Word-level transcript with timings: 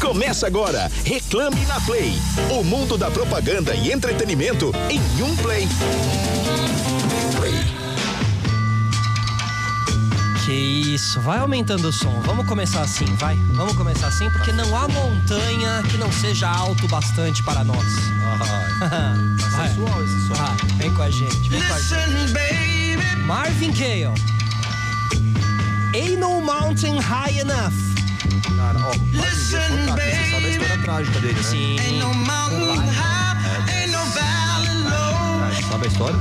Começa 0.00 0.46
agora, 0.46 0.90
Reclame 1.04 1.64
na 1.66 1.80
Play. 1.80 2.12
O 2.50 2.64
mundo 2.64 2.98
da 2.98 3.10
propaganda 3.10 3.74
e 3.74 3.92
entretenimento 3.92 4.72
em 4.90 5.00
um 5.22 5.36
play. 5.36 5.68
Que 10.44 10.52
isso, 10.52 11.20
vai 11.20 11.38
aumentando 11.38 11.88
o 11.88 11.92
som. 11.92 12.20
Vamos 12.24 12.46
começar 12.46 12.82
assim, 12.82 13.04
vai. 13.16 13.36
Vamos 13.52 13.76
começar 13.76 14.08
assim, 14.08 14.30
porque 14.30 14.52
não 14.52 14.76
há 14.76 14.86
montanha 14.88 15.82
que 15.90 15.96
não 15.96 16.10
seja 16.12 16.48
alto 16.48 16.86
bastante 16.88 17.42
para 17.42 17.64
nós. 17.64 17.84
vai. 19.50 19.68
Sensual 19.68 20.04
esse 20.04 20.28
som. 20.28 20.34
Vai, 20.34 20.56
vem 20.76 20.94
com 20.94 21.02
a 21.02 21.10
gente, 21.10 21.48
vem 21.48 21.62
com 21.62 21.74
a 21.74 21.80
gente. 21.80 23.16
Marvin 23.24 23.72
Gaye. 23.72 24.06
Ain't 25.94 26.16
no 26.16 26.40
mountain 26.40 26.98
high 27.00 27.38
enough. 27.40 27.95
Cara, 28.56 28.78
ó, 28.78 28.92
Gaye 29.12 29.56
é 29.56 29.60
fantástico. 29.68 29.96
Você 29.96 30.30
sabe 30.30 30.46
a 30.46 30.48
história 30.50 30.78
trágica 30.82 31.20
dele, 31.20 31.34
né? 31.34 31.42
Sim. 31.42 31.76
É, 35.58 35.62
sabe 35.68 35.84
a 35.84 35.88
história? 35.88 36.18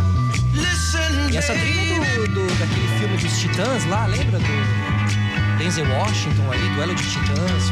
E 1.31 1.37
essa 1.37 1.53
trilha 1.53 1.99
do, 1.99 2.27
do- 2.33 2.55
daquele 2.59 2.87
filme 2.99 3.17
dos 3.17 3.37
Titãs 3.39 3.85
lá, 3.85 4.05
lembra 4.05 4.39
do 4.39 5.57
Denzel 5.57 5.85
Washington 5.89 6.51
ali, 6.51 6.69
duelo 6.75 6.95
de 6.95 7.03
Titãs, 7.03 7.63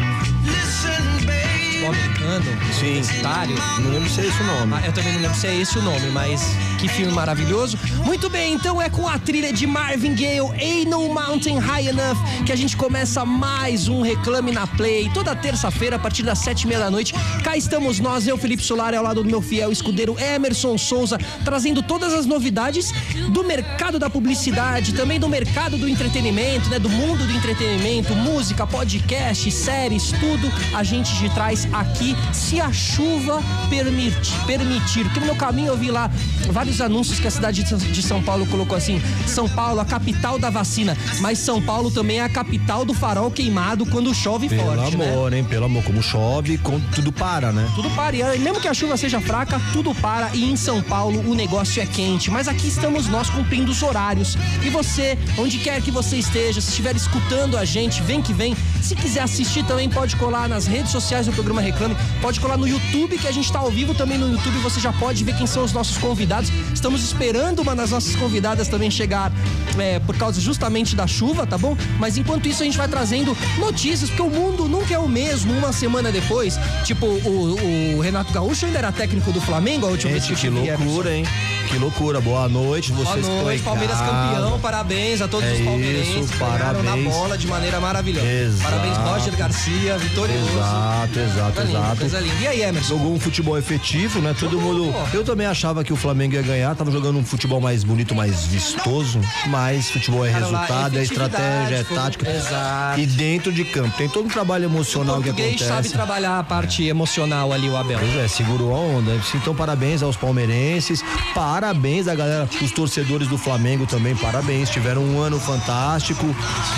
futebol 0.43 1.52
americano, 1.87 2.45
Sim. 2.73 2.85
universitário. 2.85 3.55
Não 3.79 3.91
lembro 3.91 4.09
se 4.09 4.21
é 4.21 4.25
esse 4.25 4.41
o 4.41 4.45
nome. 4.45 4.73
Ah, 4.75 4.85
eu 4.85 4.93
também 4.93 5.13
não 5.13 5.21
lembro 5.21 5.37
se 5.37 5.47
é 5.47 5.55
esse 5.55 5.77
o 5.77 5.81
nome, 5.81 6.09
mas 6.11 6.41
que 6.79 6.87
filme 6.87 7.13
maravilhoso. 7.13 7.77
Muito 8.05 8.29
bem, 8.29 8.53
então 8.53 8.81
é 8.81 8.89
com 8.89 9.07
a 9.07 9.17
trilha 9.17 9.53
de 9.53 9.65
Marvin 9.65 10.13
Gaye, 10.13 10.39
Ain't 10.39 10.89
No 10.89 11.13
Mountain 11.13 11.57
High 11.59 11.87
Enough, 11.87 12.17
que 12.45 12.51
a 12.51 12.55
gente 12.55 12.75
começa 12.75 13.25
mais 13.25 13.87
um 13.87 14.01
Reclame 14.01 14.51
na 14.51 14.67
Play. 14.67 15.09
Toda 15.13 15.35
terça-feira, 15.35 15.95
a 15.95 15.99
partir 15.99 16.23
das 16.23 16.39
sete 16.39 16.63
e 16.63 16.67
meia 16.67 16.79
da 16.79 16.91
noite, 16.91 17.13
cá 17.43 17.55
estamos 17.55 17.99
nós, 17.99 18.27
eu, 18.27 18.37
Felipe 18.37 18.63
Solar, 18.63 18.93
ao 18.93 19.03
lado 19.03 19.23
do 19.23 19.29
meu 19.29 19.41
fiel 19.41 19.71
escudeiro 19.71 20.17
Emerson 20.19 20.77
Souza, 20.77 21.17
trazendo 21.45 21.81
todas 21.81 22.13
as 22.13 22.25
novidades 22.25 22.91
do 23.29 23.43
mercado 23.43 23.97
da 23.97 24.09
publicidade, 24.09 24.93
também 24.93 25.19
do 25.19 25.29
mercado 25.29 25.77
do 25.77 25.87
entretenimento, 25.87 26.69
né? 26.69 26.79
Do 26.79 26.89
mundo 26.89 27.25
do 27.25 27.31
entretenimento, 27.31 28.15
música, 28.15 28.67
podcast, 28.67 29.49
séries, 29.51 30.11
tudo 30.19 30.51
a 30.73 30.83
gente 30.83 31.15
te 31.17 31.29
traz 31.29 31.67
aqui, 31.73 32.15
se 32.31 32.61
a 32.61 32.71
chuva 32.71 33.41
permitir. 33.69 34.37
permitir. 34.45 35.03
Porque 35.05 35.19
no 35.19 35.25
meu 35.25 35.35
caminho 35.35 35.69
eu 35.69 35.77
vi 35.77 35.91
lá 35.91 36.09
vários 36.51 36.79
anúncios 36.79 37.19
que 37.19 37.27
a 37.27 37.31
cidade 37.31 37.63
de 37.63 38.01
São 38.01 38.21
Paulo 38.21 38.45
colocou 38.45 38.77
assim: 38.77 39.01
São 39.27 39.49
Paulo, 39.49 39.79
a 39.79 39.85
capital 39.85 40.37
da 40.37 40.49
vacina. 40.49 40.95
Mas 41.19 41.39
São 41.39 41.61
Paulo 41.61 41.89
também 41.91 42.19
é 42.19 42.23
a 42.23 42.29
capital 42.29 42.85
do 42.85 42.93
farol 42.93 43.31
queimado 43.31 43.85
quando 43.85 44.13
chove 44.13 44.47
Pelo 44.47 44.63
forte, 44.63 44.97
né? 44.97 45.11
amor, 45.11 45.33
hein? 45.33 45.43
Pelo 45.43 45.65
amor. 45.65 45.83
Como 45.83 46.01
chove, 46.01 46.59
tudo 46.93 47.11
para, 47.11 47.51
né? 47.51 47.69
Tudo 47.75 47.89
para. 47.91 48.15
E 48.15 48.39
mesmo 48.39 48.59
que 48.61 48.67
a 48.67 48.73
chuva 48.73 48.95
seja 48.95 49.19
fraca, 49.19 49.59
tudo 49.71 49.93
para. 49.95 50.29
E 50.33 50.49
em 50.49 50.55
São 50.55 50.81
Paulo 50.81 51.19
o 51.29 51.33
negócio 51.33 51.81
é 51.81 51.85
quente. 51.85 52.29
Mas 52.29 52.47
aqui 52.47 52.67
estamos 52.67 53.07
nós 53.07 53.29
cumprindo 53.29 53.71
os 53.71 53.81
horários. 53.81 54.37
E 54.63 54.69
você, 54.69 55.17
onde 55.37 55.57
quer 55.57 55.81
que 55.81 55.91
você 55.91 56.17
esteja, 56.17 56.61
se 56.61 56.69
estiver 56.69 56.95
escutando 56.95 57.57
a 57.57 57.65
gente, 57.65 58.01
vem 58.03 58.21
que 58.21 58.33
vem. 58.33 58.55
Se 58.81 58.95
quiser 58.95 59.21
assistir 59.21 59.65
também, 59.65 59.89
pode 59.89 60.15
colar 60.15 60.47
nas 60.47 60.65
redes 60.65 60.91
sociais 60.91 61.25
do 61.25 61.33
programa 61.33 61.61
Reclame. 61.63 61.95
Pode 62.21 62.39
colar 62.39 62.57
no 62.57 62.67
YouTube, 62.67 63.17
que 63.17 63.27
a 63.27 63.31
gente 63.31 63.45
está 63.45 63.59
ao 63.59 63.71
vivo 63.71 63.93
também 63.93 64.17
no 64.17 64.31
YouTube. 64.31 64.57
Você 64.59 64.79
já 64.79 64.91
pode 64.93 65.23
ver 65.23 65.35
quem 65.35 65.47
são 65.47 65.63
os 65.63 65.71
nossos 65.73 65.97
convidados. 65.97 66.51
Estamos 66.73 67.03
esperando 67.03 67.61
uma 67.61 67.75
das 67.75 67.91
nossas 67.91 68.15
convidadas 68.15 68.67
também 68.67 68.91
chegar 68.91 69.31
é, 69.79 69.99
por 69.99 70.15
causa 70.17 70.39
justamente 70.39 70.95
da 70.95 71.07
chuva, 71.07 71.45
tá 71.47 71.57
bom? 71.57 71.75
Mas 71.99 72.17
enquanto 72.17 72.47
isso, 72.47 72.61
a 72.61 72.65
gente 72.65 72.77
vai 72.77 72.87
trazendo 72.87 73.35
notícias, 73.57 74.09
porque 74.09 74.21
o 74.21 74.29
mundo 74.29 74.67
nunca 74.67 74.93
é 74.93 74.99
o 74.99 75.07
mesmo 75.07 75.53
uma 75.53 75.71
semana 75.73 76.11
depois. 76.11 76.59
Tipo, 76.83 77.05
o, 77.05 77.95
o 77.97 78.01
Renato 78.01 78.31
Gaúcho 78.33 78.65
ainda 78.65 78.79
era 78.79 78.91
técnico 78.91 79.31
do 79.31 79.41
Flamengo, 79.41 79.85
a 79.85 79.89
última 79.89 80.11
vez 80.11 80.25
Gente, 80.25 80.39
que 80.39 80.47
eu 80.47 80.51
que 80.53 80.57
Emerson. 80.59 80.83
loucura, 80.83 81.15
hein? 81.15 81.25
Que 81.69 81.77
loucura. 81.79 82.21
Boa 82.21 82.47
noite, 82.49 82.91
Boa 82.91 83.03
vocês 83.05 83.25
que 83.25 83.31
estão 83.31 83.43
noite, 83.45 83.63
Palmeiras 83.63 83.97
campeão, 83.97 84.59
parabéns 84.59 85.21
a 85.21 85.27
todos 85.27 85.47
É 85.49 85.53
os 85.53 85.61
palmeirenses 85.61 86.15
isso, 86.15 86.33
que 86.33 86.37
ganharam 86.39 86.83
na 86.83 86.91
parabéns. 86.91 87.13
bola 87.13 87.37
de 87.37 87.47
maneira 87.47 87.79
maravilhosa. 87.79 88.27
Exato. 88.27 88.63
Parabéns, 88.71 88.97
Roger 88.97 89.35
Garcia, 89.35 89.97
vitorioso. 89.97 90.49
Exato, 90.51 91.19
exato, 91.19 91.52
Coisa 91.53 91.67
linda, 91.71 91.79
exato. 91.79 91.99
coisa 91.99 92.19
linda. 92.19 92.35
E 92.41 92.47
aí, 92.47 92.61
Emerson? 92.61 92.89
Jogou 92.97 93.13
um 93.13 93.19
futebol 93.19 93.57
efetivo, 93.57 94.19
né? 94.19 94.35
Todo 94.39 94.59
mundo. 94.59 94.93
Eu 95.13 95.23
também 95.23 95.45
achava 95.47 95.83
que 95.83 95.93
o 95.93 95.95
Flamengo 95.95 96.33
ia 96.35 96.41
ganhar, 96.41 96.75
tava 96.75 96.91
jogando 96.91 97.17
um 97.19 97.23
futebol 97.23 97.61
mais 97.61 97.83
bonito, 97.83 98.13
mais 98.15 98.45
vistoso, 98.45 99.19
mas 99.47 99.89
futebol 99.89 100.25
é 100.25 100.31
Cara, 100.31 100.47
lá, 100.47 100.61
resultado, 100.61 100.97
é 100.99 101.03
estratégia, 101.03 101.75
é 101.75 101.83
tática. 101.83 102.29
Exato. 102.29 102.99
E 102.99 103.05
dentro 103.05 103.51
de 103.51 103.63
campo. 103.65 103.95
Tem 103.97 104.09
todo 104.09 104.25
um 104.25 104.29
trabalho 104.29 104.65
emocional 104.65 105.21
que 105.21 105.29
acontece. 105.29 105.63
sabe 105.65 105.89
trabalhar 105.89 106.39
a 106.39 106.43
parte 106.43 106.83
emocional 106.85 107.51
ali, 107.53 107.69
o 107.69 107.77
Abel. 107.77 107.99
Pois 107.99 108.15
é, 108.15 108.27
segurou 108.27 108.73
a 108.73 108.79
onda. 108.79 109.11
Então, 109.35 109.53
parabéns 109.55 110.01
aos 110.03 110.15
palmeirenses, 110.17 111.03
parabéns 111.33 112.07
à 112.07 112.15
galera, 112.15 112.49
os 112.61 112.71
torcedores 112.71 113.27
do 113.27 113.37
Flamengo 113.37 113.85
também, 113.85 114.15
parabéns. 114.15 114.69
Tiveram 114.69 115.03
um 115.03 115.19
ano 115.19 115.39
fantástico, 115.39 116.25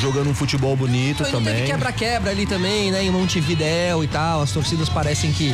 jogando 0.01 0.29
um 0.29 0.33
futebol 0.33 0.75
bonito 0.75 1.21
Então, 1.21 1.39
também. 1.39 1.53
teve 1.55 1.67
quebra-quebra 1.67 2.31
ali 2.31 2.45
também, 2.45 2.91
né? 2.91 3.03
Em 3.03 3.11
Montevidéu 3.11 4.03
e 4.03 4.07
tal. 4.07 4.41
As 4.41 4.49
torcidas 4.55 4.87
parecem 4.87 5.33
que. 5.33 5.51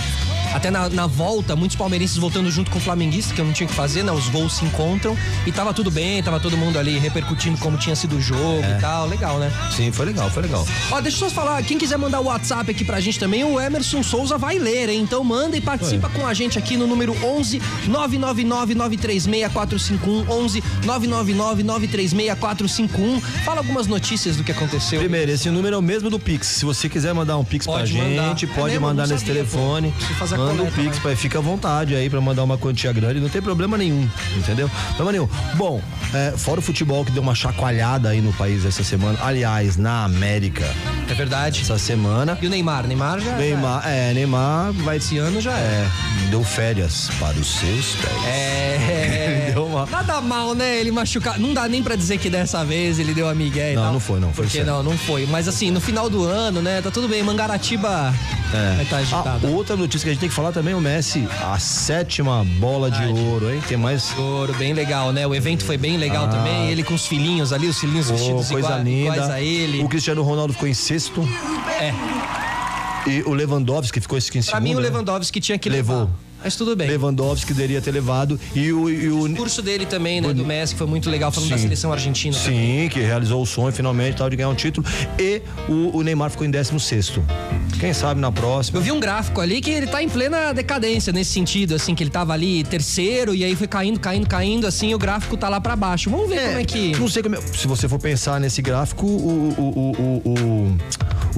Até 0.54 0.70
na, 0.70 0.90
na 0.90 1.08
volta, 1.08 1.56
muitos 1.56 1.78
palmeirenses 1.78 2.18
voltando 2.18 2.52
junto 2.52 2.70
com 2.72 2.78
o 2.78 2.82
flamenguista, 2.82 3.34
que 3.34 3.40
eu 3.40 3.46
não 3.46 3.54
tinha 3.54 3.66
o 3.66 3.70
que 3.70 3.76
fazer, 3.76 4.04
né? 4.04 4.12
Os 4.12 4.26
voos 4.28 4.54
se 4.54 4.66
encontram 4.66 5.18
e 5.46 5.52
tava 5.52 5.74
tudo 5.74 5.90
bem, 5.90 6.22
tava 6.22 6.40
todo 6.40 6.58
mundo 6.58 6.78
ali 6.78 6.98
repercutindo 7.00 7.58
como 7.58 7.78
tinha 7.78 7.96
sido 7.96 8.18
o 8.18 8.22
jogo 8.22 8.62
É. 8.64 8.78
e 8.78 8.82
tal. 8.82 9.08
Legal, 9.08 9.40
né? 9.40 9.52
Sim, 9.76 9.92
foi 9.92 10.06
legal, 10.08 10.30
foi 10.30 10.44
legal. 10.44 10.66
Ó, 10.92 11.00
deixa 11.02 11.24
eu 11.26 11.30
só 11.30 11.36
falar, 11.36 11.62
quem 11.64 11.78
quiser 11.78 11.98
mandar 11.98 12.20
o 12.20 12.26
WhatsApp 12.26 12.70
aqui 12.70 12.84
pra 12.84 13.00
gente 13.00 13.18
também, 13.18 13.44
o 13.44 13.60
Emerson 13.60 14.04
Souza 14.04 14.38
vai 14.38 14.58
ler, 14.60 14.90
hein? 14.90 15.02
Então 15.02 15.24
manda 15.24 15.56
e 15.56 15.62
participa 15.62 16.10
com 16.10 16.26
a 16.28 16.34
gente 16.34 16.58
aqui 16.60 16.76
no 16.76 16.86
número 16.86 17.16
11 17.24 17.62
999 17.88 18.76
936 18.76 19.52
451 19.54 20.30
11 20.30 20.64
999 20.86 21.64
936 21.64 22.38
451. 22.40 23.22
Fala 23.46 23.60
algumas 23.60 23.88
notícias 23.88 24.36
do 24.36 24.44
que 24.44 24.52
aconteceu. 24.52 25.00
Primeiro, 25.00 25.32
esse 25.32 25.50
número 25.50 25.76
é 25.76 25.80
o 25.80 25.82
mesmo 25.82 26.10
do 26.10 26.20
Pix. 26.20 26.48
Se 26.48 26.66
você 26.66 26.90
quiser 26.90 27.14
mandar 27.14 27.38
um 27.38 27.44
Pix 27.46 27.66
Pode 27.66 27.94
pra 27.94 28.04
mandar. 28.04 28.24
gente, 28.30 28.46
É 28.46 28.48
pode 28.50 28.72
mesmo? 28.74 28.88
mandar 28.88 29.04
Não 29.08 29.14
nesse 29.14 29.26
sabia, 29.26 29.44
pô. 29.44 29.50
telefone. 29.52 29.94
Fazer 30.20 30.36
a 30.36 30.38
Manda 30.48 30.64
um 30.64 30.72
Pix, 30.72 31.00
pai. 31.00 31.16
Fica 31.16 31.38
à 31.40 31.42
vontade 31.42 31.96
aí 31.96 32.10
pra 32.10 32.20
mandar 32.22 32.44
uma 32.44 32.58
quantia 32.58 32.92
grande. 32.94 33.20
Não 33.20 33.30
tem 33.30 33.42
problema 33.42 33.78
nenhum, 33.78 34.08
entendeu? 34.38 34.70
Problema 34.96 35.12
nenhum. 35.12 35.30
Bom, 35.56 35.82
é, 36.14 36.34
fora 36.38 36.60
o 36.60 36.64
futebol 36.64 37.04
que 37.06 37.12
deu 37.12 37.22
uma 37.22 37.36
chacoalhada 37.36 38.10
aí 38.10 38.22
no 38.22 38.34
país 38.34 38.66
essa 38.66 38.84
semana. 38.84 39.18
Aliás, 39.22 39.78
na 39.78 40.04
América, 40.04 40.66
É 41.10 41.14
verdade. 41.14 41.62
essa 41.62 41.78
semana. 41.78 42.38
E 42.42 42.48
o 42.48 42.50
Neymar? 42.50 42.88
Neymar 42.88 43.20
já. 43.20 43.36
Neymar, 43.36 43.84
é, 43.88 44.14
Neymar 44.14 44.72
vai. 44.74 44.98
Esse 44.98 45.18
ano 45.18 45.42
já 45.42 45.58
é. 45.58 45.62
É, 45.62 46.30
deu 46.30 46.44
férias 46.44 47.10
para 47.20 47.38
os 47.38 47.48
seus 47.48 47.96
pés. 47.96 48.26
É. 48.28 49.52
Deu 49.54 49.66
uma- 49.66 49.86
Nada 49.86 50.22
mal, 50.22 50.54
né? 50.56 50.80
Ele 50.80 50.92
machucar. 50.92 51.38
Não 51.40 51.54
dá 51.54 51.68
nem 51.68 51.82
pra 51.84 51.96
dizer 51.96 52.18
que 52.18 52.30
dessa 52.30 52.64
vez 52.64 53.00
ele 53.00 53.14
deu 53.14 53.28
a 53.28 53.36
migué 53.36 53.74
e 53.74 53.76
Não, 53.76 53.84
tal. 53.84 53.94
não 53.94 54.00
foi, 54.00 54.20
não, 54.20 54.32
foi 54.34 54.46
Porque 54.46 54.60
sério. 54.60 54.72
não, 54.74 54.82
não 54.84 54.98
foi. 54.98 55.26
Mas 55.26 55.48
assim, 55.48 55.72
no 55.72 55.82
final 55.82 56.10
do 56.10 56.24
ano, 56.24 56.62
né? 56.62 56.82
Tá 56.82 56.90
tudo 56.92 57.08
bem. 57.10 57.22
Mangaratiba 57.24 58.14
vai 58.76 58.84
estar 58.84 58.98
Ah, 58.98 59.00
agitada. 59.00 59.48
outra 59.48 59.76
notícia 59.76 60.06
que 60.06 60.10
a 60.10 60.14
gente 60.14 60.22
tem 60.22 60.30
que 60.32 60.36
falar 60.36 60.52
também, 60.54 60.74
o 60.74 60.80
Messi, 60.82 61.28
a 61.44 61.60
sétima 61.60 62.46
bola 62.58 62.90
de 62.90 62.98
Verdade. 63.00 63.20
ouro, 63.28 63.54
hein? 63.54 63.62
Tem 63.68 63.78
mais 63.78 64.18
Ouro, 64.18 64.54
bem 64.54 64.72
legal, 64.74 65.12
né? 65.12 65.28
O 65.28 65.36
evento 65.36 65.66
foi 65.66 65.78
bem 65.78 65.98
legal 65.98 66.30
também. 66.30 66.70
Ele 66.72 66.84
com 66.84 66.94
os 66.94 67.06
filhinhos 67.06 67.52
ali, 67.52 67.68
os 67.68 67.78
filhinhos 67.80 68.08
Pô, 68.08 68.14
vestidos 68.14 68.48
coisa 68.50 68.68
igua- 68.70 68.78
linda. 68.84 69.14
iguais 69.16 69.30
a 69.30 69.42
ele. 69.42 69.84
O 69.84 69.90
Cristiano 69.90 70.24
Ronaldo 70.24 70.54
ficou 70.54 70.68
em 70.70 70.74
sexto. 70.74 71.22
É. 71.80 71.94
E 73.10 73.22
o 73.24 73.34
Lewandowski 73.34 74.00
ficou 74.00 74.18
em 74.18 74.22
segundo. 74.22 74.46
Pra 74.50 74.60
mim, 74.62 74.74
o 74.74 74.80
né? 74.80 74.84
Lewandowski 74.90 75.42
tinha 75.42 75.58
que 75.58 75.70
Levou. 75.70 76.10
Mas 76.44 76.56
tudo 76.56 76.76
bem. 76.76 76.88
Lewandowski 76.90 77.54
deveria 77.54 77.82
ter 77.82 77.92
levado. 77.92 78.40
E 78.56 78.72
o. 78.72 78.90
E 78.90 79.10
o 79.10 79.26
O 79.26 79.36
curso 79.36 79.62
dele 79.62 79.86
também, 79.86 80.22
né? 80.22 80.34
Do 80.34 80.46
Messi, 80.46 80.74
que 80.74 80.78
foi 80.80 80.88
muito 80.88 81.10
legal, 81.10 81.32
falando 81.32 81.50
da 81.50 81.58
Sim. 81.58 81.64
seleção 81.64 81.92
argentina. 81.94 82.36
Sim, 82.38 82.90
que 82.92 83.00
realizou 83.00 83.42
o 83.42 83.46
sonho 83.46 83.72
finalmente 83.72 84.18
tal, 84.18 84.30
de 84.30 84.36
ganhar 84.36 84.50
um 84.50 84.56
título. 84.56 84.86
E 85.20 85.42
o, 85.70 85.98
o 85.98 86.02
Neymar 86.02 86.30
ficou 86.30 86.46
em 86.46 86.52
16. 86.52 87.20
Quem 87.80 87.94
sabe 87.94 88.20
na 88.22 88.32
próxima. 88.32 88.78
Eu 88.80 88.84
vi 88.84 88.92
um 88.92 89.00
gráfico 89.00 89.42
ali 89.42 89.60
que 89.62 89.70
ele 89.70 89.88
tá 89.88 90.02
em 90.04 90.10
plena 90.10 90.54
decadência 90.54 91.12
nesse 91.12 91.32
sentido, 91.32 91.76
assim, 91.76 91.96
que 91.96 92.04
ele 92.04 92.10
tava 92.12 92.34
ali 92.34 92.64
terceiro 92.64 93.34
e 93.34 93.44
aí 93.44 93.56
foi 93.56 93.68
caindo, 93.68 94.00
caindo, 94.00 94.28
caindo, 94.28 94.68
assim, 94.68 94.94
o 94.94 95.00
gráfico 95.00 95.36
tá 95.38 95.50
lá 95.50 95.60
pra 95.60 95.76
baixo. 95.76 96.10
Vamos 96.10 96.30
ver 96.30 96.42
como 96.48 96.58
é 96.60 96.64
que. 96.64 96.92
Não 96.98 97.08
sei 97.08 97.24
como 97.24 97.36
é- 97.36 97.42
Se 97.42 97.68
você 97.68 97.88
for 97.88 98.00
pensar 98.00 98.40
nesse 98.40 98.62
gráfico, 98.62 99.06
o, 99.06 99.10
o, 99.58 99.62
o, 99.62 100.22
o, 100.30 100.78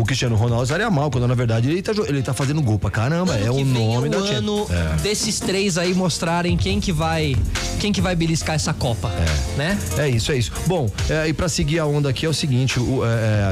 o, 0.01 0.05
Cristiano 0.05 0.35
Ronaldo 0.35 0.63
estaria 0.63 0.89
mal, 0.89 1.09
quando 1.09 1.27
na 1.27 1.33
verdade 1.35 1.69
ele 1.69 1.81
tá, 1.81 1.93
ele 2.07 2.21
tá 2.21 2.33
fazendo 2.33 2.61
gol 2.61 2.77
pra 2.77 2.89
caramba. 2.91 3.33
Ano 3.33 3.45
é 3.45 3.51
o 3.51 3.55
vem 3.55 3.65
nome 3.65 4.07
é 4.07 4.11
da 4.11 4.17
o 4.17 4.23
ano. 4.25 4.67
É. 4.69 4.92
desses 5.01 5.39
três 5.39 5.77
aí 5.77 5.93
mostrarem 5.93 6.55
quem 6.57 6.79
que 6.79 6.91
vai 6.91 7.35
quem 7.79 7.91
que 7.91 7.99
vai 8.01 8.15
beliscar 8.15 8.55
essa 8.55 8.73
Copa, 8.73 9.09
né? 9.57 9.77
É 9.97 10.07
isso, 10.07 10.31
é 10.31 10.37
isso. 10.37 10.51
Bom, 10.67 10.89
é, 11.09 11.27
e 11.27 11.33
pra 11.33 11.49
seguir 11.49 11.79
a 11.79 11.85
onda 11.85 12.09
aqui 12.09 12.25
é 12.25 12.29
o 12.29 12.33
seguinte: 12.33 12.79
o, 12.79 13.03
é, 13.05 13.07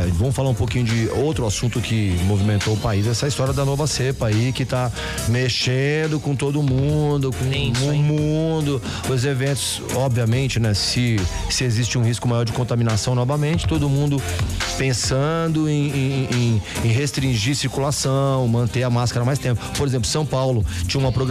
é, 0.08 0.12
vamos 0.14 0.34
falar 0.36 0.50
um 0.50 0.54
pouquinho 0.54 0.86
de 0.86 1.10
outro 1.10 1.46
assunto 1.46 1.82
que 1.82 2.16
movimentou 2.26 2.74
o 2.74 2.78
país, 2.78 3.06
essa 3.08 3.28
história 3.28 3.54
da 3.54 3.66
nova 3.66 3.86
cepa 3.88 4.28
aí 4.28 4.54
que 4.54 4.64
tá 4.64 4.90
mexendo 5.28 6.20
com 6.20 6.34
todo 6.36 6.62
mundo, 6.64 7.32
com 7.34 7.90
o 7.90 7.96
mundo, 7.96 8.82
os 9.10 9.26
eventos, 9.26 9.82
obviamente, 9.96 10.60
né? 10.60 10.74
Se, 10.74 11.18
se 11.50 11.64
existe 11.66 11.98
um 11.98 12.04
risco 12.04 12.28
maior 12.28 12.46
de 12.46 12.52
contaminação 12.54 13.14
novamente, 13.16 13.68
todo 13.68 13.90
mundo 13.90 14.22
pensando 14.78 15.68
em, 15.70 15.90
em- 15.90 16.28
em, 16.32 16.62
em 16.86 16.88
restringir 16.92 17.56
circulação, 17.56 18.48
manter 18.48 18.84
a 18.84 18.90
máscara 18.90 19.26
mais 19.26 19.40
tempo. 19.40 19.62
Por 19.78 19.88
exemplo, 19.88 20.08
São 20.08 20.26
Paulo 20.26 20.66
tinha 20.88 21.00
uma 21.02 21.12
programação 21.12 21.31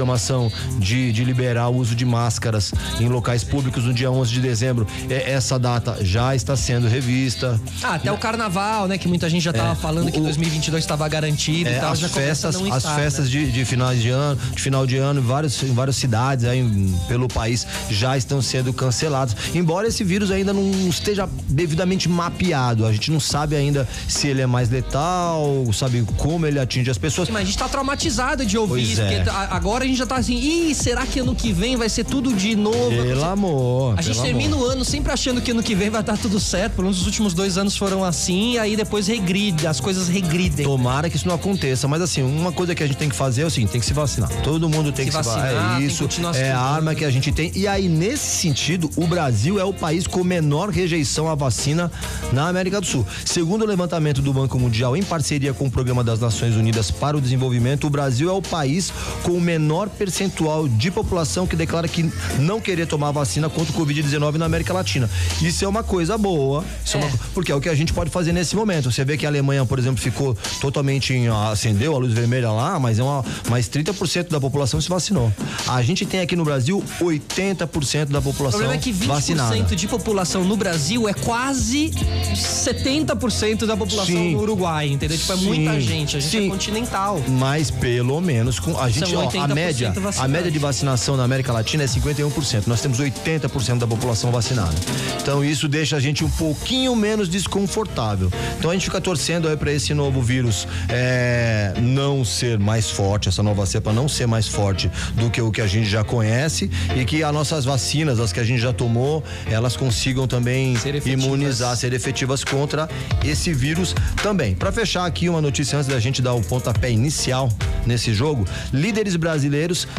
de, 0.79 1.13
de 1.13 1.25
liberar 1.25 1.69
o 1.69 1.77
uso 1.77 1.95
de 1.95 2.05
máscaras 2.05 2.73
em 3.01 3.09
locais 3.09 3.45
públicos 3.45 3.85
no 3.85 3.93
dia 3.93 4.11
11 4.11 4.31
de 4.33 4.41
dezembro. 4.41 4.87
É, 5.09 5.31
essa 5.33 5.59
data 5.59 5.99
já 6.03 6.35
está 6.35 6.57
sendo 6.57 6.89
revista. 6.89 7.61
Ah, 7.83 7.95
até 7.95 8.11
o 8.13 8.19
carnaval, 8.19 8.87
né? 8.89 8.99
Que 8.99 9.09
muita 9.09 9.29
gente 9.29 9.43
já 9.43 9.51
estava 9.51 9.73
É, 9.73 9.75
falando 9.77 10.09
o- 10.09 10.13
que 10.13 10.21
2022 10.21 10.83
estava 10.85 11.09
garantido 11.09 11.69
É, 11.71 11.77
e 11.77 11.81
tal. 11.81 11.93
as 11.93 12.01
festas, 12.01 12.57
as 12.57 12.63
estar, 12.77 12.95
festas 12.97 13.25
né? 13.27 13.31
de, 13.31 13.53
de 13.53 13.65
finais 13.65 14.01
de 14.01 14.09
ano, 14.11 14.39
de 14.55 14.61
final 14.63 14.87
de 14.87 14.97
ano, 14.97 15.21
em, 15.21 15.23
vários, 15.25 15.63
em 15.63 15.73
várias 15.75 15.97
cidades 15.97 16.45
aí, 16.45 16.59
em- 16.61 16.99
pelo 17.09 17.29
país 17.29 17.67
já 17.91 18.17
estão 18.17 18.41
sendo 18.43 18.73
cancelados. 18.73 19.35
Embora 19.55 19.89
esse 19.89 20.05
vírus 20.05 20.31
ainda 20.31 20.53
não 20.53 20.71
esteja 20.89 21.29
devidamente 21.49 22.09
mapeado, 22.09 22.87
a 22.87 22.93
gente 22.93 23.11
não 23.11 23.21
sabe 23.21 23.57
ainda 23.57 23.89
se 24.09 24.29
ele 24.29 24.41
é 24.41 24.47
mais 24.47 24.69
letal, 24.71 25.65
sabe 25.73 26.05
como 26.17 26.47
ele 26.47 26.59
atinge 26.59 26.91
as 26.91 26.99
pessoas. 26.99 27.29
Mas 27.31 27.43
a 27.43 27.45
gente 27.45 27.59
tá 27.59 27.69
traumatizado 27.69 28.45
de 28.45 28.57
ouvir 28.59 28.71
Pois 28.71 28.89
isso, 28.91 29.01
é. 29.03 29.17
porque 29.23 29.31
agora 29.51 29.85
a 29.85 29.87
gente 29.91 29.99
já 29.99 30.07
tá 30.07 30.17
assim, 30.17 30.37
ih, 30.37 30.75
será 30.75 31.07
que 31.07 31.21
ano 31.21 31.35
que 31.35 31.53
vem 31.53 31.77
vai 31.77 31.89
ser 31.89 32.05
tudo 32.05 32.33
de 32.33 32.57
novo? 32.57 32.91
Pelo 32.91 33.25
amor. 33.25 33.99
A 33.99 34.03
gente 34.03 34.15
pelo 34.15 34.27
termina 34.27 34.57
amor. 34.57 34.69
o 34.69 34.71
ano 34.71 34.85
sempre 34.85 35.13
achando 35.13 35.41
que 35.41 35.51
ano 35.51 35.63
que 35.63 35.75
vem 35.75 35.91
vai 35.91 36.01
estar 36.01 36.17
tudo 36.17 36.41
certo. 36.41 36.75
Pelo 36.75 36.85
menos 36.85 37.01
os 37.01 37.07
últimos 37.07 37.35
dois 37.35 37.59
anos 37.59 37.77
foram 37.77 38.05
assim, 38.05 38.53
e 38.53 38.59
aí 38.59 38.77
depois 38.77 39.07
regride, 39.07 39.67
as 39.67 39.81
coisas 39.81 40.09
regridem. 40.09 40.65
Tomara 40.65 41.11
que 41.11 41.17
isso 41.17 41.29
não 41.29 41.35
aconteça, 41.35 41.87
mas 41.87 42.01
assim, 42.03 42.23
uma 42.23 42.53
coisa 42.53 42.75
que 42.75 42.83
a 42.83 42.87
gente 42.87 42.97
tem 42.97 43.09
que 43.09 43.17
fazer 43.17 43.43
é 43.43 43.47
o 43.47 43.51
seguinte, 43.51 43.71
tem 43.71 43.81
que 43.81 43.87
se 43.87 43.93
vacinar. 43.93 44.31
Todo 44.43 44.69
mundo 44.69 44.93
tem 44.93 45.05
Se 45.05 45.11
que 45.11 45.17
se 45.17 45.25
vacinar, 45.25 45.53
vacinar. 45.53 45.77
tem 45.77 45.85
É 45.85 45.87
isso, 45.87 46.09
se 46.11 46.41
é 46.41 46.53
a 46.53 46.61
arma 46.61 46.95
que 46.95 47.05
a 47.05 47.11
gente 47.11 47.33
tem. 47.33 47.53
E 47.55 47.67
aí, 47.67 47.89
nesse 47.89 48.37
sentido, 48.37 48.91
o 48.97 49.07
Brasil 49.07 49.59
é 49.59 49.65
o 49.65 49.73
país 49.73 50.07
com 50.07 50.23
menor 50.23 50.71
rejeição 50.71 51.29
à 51.29 51.35
vacina 51.35 51.91
na 52.33 52.49
América 52.49 52.81
do 52.81 52.87
Sul. 52.87 53.07
Segundo 53.25 53.63
o 53.63 53.67
levantamento 53.67 54.23
do 54.23 54.33
Banco 54.33 54.59
Mundial, 54.59 54.97
em 54.97 55.03
parceria 55.03 55.53
com 55.53 55.67
o 55.67 55.71
Programa 55.71 56.05
das 56.05 56.21
Nações 56.21 56.55
Unidas 56.55 56.91
para 56.91 57.17
o 57.17 57.21
Desenvolvimento, 57.21 57.87
o 57.87 57.91
Brasil 57.91 58.31
é 58.31 58.33
o 58.33 58.43
país 58.43 58.93
com 59.23 59.33
o 59.33 59.41
menor 59.41 59.80
percentual 59.89 60.69
de 60.69 60.91
população 60.91 61.47
que 61.47 61.57
declara 61.57 61.89
que 61.89 62.11
não 62.39 62.61
querer 62.61 62.87
tomar 62.87 63.09
a 63.09 63.13
vacina 63.13 63.49
contra 63.49 63.73
o 63.73 63.77
Covid-19 63.87 64.35
na 64.37 64.47
América 64.47 64.73
Latina. 64.73 65.09
Isso 65.41 65.65
é 65.65 65.69
uma 65.69 65.83
coisa 65.83 66.17
boa, 66.19 66.65
é. 66.87 66.97
É. 66.97 67.01
uma 67.01 67.09
co- 67.11 67.19
porque 67.35 67.51
é 67.53 67.55
o 67.55 67.61
que 67.61 67.69
a 67.69 67.75
gente 67.75 67.93
pode 67.93 68.11
fazer 68.11 68.33
nesse 68.33 68.55
momento. 68.57 68.91
Você 68.91 69.05
vê 69.05 69.17
que 69.17 69.25
a 69.25 69.29
Alemanha, 69.29 69.65
por 69.65 69.79
exemplo, 69.79 70.01
ficou 70.01 70.37
totalmente 70.61 71.13
em, 71.15 71.29
acendeu 71.29 71.95
a 71.95 71.99
luz 71.99 72.13
vermelha 72.13 72.51
lá, 72.51 72.79
mas 72.79 72.99
é 72.99 73.03
uma 73.03 73.25
mais 73.49 73.69
30% 73.69 74.29
da 74.31 74.41
população 74.41 74.81
se 74.81 74.89
vacinou. 74.89 75.33
A 75.69 75.83
gente 75.83 76.05
tem 76.05 76.21
aqui 76.21 76.37
no 76.37 76.45
Brasil 76.45 76.83
80% 77.01 78.07
da 78.07 78.19
O 78.19 78.23
população 78.23 78.61
problema 78.61 78.75
é 78.75 78.83
que 78.83 78.93
20% 78.93 79.07
vacinada. 79.07 79.77
de 79.77 79.89
população 79.89 80.45
no 80.45 80.57
Brasil 80.57 81.09
é 81.09 81.15
quase 81.15 81.91
70% 82.35 83.67
da 83.67 83.77
população 83.77 84.15
Sim. 84.15 84.33
no 84.33 84.41
Uruguai, 84.43 84.89
entendeu? 84.89 85.17
Tipo, 85.17 85.33
é 85.33 85.37
muita 85.37 85.73
Sim. 85.75 85.81
gente. 85.81 86.17
A 86.17 86.21
gente 86.21 86.31
Sim. 86.31 86.47
é 86.47 86.51
continental. 86.51 87.23
Mas 87.29 87.71
pelo 87.71 88.21
menos 88.21 88.59
com 88.59 88.79
a 88.79 88.89
gente, 88.91 89.15
ó, 89.15 89.21
a 89.23 89.27
80% 89.27 89.70
média, 89.71 89.93
a 90.19 90.29
média 90.29 90.51
de 90.51 90.59
vacinação 90.59 91.17
na 91.17 91.25
América 91.25 91.53
Latina 91.53 91.85
é 91.85 91.87
51%. 91.87 92.67
Nós 92.67 92.81
temos 92.81 92.99
80% 92.99 93.79
da 93.79 93.87
população 93.87 94.31
vacinada. 94.31 94.75
Então 95.21 95.45
isso 95.45 95.69
deixa 95.69 95.97
a 95.97 96.01
gente 96.01 96.25
um 96.25 96.31
pouquinho 96.31 96.95
menos 96.97 97.29
desconfortável. 97.29 98.31
Então 98.59 98.71
a 98.71 98.75
gente 98.75 98.85
fica 98.85 99.01
torcendo 99.01 99.49
aí 99.49 99.57
para 99.57 99.73
esse 99.73 99.95
novo 99.95 100.21
vírus 100.21 100.67
é, 100.89 101.75
não 101.81 102.25
ser 102.25 102.59
mais 102.59 102.91
forte, 102.91 103.29
essa 103.29 103.43
nova 103.43 103.65
cepa 103.67 103.93
não 103.93 104.09
ser 104.09 104.27
mais 104.27 104.49
forte 104.49 104.91
do 105.15 105.31
que 105.31 105.41
o 105.41 105.51
que 105.51 105.61
a 105.61 105.67
gente 105.67 105.89
já 105.89 106.03
conhece 106.03 106.71
e 106.97 107.05
que 107.05 107.23
as 107.23 107.33
nossas 107.33 107.65
vacinas, 107.65 108.19
as 108.19 108.33
que 108.33 108.41
a 108.41 108.45
gente 108.45 108.61
já 108.61 108.73
tomou, 108.73 109.23
elas 109.47 109.77
consigam 109.77 110.27
também 110.27 110.77
Ser 110.77 111.07
imunizar, 111.07 111.77
ser 111.77 111.93
efetivas 111.93 112.43
contra 112.43 112.89
esse 113.25 113.53
vírus 113.53 113.95
também. 114.23 114.55
Para 114.55 114.73
fechar 114.73 115.07
aqui 115.07 115.29
uma 115.29 115.41
notícia 115.41 115.79
antes 115.79 115.89
da 115.89 116.01
gente 116.01 116.21
dar 116.21 116.35
o 116.35 116.43
pontapé 116.43 116.91
inicial 116.91 117.49
nesse 117.87 118.13
jogo, 118.13 118.47
líderes 118.73 119.17
brasileiros 119.17 119.50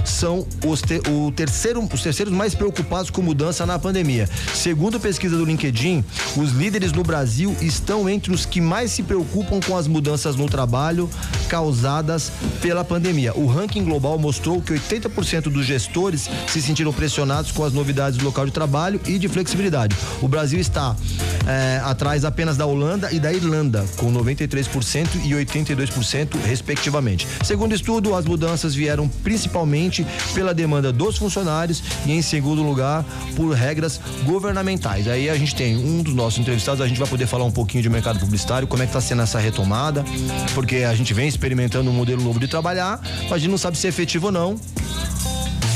são 0.05 0.45
os, 0.65 0.81
te- 0.81 1.01
o 1.09 1.31
terceiro, 1.31 1.87
os 1.91 2.01
terceiros 2.01 2.33
mais 2.33 2.55
preocupados 2.55 3.09
com 3.09 3.21
mudança 3.21 3.65
na 3.65 3.77
pandemia. 3.77 4.29
Segundo 4.53 4.99
pesquisa 4.99 5.35
do 5.37 5.45
LinkedIn, 5.45 6.03
os 6.37 6.51
líderes 6.51 6.91
no 6.91 7.03
Brasil 7.03 7.55
estão 7.61 8.09
entre 8.09 8.33
os 8.33 8.45
que 8.45 8.61
mais 8.61 8.91
se 8.91 9.03
preocupam 9.03 9.59
com 9.59 9.75
as 9.77 9.87
mudanças 9.87 10.35
no 10.35 10.47
trabalho 10.47 11.09
causadas 11.49 12.31
pela 12.61 12.83
pandemia. 12.83 13.33
O 13.37 13.45
ranking 13.45 13.83
global 13.83 14.17
mostrou 14.17 14.61
que 14.61 14.73
80% 14.73 15.43
dos 15.43 15.65
gestores 15.65 16.29
se 16.47 16.61
sentiram 16.61 16.93
pressionados 16.93 17.51
com 17.51 17.63
as 17.63 17.73
novidades 17.73 18.17
do 18.17 18.25
local 18.25 18.45
de 18.45 18.51
trabalho 18.51 18.99
e 19.05 19.17
de 19.19 19.27
flexibilidade. 19.27 19.95
O 20.21 20.27
Brasil 20.27 20.59
está 20.59 20.95
é, 21.47 21.81
atrás 21.83 22.23
apenas 22.23 22.55
da 22.55 22.65
Holanda 22.65 23.11
e 23.11 23.19
da 23.19 23.33
Irlanda, 23.33 23.85
com 23.97 24.11
93% 24.13 25.07
e 25.25 25.31
82%, 25.31 26.35
respectivamente. 26.45 27.27
Segundo 27.43 27.73
estudo, 27.75 28.15
as 28.15 28.25
mudanças 28.25 28.73
vieram 28.73 29.07
principalmente 29.07 29.40
pela 30.33 30.53
demanda 30.53 30.91
dos 30.91 31.17
funcionários 31.17 31.83
e, 32.05 32.11
em 32.11 32.21
segundo 32.21 32.61
lugar, 32.61 33.05
por 33.35 33.53
regras 33.53 33.99
governamentais. 34.23 35.07
Aí 35.07 35.29
a 35.29 35.35
gente 35.35 35.55
tem 35.55 35.75
um 35.75 36.01
dos 36.01 36.13
nossos 36.13 36.39
entrevistados, 36.39 36.81
a 36.81 36.87
gente 36.87 36.99
vai 36.99 37.07
poder 37.07 37.27
falar 37.27 37.45
um 37.45 37.51
pouquinho 37.51 37.83
de 37.83 37.89
mercado 37.89 38.19
publicitário, 38.19 38.67
como 38.67 38.83
é 38.83 38.85
que 38.85 38.89
está 38.89 39.01
sendo 39.01 39.21
essa 39.21 39.39
retomada, 39.39 40.03
porque 40.53 40.77
a 40.77 40.93
gente 40.95 41.13
vem 41.13 41.27
experimentando 41.27 41.89
um 41.89 41.93
modelo 41.93 42.21
novo 42.23 42.39
de 42.39 42.47
trabalhar, 42.47 42.99
mas 43.23 43.33
a 43.33 43.37
gente 43.37 43.51
não 43.51 43.57
sabe 43.57 43.77
se 43.77 43.87
é 43.87 43.89
efetivo 43.89 44.27
ou 44.27 44.31
não. 44.31 44.55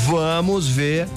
Vamos 0.06 0.68
ver 0.68 1.08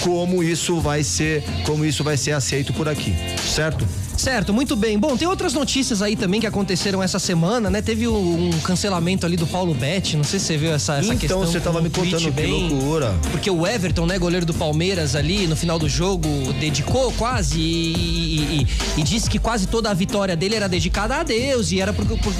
como 0.00 0.42
isso 0.42 0.80
vai 0.80 1.04
ser, 1.04 1.44
como 1.64 1.84
isso 1.84 2.02
vai 2.02 2.16
ser 2.16 2.32
aceito 2.32 2.72
por 2.72 2.88
aqui, 2.88 3.14
certo? 3.48 3.86
Certo, 4.22 4.52
muito 4.54 4.76
bem. 4.76 4.96
Bom, 4.98 5.16
tem 5.16 5.26
outras 5.26 5.52
notícias 5.52 6.00
aí 6.00 6.14
também 6.14 6.40
que 6.40 6.46
aconteceram 6.46 7.02
essa 7.02 7.18
semana, 7.18 7.68
né? 7.68 7.82
Teve 7.82 8.06
um, 8.06 8.50
cancelamento 8.62 9.26
ali 9.26 9.36
do 9.36 9.48
Paulo 9.48 9.74
Betti, 9.74 10.16
não 10.16 10.22
sei 10.22 10.38
se 10.38 10.46
você 10.46 10.56
viu 10.56 10.72
essa, 10.72 10.98
essa 10.98 11.14
questão. 11.16 11.38
então 11.42 11.52
você 11.52 11.58
tava 11.58 11.80
me 11.82 11.90
contando 11.90 12.22
que 12.22 12.30
bem- 12.30 12.68
loucura. 12.68 13.12
Porque 13.32 13.50
o 13.50 13.66
Everton, 13.66 14.06
né, 14.06 14.18
goleiro 14.20 14.46
do 14.46 14.54
Palmeiras 14.54 15.16
ali, 15.16 15.48
no 15.48 15.56
final 15.56 15.76
do 15.76 15.88
jogo, 15.88 16.28
dedicou 16.60 17.10
quase 17.14 17.58
e, 17.58 17.96
e- 17.96 18.66
e- 18.96 19.00
e 19.00 19.02
disse 19.02 19.28
que 19.28 19.40
quase 19.40 19.66
toda 19.66 19.90
a 19.90 19.94
vitória 19.94 20.36
dele 20.36 20.54
era 20.54 20.68
dedicada 20.68 21.16
a 21.16 21.22
Deus 21.24 21.72
e 21.72 21.80
era 21.80 21.92
por, 21.92 22.04
por, 22.06 22.32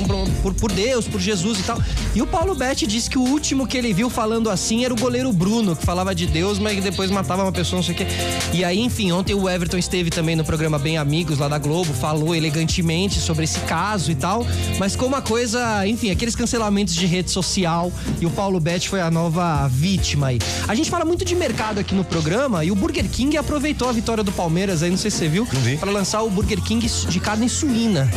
por- 0.42 0.54
por 0.54 0.70
Deus, 0.72 1.08
por 1.08 1.20
Jesus 1.20 1.58
e 1.58 1.62
tal. 1.64 1.82
E 2.14 2.22
o 2.22 2.26
Paulo 2.28 2.54
Betti 2.54 2.86
disse 2.86 3.10
que 3.10 3.18
o 3.18 3.22
último 3.22 3.66
que 3.66 3.76
ele 3.76 3.92
viu 3.92 4.08
falando 4.08 4.48
assim 4.50 4.84
era 4.84 4.94
o 4.94 4.96
goleiro 4.96 5.32
Bruno, 5.32 5.74
que 5.74 5.84
falava 5.84 6.14
de 6.14 6.28
Deus, 6.28 6.60
mas 6.60 6.76
que 6.76 6.80
depois 6.80 7.10
matava 7.10 7.42
uma 7.42 7.50
pessoa, 7.52 7.78
não 7.78 7.82
sei 7.84 7.94
o 7.94 7.98
quê. 7.98 8.06
E 8.52 8.64
aí, 8.64 8.78
enfim, 8.78 9.10
ontem 9.10 9.34
o 9.34 9.48
Everton 9.48 9.78
esteve 9.78 10.10
também 10.10 10.36
no 10.36 10.44
programa 10.44 10.78
Bem 10.78 10.96
Amigos 10.96 11.38
lá 11.38 11.48
da 11.48 11.58
Globo, 11.58 11.71
falou 11.82 12.34
elegantemente 12.34 13.18
sobre 13.18 13.44
esse 13.44 13.58
caso 13.60 14.10
e 14.10 14.14
tal, 14.14 14.46
mas 14.78 14.94
como 14.94 15.16
a 15.16 15.22
coisa, 15.22 15.86
enfim, 15.86 16.10
aqueles 16.10 16.36
cancelamentos 16.36 16.94
de 16.94 17.06
rede 17.06 17.30
social 17.30 17.90
e 18.20 18.26
o 18.26 18.30
Paulo 18.30 18.60
Betti 18.60 18.88
foi 18.88 19.00
a 19.00 19.10
nova 19.10 19.66
vítima 19.68 20.28
aí. 20.28 20.38
A 20.68 20.74
gente 20.74 20.90
fala 20.90 21.04
muito 21.04 21.24
de 21.24 21.34
mercado 21.34 21.78
aqui 21.78 21.94
no 21.94 22.04
programa 22.04 22.64
e 22.64 22.70
o 22.70 22.74
Burger 22.74 23.08
King 23.08 23.36
aproveitou 23.36 23.88
a 23.88 23.92
vitória 23.92 24.22
do 24.22 24.32
Palmeiras 24.32 24.82
aí, 24.82 24.90
não 24.90 24.98
sei 24.98 25.10
se 25.10 25.18
você 25.18 25.28
viu, 25.28 25.48
para 25.80 25.90
lançar 25.90 26.22
o 26.22 26.30
Burger 26.30 26.60
King 26.60 26.86
de 26.86 27.20
carne 27.20 27.48
suína. 27.48 28.10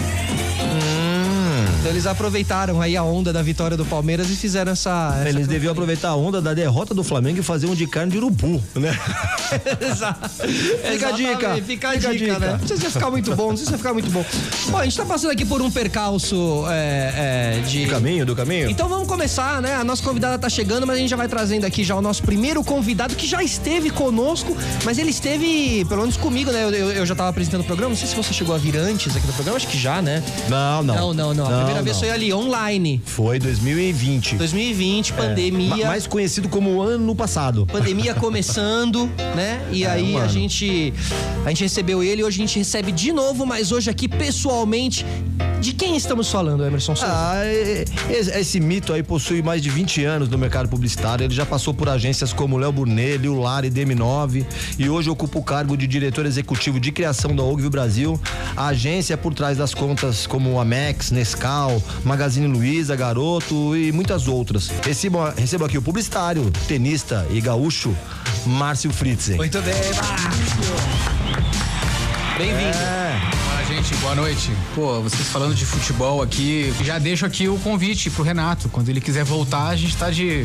Então 1.85 1.93
eles 1.93 2.07
aproveitaram 2.07 2.81
aí 2.81 2.97
a 2.97 3.03
onda 3.03 3.31
da 3.31 3.43
vitória 3.43 3.77
do 3.77 3.85
Palmeiras 3.85 4.31
e 4.31 4.35
fizeram 4.35 4.71
essa. 4.71 5.17
essa 5.19 5.29
Eles 5.29 5.45
deviam 5.45 5.71
aproveitar 5.71 6.09
a 6.09 6.15
onda 6.15 6.41
da 6.41 6.51
derrota 6.51 6.95
do 6.95 7.03
Flamengo 7.03 7.39
e 7.39 7.43
fazer 7.43 7.67
um 7.67 7.75
de 7.75 7.85
carne 7.85 8.11
de 8.13 8.17
urubu, 8.17 8.59
né? 8.73 8.97
Exato. 9.79 10.27
Fica 10.47 11.09
a 11.09 11.11
dica, 11.11 11.55
Fica 11.63 11.89
a 11.89 11.95
dica, 11.95 12.13
dica. 12.15 12.39
né? 12.39 12.57
Não 12.59 12.67
sei 12.67 12.77
se 12.77 12.81
vai 12.81 12.91
ficar 12.91 13.11
muito 13.11 13.35
bom, 13.35 13.49
não 13.49 13.55
sei 13.57 13.65
se 13.65 13.69
vai 13.71 13.77
ficar 13.77 13.93
muito 13.93 14.09
bom. 14.09 14.25
Bom, 14.69 14.77
a 14.79 14.83
gente 14.83 14.97
tá 14.97 15.05
passando 15.05 15.29
aqui 15.29 15.45
por 15.45 15.61
um 15.61 15.69
percalço 15.69 16.63
é, 16.71 17.59
é, 17.59 17.61
de. 17.67 17.85
Do 17.85 17.91
caminho, 17.91 18.25
do 18.25 18.35
caminho? 18.35 18.67
Então 18.67 18.89
vamos 18.89 19.07
começar, 19.07 19.61
né? 19.61 19.75
A 19.75 19.83
nossa 19.83 20.01
convidada 20.01 20.39
tá 20.39 20.49
chegando, 20.49 20.87
mas 20.87 20.95
a 20.95 20.99
gente 20.99 21.09
já 21.11 21.15
vai 21.15 21.27
trazendo 21.27 21.65
aqui 21.65 21.83
já 21.83 21.95
o 21.95 22.01
nosso 22.01 22.23
primeiro 22.23 22.63
convidado 22.63 23.13
que 23.13 23.27
já 23.27 23.43
esteve 23.43 23.91
conosco, 23.91 24.57
mas 24.83 24.97
ele 24.97 25.11
esteve, 25.11 25.85
pelo 25.85 26.01
menos 26.01 26.17
comigo, 26.17 26.51
né? 26.51 26.63
Eu, 26.63 26.71
eu- 26.71 26.91
eu 26.93 27.05
já 27.05 27.13
tava 27.13 27.29
apresentando 27.29 27.61
o 27.61 27.65
programa, 27.65 27.91
não 27.91 27.97
sei 27.97 28.07
se 28.07 28.15
você 28.15 28.33
chegou 28.33 28.55
a 28.55 28.57
vir 28.57 28.75
antes 28.75 29.15
aqui 29.15 29.27
no 29.27 29.33
programa, 29.33 29.57
acho 29.57 29.67
que 29.67 29.77
já, 29.77 30.01
né? 30.01 30.23
Não, 30.49 30.81
não. 30.81 30.95
Não, 30.95 31.13
não, 31.13 31.33
não. 31.35 31.75
A 31.75 31.75
primeira 31.77 31.84
vez 31.84 31.98
foi 32.00 32.10
ali, 32.12 32.34
online. 32.34 33.01
Foi 33.05 33.39
2020. 33.39 34.36
2020, 34.36 35.12
É, 35.12 35.15
pandemia. 35.15 35.70
ma- 35.77 35.86
mais 35.88 36.08
conhecido 36.08 36.48
como 36.50 36.82
ano 36.82 37.15
passado. 37.15 37.65
Pandemia 37.65 38.13
começando, 38.15 39.10
né? 39.36 39.62
E 39.72 39.84
É, 39.84 39.89
aí 39.89 40.17
a 40.17 40.27
gente 40.27 40.94
a 41.46 41.50
gente 41.50 41.63
recebeu 41.63 42.03
ele, 42.03 42.24
hoje 42.24 42.41
a 42.41 42.46
gente 42.46 42.58
recebe 42.60 42.91
de 42.91 43.12
novo, 43.12 43.46
mas 43.46 43.72
hoje 43.72 43.89
aqui 43.89 44.08
pessoalmente. 44.08 45.05
De 45.65 45.74
quem 45.74 45.95
estamos 45.98 46.29
falando, 46.29 46.63
Emerson 46.63 46.95
Souza? 46.95 47.12
Ah, 47.12 47.43
é- 47.43 47.86
é- 48.07 48.39
esse 48.39 48.60
mito 48.60 48.93
aí 48.93 49.01
possui 49.01 49.41
mais 49.41 49.63
de 49.63 49.72
20 49.72 50.03
anos 50.05 50.29
no 50.29 50.38
mercado 50.38 50.69
publicitário. 50.69 51.24
Ele 51.24 51.34
já 51.34 51.43
passou 51.43 51.74
por 51.74 51.89
agências 51.89 52.31
como 52.31 52.55
Léo 52.55 52.72
Burnet, 52.72 53.17
Liu 53.17 53.39
Lar 53.41 53.65
e 53.65 53.72
DM9 53.72 54.45
e 54.77 54.88
hoje 54.88 55.10
ocupa 55.10 55.39
o 55.39 55.43
cargo 55.43 55.75
de 55.75 55.88
diretor 55.88 56.24
executivo 56.27 56.79
de 56.79 56.91
criação 56.91 57.36
da 57.36 57.41
Ogilvy 57.41 57.72
Brasil. 57.72 58.22
A 58.55 58.67
agência 58.67 59.15
é 59.15 59.17
por 59.17 59.34
trás 59.34 59.57
das 59.57 59.74
contas 59.74 60.27
como 60.27 60.60
Amex, 60.60 61.10
Nescau, 61.10 61.81
Magazine 62.03 62.45
Luiza, 62.45 62.95
Garoto 62.95 63.75
e 63.75 63.91
muitas 63.91 64.27
outras. 64.27 64.69
Recebo, 64.84 65.17
recebo 65.36 65.65
aqui 65.65 65.79
o 65.79 65.81
publicitário, 65.81 66.51
tenista 66.67 67.25
e 67.31 67.41
gaúcho 67.41 67.91
Márcio 68.45 68.91
Fritzen. 68.93 69.38
Muito 69.38 69.60
bem, 69.63 69.74
Márcio. 69.74 70.75
Bem-vindo. 72.38 72.77
É, 72.77 73.34
Gente 73.85 74.01
Boa 74.01 74.15
noite. 74.15 74.51
Pô, 74.73 74.99
vocês 74.99 75.27
falando 75.27 75.53
de 75.53 75.63
futebol 75.63 76.19
aqui, 76.19 76.73
já 76.81 76.97
deixo 76.97 77.23
aqui 77.23 77.47
o 77.47 77.59
convite 77.59 78.09
pro 78.09 78.23
Renato. 78.23 78.67
Quando 78.67 78.89
ele 78.89 78.99
quiser 78.99 79.23
voltar, 79.23 79.67
a 79.67 79.75
gente 79.75 79.95
tá 79.95 80.09
de. 80.09 80.43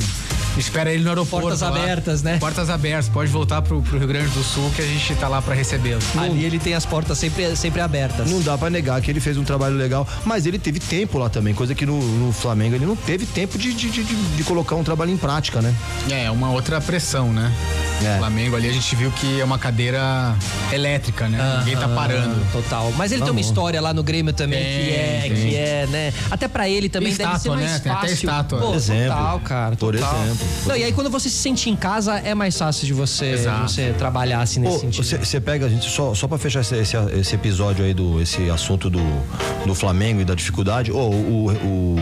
Espera 0.57 0.93
ele 0.93 1.03
no 1.03 1.09
aeroporto. 1.11 1.49
Portas 1.49 1.61
lá. 1.63 1.69
abertas, 1.69 2.23
né? 2.23 2.39
Portas 2.39 2.71
abertas. 2.71 3.09
Pode 3.09 3.31
voltar 3.31 3.63
pro, 3.63 3.81
pro 3.83 3.99
Rio 3.99 4.09
Grande 4.09 4.29
do 4.31 4.43
Sul 4.43 4.71
que 4.75 4.83
a 4.83 4.87
gente 4.87 5.15
tá 5.15 5.29
lá 5.29 5.41
pra 5.41 5.55
recebê-lo. 5.55 6.01
Ali 6.19 6.45
ele 6.45 6.59
tem 6.59 6.75
as 6.75 6.85
portas 6.85 7.19
sempre, 7.19 7.55
sempre 7.57 7.81
abertas. 7.81 8.29
Não 8.31 8.41
dá 8.41 8.57
pra 8.59 8.69
negar 8.71 9.01
que 9.01 9.11
ele 9.11 9.21
fez 9.21 9.37
um 9.37 9.45
trabalho 9.45 9.77
legal, 9.77 10.07
mas 10.25 10.47
ele 10.47 10.59
teve 10.59 10.81
tempo 10.81 11.19
lá 11.19 11.29
também, 11.29 11.55
coisa 11.55 11.75
que 11.75 11.87
no, 11.87 12.01
no 12.01 12.33
Flamengo 12.33 12.75
ele 12.75 12.87
não 12.87 12.97
teve 12.97 13.27
tempo 13.27 13.57
de, 13.59 13.73
de, 13.73 13.91
de, 13.91 14.05
de 14.05 14.45
colocar 14.45 14.75
um 14.77 14.85
trabalho 14.85 15.11
em 15.11 15.17
prática, 15.17 15.61
né? 15.63 15.75
É, 16.11 16.31
uma 16.31 16.51
outra 16.51 16.81
pressão, 16.81 17.33
né? 17.33 17.51
É. 18.05 18.15
O 18.15 18.19
Flamengo 18.19 18.57
ali 18.57 18.69
a 18.69 18.73
gente 18.73 18.97
viu 18.97 19.11
que 19.13 19.41
é 19.41 19.45
uma 19.45 19.59
cadeira 19.59 20.35
elétrica, 20.73 21.29
né? 21.29 21.59
Ninguém 21.61 21.77
tá 21.77 21.89
parando. 21.89 22.35
Total. 22.53 22.93
Mas 22.97 23.13
ele 23.13 23.23
tem 23.23 23.31
uma 23.31 23.41
história 23.41 23.81
lá 23.81 23.93
no 23.93 24.03
Grêmio 24.03 24.33
também 24.33 24.59
Tem, 24.63 24.85
que 24.85 24.91
é, 24.91 25.21
tem. 25.23 25.33
que 25.35 25.57
é, 25.57 25.87
né? 25.87 26.13
Até 26.31 26.49
pra 26.49 26.69
ele 26.69 26.89
também 26.89 27.15
Tem 27.15 27.27
deve 27.27 27.39
ser 27.39 27.49
estátua, 27.49 27.57
mais 27.57 27.73
né? 27.73 27.79
Tem 27.81 27.93
até 27.93 28.01
fácil. 28.01 28.15
estátua. 28.15 28.59
Pô, 28.59 28.67
Por 28.69 28.75
exemplo. 28.77 29.09
Total, 29.17 29.41
cara. 29.41 29.77
Por 29.77 29.95
total. 29.97 30.23
exemplo. 30.23 30.40
Não, 30.67 30.77
e 30.77 30.85
aí 30.85 30.93
quando 30.93 31.11
você 31.11 31.29
se 31.29 31.37
sente 31.37 31.71
em 31.71 31.77
casa 31.77 32.19
é 32.19 32.35
mais 32.35 32.57
fácil 32.57 32.87
de 32.87 32.93
você, 32.93 33.27
Exato. 33.27 33.67
de 33.67 33.73
você 33.73 33.95
trabalhar 33.97 34.41
assim 34.41 34.61
nesse 34.61 34.81
sentido. 34.81 35.25
Você 35.25 35.41
pega, 35.41 35.67
a 35.67 35.69
gente, 35.69 35.89
só, 35.89 36.15
só 36.15 36.29
pra 36.29 36.39
fechar 36.39 36.61
esse, 36.61 36.77
esse, 36.77 36.97
esse 37.19 37.35
episódio 37.35 37.85
aí, 37.85 37.95
do, 37.95 38.21
esse 38.21 38.51
assunto 38.51 38.91
do, 38.91 39.01
do 39.67 39.75
Flamengo 39.75 40.21
e 40.21 40.25
da 40.25 40.35
dificuldade, 40.35 40.93
ô, 40.93 40.97
o, 40.99 41.51
o, 41.51 41.97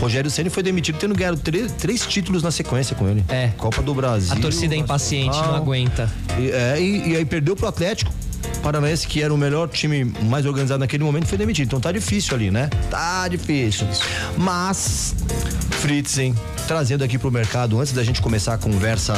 Rogério 0.00 0.30
Ceni 0.30 0.50
foi 0.50 0.62
demitido 0.62 0.98
tendo 0.98 1.14
ganhado 1.14 1.36
três, 1.38 1.72
três 1.72 2.06
títulos 2.06 2.42
na 2.42 2.50
sequência 2.50 2.94
com 2.94 3.08
ele. 3.08 3.24
É. 3.28 3.48
Copa 3.56 3.82
do 3.82 3.94
Brasil. 3.94 4.32
A 4.32 4.36
torcida 4.36 4.74
é 4.74 4.78
impaciente, 4.78 5.26
não 5.26 5.36
Nacional. 5.36 5.62
aguenta. 5.62 6.12
E, 6.38 6.50
é, 6.50 6.80
e, 6.80 7.12
e 7.12 7.16
aí 7.16 7.24
perdeu 7.24 7.56
pro 7.56 7.66
Atlético. 7.66 8.12
Paranaense, 8.62 9.06
que 9.06 9.22
era 9.22 9.32
o 9.32 9.36
melhor 9.36 9.68
time 9.68 10.04
mais 10.24 10.46
organizado 10.46 10.80
naquele 10.80 11.04
momento, 11.04 11.26
foi 11.26 11.38
demitido. 11.38 11.66
Então 11.66 11.80
tá 11.80 11.92
difícil 11.92 12.34
ali, 12.34 12.50
né? 12.50 12.68
Tá 12.90 13.28
difícil. 13.28 13.86
Mas, 14.36 15.14
Fritzen, 15.80 16.34
trazendo 16.66 17.04
aqui 17.04 17.18
pro 17.18 17.30
mercado, 17.30 17.80
antes 17.80 17.92
da 17.92 18.02
gente 18.02 18.20
começar 18.20 18.54
a 18.54 18.58
conversa 18.58 19.14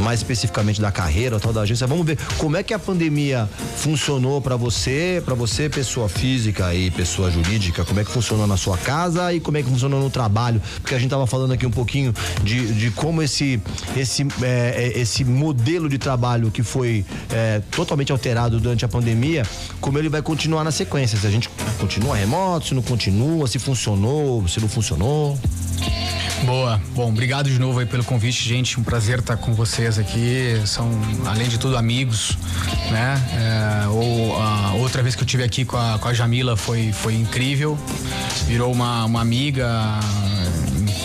mais 0.00 0.20
especificamente 0.20 0.80
da 0.80 0.90
carreira, 0.90 1.38
tal 1.38 1.52
da 1.52 1.62
agência, 1.62 1.86
vamos 1.86 2.06
ver 2.06 2.18
como 2.38 2.56
é 2.56 2.62
que 2.62 2.74
a 2.74 2.78
pandemia 2.78 3.48
funcionou 3.76 4.40
para 4.40 4.56
você, 4.56 5.22
para 5.24 5.34
você, 5.34 5.68
pessoa 5.68 6.08
física 6.08 6.74
e 6.74 6.90
pessoa 6.90 7.30
jurídica, 7.30 7.84
como 7.84 8.00
é 8.00 8.04
que 8.04 8.10
funcionou 8.10 8.46
na 8.46 8.56
sua 8.56 8.76
casa 8.76 9.32
e 9.32 9.40
como 9.40 9.56
é 9.56 9.62
que 9.62 9.68
funcionou 9.68 10.00
no 10.00 10.10
trabalho, 10.10 10.60
porque 10.80 10.94
a 10.94 10.98
gente 10.98 11.10
tava 11.10 11.26
falando 11.26 11.52
aqui 11.52 11.66
um 11.66 11.70
pouquinho 11.70 12.14
de, 12.42 12.72
de 12.74 12.90
como 12.90 13.22
esse, 13.22 13.60
esse, 13.96 14.26
é, 14.42 14.92
esse 14.96 15.24
modelo 15.24 15.88
de 15.88 15.98
trabalho 15.98 16.50
que 16.50 16.62
foi 16.62 17.04
é, 17.30 17.60
totalmente 17.70 18.12
alterado 18.12 18.60
durante 18.60 18.84
a 18.84 18.88
pandemia, 18.88 19.44
como 19.80 19.98
ele 19.98 20.08
vai 20.08 20.22
continuar 20.22 20.64
na 20.64 20.70
sequência, 20.70 21.18
se 21.18 21.26
a 21.26 21.30
gente 21.30 21.48
continua 21.78 22.16
remoto, 22.16 22.68
se 22.68 22.74
não 22.74 22.82
continua, 22.82 23.46
se 23.46 23.58
funcionou, 23.58 24.46
se 24.48 24.60
não 24.60 24.68
funcionou. 24.68 25.38
Boa. 26.44 26.80
Bom, 26.94 27.08
obrigado 27.08 27.50
de 27.50 27.58
novo 27.58 27.80
aí 27.80 27.86
pelo 27.86 28.04
convite, 28.04 28.42
gente. 28.42 28.78
Um 28.78 28.82
prazer 28.82 29.18
estar 29.18 29.36
com 29.36 29.52
vocês 29.52 29.98
aqui. 29.98 30.60
São, 30.66 30.90
além 31.26 31.48
de 31.48 31.58
tudo, 31.58 31.76
amigos, 31.76 32.36
né? 32.90 33.84
É, 33.84 33.88
ou, 33.88 34.36
a 34.40 34.74
outra 34.74 35.02
vez 35.02 35.14
que 35.14 35.22
eu 35.22 35.26
tive 35.26 35.42
aqui 35.42 35.64
com 35.64 35.76
a, 35.76 35.98
com 35.98 36.08
a 36.08 36.14
Jamila 36.14 36.56
foi, 36.56 36.92
foi 36.92 37.14
incrível. 37.14 37.78
Virou 38.46 38.72
uma, 38.72 39.04
uma 39.04 39.20
amiga. 39.20 39.68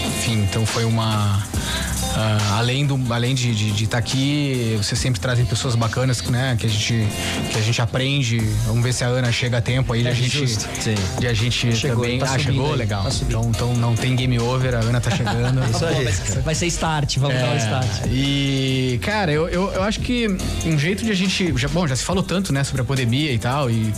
Enfim, 0.07 0.43
então 0.43 0.65
foi 0.65 0.85
uma. 0.85 1.43
Ah, 2.15 2.57
além 2.57 2.85
do, 2.85 2.99
além 3.13 3.33
de 3.33 3.51
estar 3.51 3.73
de, 3.75 3.83
estar 3.85 3.97
aqui, 3.97 4.75
vocês 4.77 4.99
sempre 4.99 5.19
trazem 5.19 5.45
pessoas 5.45 5.75
bacanas, 5.75 6.21
né? 6.23 6.55
Que 6.59 6.67
a 6.67 6.69
gente, 6.69 7.07
que 7.51 7.57
a 7.57 7.61
gente 7.61 7.81
aprende. 7.81 8.37
Vamos 8.67 8.83
ver 8.83 8.93
se 8.93 9.03
a 9.03 9.07
Ana 9.07 9.31
chega 9.31 9.57
a 9.57 9.61
tempo 9.61 9.93
aí. 9.93 10.03
de 10.03 10.07
a 10.09 10.13
gente, 10.13 10.37
É 10.37 10.47
justo. 10.47 10.67
Sim. 10.81 10.95
de 11.19 11.27
a 11.27 11.33
gente 11.33 11.75
Chegou, 11.75 12.03
também. 12.03 12.19
tá 12.19 12.27
ah, 12.33 12.39
chegou? 12.39 12.71
aí, 12.71 12.77
Legal. 12.77 13.03
tá 13.03 13.09
então, 13.27 13.49
então 13.49 13.73
não 13.75 13.95
tem 13.95 14.15
game 14.15 14.39
over, 14.39 14.75
a 14.75 14.79
Ana 14.79 15.01
tá 15.01 15.09
chegando. 15.11 15.61
Isso 15.69 15.85
aí. 15.85 16.05
Pô, 16.35 16.41
vai, 16.41 16.55
ser 16.55 16.67
start, 16.67 17.17
vamos 17.17 17.37
dar 17.39 17.47
um 17.47 17.53
É, 17.53 17.57
start. 17.57 17.87
E, 18.11 18.99
cara, 19.01 19.31
eu, 19.31 19.49
eu, 19.49 19.71
eu 19.73 19.83
acho 19.83 19.99
que 19.99 20.27
um 20.65 20.77
jeito 20.77 21.03
de 21.03 21.11
a 21.11 21.15
gente. 21.15 21.53
Já, 21.57 21.67
bom, 21.67 21.87
já 21.87 21.95
se 21.95 22.03
falou 22.03 22.23
tanto, 22.23 22.53
né, 22.53 22.63
sobre 22.63 22.81
a 22.81 22.85
pandemia 22.85 23.31
e 23.31 23.39
tal, 23.39 23.69
e 23.69 23.91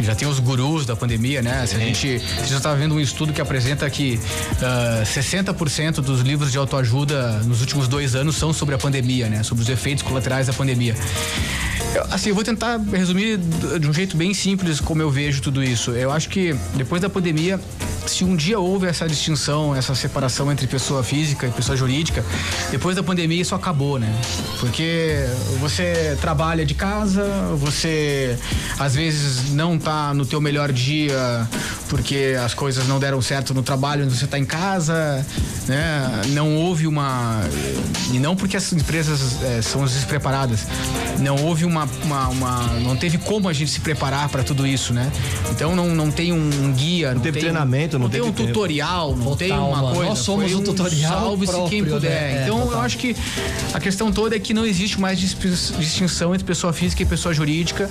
já 0.00 0.14
tem 0.14 0.26
os 0.26 0.38
gurus 0.38 0.86
da 0.86 0.96
pandemia, 0.96 1.42
né? 1.42 1.66
Se 1.66 1.76
a 1.76 1.78
gente. 1.78 2.18
Você 2.18 2.46
já 2.46 2.56
estava 2.56 2.76
vendo 2.76 2.94
um 2.94 3.00
estudo 3.00 3.32
que 3.32 3.40
apresenta 3.40 3.88
que 3.90 4.18
ah, 4.62 5.02
60% 5.04 5.96
dos 6.00 6.20
livros 6.20 6.50
de 6.50 6.58
autoajuda 6.58 7.32
nos 7.44 7.57
últimos 7.60 7.88
dois 7.88 8.14
anos 8.14 8.36
são 8.36 8.52
sobre 8.52 8.74
a 8.74 8.78
pandemia, 8.78 9.28
né? 9.28 9.42
Sobre 9.42 9.62
os 9.62 9.68
efeitos 9.68 10.02
colaterais 10.02 10.46
da 10.46 10.52
pandemia. 10.52 10.94
Eu, 11.94 12.04
assim, 12.10 12.28
eu 12.28 12.34
vou 12.34 12.44
tentar 12.44 12.78
resumir 12.92 13.38
de 13.38 13.88
um 13.88 13.92
jeito 13.92 14.16
bem 14.16 14.34
simples 14.34 14.80
como 14.80 15.00
eu 15.00 15.10
vejo 15.10 15.40
tudo 15.40 15.62
isso. 15.62 15.92
Eu 15.92 16.12
acho 16.12 16.28
que 16.28 16.54
depois 16.74 17.00
da 17.00 17.08
pandemia, 17.08 17.58
se 18.06 18.24
um 18.24 18.36
dia 18.36 18.58
houve 18.58 18.86
essa 18.86 19.08
distinção, 19.08 19.74
essa 19.74 19.94
separação 19.94 20.50
entre 20.52 20.66
pessoa 20.66 21.02
física 21.02 21.46
e 21.46 21.50
pessoa 21.50 21.76
jurídica, 21.76 22.24
depois 22.70 22.94
da 22.94 23.02
pandemia 23.02 23.40
isso 23.40 23.54
acabou, 23.54 23.98
né? 23.98 24.12
Porque 24.60 25.24
você 25.60 26.16
trabalha 26.20 26.64
de 26.64 26.74
casa, 26.74 27.24
você 27.56 28.38
às 28.78 28.94
vezes 28.94 29.50
não 29.50 29.78
tá 29.78 30.12
no 30.12 30.26
teu 30.26 30.40
melhor 30.40 30.72
dia 30.72 31.48
porque 31.88 32.36
as 32.42 32.52
coisas 32.52 32.86
não 32.86 32.98
deram 32.98 33.20
certo 33.22 33.54
no 33.54 33.62
trabalho, 33.62 34.08
você 34.08 34.26
tá 34.26 34.38
em 34.38 34.44
casa, 34.44 35.24
né? 35.66 36.22
Não 36.28 36.54
houve 36.56 36.86
uma 36.86 37.40
e 38.12 38.18
não 38.18 38.34
porque 38.34 38.56
as 38.56 38.72
empresas 38.72 39.42
eh, 39.42 39.60
são 39.62 39.84
despreparadas, 39.84 40.66
não 41.18 41.36
houve 41.44 41.64
uma, 41.64 41.88
uma, 42.04 42.28
uma- 42.28 42.66
não 42.80 42.96
teve 42.96 43.18
como 43.18 43.48
a 43.48 43.52
gente 43.52 43.70
se 43.70 43.80
preparar 43.80 44.28
para 44.28 44.42
tudo 44.42 44.66
isso, 44.66 44.92
né? 44.94 45.10
Então 45.50 45.74
não, 45.76 45.88
não 45.94 46.10
tem 46.10 46.32
um, 46.32 46.36
um 46.64 46.72
guia, 46.72 47.14
não, 47.14 47.20
teve 47.20 47.34
tem, 47.40 47.42
treinamento, 47.50 47.98
não 47.98 48.08
tem 48.08 48.20
teve 48.20 48.30
um 48.30 48.34
tempo. 48.34 48.48
tutorial, 48.48 49.10
não 49.16 49.24
Total, 49.24 49.36
tem 49.36 49.52
uma 49.52 49.82
mano. 49.82 49.94
coisa. 49.94 50.08
Nós 50.10 50.18
somos 50.20 50.52
o 50.54 50.60
tutorial 50.62 51.12
Salve-se 51.20 51.52
quem 51.68 51.84
puder. 51.84 52.08
né? 52.10 52.40
É, 52.40 52.42
então 52.44 52.72
eu 52.72 52.80
acho 52.80 52.96
que 52.98 53.14
a 53.74 53.80
questão 53.80 54.10
toda 54.12 54.34
é 54.36 54.38
que 54.38 54.54
não 54.54 54.64
existe 54.64 55.00
mais 55.00 55.18
dis- 55.18 55.36
distinção 55.78 56.34
entre 56.34 56.46
pessoa 56.46 56.72
física 56.72 57.02
e 57.02 57.06
pessoa 57.06 57.34
jurídica. 57.34 57.90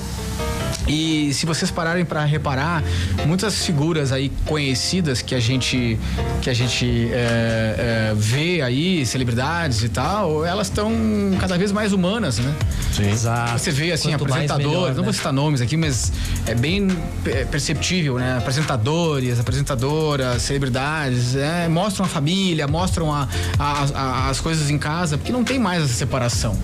E 0.88 1.34
se 1.34 1.46
vocês 1.46 1.70
pararem 1.70 2.06
para 2.06 2.24
reparar, 2.24 2.82
muitas 3.26 3.66
figuras 3.66 4.12
aí 4.12 4.32
conhecidas 4.46 5.22
que 5.22 5.36
a 5.36 5.40
gente 5.40 5.98
que 6.42 6.50
a 6.50 6.54
gente 6.54 7.10
é, 7.12 8.12
é, 8.12 8.14
vê 8.16 8.62
aí, 8.62 9.06
celebridades 9.06 9.84
e 9.84 9.90
tal, 9.90 10.46
elas 10.46 10.68
estão 10.68 10.92
cada 11.40 11.58
vez 11.58 11.72
mais 11.72 11.92
humanas, 11.92 12.38
né? 12.40 12.54
Sim. 12.94 13.10
Exato. 13.10 13.60
Você 13.60 13.72
vê 13.72 13.92
assim, 13.92 14.10
Quanto 14.12 14.24
apresentadores, 14.26 14.68
melhor, 14.70 14.90
não 14.92 14.98
né? 14.98 15.04
vou 15.04 15.14
citar 15.14 15.34
nomes 15.34 15.60
aqui, 15.62 15.76
mas 15.76 16.12
é 16.46 16.56
bem 16.56 16.88
é, 17.26 17.44
perceptível, 17.46 18.18
né? 18.18 18.38
Apresentadores, 18.38 19.40
apresentadoras, 19.40 20.42
celebridades, 20.42 21.36
é, 21.36 21.68
mostram 21.68 22.06
a 22.06 22.10
família, 22.10 22.68
mostram 22.68 23.14
a- 23.14 23.28
a- 23.60 23.86
a- 23.94 24.30
as 24.30 24.40
coisas 24.40 24.70
em 24.70 24.78
casa, 24.78 25.18
porque 25.18 25.32
não 25.32 25.44
tem 25.44 25.60
mais 25.60 25.84
essa 25.84 25.94
separação, 25.94 26.58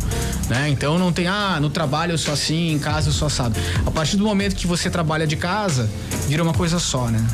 né? 0.50 0.70
Então 0.70 0.98
não 0.98 1.12
tem, 1.12 1.28
ah, 1.28 1.58
no 1.60 1.70
trabalho 1.70 2.14
eu 2.14 2.18
sou 2.18 2.34
assim, 2.34 2.72
em 2.72 2.80
casa 2.80 3.10
eu 3.10 3.14
sou 3.14 3.26
assado. 3.28 3.60
A 3.86 3.92
partir 3.92 4.13
do 4.18 4.24
momento 4.24 4.56
que 4.56 4.68
você 4.68 4.90
trabalha 4.90 5.28
de 5.28 5.36
casa, 5.36 5.90
vira 6.28 6.44
uma 6.44 6.54
coisa 6.54 6.80
só, 6.80 7.10
né? 7.10 7.26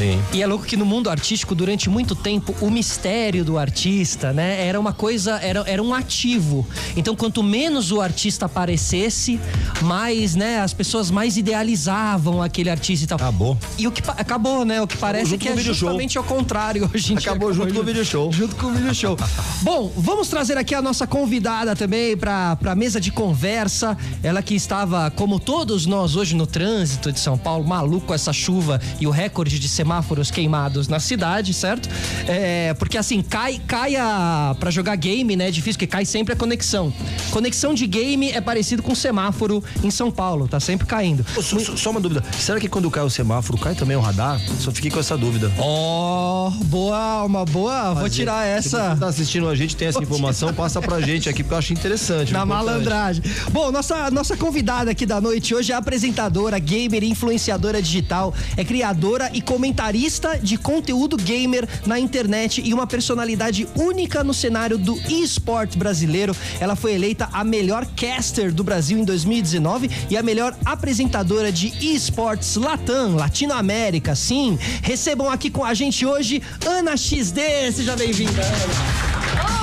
Sim. 0.00 0.18
E 0.32 0.42
é 0.42 0.46
louco 0.46 0.64
que 0.64 0.78
no 0.78 0.86
mundo 0.86 1.10
artístico, 1.10 1.54
durante 1.54 1.90
muito 1.90 2.14
tempo, 2.14 2.54
o 2.62 2.70
mistério 2.70 3.44
do 3.44 3.58
artista, 3.58 4.32
né, 4.32 4.66
era 4.66 4.80
uma 4.80 4.94
coisa, 4.94 5.32
era, 5.42 5.62
era 5.66 5.82
um 5.82 5.92
ativo. 5.92 6.66
Então, 6.96 7.14
quanto 7.14 7.42
menos 7.42 7.92
o 7.92 8.00
artista 8.00 8.46
aparecesse, 8.46 9.38
mais, 9.82 10.34
né, 10.34 10.60
as 10.60 10.72
pessoas 10.72 11.10
mais 11.10 11.36
idealizavam 11.36 12.40
aquele 12.40 12.70
artista 12.70 13.04
e 13.04 13.08
tal. 13.08 13.16
Acabou. 13.16 13.58
E 13.76 13.86
o 13.86 13.92
que 13.92 14.00
acabou, 14.16 14.64
né? 14.64 14.80
O 14.80 14.86
que 14.86 14.96
parece 14.96 15.36
que 15.36 15.46
é 15.46 15.52
video 15.52 15.74
show. 15.74 15.88
justamente 15.88 16.16
ao 16.16 16.24
contrário 16.24 16.90
hoje 16.94 17.12
em 17.12 17.16
dia. 17.16 17.30
Acabou 17.32 17.52
junto 17.52 17.74
com 17.74 17.80
o 17.80 17.84
video 17.84 18.04
show. 18.04 18.32
Junto 18.40 18.56
com 18.56 18.66
o 18.68 18.72
video 18.72 18.94
show. 18.94 19.18
Bom, 19.60 19.92
vamos 19.94 20.28
trazer 20.28 20.56
aqui 20.56 20.74
a 20.74 20.80
nossa 20.80 21.06
convidada 21.06 21.76
também 21.76 22.16
para 22.16 22.56
a 22.64 22.74
mesa 22.74 22.98
de 22.98 23.12
conversa. 23.12 23.98
Ela 24.22 24.40
que 24.40 24.54
estava, 24.54 25.10
como 25.10 25.38
todos 25.38 25.84
nós 25.84 26.16
hoje 26.16 26.34
no 26.34 26.46
trânsito 26.46 27.12
de 27.12 27.20
São 27.20 27.36
Paulo, 27.36 27.66
maluco 27.66 28.14
essa 28.14 28.32
chuva 28.32 28.80
e 28.98 29.06
o 29.06 29.10
recorde 29.10 29.58
de 29.58 29.68
semáforos 29.90 30.30
queimados 30.30 30.86
na 30.86 31.00
cidade, 31.00 31.52
certo? 31.52 31.88
É, 32.28 32.72
porque 32.74 32.96
assim, 32.96 33.22
cai, 33.22 33.60
cai 33.66 33.96
a. 33.96 34.54
Pra 34.60 34.70
jogar 34.70 34.94
game, 34.96 35.34
né? 35.34 35.48
É 35.48 35.50
difícil, 35.50 35.74
porque 35.78 35.86
cai 35.88 36.04
sempre 36.04 36.32
a 36.32 36.36
conexão. 36.36 36.92
Conexão 37.32 37.74
de 37.74 37.86
game 37.88 38.30
é 38.30 38.40
parecido 38.40 38.82
com 38.84 38.94
semáforo 38.94 39.62
em 39.82 39.90
São 39.90 40.10
Paulo, 40.10 40.46
tá 40.46 40.60
sempre 40.60 40.86
caindo. 40.86 41.26
Ô, 41.36 41.42
Só, 41.42 41.58
só- 41.58 41.76
só 41.76 41.90
uma 41.90 41.98
dúvida. 42.00 42.22
Será 42.38 42.60
que 42.60 42.68
quando 42.68 42.88
cai 42.90 43.02
o 43.02 43.10
semáforo, 43.10 43.58
cai 43.58 43.74
também 43.74 43.96
o 43.96 44.00
radar? 44.00 44.40
Só 44.60 44.70
fiquei 44.70 44.90
com 44.92 45.00
essa 45.00 45.16
dúvida. 45.16 45.50
Ó, 45.58 46.50
boa, 46.66 47.24
uma 47.24 47.44
boa. 47.44 47.94
Vou 47.94 48.08
tirar 48.08 48.44
Se 48.62 48.68
essa. 48.68 48.90
você 48.94 49.00
tá 49.00 49.06
assistindo 49.08 49.48
a 49.48 49.56
gente, 49.56 49.74
tem 49.74 49.88
essa 49.88 50.00
informação, 50.02 50.54
passa 50.54 50.80
pra 50.80 51.00
gente 51.00 51.28
aqui, 51.28 51.42
porque 51.42 51.54
eu 51.54 51.58
acho 51.58 51.72
interessante. 51.72 52.32
Na 52.32 52.46
malandragem. 52.46 53.24
Bom, 53.50 53.72
nossa, 53.72 54.08
nossa 54.10 54.36
convidada 54.36 54.90
aqui 54.92 55.04
da 55.04 55.20
noite 55.20 55.52
hoje 55.54 55.72
é 55.72 55.74
apresentadora, 55.74 56.58
gamer, 56.60 57.02
influenciadora 57.02 57.82
digital, 57.82 58.32
é 58.56 58.64
criadora 58.64 59.28
e 59.34 59.40
comentarista 59.40 59.79
comentarista 59.80 60.38
de 60.38 60.58
conteúdo 60.58 61.16
gamer 61.16 61.66
na 61.86 61.98
internet 61.98 62.60
e 62.62 62.74
uma 62.74 62.86
personalidade 62.86 63.66
única 63.74 64.22
no 64.22 64.34
cenário 64.34 64.76
do 64.76 64.94
esporte 65.08 65.78
brasileiro. 65.78 66.36
Ela 66.60 66.76
foi 66.76 66.92
eleita 66.92 67.30
a 67.32 67.42
melhor 67.42 67.86
caster 67.96 68.52
do 68.52 68.62
Brasil 68.62 68.98
em 68.98 69.04
2019 69.04 69.90
e 70.10 70.18
a 70.18 70.22
melhor 70.22 70.54
apresentadora 70.66 71.50
de 71.50 71.68
esportes 71.80 72.56
Latam, 72.56 73.16
Latinoamérica. 73.16 74.14
Sim, 74.14 74.58
recebam 74.82 75.30
aqui 75.30 75.50
com 75.50 75.64
a 75.64 75.72
gente 75.72 76.04
hoje 76.04 76.42
Ana 76.66 76.94
XD. 76.94 77.72
Seja 77.72 77.96
bem-vinda, 77.96 78.42
Ana. 78.42 79.59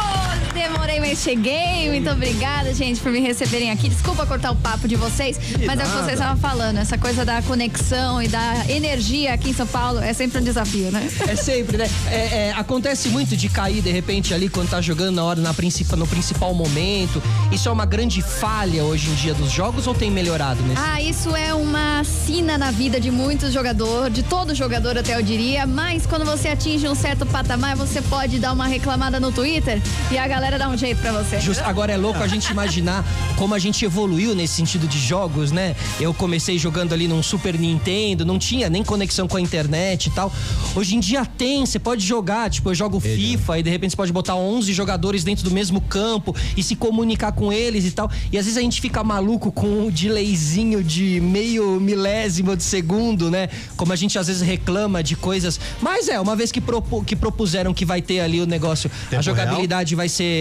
Demorei, 0.58 1.00
mas 1.00 1.20
cheguei. 1.20 1.88
Muito 1.92 2.10
obrigada, 2.10 2.74
gente, 2.74 3.00
por 3.00 3.12
me 3.12 3.20
receberem 3.20 3.70
aqui. 3.70 3.90
Desculpa 3.90 4.26
cortar 4.26 4.52
o 4.52 4.56
papo 4.56 4.88
de 4.88 4.96
vocês, 4.96 5.40
mas 5.68 5.80
é 5.80 5.84
o 5.84 5.86
que 5.86 5.98
vocês 5.98 6.14
estavam 6.14 6.38
falando. 6.38 6.78
Essa 6.78 6.98
coisa 6.98 7.24
da 7.24 7.44
conexão 7.44 8.20
e 8.24 8.28
da 8.28 8.66
energia 8.68 9.36
aqui 9.36 9.52
em 9.52 9.54
São 9.54 9.68
Paulo 9.68 10.00
é 10.00 10.14
sempre 10.14 10.40
um 10.40 10.44
desafio, 10.44 10.92
né? 10.92 11.08
É 11.28 11.36
sempre, 11.36 11.78
né? 11.78 11.88
É, 12.10 12.48
é, 12.48 12.54
acontece 12.58 13.10
muito 13.10 13.38
de 13.38 13.50
cair 13.50 13.84
de 13.84 13.92
repente 13.92 14.34
ali 14.34 14.50
quando 14.50 14.70
tá 14.70 14.82
jogando 14.82 15.16
na 15.16 15.24
hora 15.24 15.40
na 15.40 15.54
principal, 15.54 15.98
no 15.98 16.08
principal 16.08 16.54
momento. 16.56 17.22
Isso 17.52 17.70
é 17.70 17.72
uma 17.72 17.86
grande 17.86 18.24
falha 18.24 18.84
hoje 18.84 19.12
em 19.12 19.14
dia 19.14 19.36
dos 19.36 19.52
jogos 19.52 19.86
ou 19.86 19.94
tem 19.94 20.10
melhorado 20.10 20.60
nesse? 20.64 20.82
Ah, 20.82 21.00
isso 21.00 21.36
é 21.36 21.54
uma 21.54 22.04
sina 22.04 22.58
na 22.58 22.72
vida 22.72 23.00
de 23.00 23.12
muitos 23.12 23.54
jogadores, 23.54 24.12
de 24.12 24.24
todo 24.24 24.56
jogador 24.56 24.98
até 24.98 25.16
eu 25.16 25.22
diria. 25.22 25.68
Mas 25.68 26.08
quando 26.08 26.26
você 26.26 26.48
atinge 26.48 26.88
um 26.88 26.96
certo 26.96 27.28
patamar, 27.28 27.76
você 27.76 28.02
pode 28.02 28.40
dar 28.40 28.54
uma 28.54 28.66
reclamada 28.66 29.20
no 29.20 29.32
Twitter 29.32 29.80
e 30.10 30.18
a 30.18 30.28
galera 30.28 30.47
galera 30.48 30.58
dá 30.58 30.70
um 30.70 30.78
jeito 30.78 31.02
pra 31.02 31.12
você. 31.12 31.42
Just, 31.42 31.62
agora 31.62 31.92
é 31.92 31.98
louco 31.98 32.24
a 32.24 32.28
gente 32.28 32.50
imaginar 32.50 33.04
como 33.36 33.54
a 33.54 33.60
gente 33.60 33.84
evoluiu 33.84 34.34
nesse 34.34 34.54
sentido 34.54 34.88
de 34.88 34.98
jogos, 34.98 35.52
né? 35.52 35.76
Eu 36.00 36.14
comecei 36.14 36.58
jogando 36.58 36.94
ali 36.94 37.06
num 37.06 37.22
Super 37.22 37.60
Nintendo, 37.60 38.26
não 38.26 38.40
tinha 38.40 38.70
nem 38.70 38.82
conexão 38.82 39.28
com 39.28 39.36
a 39.36 39.42
internet 39.42 40.06
e 40.06 40.12
tal. 40.12 40.32
Hoje 40.74 40.96
em 40.96 41.02
dia 41.02 41.26
tem, 41.26 41.66
você 41.66 41.78
pode 41.78 42.06
jogar, 42.06 42.50
tipo, 42.50 42.70
eu 42.70 42.76
jogo 42.76 42.98
FIFA 43.00 43.60
e 43.60 43.64
de 43.64 43.70
repente 43.70 43.92
você 43.92 43.98
pode 43.98 44.14
botar 44.14 44.36
11 44.36 44.72
jogadores 44.72 45.26
dentro 45.26 45.44
do 45.44 45.52
mesmo 45.52 45.82
campo 45.82 46.34
e 46.56 46.64
se 46.64 46.78
comunicar 46.78 47.34
com 47.34 47.52
eles 47.52 47.84
e 47.84 47.92
tal. 47.92 48.10
E 48.32 48.38
às 48.38 48.46
vezes 48.46 48.58
a 48.58 48.62
gente 48.62 48.80
fica 48.80 49.04
maluco 49.04 49.52
com 49.52 49.68
um 49.68 49.90
delayzinho 49.90 50.82
de 50.82 51.20
meio 51.20 51.78
milésimo 51.78 52.56
de 52.56 52.64
segundo, 52.64 53.30
né? 53.30 53.50
Como 53.76 53.92
a 53.92 53.98
gente 53.98 54.18
às 54.18 54.28
vezes 54.28 54.42
reclama 54.42 55.04
de 55.04 55.18
coisas. 55.18 55.60
Mas 55.82 56.08
é, 56.08 56.18
uma 56.22 56.38
vez 56.38 56.54
que, 56.54 56.62
propu 56.62 57.04
que 57.04 57.18
propuseram 57.18 57.74
que 57.74 57.84
vai 57.84 58.02
ter 58.02 58.22
ali 58.22 58.40
o 58.40 58.46
negócio, 58.46 58.90
Tempo 59.10 59.20
a 59.20 59.22
jogabilidade 59.22 59.94
real? 59.94 59.98
vai 59.98 60.08
ser 60.08 60.37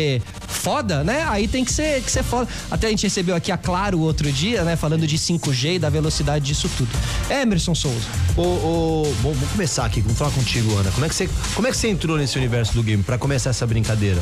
foda, 0.47 1.05
né? 1.05 1.25
Aí 1.29 1.47
tem 1.47 1.65
que 1.65 1.73
ser, 1.73 2.03
que 2.03 2.11
ser 2.11 2.23
foda. 2.23 2.49
Até 2.71 2.89
a 2.89 2.91
gente 2.91 3.05
recebeu 3.05 3.35
aqui 3.37 3.53
a 3.53 3.57
Claro 3.57 4.01
outro 4.01 4.31
dia, 4.33 4.65
né? 4.65 4.77
Falando 4.77 5.07
de 5.07 5.17
5G 5.17 5.75
e 5.75 5.79
da 5.79 5.91
velocidade 5.91 6.45
disso 6.45 6.69
tudo. 6.77 6.91
Emerson 7.31 7.75
Souza. 7.75 8.26
Ô, 8.37 8.43
ô, 8.43 9.03
bom, 9.23 9.33
vamos 9.33 9.51
começar 9.51 9.87
aqui, 9.87 10.03
vamos 10.03 10.19
falar 10.19 10.31
contigo, 10.31 10.77
Ana. 10.77 10.91
Como 10.91 11.07
é 11.07 11.09
que 11.09 11.15
você, 11.15 11.27
como 11.55 11.67
é 11.69 11.71
que 11.71 11.77
você 11.79 11.89
entrou 11.89 12.19
nesse 12.19 12.37
universo 12.37 12.75
do 12.75 12.83
game 12.83 13.03
para 13.03 13.17
começar 13.17 13.49
essa 13.49 13.67
brincadeira? 13.67 14.21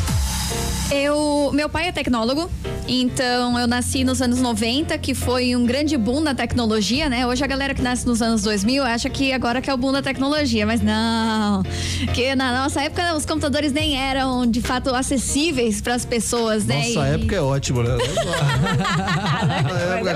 Eu, 0.92 1.50
meu 1.52 1.68
pai 1.68 1.88
é 1.88 1.92
tecnólogo, 1.92 2.48
então 2.86 3.58
eu 3.58 3.66
nasci 3.66 4.04
nos 4.04 4.22
anos 4.22 4.40
90, 4.40 4.96
que 4.98 5.14
foi 5.14 5.56
um 5.56 5.66
grande 5.66 5.96
boom 5.96 6.20
na 6.20 6.32
tecnologia, 6.32 7.08
né? 7.08 7.26
Hoje 7.26 7.42
a 7.42 7.46
galera 7.46 7.74
que 7.74 7.82
nasce 7.82 8.06
nos 8.06 8.22
anos 8.22 8.42
2000 8.42 8.84
acha 8.84 9.10
que 9.10 9.32
agora 9.32 9.60
que 9.60 9.68
é 9.68 9.74
o 9.74 9.76
boom 9.76 9.90
da 9.90 10.02
tecnologia, 10.02 10.64
mas 10.64 10.80
não. 10.80 11.64
Que 12.12 12.36
na 12.36 12.62
nossa 12.62 12.82
época 12.82 13.16
os 13.16 13.26
computadores 13.26 13.72
nem 13.72 13.96
eram 13.98 14.46
de 14.46 14.60
fato 14.60 14.94
acessíveis 14.94 15.80
para 15.80 15.94
as 15.94 16.04
pessoas, 16.04 16.64
né? 16.64 16.76
Nossa 16.76 17.08
e... 17.08 17.14
época 17.14 17.34
é 17.34 17.40
ótimo, 17.40 17.82
né? 17.82 17.96
é, 20.04 20.10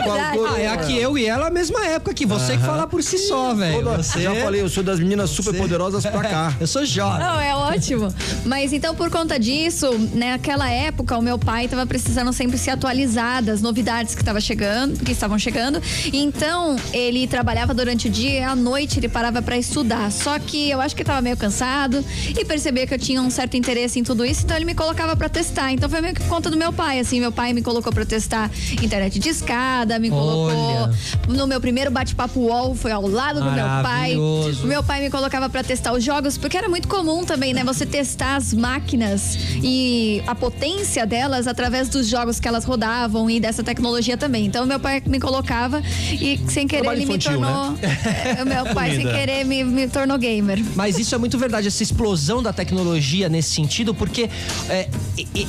ah, 0.47 0.61
é 0.61 0.69
aqui 0.69 0.97
eu 0.97 1.19
e 1.19 1.27
ela 1.27 1.49
a 1.49 1.51
mesma 1.51 1.85
época 1.87 2.15
que 2.15 2.27
você 2.27 2.53
uh 2.53 2.57
-huh. 2.57 2.61
que 2.61 2.67
fala 2.67 2.87
por 2.87 3.03
si 3.03 3.19
só, 3.19 3.55
velho. 3.55 3.88
Você... 3.97 4.23
Já 4.23 4.35
falei, 4.35 4.61
eu 4.61 4.69
sou 4.69 4.83
das 4.83 5.01
meninas 5.01 5.31
super 5.31 5.53
você... 5.53 5.59
poderosas 5.59 6.05
pra 6.05 6.21
cá. 6.21 6.55
eu 6.61 6.67
sou 6.67 6.85
jovem. 6.85 7.19
Não, 7.19 7.41
é 7.41 7.55
ótimo. 7.55 8.13
Mas 8.45 8.73
então 8.73 8.95
por 8.95 9.11
conta 9.11 9.39
disso, 9.39 9.87
naquela 10.15 10.71
época, 10.71 11.17
o 11.17 11.23
meu 11.23 11.39
pai 11.39 11.65
estava 11.65 11.87
precisando 11.87 12.33
sempre 12.33 12.59
se 12.59 12.71
atualizar 12.71 13.43
das 13.43 13.63
novidades 13.63 14.15
que 14.15 14.23
estava 14.23 14.41
chegando, 14.41 14.99
que 15.05 15.13
estavam 15.13 15.39
chegando. 15.39 15.81
Então, 16.13 16.77
ele 16.93 17.27
trabalhava 17.27 17.75
durante 17.75 18.09
o 18.09 18.11
dia 18.11 18.41
e 18.41 18.43
à 18.43 18.55
noite 18.55 18.99
ele 18.99 19.09
parava 19.09 19.41
para 19.43 19.57
estudar. 19.57 20.11
Só 20.11 20.39
que 20.39 20.71
eu 20.71 20.81
acho 20.81 20.95
que 20.95 21.03
ele 21.03 21.09
estava 21.09 21.21
meio 21.21 21.37
cansado 21.37 22.05
e 22.37 22.45
percebia 22.45 22.87
que 22.87 22.95
eu 22.95 22.99
tinha 22.99 23.21
um 23.21 23.31
certo 23.31 23.57
interesse 23.57 23.99
em 23.99 24.03
tudo 24.03 24.25
isso, 24.25 24.45
então 24.45 24.57
ele 24.57 24.67
me 24.67 24.75
colocava 24.75 25.17
para 25.17 25.29
testar. 25.29 25.73
Então 25.73 25.89
foi 25.89 26.01
meio 26.01 26.15
que 26.15 26.23
conta 26.25 26.51
do 26.51 26.57
meu 26.57 26.73
pai, 26.73 26.99
assim, 26.99 27.21
meu 27.21 27.33
pai 27.33 27.53
me 27.53 27.63
colocou 27.63 27.93
para 27.93 28.05
testar 28.05 28.51
internet 28.83 29.19
de 29.19 29.29
escada, 29.29 29.99
me 29.99 30.11
colocou 30.11 30.49
Olha. 30.49 30.93
no 31.29 31.47
meu 31.47 31.61
primeiro 31.61 31.91
bate-papo 31.91 32.41
UOL, 32.41 32.75
foi 32.75 32.93
ao 32.93 33.07
lado 33.07 33.41
do 33.41 33.51
meu 33.51 33.65
pai. 33.83 34.17
O 34.17 34.67
meu 34.67 34.83
pai 34.83 35.01
me 35.01 35.11
colocava 35.11 35.49
para 35.49 35.63
testar 35.63 35.93
os 35.93 36.03
jogos, 36.03 36.37
porque 36.37 36.57
era 36.57 36.69
muito 36.69 36.89
comum 36.89 37.25
também, 37.25 37.53
né, 37.53 37.65
você 37.65 37.85
testar 37.87 38.37
as 38.37 38.53
máquinas 38.53 39.39
e 39.63 40.23
a 40.27 40.35
potência 40.35 41.07
delas 41.07 41.47
através 41.47 41.89
dos 41.89 42.07
jogos 42.09 42.41
que 42.41 42.49
elas 42.49 42.65
rodavam 42.65 43.29
e 43.29 43.41
dessa 43.41 43.63
tecnologia 43.63 44.17
também. 44.17 44.47
Então 44.47 44.67
meu 44.67 44.81
pai 44.81 45.03
me 45.07 45.21
colocava 45.21 45.83
e 46.13 46.41
sem 46.49 46.67
querer 46.67 46.83
Trabalho 46.83 47.03
ele 47.03 47.05
infantil, 47.05 47.33
me 47.33 47.39
tornou. 47.39 47.71
Né? 47.73 48.45
meu 48.45 48.65
pai 48.75 48.97
sem 48.97 49.07
querer 49.07 49.45
me, 49.45 49.65
me, 49.65 49.89
tornou 49.89 50.19
gamer. 50.19 50.63
Mas 50.75 50.99
isso 50.99 51.15
é 51.15 51.19
muito 51.19 51.39
verdade, 51.39 51.69
essa 51.69 51.83
explosão 51.83 52.43
da 52.43 52.53
tecnologia 52.53 53.29
nesse 53.29 53.51
sentido, 53.51 53.95
porque 53.95 54.29
é, 54.69 54.89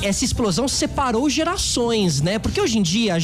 essa 0.02 0.24
explosão 0.24 0.68
separou 0.68 1.28
gerações, 1.28 2.20
né? 2.20 2.38
Porque 2.38 2.60
hoje 2.60 2.78
em 2.78 2.82
dia 2.82 3.16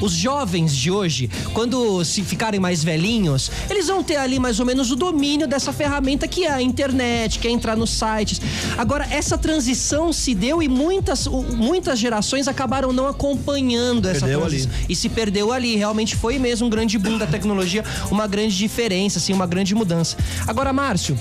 os 0.00 0.12
jovens 0.12 0.74
de 0.74 0.90
hoje, 0.90 1.30
quando 1.52 2.04
se 2.04 2.22
ficarem 2.22 2.60
mais 2.60 2.82
velhinhos, 2.82 3.50
eles 3.68 3.88
vão 3.88 4.02
ter 4.02 4.16
ali 4.16 4.38
mais 4.38 4.51
ou 4.58 4.66
menos 4.66 4.90
o 4.90 4.96
domínio 4.96 5.46
dessa 5.46 5.72
ferramenta 5.72 6.26
que 6.28 6.44
é 6.44 6.50
a 6.50 6.62
internet, 6.62 7.38
que 7.38 7.48
é 7.48 7.50
entrar 7.50 7.76
nos 7.76 7.90
sites. 7.90 8.40
Agora, 8.76 9.06
essa 9.10 9.36
transição 9.36 10.12
se 10.12 10.34
deu 10.34 10.62
e 10.62 10.68
muitas 10.68 11.26
muitas 11.26 11.98
gerações 11.98 12.48
acabaram 12.48 12.92
não 12.92 13.06
acompanhando 13.06 14.08
essa 14.08 14.20
perdeu 14.20 14.40
transição. 14.40 14.72
Ali. 14.72 14.86
E 14.88 14.96
se 14.96 15.08
perdeu 15.08 15.52
ali. 15.52 15.76
Realmente 15.76 16.16
foi 16.16 16.38
mesmo 16.38 16.66
um 16.66 16.70
grande 16.70 16.98
boom 16.98 17.18
da 17.18 17.26
tecnologia, 17.26 17.84
uma 18.10 18.26
grande 18.26 18.56
diferença, 18.56 19.18
assim, 19.18 19.32
uma 19.32 19.46
grande 19.46 19.74
mudança. 19.74 20.16
Agora, 20.46 20.72
Márcio, 20.72 21.18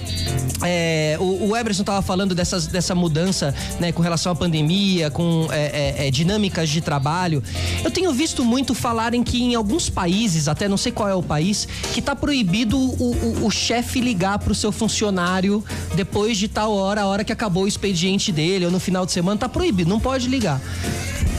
é, 0.63 1.17
o, 1.19 1.49
o 1.49 1.57
Eberson 1.57 1.81
estava 1.81 2.01
falando 2.01 2.35
dessas, 2.35 2.67
dessa 2.67 2.93
mudança, 2.95 3.53
né, 3.79 3.91
com 3.91 4.01
relação 4.01 4.31
à 4.31 4.35
pandemia, 4.35 5.09
com 5.09 5.47
é, 5.51 5.95
é, 5.97 6.07
é, 6.07 6.11
dinâmicas 6.11 6.69
de 6.69 6.81
trabalho. 6.81 7.43
Eu 7.83 7.91
tenho 7.91 8.11
visto 8.13 8.43
muito 8.43 8.73
falarem 8.73 9.23
que 9.23 9.41
em 9.41 9.55
alguns 9.55 9.89
países, 9.89 10.47
até 10.47 10.67
não 10.67 10.77
sei 10.77 10.91
qual 10.91 11.09
é 11.09 11.15
o 11.15 11.23
país, 11.23 11.67
que 11.93 11.99
está 11.99 12.15
proibido 12.15 12.77
o, 12.77 13.17
o, 13.21 13.45
o 13.45 13.51
chefe 13.51 14.01
ligar 14.01 14.39
para 14.39 14.51
o 14.51 14.55
seu 14.55 14.71
funcionário 14.71 15.63
depois 15.95 16.37
de 16.37 16.47
tal 16.47 16.73
hora, 16.73 17.01
a 17.01 17.05
hora 17.05 17.23
que 17.23 17.31
acabou 17.31 17.63
o 17.63 17.67
expediente 17.67 18.31
dele, 18.31 18.65
ou 18.65 18.71
no 18.71 18.79
final 18.79 19.05
de 19.05 19.11
semana, 19.11 19.37
tá 19.37 19.49
proibido 19.49 19.89
não 19.89 19.99
pode 19.99 20.27
ligar. 20.27 20.59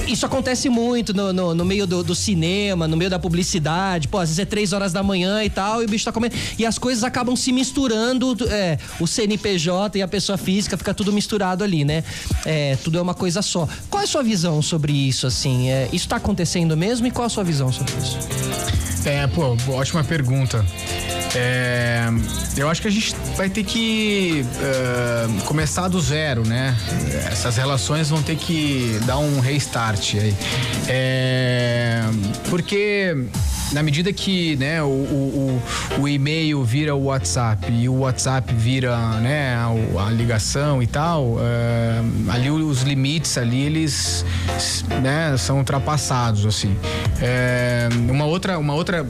Isso 0.06 0.26
acontece 0.26 0.68
muito 0.68 1.14
no, 1.14 1.32
no, 1.32 1.54
no 1.54 1.64
meio 1.64 1.86
do, 1.86 2.02
do, 2.02 2.14
cinema, 2.14 2.86
no 2.88 2.96
meio 2.96 3.10
da 3.10 3.18
publicidade. 3.18 4.08
Pô, 4.08 4.18
às 4.18 4.28
vezes 4.28 4.38
é 4.38 4.44
três 4.44 4.72
horas 4.72 4.92
da 4.92 5.02
manhã 5.02 5.42
e 5.44 5.50
tal, 5.50 5.82
e 5.82 5.86
o 5.86 5.88
bicho 5.88 6.04
tá 6.04 6.12
comendo. 6.12 6.34
E 6.58 6.66
as 6.66 6.78
coisas 6.78 7.04
acabam 7.04 7.36
se 7.36 7.52
misturando. 7.52 8.36
É, 8.50 8.78
o 9.00 9.06
CNPJ 9.06 9.98
e 9.98 10.02
a 10.02 10.08
pessoa 10.08 10.36
física 10.36 10.76
fica 10.76 10.92
tudo 10.92 11.12
misturado 11.12 11.64
ali, 11.64 11.84
né? 11.84 12.04
É, 12.44 12.76
tudo 12.82 12.98
é 12.98 13.02
uma 13.02 13.14
coisa 13.14 13.42
só. 13.42 13.68
Qual 13.88 14.00
é 14.00 14.04
a 14.04 14.08
sua 14.08 14.22
visão 14.22 14.60
sobre 14.60 14.92
isso, 14.92 15.26
assim? 15.26 15.70
É, 15.70 15.88
isso 15.92 16.08
tá 16.08 16.16
acontecendo 16.16 16.76
mesmo 16.76 17.06
e 17.06 17.10
qual 17.10 17.26
a 17.26 17.30
sua 17.30 17.44
visão 17.44 17.72
sobre 17.72 17.92
isso? 17.94 18.18
É, 19.04 19.26
pô, 19.26 19.56
ótima 19.68 20.04
pergunta. 20.04 20.64
É, 21.34 22.08
eu 22.56 22.68
acho 22.68 22.82
que 22.82 22.88
a 22.88 22.90
gente 22.90 23.16
vai 23.36 23.48
ter 23.48 23.64
que 23.64 24.44
uh, 24.44 25.42
começar 25.44 25.88
do 25.88 25.98
zero, 26.00 26.46
né? 26.46 26.76
Essas 27.30 27.56
relações 27.56 28.10
vão 28.10 28.22
ter 28.22 28.36
que 28.36 29.00
dar 29.06 29.18
um 29.18 29.40
restart 29.40 29.91
aí. 30.18 30.34
É, 30.88 32.02
porque 32.48 33.14
na 33.72 33.82
medida 33.82 34.12
que 34.12 34.54
né, 34.56 34.82
o, 34.82 34.86
o, 34.86 35.62
o, 36.00 36.08
e-mail 36.08 36.62
vira 36.62 36.94
o 36.94 37.04
WhatsApp 37.04 37.72
e 37.72 37.88
o 37.88 38.00
WhatsApp 38.00 38.54
vira 38.54 38.96
né, 39.20 39.54
a, 39.54 40.06
a 40.06 40.10
ligação 40.10 40.82
e 40.82 40.86
tal, 40.86 41.24
uh, 41.32 41.40
ali 42.30 42.50
os 42.50 42.82
limites 42.82 43.38
ali 43.38 43.62
eles 43.62 44.24
né, 45.02 45.34
são 45.38 45.58
ultrapassados 45.58 46.44
assim. 46.44 46.76
É, 47.20 47.88
uma 48.10 48.26
outra 48.26 48.58
uma 48.58 48.74
outra 48.74 49.06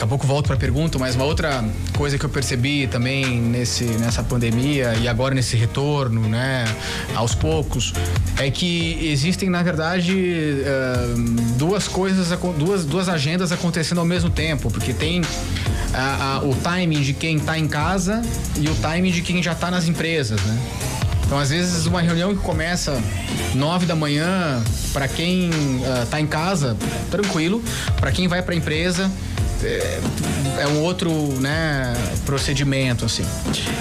daqui 0.00 0.04
a 0.04 0.06
pouco 0.06 0.26
volto 0.26 0.46
para 0.46 0.56
a 0.56 0.58
pergunta, 0.58 0.98
mas 0.98 1.14
uma 1.14 1.24
outra 1.24 1.62
coisa 1.94 2.18
que 2.18 2.24
eu 2.24 2.30
percebi 2.30 2.86
também 2.86 3.38
nesse, 3.38 3.84
nessa 3.84 4.22
pandemia 4.22 4.94
e 4.94 5.06
agora 5.06 5.34
nesse 5.34 5.56
retorno, 5.56 6.22
né, 6.26 6.64
aos 7.14 7.34
poucos, 7.34 7.92
é 8.38 8.50
que 8.50 8.98
existem, 9.12 9.50
na 9.50 9.62
verdade, 9.62 10.14
uh, 10.14 11.18
duas 11.58 11.86
coisas, 11.86 12.28
duas, 12.58 12.86
duas 12.86 13.08
agendas 13.10 13.52
acontecendo 13.52 13.98
ao 13.98 14.06
mesmo 14.06 14.30
tempo, 14.30 14.70
porque 14.70 14.94
tem 14.94 15.20
a, 15.92 16.36
a, 16.36 16.44
o 16.44 16.54
timing 16.54 17.02
de 17.02 17.12
quem 17.12 17.36
está 17.36 17.58
em 17.58 17.68
casa 17.68 18.22
e 18.56 18.68
o 18.68 18.74
timing 18.76 19.10
de 19.10 19.20
quem 19.20 19.42
já 19.42 19.52
está 19.52 19.70
nas 19.70 19.86
empresas, 19.86 20.40
né? 20.42 20.58
Então, 21.26 21.38
às 21.38 21.50
vezes, 21.50 21.86
uma 21.86 22.00
reunião 22.00 22.34
que 22.34 22.42
começa 22.42 23.00
nove 23.54 23.86
da 23.86 23.94
manhã, 23.94 24.60
para 24.92 25.06
quem 25.06 25.48
está 26.02 26.16
uh, 26.16 26.20
em 26.20 26.26
casa, 26.26 26.76
tranquilo. 27.08 27.62
Para 28.00 28.10
quem 28.10 28.26
vai 28.26 28.42
para 28.42 28.52
a 28.52 28.56
empresa, 28.56 29.08
é, 29.62 30.00
é 30.60 30.66
um 30.68 30.82
outro, 30.82 31.10
né, 31.40 31.94
procedimento, 32.26 33.04
assim. 33.04 33.24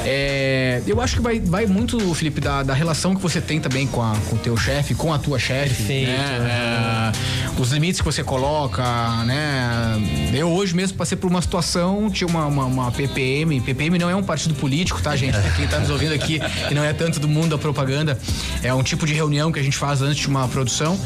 É, 0.05 0.81
eu 0.87 1.01
acho 1.01 1.17
que 1.17 1.21
vai, 1.21 1.39
vai 1.39 1.65
muito, 1.65 1.99
Felipe, 2.15 2.39
da, 2.39 2.63
da 2.63 2.73
relação 2.73 3.13
que 3.13 3.21
você 3.21 3.41
tem 3.41 3.59
também 3.59 3.85
com, 3.85 4.01
a, 4.01 4.15
com 4.29 4.35
o 4.35 4.39
teu 4.39 4.55
chefe, 4.55 4.95
com 4.95 5.13
a 5.13 5.19
tua 5.19 5.37
chefe. 5.37 6.05
Né? 6.05 7.11
É, 7.13 7.59
os 7.61 7.71
limites 7.71 7.99
que 7.99 8.05
você 8.05 8.23
coloca, 8.23 8.83
né? 9.25 10.31
Eu 10.33 10.49
hoje 10.49 10.73
mesmo 10.73 10.97
passei 10.97 11.17
por 11.17 11.29
uma 11.29 11.41
situação, 11.41 12.09
tinha 12.09 12.27
uma, 12.27 12.45
uma, 12.45 12.65
uma 12.65 12.91
PPM. 12.91 13.59
PPM 13.59 13.99
não 13.99 14.09
é 14.09 14.15
um 14.15 14.23
partido 14.23 14.55
político, 14.55 15.01
tá, 15.01 15.15
gente? 15.15 15.37
Quem 15.57 15.67
tá 15.67 15.79
nos 15.79 15.89
ouvindo 15.89 16.13
aqui 16.13 16.39
e 16.71 16.73
não 16.73 16.83
é 16.83 16.93
tanto 16.93 17.19
do 17.19 17.27
mundo 17.27 17.49
da 17.49 17.57
propaganda, 17.57 18.17
é 18.63 18.73
um 18.73 18.83
tipo 18.83 19.05
de 19.05 19.13
reunião 19.13 19.51
que 19.51 19.59
a 19.59 19.63
gente 19.63 19.77
faz 19.77 20.01
antes 20.01 20.21
de 20.21 20.27
uma 20.27 20.47
produção. 20.47 20.97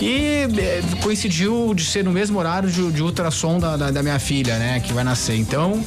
E 0.00 0.46
é, 0.58 0.82
coincidiu 1.00 1.72
de 1.74 1.84
ser 1.84 2.04
no 2.04 2.12
mesmo 2.12 2.38
horário 2.38 2.70
de, 2.70 2.92
de 2.92 3.02
ultrassom 3.02 3.58
da, 3.58 3.76
da, 3.76 3.90
da 3.90 4.02
minha 4.02 4.18
filha, 4.18 4.58
né? 4.58 4.80
Que 4.80 4.92
vai 4.92 5.04
Então. 5.14 5.80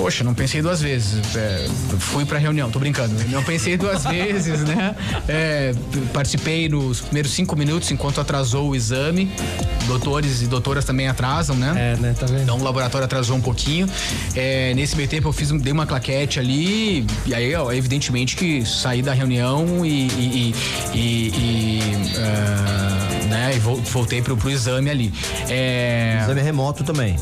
Poxa, 0.00 0.24
não 0.24 0.32
pensei 0.32 0.62
duas 0.62 0.80
vezes. 0.80 1.36
É, 1.36 1.66
fui 1.98 2.24
pra 2.24 2.38
reunião, 2.38 2.70
tô 2.70 2.78
brincando. 2.78 3.14
Não 3.28 3.44
pensei 3.44 3.76
duas 3.76 4.02
vezes, 4.08 4.60
né? 4.60 4.96
É, 5.28 5.74
participei 6.10 6.70
nos 6.70 7.02
primeiros 7.02 7.32
cinco 7.32 7.54
minutos 7.54 7.90
enquanto 7.90 8.18
atrasou 8.18 8.70
o 8.70 8.74
exame. 8.74 9.30
Doutores 9.86 10.40
e 10.40 10.46
doutoras 10.46 10.86
também 10.86 11.06
atrasam, 11.06 11.54
né? 11.54 11.74
É, 11.76 12.00
né? 12.00 12.14
Tá 12.18 12.24
vendo? 12.24 12.44
Então 12.44 12.58
o 12.58 12.64
laboratório 12.64 13.04
atrasou 13.04 13.36
um 13.36 13.42
pouquinho. 13.42 13.86
É, 14.34 14.72
nesse 14.72 14.96
meio 14.96 15.06
tempo 15.06 15.28
eu 15.28 15.34
fiz, 15.34 15.50
dei 15.50 15.72
uma 15.72 15.86
claquete 15.86 16.40
ali. 16.40 17.06
E 17.26 17.34
aí, 17.34 17.54
ó, 17.54 17.70
evidentemente 17.70 18.36
que 18.36 18.64
saí 18.64 19.02
da 19.02 19.12
reunião 19.12 19.84
e. 19.84 20.06
e, 20.06 20.54
e, 20.94 21.28
e 21.28 21.80
uh, 22.16 23.28
né, 23.28 23.54
e 23.54 23.58
voltei 23.58 24.22
pro, 24.22 24.36
pro 24.36 24.50
exame 24.50 24.90
ali. 24.90 25.12
É... 25.48 26.20
Exame 26.22 26.40
remoto 26.40 26.84
também. 26.84 27.16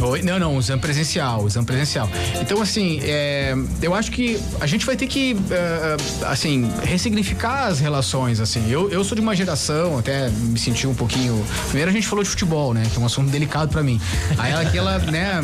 Oi? 0.00 0.22
Não, 0.22 0.38
não, 0.38 0.56
o 0.56 0.60
exame 0.60 0.80
presencial, 0.80 1.42
o 1.42 1.48
exame 1.48 1.66
presencial. 1.66 2.07
Então, 2.40 2.62
assim, 2.62 3.00
é, 3.02 3.54
eu 3.82 3.94
acho 3.94 4.10
que 4.10 4.40
a 4.60 4.66
gente 4.66 4.86
vai 4.86 4.96
ter 4.96 5.06
que, 5.06 5.34
uh, 5.34 6.26
assim, 6.26 6.70
ressignificar 6.82 7.66
as 7.66 7.80
relações, 7.80 8.40
assim. 8.40 8.70
Eu, 8.70 8.90
eu 8.90 9.04
sou 9.04 9.14
de 9.14 9.20
uma 9.20 9.34
geração, 9.34 9.98
até 9.98 10.30
me 10.30 10.58
senti 10.58 10.86
um 10.86 10.94
pouquinho... 10.94 11.44
Primeiro 11.66 11.90
a 11.90 11.94
gente 11.94 12.06
falou 12.06 12.22
de 12.22 12.30
futebol, 12.30 12.72
né, 12.72 12.84
que 12.90 12.98
é 12.98 13.00
um 13.00 13.06
assunto 13.06 13.30
delicado 13.30 13.70
pra 13.70 13.82
mim. 13.82 14.00
Aí 14.36 14.52
aquela, 14.52 14.98
né, 14.98 15.40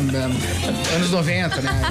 anos 0.95 1.11
90, 1.11 1.61
né. 1.61 1.81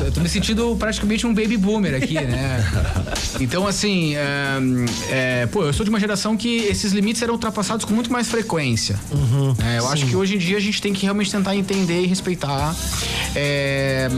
Eu 0.00 0.12
tô 0.12 0.20
me 0.20 0.28
sentindo 0.28 0.76
praticamente 0.76 1.26
um 1.26 1.34
baby 1.34 1.56
boomer 1.56 1.94
aqui, 1.94 2.14
né. 2.14 2.64
Então, 3.40 3.66
assim, 3.66 4.14
é, 4.14 4.58
é, 5.10 5.46
pô, 5.46 5.64
eu 5.64 5.72
sou 5.72 5.84
de 5.84 5.90
uma 5.90 5.98
geração 5.98 6.36
que 6.36 6.58
esses 6.64 6.92
limites 6.92 7.22
eram 7.22 7.34
ultrapassados 7.34 7.84
com 7.84 7.94
muito 7.94 8.12
mais 8.12 8.28
frequência. 8.28 8.98
Uhum, 9.10 9.54
é, 9.64 9.78
eu 9.78 9.82
sim. 9.82 9.92
acho 9.92 10.06
que 10.06 10.16
hoje 10.16 10.36
em 10.36 10.38
dia 10.38 10.56
a 10.56 10.60
gente 10.60 10.80
tem 10.80 10.92
que 10.92 11.02
realmente 11.02 11.30
tentar 11.30 11.56
entender 11.56 12.02
e 12.02 12.06
respeitar. 12.06 12.74
É, 13.34 13.61
é, 13.62 14.08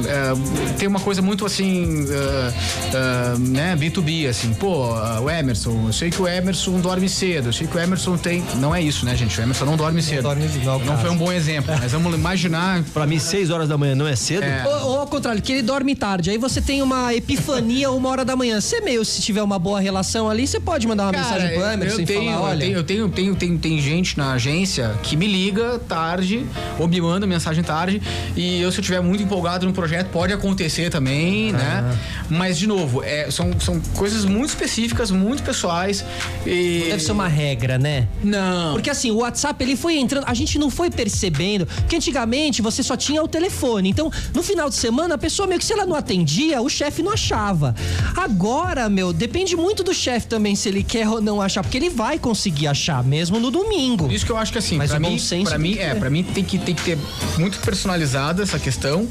tem 0.79 0.89
uma 0.89 1.01
coisa 1.01 1.21
muito 1.21 1.45
assim, 1.45 2.05
uh, 2.05 2.07
uh, 2.07 3.39
né, 3.39 3.77
B2B, 3.77 4.29
assim, 4.29 4.55
pô, 4.55 4.93
o 5.23 5.31
Emerson, 5.31 5.87
eu 5.87 5.93
sei 5.93 6.11
que 6.11 6.21
o 6.21 6.29
Emerson 6.29 6.81
dorme 6.81 7.09
cedo, 7.09 7.49
eu 7.49 7.53
sei 7.53 7.67
que 7.67 7.77
o 7.77 7.81
Emerson 7.81 8.17
tem. 8.17 8.45
Não 8.57 8.75
é 8.75 8.81
isso, 8.81 9.05
né, 9.05 9.17
gente? 9.17 9.39
O 9.39 9.43
Emerson 9.43 9.65
não 9.65 9.77
dorme 9.77 10.03
cedo. 10.03 10.23
Não, 10.23 10.35
dorme, 10.35 10.49
não, 10.65 10.79
não 10.81 10.99
foi 10.99 11.11
um 11.11 11.17
bom 11.17 11.33
exemplo, 11.33 11.75
mas 11.79 11.93
vamos 11.93 12.15
imaginar. 12.15 12.83
Pra 12.95 13.07
mim, 13.07 13.19
6 13.19 13.51
horas 13.51 13.69
da 13.69 13.77
manhã 13.77 13.95
não 13.95 14.07
é 14.07 14.17
cedo? 14.17 14.45
É. 14.45 14.65
Ou, 14.67 14.91
ou 14.91 15.01
ao 15.01 15.07
contrário, 15.07 15.43
que 15.43 15.53
ele 15.53 15.63
dorme 15.63 15.95
tarde. 15.95 16.31
Aí 16.31 16.39
você 16.39 16.61
tem 16.61 16.83
uma 16.83 17.15
epifania 17.15 17.91
uma 17.91 18.09
hora 18.09 18.25
da 18.25 18.37
manhã. 18.37 18.61
Você 18.61 18.81
meio, 18.81 19.05
se 19.05 19.21
tiver 19.21 19.43
uma 19.43 19.59
boa 19.59 19.81
relação 19.81 20.29
ali, 20.29 20.47
você 20.47 20.61
pode 20.61 20.87
mandar 20.87 21.05
uma 21.05 21.13
Cara, 21.13 21.25
mensagem 21.25 21.59
pro 21.59 21.67
Emerson 21.67 22.01
eu 22.01 22.07
tenho, 22.07 22.23
e 22.23 22.35
falar, 22.35 22.41
olha. 22.41 22.65
Eu 22.65 22.85
tenho, 22.85 23.01
eu 23.01 23.09
tenho, 23.09 23.35
tenho, 23.35 23.59
tem 23.59 23.81
gente 23.81 24.17
na 24.17 24.33
agência 24.33 24.95
que 25.03 25.17
me 25.17 25.27
liga 25.27 25.79
tarde 25.89 26.47
ou 26.79 26.87
me 26.87 27.01
manda 27.01 27.27
mensagem 27.27 27.63
tarde 27.63 28.01
e 28.37 28.61
eu, 28.61 28.71
se 28.71 28.79
eu 28.79 28.83
estiver 28.83 29.01
muito 29.01 29.23
empolgado 29.35 29.66
no 29.66 29.73
projeto, 29.73 30.09
pode 30.11 30.33
acontecer 30.33 30.90
também, 30.90 31.51
ah. 31.51 31.59
né? 31.59 31.99
Mas, 32.31 32.57
de 32.57 32.66
novo, 32.66 33.03
é, 33.03 33.31
são, 33.31 33.59
são 33.61 33.81
coisas 33.97 34.25
muito 34.25 34.51
específicas, 34.51 35.11
muito 35.11 35.42
pessoais. 35.42 36.05
E... 36.47 36.85
Deve 36.88 37.03
ser 37.03 37.12
uma 37.12 37.27
regra, 37.27 37.79
né? 37.79 38.07
Não. 38.23 38.75
Porque 38.75 38.88
assim, 38.88 39.11
o 39.11 39.16
WhatsApp 39.16 39.62
ele 39.62 39.77
foi 39.77 39.97
entrando, 39.99 40.25
a 40.27 40.35
gente 40.35 40.59
não 40.59 40.70
foi 40.70 40.90
percebendo, 40.90 41.66
porque 41.66 41.97
antigamente 41.97 42.62
você 42.62 42.83
só 42.83 42.97
tinha 42.97 43.23
o 43.23 43.29
telefone. 43.29 43.90
Então, 43.90 44.11
no 44.33 44.42
final 44.42 44.68
de 44.68 44.77
semana, 44.77 45.16
a 45.16 45.18
pessoa 45.18 45.49
meio 45.49 45.59
que 45.59 45.64
se 45.64 45.73
ela 45.73 45.85
não 45.85 45.97
atendia, 45.97 46.62
o 46.62 46.68
chefe 46.68 47.03
não 47.03 47.12
achava. 47.12 47.75
Agora, 48.16 48.88
meu, 48.88 49.12
depende 49.12 49.57
muito 49.57 49.83
do 49.83 49.92
chefe 49.92 50.29
também 50.29 50.55
se 50.55 50.68
ele 50.68 50.85
quer 50.85 51.09
ou 51.09 51.20
não 51.20 51.40
achar, 51.40 51.62
porque 51.62 51.77
ele 51.77 51.90
vai 51.90 52.18
conseguir 52.18 52.68
achar 52.68 53.03
mesmo 53.03 53.40
no 53.40 53.51
domingo. 53.51 54.11
Isso 54.11 54.25
que 54.25 54.33
eu 54.33 54.37
acho 54.37 54.53
que 54.53 54.59
assim, 54.59 54.77
Mas 54.77 54.90
pra 54.90 55.01
mim, 55.01 55.16
pra 55.44 55.59
mim, 55.59 55.79
é, 55.79 55.94
para 55.94 56.11
mim 56.11 56.23
tem 56.23 56.44
que, 56.44 56.59
tem 56.59 56.75
que 56.75 56.83
ter 56.83 56.99
muito 57.38 57.59
personalizada 57.61 58.42
essa 58.42 58.59
questão, 58.59 59.09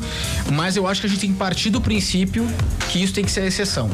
mas 0.52 0.76
eu 0.76 0.88
acho 0.88 1.02
que 1.02 1.08
a 1.08 1.10
gente 1.10 1.20
tem 1.20 1.32
que 1.32 1.38
partir 1.38 1.70
do 1.70 1.82
princípio 1.82 2.48
que 2.90 3.02
isso 3.02 3.14
tem 3.14 3.24
que 3.24 3.32
ser 3.32 3.42
a 3.42 3.46
exceção. 3.46 3.90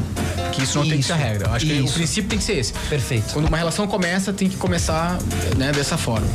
Que 0.52 0.62
isso 0.62 0.76
não 0.76 0.84
isso, 0.84 0.92
tem 0.92 1.00
que 1.00 1.06
ser 1.06 1.12
a 1.12 1.16
regra. 1.16 1.48
Eu 1.48 1.54
acho 1.54 1.66
isso. 1.66 1.74
que 1.74 1.90
o 1.90 1.92
princípio 1.92 2.30
tem 2.30 2.38
que 2.38 2.44
ser 2.44 2.58
esse. 2.58 2.72
Perfeito. 2.88 3.32
Quando 3.32 3.46
uma 3.46 3.56
relação 3.56 3.86
começa, 3.86 4.32
tem 4.32 4.48
que 4.48 4.56
começar 4.56 5.18
né, 5.56 5.72
dessa 5.72 5.96
forma. 5.96 6.26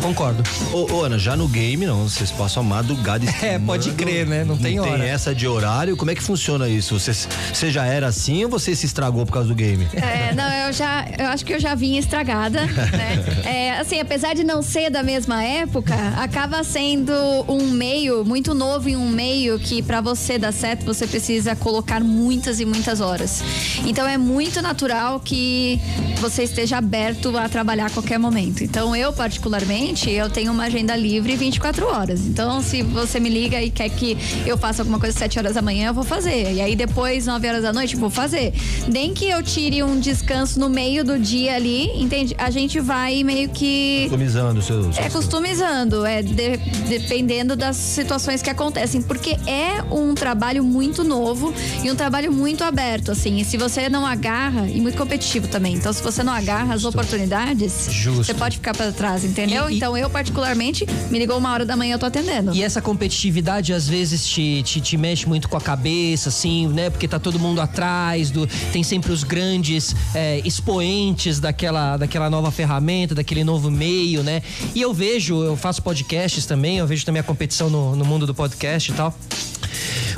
Concordo. 0.00 0.42
Ô, 0.72 0.92
ô, 0.94 1.04
Ana, 1.04 1.18
já 1.18 1.36
no 1.36 1.46
game, 1.46 1.84
não, 1.84 2.08
vocês 2.08 2.30
passam 2.30 2.62
a 2.62 2.66
madrugada 2.66 3.24
É, 3.42 3.58
pode 3.58 3.90
crer, 3.92 4.26
né? 4.26 4.44
Não, 4.44 4.54
não 4.54 4.62
tem 4.62 4.80
hora. 4.80 4.98
Tem 4.98 5.08
essa 5.08 5.34
de 5.34 5.46
horário. 5.46 5.96
Como 5.96 6.10
é 6.10 6.14
que 6.14 6.22
funciona 6.22 6.68
isso? 6.68 6.98
Você, 6.98 7.12
você 7.52 7.70
já 7.70 7.84
era 7.84 8.06
assim 8.06 8.44
ou 8.44 8.50
você 8.50 8.74
se 8.74 8.86
estragou 8.86 9.26
por 9.26 9.32
causa 9.32 9.48
do 9.48 9.54
game? 9.54 9.86
É, 9.92 10.34
não, 10.34 10.48
eu 10.66 10.72
já, 10.72 11.06
eu 11.18 11.26
acho 11.26 11.44
que 11.44 11.52
eu 11.52 11.60
já 11.60 11.74
vinha 11.74 11.98
estragada, 11.98 12.62
né? 12.66 13.24
É, 13.50 13.78
assim, 13.78 13.98
apesar 13.98 14.34
de 14.34 14.44
não 14.44 14.62
ser 14.62 14.90
da 14.90 15.02
mesma 15.02 15.42
época, 15.42 15.94
acaba 16.18 16.62
sendo 16.62 17.12
um 17.48 17.70
meio 17.70 18.24
muito 18.24 18.54
novo 18.54 18.88
em 18.88 18.96
um 18.96 19.09
meio 19.10 19.58
que 19.58 19.82
para 19.82 20.00
você 20.00 20.38
dar 20.38 20.52
certo 20.52 20.84
você 20.84 21.06
precisa 21.06 21.54
colocar 21.56 22.02
muitas 22.02 22.60
e 22.60 22.64
muitas 22.64 23.00
horas. 23.00 23.42
Então 23.84 24.06
é 24.08 24.16
muito 24.16 24.62
natural 24.62 25.20
que 25.20 25.80
você 26.20 26.44
esteja 26.44 26.78
aberto 26.78 27.36
a 27.36 27.48
trabalhar 27.48 27.86
a 27.86 27.90
qualquer 27.90 28.18
momento. 28.18 28.62
Então 28.62 28.94
eu 28.94 29.12
particularmente 29.12 30.10
eu 30.10 30.30
tenho 30.30 30.52
uma 30.52 30.64
agenda 30.64 30.94
livre 30.96 31.36
24 31.36 31.86
horas. 31.86 32.20
Então 32.20 32.62
se 32.62 32.82
você 32.82 33.18
me 33.20 33.28
liga 33.28 33.62
e 33.62 33.70
quer 33.70 33.88
que 33.88 34.16
eu 34.46 34.56
faça 34.56 34.82
alguma 34.82 34.98
coisa 34.98 35.14
às 35.14 35.18
7 35.18 35.38
horas 35.38 35.54
da 35.54 35.62
manhã 35.62 35.88
eu 35.88 35.94
vou 35.94 36.04
fazer. 36.04 36.52
E 36.52 36.60
aí 36.60 36.76
depois 36.76 37.26
9 37.26 37.48
horas 37.48 37.62
da 37.62 37.72
noite 37.72 37.96
vou 37.96 38.10
fazer. 38.10 38.52
Nem 38.88 39.12
que 39.12 39.26
eu 39.26 39.42
tire 39.42 39.82
um 39.82 39.98
descanso 39.98 40.58
no 40.58 40.68
meio 40.68 41.04
do 41.04 41.18
dia 41.18 41.56
ali, 41.56 41.90
entende? 42.00 42.34
A 42.38 42.50
gente 42.50 42.80
vai 42.80 43.22
meio 43.24 43.48
que 43.48 44.02
customizando 44.04 44.62
seus 44.62 44.98
É 44.98 45.08
customizando, 45.08 46.04
é 46.04 46.22
de, 46.22 46.56
dependendo 46.88 47.56
das 47.56 47.76
situações 47.76 48.42
que 48.42 48.50
acontecem, 48.50 48.99
porque 49.02 49.36
é 49.46 49.82
um 49.90 50.14
trabalho 50.14 50.62
muito 50.64 51.02
novo 51.04 51.52
e 51.82 51.90
um 51.90 51.96
trabalho 51.96 52.32
muito 52.32 52.64
aberto, 52.64 53.12
assim. 53.12 53.38
E 53.38 53.44
se 53.44 53.56
você 53.56 53.88
não 53.88 54.06
agarra, 54.06 54.68
e 54.68 54.80
muito 54.80 54.96
competitivo 54.96 55.48
também. 55.48 55.74
Então, 55.74 55.92
se 55.92 56.02
você 56.02 56.22
não 56.22 56.32
agarra 56.32 56.74
as 56.74 56.84
oportunidades, 56.84 57.88
Justo. 57.90 58.24
você 58.24 58.34
pode 58.34 58.56
ficar 58.56 58.74
para 58.74 58.92
trás, 58.92 59.24
entendeu? 59.24 59.68
E, 59.68 59.74
e... 59.74 59.76
Então, 59.76 59.96
eu, 59.96 60.08
particularmente, 60.10 60.86
me 61.10 61.18
ligou 61.18 61.38
uma 61.38 61.52
hora 61.52 61.64
da 61.64 61.76
manhã, 61.76 61.94
eu 61.94 61.98
tô 61.98 62.06
atendendo. 62.06 62.54
E 62.54 62.62
essa 62.62 62.80
competitividade, 62.80 63.72
às 63.72 63.88
vezes, 63.88 64.26
te, 64.26 64.62
te, 64.62 64.80
te 64.80 64.96
mexe 64.96 65.26
muito 65.28 65.48
com 65.48 65.56
a 65.56 65.60
cabeça, 65.60 66.28
assim, 66.28 66.68
né? 66.68 66.90
Porque 66.90 67.08
tá 67.08 67.18
todo 67.18 67.38
mundo 67.38 67.60
atrás, 67.60 68.30
do, 68.30 68.46
tem 68.72 68.82
sempre 68.82 69.12
os 69.12 69.24
grandes 69.24 69.94
é, 70.14 70.40
expoentes 70.44 71.40
daquela, 71.40 71.96
daquela 71.96 72.28
nova 72.30 72.50
ferramenta, 72.50 73.14
daquele 73.14 73.44
novo 73.44 73.70
meio, 73.70 74.22
né? 74.22 74.42
E 74.74 74.80
eu 74.80 74.92
vejo, 74.92 75.42
eu 75.42 75.56
faço 75.56 75.82
podcasts 75.82 76.46
também, 76.46 76.78
eu 76.78 76.86
vejo 76.86 77.04
também 77.04 77.20
a 77.20 77.24
competição 77.24 77.70
no, 77.70 77.96
no 77.96 78.04
mundo 78.04 78.26
do 78.26 78.34
podcast 78.34 78.89
e 78.90 78.96
tal. 78.96 79.14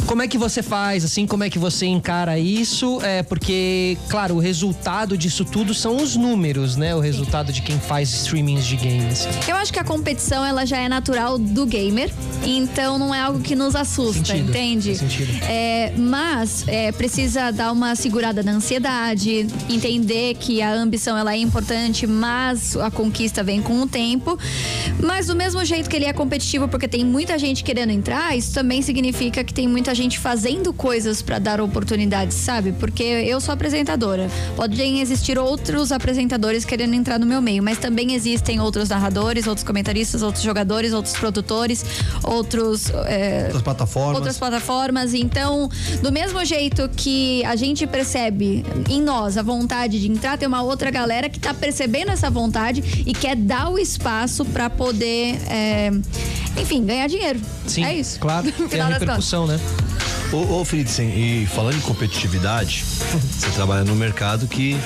Como 0.07 0.21
é 0.21 0.29
que 0.29 0.37
você 0.37 0.63
faz, 0.63 1.05
assim, 1.05 1.27
como 1.27 1.45
é 1.45 1.51
que 1.51 1.59
você 1.59 1.87
encara 1.87 2.39
isso? 2.39 3.01
É 3.03 3.23
porque, 3.23 3.97
claro, 4.09 4.35
o 4.35 4.39
resultado 4.39 5.17
disso 5.17 5.45
tudo 5.45 5.73
são 5.73 5.97
os 5.97 6.17
números, 6.17 6.77
né? 6.77 6.95
O 6.95 7.01
resultado 7.01 7.53
de 7.53 7.63
quem 7.63 7.79
faz 7.79 8.13
streamings 8.13 8.67
de 8.67 8.77
games. 8.77 9.27
Eu 9.49 9.57
acho 9.57 9.73
que 9.73 9.79
a 9.79 9.85
competição 9.85 10.45
ela 10.45 10.67
já 10.67 10.79
é 10.79 10.89
natural 10.89 11.39
do 11.39 11.65
gamer, 11.65 12.13
então 12.45 12.99
não 12.99 13.15
é 13.15 13.21
algo 13.21 13.41
que 13.41 13.55
nos 13.55 13.75
assusta, 13.75 14.27
sentido. 14.27 14.51
entende? 14.51 14.93
É, 15.49 15.93
mas 15.97 16.65
é, 16.67 16.93
precisa 16.93 17.51
dar 17.51 17.73
uma 17.73 17.95
segurada 17.95 18.43
na 18.43 18.53
ansiedade, 18.53 19.47
entender 19.69 20.35
que 20.35 20.61
a 20.61 20.73
ambição 20.73 21.17
ela 21.17 21.33
é 21.33 21.39
importante, 21.39 22.07
mas 22.07 22.77
a 22.77 22.91
conquista 22.91 23.43
vem 23.43 23.63
com 23.63 23.81
o 23.81 23.87
tempo. 23.87 24.39
Mas 25.03 25.27
do 25.27 25.37
mesmo 25.37 25.65
jeito 25.65 25.89
que 25.89 25.97
ele 25.97 26.05
é 26.05 26.13
competitivo 26.13 26.69
porque 26.69 26.89
tem 26.89 27.05
muita 27.05 27.39
gente 27.39 27.65
querendo 27.65 27.91
entrar, 27.91 28.37
isso 28.37 28.53
também 28.53 28.83
significa 28.83 29.43
que 29.43 29.55
tem 29.55 29.67
muita 29.67 29.92
muita 29.93 29.95
gente 29.95 30.19
fazendo 30.19 30.73
coisas 30.73 31.21
para 31.21 31.39
dar 31.39 31.61
oportunidades, 31.61 32.37
sabe? 32.37 32.73
Porque 32.73 33.03
eu 33.03 33.41
sou 33.41 33.53
apresentadora. 33.53 34.31
Podem 34.57 35.01
existir 35.01 35.39
outros 35.39 35.93
apresentadores 35.93 36.65
querendo 36.65 36.95
entrar 36.95 37.19
no 37.19 37.27
meu 37.27 37.43
meio, 37.43 37.63
mas 37.63 37.79
também 37.79 38.15
existem 38.15 38.59
outros 38.61 38.89
narradores, 38.89 39.47
outros 39.47 39.65
comentaristas, 39.67 40.23
outros 40.23 40.43
jogadores, 40.43 40.93
outros 40.93 41.15
produtores, 41.15 41.85
outros. 42.25 42.91
É, 43.07 43.45
outras 43.45 43.63
plataformas. 43.63 44.17
Outras 44.17 44.39
plataformas. 44.39 45.15
Então, 45.15 45.69
do 46.03 46.11
mesmo 46.11 46.43
jeito 46.45 46.89
que 46.97 47.45
a 47.45 47.55
gente 47.55 47.87
percebe 47.87 48.65
em 48.89 49.03
nós 49.03 49.37
a 49.37 49.43
vontade 49.43 50.01
de 50.01 50.11
entrar, 50.11 50.39
tem 50.39 50.49
uma 50.49 50.63
outra 50.63 50.91
galera 50.91 51.29
que 51.29 51.39
tá 51.39 51.53
percebendo 51.53 52.11
essa 52.11 52.31
vontade 52.31 53.05
e 53.07 53.13
quer 53.13 53.37
dar 53.37 53.69
o 53.69 53.79
espaço 53.79 54.45
para 54.47 54.71
poder. 54.71 55.39
É, 55.51 55.91
enfim, 56.57 56.85
ganhar 56.85 57.07
dinheiro. 57.07 57.41
Sim, 57.67 57.85
é 57.85 57.95
isso. 57.95 58.19
Claro, 58.21 58.51
tem 58.69 58.81
a 58.81 58.87
repercussão, 58.87 59.47
né? 59.47 59.59
Ô, 60.33 60.61
ô 60.61 60.65
Friedsen, 60.65 61.09
e 61.11 61.47
falando 61.47 61.77
em 61.77 61.81
competitividade, 61.81 62.85
você 62.87 63.51
trabalha 63.51 63.85
num 63.85 63.95
mercado 63.95 64.47
que, 64.47 64.79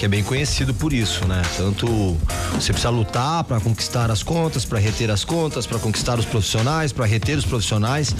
que 0.00 0.06
é 0.06 0.08
bem 0.08 0.22
conhecido 0.22 0.72
por 0.72 0.94
isso, 0.94 1.28
né? 1.28 1.42
Tanto 1.58 2.16
você 2.54 2.72
precisa 2.72 2.88
lutar 2.88 3.44
para 3.44 3.60
conquistar 3.60 4.10
as 4.10 4.22
contas, 4.22 4.64
para 4.64 4.78
reter 4.78 5.10
as 5.10 5.24
contas, 5.24 5.66
para 5.66 5.78
conquistar 5.78 6.18
os 6.18 6.24
profissionais, 6.24 6.90
para 6.90 7.04
reter 7.04 7.36
os 7.36 7.44
profissionais. 7.44 8.16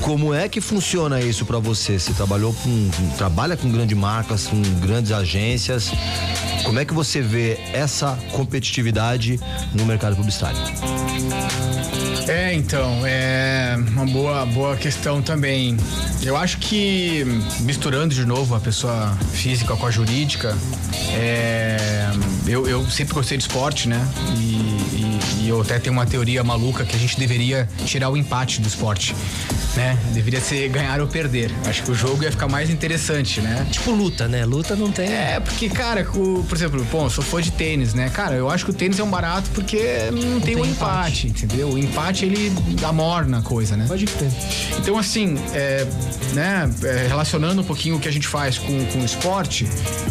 Como 0.00 0.32
é 0.32 0.48
que 0.48 0.62
funciona 0.62 1.20
isso 1.20 1.44
para 1.44 1.58
você? 1.58 1.98
Você 1.98 2.14
trabalhou 2.14 2.54
com, 2.54 2.90
trabalha 3.18 3.54
com 3.54 3.70
grandes 3.70 3.98
marcas, 3.98 4.46
com 4.46 4.62
grandes 4.80 5.12
agências. 5.12 5.92
Como 6.64 6.78
é 6.78 6.86
que 6.86 6.94
você 6.94 7.20
vê 7.20 7.58
essa 7.74 8.18
competitividade 8.32 9.38
no 9.74 9.84
mercado 9.84 10.16
publicitário? 10.16 10.58
É, 12.30 12.54
então, 12.54 13.04
é 13.04 13.76
uma 13.88 14.06
boa, 14.06 14.46
boa 14.46 14.76
questão 14.76 15.20
também. 15.20 15.76
Eu 16.22 16.36
acho 16.36 16.58
que 16.58 17.24
misturando 17.60 18.14
de 18.14 18.24
novo 18.24 18.54
a 18.54 18.60
pessoa 18.60 19.16
física 19.32 19.74
com 19.74 19.86
a 19.86 19.90
jurídica, 19.90 20.56
é, 21.14 22.10
eu, 22.46 22.66
eu 22.66 22.88
sempre 22.90 23.14
gostei 23.14 23.36
de 23.36 23.44
esporte, 23.44 23.88
né? 23.88 24.00
E, 24.38 24.99
e- 25.38 25.48
eu 25.48 25.60
até 25.60 25.78
tenho 25.78 25.92
uma 25.94 26.06
teoria 26.06 26.42
maluca 26.44 26.84
que 26.84 26.94
a 26.94 26.98
gente 26.98 27.18
deveria 27.18 27.68
tirar 27.84 28.08
o 28.10 28.16
empate 28.16 28.60
do 28.60 28.68
esporte, 28.68 29.14
né? 29.76 29.96
Deveria 30.12 30.40
ser 30.40 30.68
ganhar 30.68 31.00
ou 31.00 31.06
perder. 31.06 31.50
Acho 31.66 31.82
que 31.82 31.90
o 31.90 31.94
jogo 31.94 32.22
ia 32.24 32.30
ficar 32.30 32.48
mais 32.48 32.70
interessante, 32.70 33.40
né? 33.40 33.66
Tipo 33.70 33.90
luta, 33.92 34.26
né? 34.28 34.44
Luta 34.44 34.74
não 34.76 34.90
tem. 34.90 35.08
É, 35.12 35.40
porque, 35.40 35.68
cara, 35.68 36.06
o- 36.14 36.44
por 36.48 36.56
exemplo, 36.56 36.84
bom, 36.90 37.04
eu 37.04 37.10
sou 37.10 37.22
fã 37.24 37.40
de 37.40 37.50
tênis, 37.52 37.94
né? 37.94 38.08
Cara, 38.10 38.34
eu 38.34 38.50
acho 38.50 38.64
que 38.64 38.70
o 38.70 38.74
tênis 38.74 38.98
é 38.98 39.02
um 39.04 39.10
barato 39.10 39.48
porque 39.54 40.10
não, 40.12 40.40
tem 40.40 40.56
o 40.56 40.62
tem 40.62 40.70
empate, 40.70 41.28
entendeu? 41.28 41.70
O 41.70 41.78
empate, 41.78 42.24
ele 42.24 42.52
amorna 42.86 43.38
a 43.38 43.42
coisa, 43.42 43.76
né? 43.76 43.84
Pode 43.88 44.06
ter. 44.06 44.28
Então, 44.78 44.98
assim, 44.98 45.36
é, 45.52 45.86
né, 46.34 46.70
é, 46.84 47.06
relacionando 47.08 47.60
um 47.60 47.64
pouquinho 47.64 47.96
o 47.96 48.00
que 48.00 48.08
a 48.08 48.12
gente 48.12 48.26
faz 48.28 48.58
com, 48.58 48.84
com 48.86 49.00
o 49.00 49.04
esporte, 49.04 49.66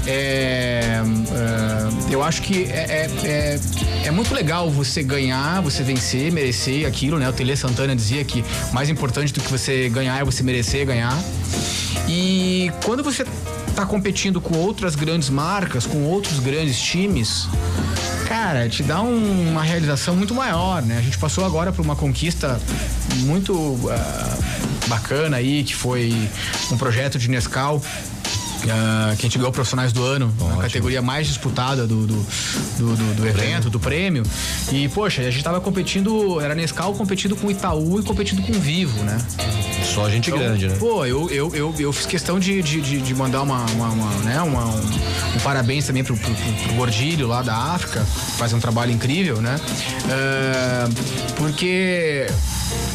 é, 0.07 1.01
é, 1.31 2.13
eu 2.13 2.23
acho 2.23 2.41
que 2.41 2.63
é, 2.65 3.09
é, 3.23 3.27
é, 3.27 3.59
é 4.05 4.11
muito 4.11 4.33
legal 4.33 4.69
você 4.69 5.03
ganhar, 5.09 5.61
você 5.61 5.83
vencer, 5.83 6.31
merecer 6.31 6.87
aquilo, 6.87 7.17
né? 7.19 7.27
O 7.27 7.33
Tele 7.33 7.57
Santana 7.57 7.95
dizia 7.95 8.23
que 8.23 8.45
mais 8.71 8.89
importante 8.89 9.33
do 9.33 9.41
que 9.41 9.51
você 9.51 9.89
ganhar 9.89 10.17
é 10.21 10.23
você 10.23 10.43
merecer 10.43 10.85
ganhar. 10.85 11.17
E 12.07 12.71
quando 12.85 13.03
você 13.03 13.25
tá 13.75 13.85
competindo 13.85 14.39
com 14.39 14.55
outras 14.57 14.95
grandes 14.95 15.29
marcas, 15.29 15.85
com 15.85 16.03
outros 16.03 16.39
grandes 16.39 16.79
times, 16.79 17.47
cara, 18.27 18.69
te 18.69 18.83
dá 18.83 19.01
um- 19.01 19.49
uma 19.51 19.63
realização 19.63 20.15
muito 20.15 20.33
maior, 20.33 20.81
né? 20.81 20.97
A 20.97 21.01
gente 21.01 21.17
passou 21.17 21.45
agora 21.45 21.71
por 21.71 21.81
uma 21.83 21.95
conquista 21.95 22.59
muito 23.17 23.77
ah, 23.91 24.37
bacana 24.87 25.37
aí, 25.37 25.63
que 25.63 25.75
foi 25.75 26.13
um 26.71 26.77
projeto 26.77 27.17
de 27.17 27.29
Nescau. 27.29 27.81
Que 28.61 28.69
a 28.71 29.15
gente 29.15 29.37
ganhou 29.37 29.51
profissionais 29.51 29.91
do 29.93 30.03
ano, 30.03 30.33
na 30.39 30.57
categoria 30.57 31.01
mais 31.01 31.27
disputada 31.27 31.87
do, 31.87 32.05
do, 32.05 32.25
do, 32.77 32.95
do- 32.95 33.13
do 33.15 33.27
evento, 33.27 33.69
do 33.69 33.79
prêmio. 33.79 34.23
E, 34.71 34.87
poxa, 34.89 35.21
a 35.21 35.31
gente 35.31 35.43
tava 35.43 35.59
competindo, 35.61 36.39
era 36.41 36.53
Nescau 36.55 36.93
competindo 36.93 37.35
com 37.35 37.49
Itaú 37.49 37.99
e 37.99 38.03
competindo 38.03 38.41
com 38.41 38.53
Vivo, 38.53 39.01
né? 39.03 39.17
Só 39.93 40.09
gente 40.09 40.29
Então, 40.29 40.39
grande, 40.39 40.67
né? 40.67 40.75
Pô, 40.79 41.05
eu, 41.05 41.29
eu, 41.29 41.55
eu, 41.55 41.75
eu 41.79 41.93
fiz 41.93 42.05
questão 42.05 42.39
de, 42.39 42.61
de, 42.61 42.81
de, 42.81 43.15
mandar 43.15 43.41
uma, 43.41 43.65
uma, 43.71 43.87
uma, 43.89 44.11
né, 44.23 44.41
uma- 44.41 44.65
um, 44.65 44.79
um 45.35 45.39
parabéns 45.43 45.85
também 45.87 46.03
pro, 46.03 46.15
pro, 46.17 46.31
pro- 46.33 46.73
Gordilho 46.75 47.27
lá 47.27 47.41
da 47.41 47.55
África, 47.55 48.01
que 48.05 48.31
faz 48.37 48.53
um 48.53 48.59
trabalho 48.59 48.91
incrível, 48.91 49.41
né? 49.41 49.55
É, 50.09 50.87
porque 51.35 52.27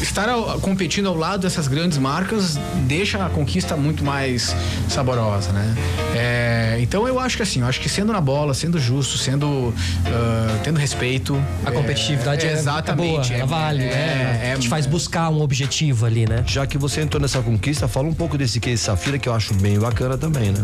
estar 0.01 0.29
ao- 0.29 0.59
competindo 0.59 1.07
ao 1.07 1.15
lado 1.17 1.41
dessas 1.41 1.67
grandes 1.67 1.97
marcas 1.97 2.57
deixa 2.87 3.25
a 3.25 3.29
conquista 3.29 3.75
muito 3.75 4.03
mais 4.03 4.55
saborosa, 4.89 5.51
né? 5.55 5.75
É, 6.15 6.77
então 6.81 7.07
eu 7.07 7.19
acho 7.19 7.37
que 7.37 7.43
assim, 7.43 7.61
eu 7.61 7.65
acho 7.67 7.79
que 7.79 7.89
sendo 7.89 8.11
na 8.13 8.21
bola, 8.21 8.53
sendo 8.53 8.79
justo, 8.79 9.17
sendo 9.17 9.73
ah, 10.05 10.59
tendo 10.63 10.77
respeito, 10.79 11.41
A 11.65 11.71
competitividade 11.71 12.45
é, 12.45 12.51
exatamente, 12.53 13.33
é 13.33 13.37
boa, 13.37 13.39
ela 13.39 13.45
vale, 13.47 13.83
é, 13.83 13.87
né? 13.87 14.51
é- 14.53 14.57
Te 14.57 14.69
faz 14.69 14.85
buscar 14.85 15.29
um 15.29 15.41
objetivo 15.41 16.05
ali, 16.05 16.27
né? 16.27 16.43
Já 16.47 16.65
que 16.67 16.77
você 16.77 17.01
entrou 17.01 17.21
nessa 17.21 17.41
conquista, 17.41 17.87
fala 17.87 18.07
um 18.07 18.13
pouco 18.13 18.37
desse 18.37 18.59
case 18.59 18.77
Safira, 18.83 19.17
que 19.17 19.27
eu 19.27 19.33
acho 19.33 19.53
bem 19.55 19.79
bacana 19.79 20.17
também, 20.17 20.51
né? 20.51 20.63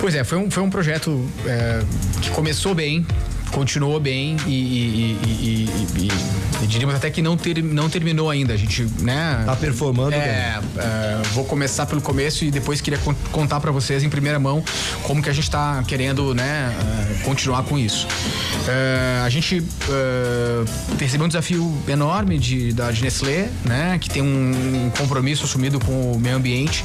Pois 0.00 0.14
é, 0.14 0.24
foi 0.24 0.38
um, 0.38 0.50
foi 0.50 0.62
um 0.62 0.70
projeto 0.70 1.28
é, 1.46 1.82
que 2.20 2.30
começou 2.30 2.74
bem, 2.74 3.06
continuou 3.52 4.00
bem 4.00 4.36
e, 4.46 4.50
e- 4.50 5.68
e- 5.96 6.08
e- 6.62 6.66
diríamos 6.66 6.94
até 6.94 7.10
que 7.10 7.20
não, 7.20 7.36
ter, 7.36 7.62
não 7.62 7.88
terminou 7.90 8.30
ainda. 8.30 8.54
A 8.54 8.56
gente, 8.56 8.86
né? 9.00 9.42
Tá 9.44 9.54
performando 9.56 10.14
é, 10.14 10.58
é, 10.78 11.22
vou 11.32 11.44
começar 11.44 11.86
pelo 11.86 12.00
começo 12.00 12.44
e 12.44 12.50
depois 12.50 12.80
queria 12.80 12.98
con- 12.98 13.14
contar 13.30 13.60
para 13.60 13.70
vocês 13.70 14.02
em 14.02 14.08
primeira 14.08 14.38
mão 14.38 14.64
como 15.02 15.22
que 15.22 15.28
a 15.28 15.32
gente 15.32 15.50
tá 15.50 15.82
querendo, 15.86 16.34
né, 16.34 16.74
é, 17.20 17.22
continuar 17.24 17.62
com 17.64 17.78
isso. 17.78 18.06
É, 18.68 19.22
a 19.24 19.28
gente 19.28 19.62
é, 19.90 20.64
recebeu 20.98 21.24
um 21.26 21.28
desafio 21.28 21.76
enorme 21.88 22.38
de, 22.38 22.72
da 22.72 22.90
de 22.90 23.02
Nestlé, 23.02 23.48
né, 23.64 23.98
que 24.00 24.08
tem 24.08 24.22
um 24.22 24.90
compromisso 24.96 25.44
assumido 25.44 25.78
com 25.80 26.12
o 26.12 26.18
meio 26.18 26.36
ambiente. 26.36 26.84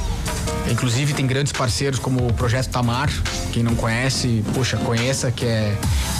Inclusive 0.70 1.14
tem 1.14 1.26
grandes 1.26 1.52
parceiros 1.52 1.98
como 1.98 2.26
o 2.26 2.32
Projeto 2.34 2.68
Tamar, 2.68 3.08
quem 3.52 3.62
não 3.62 3.74
conhece, 3.74 4.44
poxa, 4.54 4.76
conheça, 4.76 5.30
que 5.32 5.46
é 5.46 5.74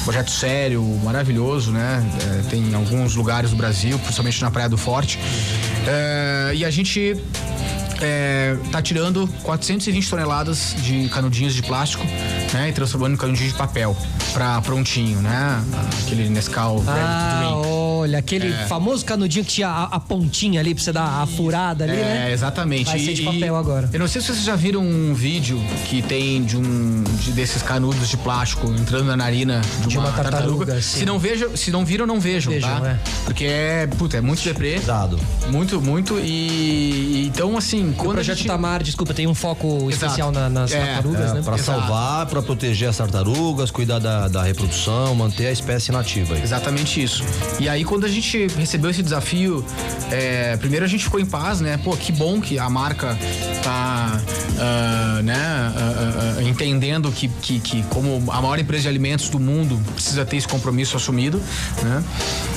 projeto 0.05 0.31
sério, 0.39 0.83
maravilhoso, 1.03 1.73
né? 1.73 2.05
É, 2.23 2.49
tem 2.49 2.63
em 2.63 2.75
alguns 2.75 3.17
lugares 3.17 3.51
do 3.51 3.57
Brasil, 3.57 3.99
principalmente 3.99 4.41
na 4.41 4.51
Praia 4.51 4.69
do 4.69 4.79
Forte. 4.79 5.19
É, 5.87 6.53
e 6.55 6.65
a 6.65 6.71
gente 6.71 7.21
é, 8.01 8.57
tá 8.71 8.81
tirando 8.81 9.29
420 9.43 10.09
toneladas 10.09 10.77
de 10.81 11.09
canudinhos 11.09 11.55
de 11.55 11.63
plástico, 11.63 12.05
né? 12.55 12.69
E 12.69 12.73
transformando 12.73 13.15
em 13.15 13.17
canudinhos 13.17 13.53
de 13.53 13.59
papel 13.59 13.97
para 14.33 14.61
prontinho, 14.63 15.21
né? 15.21 15.61
Aquele 16.05 16.29
Nescau 16.29 16.85
Ah, 16.87 17.39
Drink. 17.41 17.78
Olha, 18.09 18.19
aquele 18.19 18.53
famoso 18.67 19.05
canudinho 19.05 19.45
que 19.45 19.53
tinha 19.55 19.69
a, 19.69 19.85
a 19.85 20.01
pontinha 20.01 20.61
ali 20.61 20.75
pra 20.75 20.83
você 20.83 20.93
dar 20.93 21.23
a 21.23 21.27
furada 21.27 21.85
ali, 21.85 21.93
É, 21.93 21.97
né? 21.97 22.33
exatamente. 22.33 22.87
Vai 22.91 22.99
ser 22.99 23.15
de 23.15 23.23
papel 23.23 23.55
agora. 23.57 23.89
Eu 23.93 23.99
não 24.01 24.09
sei 24.09 24.21
se 24.21 24.29
vocês 24.29 24.45
já 24.45 24.57
viram 24.57 24.81
um 24.83 25.15
vídeo 25.15 25.61
que 25.89 26.03
tem 26.03 26.43
de 26.45 26.57
um 26.57 27.05
de 27.23 27.33
desses 27.33 27.63
canudos 27.63 28.09
de 28.09 28.17
plástico 28.17 28.67
entrando 28.69 29.05
na 29.05 29.17
narina 29.17 29.61
de, 29.83 29.89
De 29.89 29.99
uma, 29.99 30.09
uma 30.09 30.13
tartaruga, 30.17 30.67
tartaruga. 30.67 30.83
Se 30.83 31.05
não 31.05 31.19
vejam, 31.19 31.57
se 31.57 31.71
não 31.71 31.85
viram, 31.85 32.07
não 32.07 32.21
vejam, 32.21 32.53
Vejam, 32.53 32.81
tá? 32.81 32.89
é. 32.91 32.99
Porque 33.25 33.45
é, 33.45 33.87
puta, 33.87 34.17
é 34.17 34.21
muito 34.21 34.43
deprê. 34.43 34.79
Muito, 35.51 35.81
muito. 35.81 36.19
E, 36.19 37.23
e 37.25 37.27
então, 37.27 37.57
assim, 37.57 37.91
O 37.91 37.93
quando 37.95 38.13
projeto 38.15 38.35
a 38.35 38.39
gente... 38.39 38.47
Tamar, 38.49 38.83
desculpa, 38.83 39.13
tem 39.15 39.27
um 39.27 39.35
foco 39.35 39.67
Exato. 39.67 39.91
especial 39.91 40.33
na- 40.33 40.49
nas 40.49 40.73
É, 40.73 40.79
tartarugas, 40.85 41.31
É, 41.31 41.35
né? 41.35 41.43
para 41.43 41.55
Exato. 41.57 41.81
salvar, 41.81 42.27
para 42.27 42.43
proteger 42.43 42.89
as 42.89 42.97
tartarugas, 42.97 43.71
cuidar 43.71 43.99
da, 43.99 44.29
da 44.29 44.43
reprodução, 44.43 45.15
manter 45.15 45.47
a 45.47 45.53
espécie 45.53 45.93
nativa. 45.93 46.35
aí. 46.35 46.43
Exatamente 46.43 47.03
isso. 47.03 47.23
E 47.61 47.69
aí, 47.69 47.85
quando 47.85 47.98
a 48.05 48.09
gente 48.09 48.47
recebeu 48.57 48.91
esse 48.91 49.03
desafio, 49.03 49.65
é, 50.11 50.57
primeiro 50.57 50.85
a 50.85 50.89
gente 50.89 51.05
ficou 51.05 51.19
em 51.21 51.27
paz, 51.27 51.61
né? 51.61 51.77
Pô, 51.79 51.97
que 51.97 52.13
bom 52.13 52.41
que 52.41 52.59
a 52.59 52.69
marca 52.71 53.17
tá, 53.63 54.21
ah, 54.59 55.21
né, 55.23 55.35
ah, 55.37 56.35
ah, 56.39 56.43
entendendo 56.43 57.11
que, 57.13 57.29
que, 57.29 57.61
que, 57.61 57.83
como 57.85 58.31
a 58.33 58.41
maior 58.41 58.59
empresa 58.59 58.83
de 58.83 58.89
alimentos 58.89 59.29
do 59.29 59.39
mundo, 59.39 59.81
precisa 59.95 60.25
ter 60.25 60.37
esse 60.37 60.49
compromisso 60.49 60.97
assumido, 60.97 61.41
né? 61.83 62.03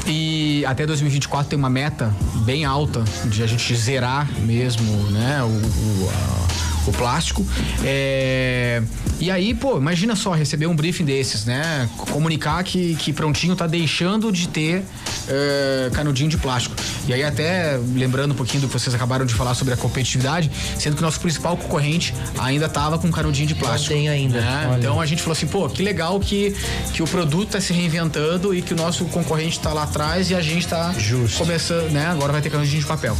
E 0.07 0.63
até 0.65 0.85
2024 0.85 1.49
tem 1.49 1.59
uma 1.59 1.69
meta 1.69 2.13
bem 2.45 2.65
alta 2.65 3.03
de 3.25 3.43
a 3.43 3.47
gente 3.47 3.75
zerar 3.75 4.27
mesmo, 4.41 4.91
né? 5.11 5.41
O, 5.43 5.47
o, 5.47 6.09
a- 6.09 6.70
o 6.87 6.91
plástico. 6.91 7.45
É, 7.83 8.81
E 9.19 9.29
aí, 9.29 9.53
pô, 9.53 9.77
imagina 9.77 10.15
só 10.15 10.31
receber 10.31 10.65
um 10.65 10.75
briefing 10.75 11.05
desses, 11.05 11.45
né? 11.45 11.87
Comunicar 11.95 12.63
que, 12.63 12.95
que 12.95 13.13
Prontinho 13.13 13.55
tá 13.55 13.67
deixando 13.67 14.31
de 14.31 14.47
ter 14.47 14.83
é, 15.27 15.91
canudinho 15.93 16.27
de 16.29 16.37
plástico. 16.37 16.75
E 17.07 17.13
aí, 17.13 17.23
até 17.23 17.79
lembrando 17.93 18.31
um 18.31 18.35
pouquinho 18.35 18.61
do 18.61 18.67
que 18.67 18.73
vocês 18.73 18.95
acabaram 18.95 19.25
de 19.25 19.33
falar 19.35 19.53
sobre 19.53 19.73
a 19.73 19.77
competitividade, 19.77 20.49
sendo 20.77 20.95
que 20.95 21.01
o 21.01 21.05
nosso 21.05 21.19
principal 21.19 21.55
concorrente 21.55 22.13
ainda 22.39 22.67
tava 22.67 22.97
com 22.97 23.11
canudinho 23.11 23.47
de 23.47 23.53
plástico. 23.55 23.93
tem 23.93 24.09
ainda, 24.09 24.41
né? 24.41 24.75
Então 24.79 24.99
a 24.99 25.05
gente 25.05 25.21
falou 25.21 25.33
assim, 25.33 25.47
pô, 25.47 25.69
que 25.69 25.83
legal 25.83 26.19
que, 26.19 26.55
que 26.93 27.03
o 27.03 27.07
produto 27.07 27.51
tá 27.51 27.61
se 27.61 27.73
reinventando 27.73 28.55
e 28.55 28.61
que 28.63 28.73
o 28.73 28.77
nosso 28.77 29.05
concorrente 29.05 29.59
tá 29.59 29.71
lá 29.71 29.83
atrás 29.83 30.31
e 30.31 30.35
a 30.35 30.41
gente 30.41 30.67
tá 30.67 30.93
Justo. 30.97 31.37
começando, 31.37 31.91
né? 31.91 32.07
Agora 32.07 32.31
vai 32.31 32.41
ter 32.41 32.49
canudinho 32.49 32.81
de 32.81 32.87
papel. 32.87 33.15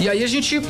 E 0.00 0.08
aí 0.08 0.22
a 0.24 0.26
gente 0.26 0.62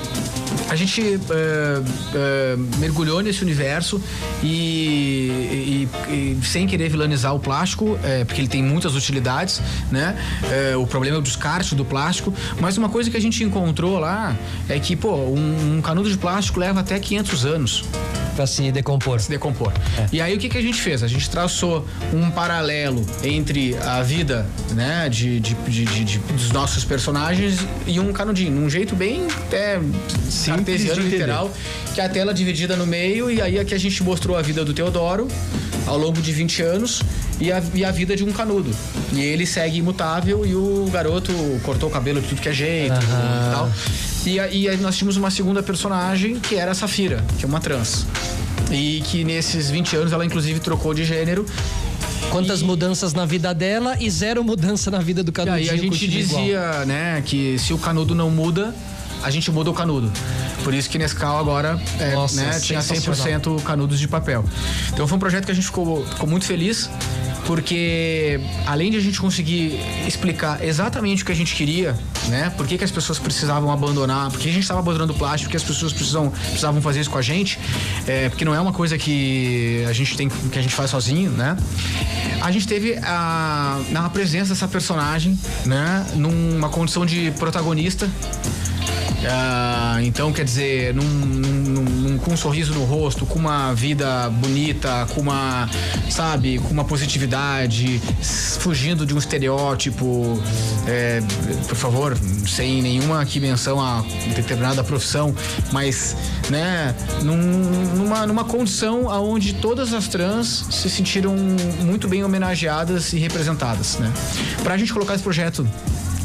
a 0.69 0.75
gente 0.77 1.21
é, 1.31 1.83
é, 2.15 2.57
mergulhou 2.79 3.21
nesse 3.21 3.43
universo 3.43 4.01
e, 4.43 5.89
e- 6.09 6.39
e 6.43 6.45
sem 6.45 6.67
querer 6.67 6.89
vilanizar 6.89 7.35
o 7.35 7.41
plástico, 7.41 7.99
é, 8.03 8.25
porque 8.25 8.41
ele 8.41 8.49
tem 8.49 8.63
muitas 8.63 8.95
utilidades, 8.95 9.61
né? 9.91 10.17
É, 10.51 10.77
o 10.77 10.87
problema 10.87 11.17
é 11.17 11.19
o 11.19 11.23
descarte 11.23 11.75
do 11.75 11.85
plástico, 11.85 12.33
mas 12.61 12.77
uma 12.79 12.89
coisa 12.89 13.11
que 13.11 13.17
a 13.17 13.21
gente 13.21 13.43
encontrou 13.45 13.99
lá 13.99 14.37
é 14.69 14.79
que, 14.79 14.97
pô, 14.97 15.15
um, 15.15 15.77
um 15.79 15.83
canudo 15.83 16.11
de 16.11 16.17
plástico 16.17 16.59
leva 16.61 16.81
até 16.81 16.99
500 16.99 17.45
anos 17.47 17.85
Pra 18.39 18.47
se 18.47 18.71
decompor. 18.71 19.19
se 19.19 19.29
decompor. 19.29 19.73
E 20.13 20.21
aí 20.21 20.37
o 20.37 20.39
que, 20.39 20.49
que 20.49 20.57
a 20.57 20.63
gente 20.63 20.81
fez? 20.81 21.03
A 21.03 21.09
gente 21.09 21.29
traçou 21.29 21.85
um 22.15 22.31
paralelo 22.31 23.05
entre 23.25 23.77
a 23.79 24.01
vida, 24.01 24.47
né, 24.77 25.09
de, 25.09 25.41
de, 25.41 25.55
de- 25.67 26.05
de- 26.05 26.19
dos 26.19 26.53
nossos 26.53 26.85
personagens 26.85 27.59
e 27.85 27.99
um 27.99 28.13
canudinho, 28.13 28.53
num 28.53 28.71
jeito 28.71 28.95
bem 28.95 29.27
é, 29.51 29.81
entender. 30.61 30.95
literal, 31.11 31.51
que 31.97 32.01
é 32.01 32.05
a 32.05 32.09
tela 32.09 32.33
dividida 32.33 32.77
no 32.77 32.87
meio 32.87 33.29
e 33.29 33.43
aí 33.43 33.59
aqui 33.59 33.75
a 33.75 33.79
gente 33.79 34.05
mostrou 34.05 34.37
a 34.37 34.43
vida 34.43 34.65
do 34.65 34.73
Teodoro 34.73 35.27
ao 35.85 35.99
longo 35.99 36.23
de 36.23 36.31
20 36.33 36.63
anos 36.63 37.03
e 37.41 37.51
a, 37.51 37.61
e 37.75 37.85
a 37.85 37.91
vida 37.91 38.15
de 38.15 38.23
um 38.23 38.31
canudo. 38.31 38.71
E 39.13 39.21
ele 39.21 39.47
segue 39.47 39.79
imutável 39.79 40.47
e 40.47 40.55
o 40.55 40.89
garoto 40.93 41.33
cortou 41.65 41.89
o 41.89 41.93
cabelo 41.93 42.21
de 42.21 42.29
tudo 42.29 42.41
que 42.41 42.49
é 42.49 42.53
jeito 42.53 42.95
e 42.95 43.51
tal. 43.53 43.69
E, 44.29 44.37
e 44.63 44.69
aí 44.69 44.77
nós 44.77 44.97
tínhamos 44.97 45.17
uma 45.17 45.31
segunda 45.31 45.63
personagem 45.63 46.39
que 46.39 46.55
era 46.57 46.73
a 46.73 46.75
Safira, 46.75 47.25
que 47.39 47.45
é 47.45 47.49
uma 47.49 47.61
trans. 47.61 48.07
E 48.71 49.03
que 49.07 49.25
nesses 49.25 49.71
20 49.71 49.97
anos 49.97 50.13
ela 50.13 50.25
inclusive 50.27 50.61
trocou 50.61 50.93
de 50.93 51.05
gênero. 51.05 51.47
Quantas 52.31 52.61
E- 52.61 52.65
mudanças 52.65 53.15
na 53.15 53.25
vida 53.25 53.55
dela 53.55 53.97
e 53.99 54.11
zero 54.11 54.45
mudança 54.45 54.91
na 54.91 54.99
vida 54.99 55.23
do 55.25 55.31
E 55.31 55.33
canudinho. 55.33 55.57
aí 55.59 55.71
a 55.71 55.77
gente 55.81 55.91
continua 55.99 56.21
igual. 56.21 56.41
dizia, 56.43 56.85
né, 56.85 57.23
que 57.25 57.59
se 57.59 57.73
o 57.73 57.79
canudo 57.79 58.15
não 58.15 58.31
muda, 58.31 58.75
a 59.23 59.31
gente 59.31 59.51
muda 59.51 59.71
o 59.71 59.75
canudo. 59.75 60.11
Por 60.65 60.75
isso 60.75 60.89
que 60.91 60.99
Nescau 60.99 61.39
agora 61.39 61.81
é, 61.99 62.15
Nossa, 62.15 62.41
né, 62.41 62.61
tinha 62.61 62.83
sensacional. 62.83 63.41
100% 63.41 63.63
canudos 63.63 63.99
de 63.99 64.09
papel. 64.09 64.45
Então 64.93 65.07
foi 65.07 65.17
um 65.17 65.21
projeto 65.21 65.47
que 65.47 65.53
a 65.53 65.55
gente 65.55 65.67
ficou, 65.67 66.05
ficou 66.05 66.29
muito 66.29 66.45
feliz, 66.45 66.91
porque 67.47 68.41
além 68.67 68.91
de 68.91 68.99
a 68.99 69.01
gente 69.01 69.21
conseguir 69.21 69.81
explicar 70.07 70.63
exatamente 70.63 71.23
o 71.23 71.27
que 71.27 71.33
a 71.33 71.35
gente 71.35 71.55
queria, 71.55 71.97
né, 72.29 72.53
por 72.57 72.67
que, 72.67 72.77
que 72.77 72.85
as 72.85 72.91
pessoas 72.91 73.19
precisavam 73.19 73.73
abandonar, 73.73 74.31
por 74.31 74.39
que 74.39 74.49
a 74.49 74.53
gente 74.53 74.63
estava 74.63 74.81
abandonando 74.81 75.13
o 75.13 75.17
plástico, 75.17 75.49
por 75.49 75.53
que 75.53 75.57
as 75.57 75.63
pessoas 75.63 75.93
precisam, 75.93 76.31
precisavam 76.31 76.83
fazer 76.83 77.01
isso 77.01 77.11
com 77.11 77.19
a 77.19 77.23
gente, 77.23 77.59
é, 78.07 78.29
porque 78.29 78.45
não 78.45 78.55
é 78.55 78.61
uma 78.61 78.73
coisa 78.73 78.99
que 78.99 79.85
a 79.89 79.93
gente 79.93 80.17
tem 80.17 80.29
que 80.29 80.59
a 80.59 80.63
gente 80.63 80.75
faz 80.75 80.91
sozinho, 80.91 81.31
né? 81.31 81.57
A 82.41 82.51
gente 82.53 82.69
teve 82.69 82.99
a, 83.03 83.81
na 83.91 84.09
presença 84.11 84.51
dessa 84.53 84.69
personagem, 84.69 85.39
né, 85.65 86.07
numa 86.15 86.69
condição 86.69 87.07
de 87.07 87.31
protagonista. 87.33 88.09
Ah, 89.31 89.99
então, 90.03 90.33
quer 90.33 90.45
dizer, 90.45 90.95
num- 90.95 91.03
num- 91.05 91.83
num- 91.83 92.19
com 92.19 92.33
um 92.33 92.37
sorriso 92.37 92.73
no 92.75 92.85
rosto, 92.85 93.27
com 93.27 93.39
uma 93.39 93.75
vida 93.75 94.31
bonita, 94.31 95.07
com 95.15 95.21
uma, 95.21 95.69
sabe, 96.11 96.59
com 96.59 96.69
uma 96.71 96.85
positividade, 96.85 98.01
fugindo 98.61 99.05
de 99.05 99.15
um 99.15 99.19
estereótipo, 99.19 100.41
é, 100.87 101.21
por 101.69 101.77
favor, 101.77 102.17
sem 102.47 102.81
nenhuma 102.81 103.21
aqui 103.21 103.39
menção 103.39 103.81
a 103.81 104.03
determinada 104.35 104.83
profissão, 104.83 105.35
mas, 105.73 106.17
né, 106.49 106.95
num- 107.23 107.97
numa, 107.97 108.27
numa 108.27 108.45
condição 108.45 109.07
onde 109.07 109.55
todas 109.55 109.93
as 109.93 110.09
trans 110.09 110.67
se 110.71 110.89
sentiram 110.89 111.35
muito 111.85 112.09
bem 112.09 112.25
homenageadas 112.25 113.13
e 113.13 113.19
representadas, 113.19 113.99
né? 113.99 114.11
Pra 114.63 114.77
gente 114.79 114.93
colocar 114.93 115.15
esse 115.15 115.23
projeto 115.23 115.69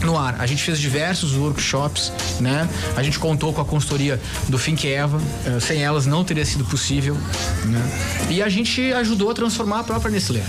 no 0.05 0.17
ar. 0.17 0.35
A 0.39 0.45
gente 0.45 0.63
fez 0.63 0.79
diversos 0.79 1.33
workshops, 1.35 2.11
né? 2.39 2.67
A 2.95 3.03
gente 3.03 3.19
contou 3.19 3.53
com 3.53 3.61
a 3.61 3.65
consultoria 3.65 4.19
do 4.49 4.57
Think 4.59 4.87
Eva. 4.87 5.19
eh, 5.45 5.59
Sem 5.59 5.83
elas 5.83 6.05
não 6.05 6.23
teria 6.23 6.45
sido 6.45 6.65
possível, 6.65 7.17
né? 7.65 7.81
E 8.29 8.41
a 8.41 8.49
gente 8.49 8.91
ajudou 8.93 9.31
a 9.31 9.33
transformar 9.33 9.79
a 9.79 9.83
própria 9.83 10.11
Nestlé. 10.11 10.43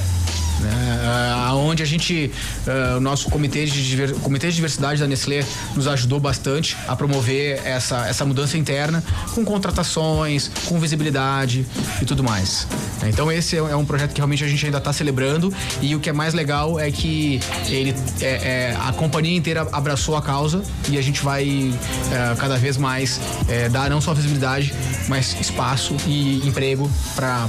Né? 0.60 1.00
Ah, 1.04 1.54
Onde 1.54 1.82
a 1.82 1.86
gente, 1.86 2.30
ah, 2.66 2.96
o 2.96 3.00
nosso 3.00 3.28
comitê 3.28 3.64
de, 3.64 4.14
comitê 4.14 4.48
de 4.48 4.54
diversidade 4.54 5.00
da 5.00 5.06
Nestlé 5.06 5.44
nos 5.74 5.86
ajudou 5.86 6.20
bastante 6.20 6.76
a 6.86 6.96
promover 6.96 7.60
essa, 7.64 8.06
essa 8.06 8.24
mudança 8.24 8.56
interna 8.56 9.02
com 9.34 9.44
contratações, 9.44 10.50
com 10.66 10.78
visibilidade 10.78 11.66
e 12.00 12.04
tudo 12.04 12.22
mais. 12.22 12.66
Então 13.06 13.30
esse 13.30 13.56
é 13.56 13.74
é 13.74 13.76
um 13.76 13.84
projeto 13.84 14.12
que 14.12 14.20
realmente 14.20 14.44
a 14.44 14.48
gente 14.48 14.64
ainda 14.64 14.78
está 14.78 14.92
celebrando 14.92 15.52
e 15.82 15.94
o 15.94 16.00
que 16.00 16.08
é 16.08 16.12
mais 16.12 16.32
legal 16.32 16.78
é 16.78 16.90
que 16.90 17.40
ele, 17.68 17.94
é, 18.20 18.26
é, 18.26 18.78
a 18.80 18.92
companhia 18.92 19.36
inteira 19.36 19.66
abraçou 19.72 20.16
a 20.16 20.22
causa 20.22 20.62
e 20.88 20.96
a 20.96 21.02
gente 21.02 21.22
vai 21.22 21.74
é, 22.12 22.34
cada 22.36 22.56
vez 22.56 22.76
mais 22.76 23.20
é, 23.48 23.68
dar 23.68 23.90
não 23.90 24.00
só 24.00 24.14
visibilidade, 24.14 24.72
mas 25.08 25.36
espaço 25.40 25.96
e 26.06 26.46
emprego 26.46 26.90
para 27.14 27.48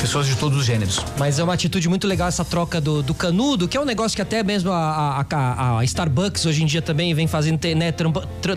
pessoas 0.00 0.26
de 0.26 0.34
todos 0.36 0.58
os 0.58 0.64
gêneros. 0.64 1.04
Mas 1.18 1.33
é 1.38 1.44
uma 1.44 1.54
atitude 1.54 1.88
muito 1.88 2.06
legal 2.06 2.28
essa 2.28 2.44
troca 2.44 2.80
do, 2.80 3.02
do 3.02 3.14
canudo, 3.14 3.66
que 3.68 3.76
é 3.76 3.80
um 3.80 3.84
negócio 3.84 4.14
que 4.16 4.22
até 4.22 4.42
mesmo 4.42 4.70
a, 4.70 5.24
a- 5.30 5.78
a- 5.78 5.84
Starbucks 5.84 6.44
hoje 6.46 6.62
em 6.62 6.66
dia 6.66 6.80
também 6.82 7.14
vem 7.14 7.26
fazendo, 7.26 7.60
né, 7.76 7.92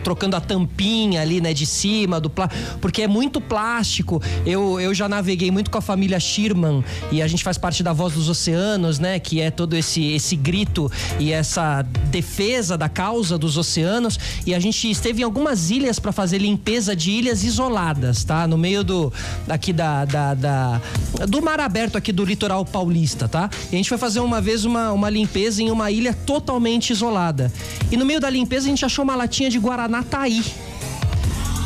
trocando 0.04 0.36
a 0.36 0.42
tampinha 0.42 1.22
ali, 1.22 1.42
né, 1.42 1.54
de 1.54 1.66
cima 1.66 2.20
do 2.20 2.30
plástico, 2.30 2.78
porque 2.80 3.02
é 3.04 3.08
muito 3.08 3.40
plástico. 3.42 4.22
Eu, 4.46 4.80
eu 4.80 4.94
já 4.94 5.08
naveguei 5.10 5.52
muito 5.52 5.70
com 5.72 5.78
a 5.78 5.82
família 5.82 6.20
Schirman 6.20 6.84
e 7.12 7.22
a 7.22 7.28
gente 7.28 7.44
faz 7.44 7.58
parte 7.58 7.82
da 7.84 7.94
Voz 7.94 8.14
dos 8.14 8.30
Oceanos, 8.30 9.00
né, 9.00 9.20
que 9.20 9.40
é 9.42 9.50
todo 9.52 9.76
esse, 9.76 10.04
esse 10.14 10.36
grito 10.36 10.92
e 11.20 11.32
essa 11.32 11.82
defesa 12.10 12.78
da 12.78 12.90
causa 12.90 13.38
dos 13.38 13.58
oceanos. 13.58 14.20
E 14.46 14.54
a 14.54 14.60
gente 14.60 14.90
esteve 14.90 15.22
em 15.22 15.24
algumas 15.24 15.70
ilhas 15.70 16.00
para 16.00 16.12
fazer 16.12 16.38
limpeza 16.38 16.96
de 16.96 17.12
ilhas 17.12 17.44
isoladas, 17.44 18.24
tá? 18.24 18.48
No 18.48 18.58
meio 18.58 18.84
do 18.84 19.12
aqui 19.48 19.72
da, 19.74 20.06
da, 20.06 20.34
da- 20.34 20.82
do 21.28 21.42
mar 21.42 21.60
aberto 21.60 21.98
aqui 21.98 22.12
do 22.12 22.24
litoral 22.24 22.66
paulista, 22.68 23.28
tá? 23.28 23.50
E 23.72 23.76
a 23.76 23.78
gente 23.78 23.90
foi 23.90 23.98
fazer 23.98 24.20
uma 24.20 24.40
vez 24.42 24.66
uma, 24.66 24.92
uma 24.92 25.10
limpeza 25.10 25.62
em 25.62 25.72
uma 25.72 25.90
ilha 25.90 26.14
totalmente 26.14 26.92
isolada. 26.92 27.52
E 27.92 27.98
no 27.98 28.06
meio 28.06 28.20
da 28.20 28.30
limpeza 28.30 28.68
a 28.68 28.70
gente 28.70 28.86
achou 28.86 29.04
uma 29.04 29.16
latinha 29.16 29.50
de 29.50 29.58
Guaraná 29.58 30.04
Taí. 30.04 30.44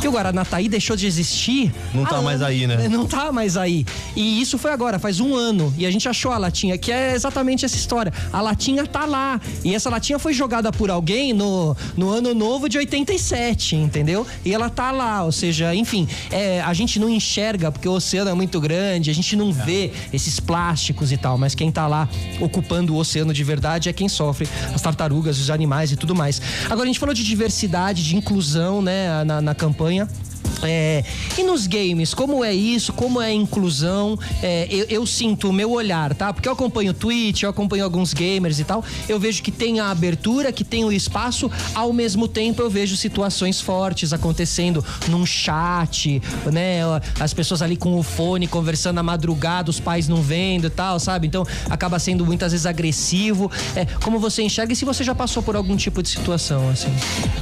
E 0.02 0.08
o 0.08 0.10
Guaranataí 0.10 0.68
deixou 0.68 0.96
de 0.96 1.06
existir. 1.06 1.72
Não 1.94 2.04
tá 2.04 2.20
mais 2.20 2.42
aí, 2.42 2.66
né? 2.66 2.88
Não 2.88 3.06
tá 3.06 3.30
mais 3.30 3.56
aí. 3.56 3.86
E 4.16 4.40
isso 4.40 4.58
foi 4.58 4.72
agora, 4.72 4.98
faz 4.98 5.20
um 5.20 5.36
ano. 5.36 5.72
E 5.78 5.86
a 5.86 5.90
gente 5.92 6.08
achou 6.08 6.32
a 6.32 6.38
latinha, 6.38 6.76
que 6.76 6.90
é 6.90 7.14
exatamente 7.14 7.64
essa 7.64 7.76
história. 7.76 8.12
A 8.32 8.40
latinha 8.40 8.84
tá 8.84 9.04
lá. 9.04 9.40
E 9.62 9.72
essa 9.72 9.88
latinha 9.88 10.18
foi 10.18 10.32
jogada 10.32 10.72
por 10.72 10.90
alguém 10.90 11.32
no, 11.32 11.76
no 11.96 12.10
ano 12.10 12.34
novo 12.34 12.68
de 12.68 12.78
87, 12.78 13.76
entendeu? 13.76 14.26
E 14.44 14.52
ela 14.52 14.68
tá 14.68 14.90
lá. 14.90 15.22
Ou 15.22 15.30
seja, 15.30 15.72
enfim, 15.72 16.08
é, 16.32 16.60
a 16.62 16.74
gente 16.74 16.98
não 16.98 17.08
enxerga, 17.08 17.70
porque 17.70 17.88
o 17.88 17.92
oceano 17.92 18.28
é 18.28 18.34
muito 18.34 18.60
grande, 18.60 19.08
a 19.08 19.14
gente 19.14 19.36
não 19.36 19.52
vê 19.52 19.92
esses 20.12 20.40
plásticos 20.40 21.12
e 21.12 21.16
tal. 21.16 21.38
Mas 21.38 21.54
quem 21.54 21.70
tá 21.70 21.86
lá 21.86 22.08
ocupando 22.40 22.92
o 22.94 22.96
oceano 22.96 23.32
de 23.32 23.44
verdade 23.44 23.88
é 23.88 23.92
quem 23.92 24.08
sofre. 24.08 24.48
As 24.74 24.82
tartarugas, 24.82 25.38
os 25.38 25.48
animais 25.48 25.92
e 25.92 25.96
tudo 25.96 26.12
mais. 26.12 26.42
Agora, 26.64 26.82
a 26.82 26.86
gente 26.86 26.98
falou 26.98 27.14
de 27.14 27.22
diversidade, 27.22 28.02
de 28.02 28.16
inclusão, 28.16 28.82
né, 28.82 29.22
na, 29.22 29.40
na 29.40 29.54
campanha. 29.54 29.91
Espanha 29.92 30.08
é, 30.62 31.04
e 31.38 31.42
nos 31.42 31.66
games, 31.66 32.14
como 32.14 32.44
é 32.44 32.54
isso? 32.54 32.92
Como 32.92 33.20
é 33.20 33.26
a 33.26 33.32
inclusão? 33.32 34.18
É, 34.42 34.66
eu, 34.70 34.86
eu 34.88 35.06
sinto 35.06 35.48
o 35.48 35.52
meu 35.52 35.70
olhar, 35.72 36.14
tá? 36.14 36.32
Porque 36.32 36.48
eu 36.48 36.52
acompanho 36.52 36.94
Twitch, 36.94 37.42
eu 37.42 37.50
acompanho 37.50 37.84
alguns 37.84 38.12
gamers 38.12 38.58
e 38.58 38.64
tal. 38.64 38.84
Eu 39.08 39.18
vejo 39.18 39.42
que 39.42 39.50
tem 39.50 39.80
a 39.80 39.90
abertura, 39.90 40.52
que 40.52 40.64
tem 40.64 40.84
o 40.84 40.92
espaço. 40.92 41.50
Ao 41.74 41.92
mesmo 41.92 42.28
tempo, 42.28 42.62
eu 42.62 42.70
vejo 42.70 42.96
situações 42.96 43.60
fortes 43.60 44.12
acontecendo 44.12 44.84
num 45.08 45.26
chat, 45.26 46.22
né? 46.52 46.80
As 47.18 47.32
pessoas 47.32 47.62
ali 47.62 47.76
com 47.76 47.98
o 47.98 48.02
fone 48.02 48.46
conversando 48.46 48.98
à 48.98 49.02
madrugada, 49.02 49.70
os 49.70 49.80
pais 49.80 50.08
não 50.08 50.22
vendo 50.22 50.66
e 50.66 50.70
tal, 50.70 50.98
sabe? 50.98 51.26
Então 51.26 51.46
acaba 51.68 51.98
sendo 51.98 52.24
muitas 52.24 52.52
vezes 52.52 52.66
agressivo. 52.66 53.50
É, 53.74 53.84
como 54.02 54.18
você 54.18 54.42
enxerga 54.42 54.72
e 54.72 54.76
se 54.76 54.84
você 54.84 55.02
já 55.04 55.14
passou 55.14 55.42
por 55.42 55.56
algum 55.56 55.76
tipo 55.76 56.02
de 56.02 56.08
situação, 56.08 56.68
assim? 56.70 56.90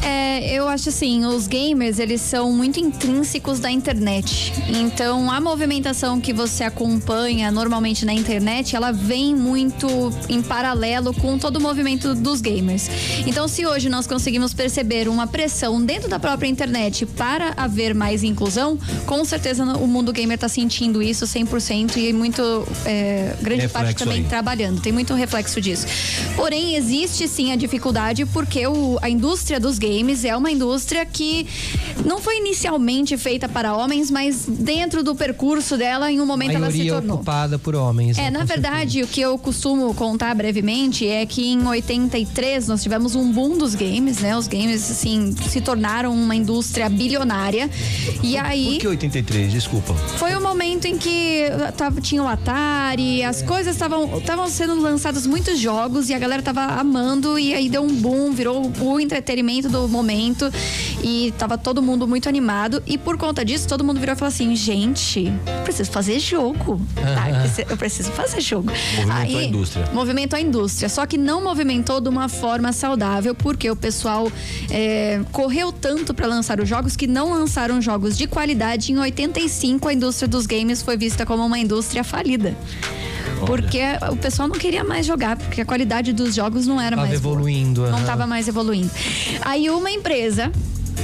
É, 0.03 0.53
eu 0.55 0.69
acho 0.69 0.89
assim, 0.89 1.25
os 1.25 1.47
gamers, 1.47 1.99
eles 1.99 2.21
são 2.21 2.53
muito 2.53 2.81
intrínsecos 3.05 3.59
da 3.59 3.71
internet. 3.71 4.53
Então, 4.69 5.31
a 5.31 5.41
movimentação 5.41 6.21
que 6.21 6.35
você 6.35 6.65
acompanha 6.65 7.51
normalmente 7.51 8.05
na 8.05 8.13
internet, 8.13 8.77
ela 8.77 8.93
vem 8.93 9.35
muito 9.35 9.87
em 10.29 10.43
paralelo 10.43 11.15
com 11.15 11.39
todo 11.39 11.57
o 11.57 11.61
movimento 11.63 12.15
dos 12.15 12.43
gamers. 12.43 12.91
Então, 13.27 13.49
se 13.49 13.65
hoje 13.67 13.89
nós 13.89 14.07
conseguimos 14.07 14.53
perceber 14.53 15.09
uma 15.09 15.27
pressão 15.27 15.83
dentro 15.83 16.11
da 16.11 16.19
própria 16.19 16.47
internet 16.47 17.07
para 17.07 17.55
haver 17.57 17.95
mais 17.95 18.23
inclusão, 18.23 18.79
com 19.07 19.25
certeza 19.25 19.65
o 19.65 19.87
mundo 19.87 20.13
gamer 20.13 20.37
tá 20.39 20.49
sentindo 20.49 21.03
isso 21.03 21.25
100% 21.25 21.97
e 21.97 22.13
muito 22.13 22.43
é, 22.85 23.35
grande 23.41 23.67
parte 23.69 23.87
Reflexo 23.87 24.05
também 24.05 24.23
aí. 24.23 24.29
trabalhando. 24.29 24.81
Tem 24.83 24.93
muito 24.93 25.15
reflexo 25.15 25.59
disso. 25.59 25.87
Porém, 26.37 26.77
existe 26.77 27.27
sim 27.27 27.51
a 27.51 27.57
dificuldade 27.57 28.27
porque 28.27 28.67
o- 28.67 28.99
a 29.01 29.09
indústria 29.09 29.59
dos 29.59 29.79
games 29.79 30.23
é 30.23 30.37
uma 30.37 30.51
indústria 30.51 31.07
que 31.07 31.47
não 32.05 32.19
foi 32.21 32.37
inicialmente 32.37 32.90
feita 33.17 33.49
para 33.49 33.75
homens, 33.75 34.11
mas 34.11 34.47
dentro 34.47 35.03
do 35.03 35.15
percurso 35.15 35.77
dela, 35.77 36.11
em 36.11 36.21
um 36.21 36.27
momento 36.27 36.55
ela 36.55 36.71
se 36.71 36.87
tornou. 36.87 37.17
ocupada 37.17 37.59
por 37.59 37.75
homens. 37.75 38.19
É, 38.19 38.23
né, 38.23 38.31
na 38.31 38.45
verdade, 38.45 39.03
o 39.03 39.07
que 39.07 39.21
eu 39.21 39.39
costumo 39.39 39.93
contar 39.95 40.35
brevemente 40.35 41.07
é 41.07 41.25
que 41.27 41.47
em 41.47 41.67
83 41.67 42.69
nós 42.69 42.83
tivemos 42.83 43.15
um 43.15 43.31
boom 43.33 43.57
dos 43.57 43.75
games, 43.75 44.19
né? 44.19 44.37
Os 44.37 44.49
games, 44.49 44.91
assim, 44.91 45.35
se 45.49 45.61
tornaram 45.61 46.13
uma 46.13 46.35
indústria 46.35 46.89
bilionária. 46.89 47.71
E 48.23 48.37
aí. 48.37 48.75
Por 48.75 48.81
que 48.81 48.89
83? 48.89 49.53
Desculpa. 49.53 49.95
Foi 49.95 50.35
o 50.35 50.41
momento 50.41 50.87
em 50.87 50.97
que 50.97 51.45
tava, 51.77 52.01
tinha 52.01 52.23
o 52.23 52.29
Atari, 52.29 53.23
as 53.23 53.43
coisas 53.43 53.75
estavam 53.75 54.19
estavam 54.19 54.49
sendo 54.49 54.81
lançados 54.81 55.27
muitos 55.27 55.59
jogos 55.59 56.09
e 56.09 56.15
a 56.15 56.19
galera 56.19 56.43
tava 56.43 56.65
amando 56.65 57.39
e 57.39 57.55
aí 57.55 57.69
deu 57.69 57.83
um 57.83 57.95
boom, 57.95 58.33
virou 58.33 58.71
o 58.81 59.01
entretenimento 59.01 59.69
do 59.69 59.89
momento 59.89 60.51
e 61.03 61.33
tava 61.39 61.57
todo 61.59 61.83
mundo 61.83 62.07
muito 62.07 62.29
animado 62.29 62.80
e 62.87 62.97
por 62.99 63.17
conta 63.17 63.45
disso 63.45 63.67
todo 63.69 63.83
mundo 63.85 63.99
virou 64.01 64.15
e 64.15 64.19
falou 64.19 64.29
assim: 64.29 64.55
gente, 64.57 65.27
eu 65.27 65.63
preciso 65.65 65.91
fazer 65.91 66.19
jogo. 66.19 66.81
Tá, 66.95 67.29
eu 67.69 67.77
preciso- 67.77 68.11
fazer 68.13 68.41
jogo. 68.41 68.71
Movimentou 68.97 69.39
a 69.39 69.45
indústria. 69.45 69.89
Movimentou 69.93 70.37
a 70.37 70.41
indústria. 70.41 70.89
Só 70.89 71.07
que 71.07 71.17
não 71.19 71.43
movimentou 71.43 72.01
de 72.01 72.09
uma 72.09 72.29
forma 72.29 72.73
saudável, 72.73 73.35
porque 73.35 73.71
o 73.71 73.77
pessoal 73.77 74.31
é, 74.71 75.21
correu 75.33 75.73
tanto 75.73 76.13
para 76.15 76.27
lançar 76.27 76.61
os 76.61 76.69
jogos 76.69 76.97
que 76.97 77.07
não 77.07 77.33
lançaram 77.33 77.81
jogos 77.81 78.17
de 78.17 78.27
qualidade. 78.27 78.93
Em 78.93 78.99
85, 78.99 79.89
a 79.89 79.93
indústria 79.95 80.29
dos 80.29 80.47
games 80.47 80.83
foi 80.83 80.97
vista 80.97 81.25
como 81.27 81.45
uma 81.45 81.59
indústria 81.59 82.03
falida. 82.05 82.57
Porque 83.47 83.81
o 84.13 84.17
pessoal 84.17 84.49
não 84.49 84.57
queria 84.57 84.85
mais 84.85 85.07
jogar, 85.07 85.37
porque 85.37 85.63
a 85.63 85.65
qualidade 85.65 86.13
dos 86.13 86.35
jogos 86.35 86.67
não 86.67 86.79
era 86.81 86.95
Tava 86.97 87.09
mais. 87.09 87.21
boa. 87.21 87.35
evoluindo, 87.35 87.81
Não 87.83 87.89
aham. 87.91 88.01
estava 88.01 88.27
mais 88.27 88.49
evoluindo. 88.49 88.91
Aí 89.43 89.71
uma 89.71 89.91
empresa, 89.91 90.53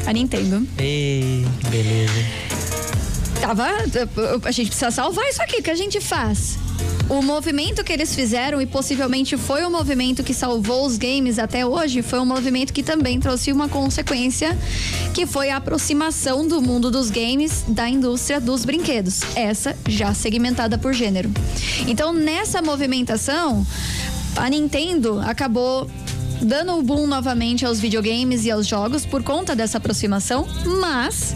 a 0.05 0.13
Nintendo, 0.13 0.67
Ei, 0.79 1.45
beleza. 1.71 2.13
tava. 3.41 3.67
A 4.45 4.51
gente 4.51 4.69
precisa 4.69 4.91
salvar 4.91 5.25
isso 5.29 5.43
aqui, 5.43 5.57
o 5.59 5.63
que 5.63 5.71
a 5.71 5.75
gente 5.75 6.01
faz? 6.01 6.59
O 7.09 7.23
movimento 7.23 7.85
que 7.85 7.93
eles 7.93 8.15
fizeram, 8.17 8.61
e 8.61 8.67
possivelmente 8.67 9.37
foi 9.37 9.65
o 9.65 9.71
movimento 9.71 10.25
que 10.25 10.35
salvou 10.35 10.85
os 10.85 10.99
games 10.99 11.39
até 11.39 11.65
hoje, 11.65 12.03
foi 12.03 12.19
um 12.19 12.27
movimento 12.27 12.73
que 12.73 12.83
também 12.83 13.21
trouxe 13.21 13.53
uma 13.53 13.69
consequência, 13.69 14.59
que 15.15 15.25
foi 15.25 15.51
a 15.51 15.57
aproximação 15.59 16.47
do 16.49 16.61
mundo 16.61 16.91
dos 16.91 17.09
games 17.09 17.65
da 17.69 17.89
indústria 17.89 18.41
dos 18.41 18.65
brinquedos. 18.65 19.21
Essa 19.37 19.77
já 19.89 20.13
segmentada 20.15 20.77
por 20.79 20.93
gênero. 20.93 21.31
Então, 21.87 22.13
nessa 22.13 22.61
movimentação, 22.61 23.65
a 24.35 24.51
Nintendo 24.51 25.21
acabou 25.25 25.89
dando 26.41 26.77
o 26.79 26.83
boom 26.83 27.07
novamente 27.07 27.65
aos 27.65 27.81
videogames 27.81 28.45
e 28.45 28.51
aos 28.51 28.67
jogos 28.67 29.05
por 29.05 29.23
conta 29.23 29.55
dessa 29.55 29.79
aproximação, 29.79 30.47
mas 30.81 31.35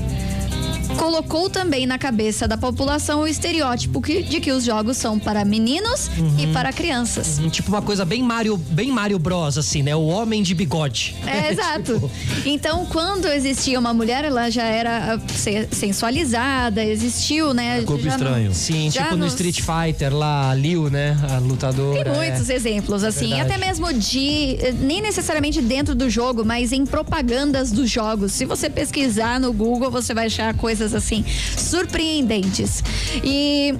colocou 1.04 1.48
também 1.48 1.86
na 1.86 1.96
cabeça 1.96 2.46
da 2.46 2.58
população 2.58 3.20
o 3.22 3.26
estereótipo 3.26 4.02
que- 4.02 4.22
de 4.22 4.38
que 4.38 4.52
os 4.52 4.64
jogos 4.64 4.98
são 4.98 5.18
para 5.18 5.46
meninos 5.46 6.10
e 6.38 6.46
para 6.48 6.74
crianças. 6.74 7.38
Hum, 7.38 7.48
Tipo 7.48 7.70
uma 7.70 7.80
coisa 7.80 8.04
bem 8.04 8.22
Mario, 8.22 8.58
bem 8.58 8.92
Mario 8.92 9.18
Bros, 9.18 9.56
assim, 9.56 9.82
né? 9.82 9.96
O 9.96 10.04
homem 10.06 10.42
de 10.42 10.54
bigode. 10.54 11.16
É, 11.26 11.50
exato. 11.52 11.94
Tipo, 11.94 12.10
Então, 12.44 12.84
quando 12.84 13.26
existia 13.28 13.80
uma 13.80 13.94
mulher, 13.94 14.26
ela 14.26 14.50
já 14.50 14.64
era 14.64 15.14
ah, 15.14 15.20
se- 15.34 15.68
sensualizada, 15.72 16.84
existiu, 16.84 17.54
né? 17.54 17.80
Corpo 17.82 18.02
já 18.02 18.10
não- 18.10 18.16
estranho. 18.26 18.54
sim, 18.54 18.90
já 18.90 19.04
tipo 19.04 19.16
no 19.16 19.24
nos- 19.24 19.32
Street 19.32 19.60
Fighter 19.62 20.14
lá, 20.14 20.50
a 20.50 20.54
Liu, 20.54 20.90
né? 20.90 21.16
A 21.34 21.38
lutadora. 21.38 22.04
Tem 22.04 22.12
muitos 22.12 22.50
é. 22.50 22.54
exemplos, 22.54 23.02
assim, 23.04 23.30
verdade. 23.30 23.52
até 23.54 23.66
mesmo 23.66 23.90
de. 23.92 24.56
eh, 24.60 24.74
Nem 24.78 25.00
necessariamente 25.00 25.62
dentro 25.62 25.94
do 25.94 26.10
jogo, 26.10 26.44
mas 26.44 26.72
em 26.72 26.84
propagandas 26.84 27.72
dos 27.72 27.88
jogos. 27.90 28.32
Se 28.32 28.44
você 28.44 28.68
pesquisar 28.68 29.40
no 29.40 29.50
Google, 29.52 29.90
você 29.90 30.12
vai 30.12 30.26
achar 30.26 30.52
coisas 30.54 30.89
assim 30.94 31.24
surpreendentes. 31.56 32.82
E. 33.24 33.74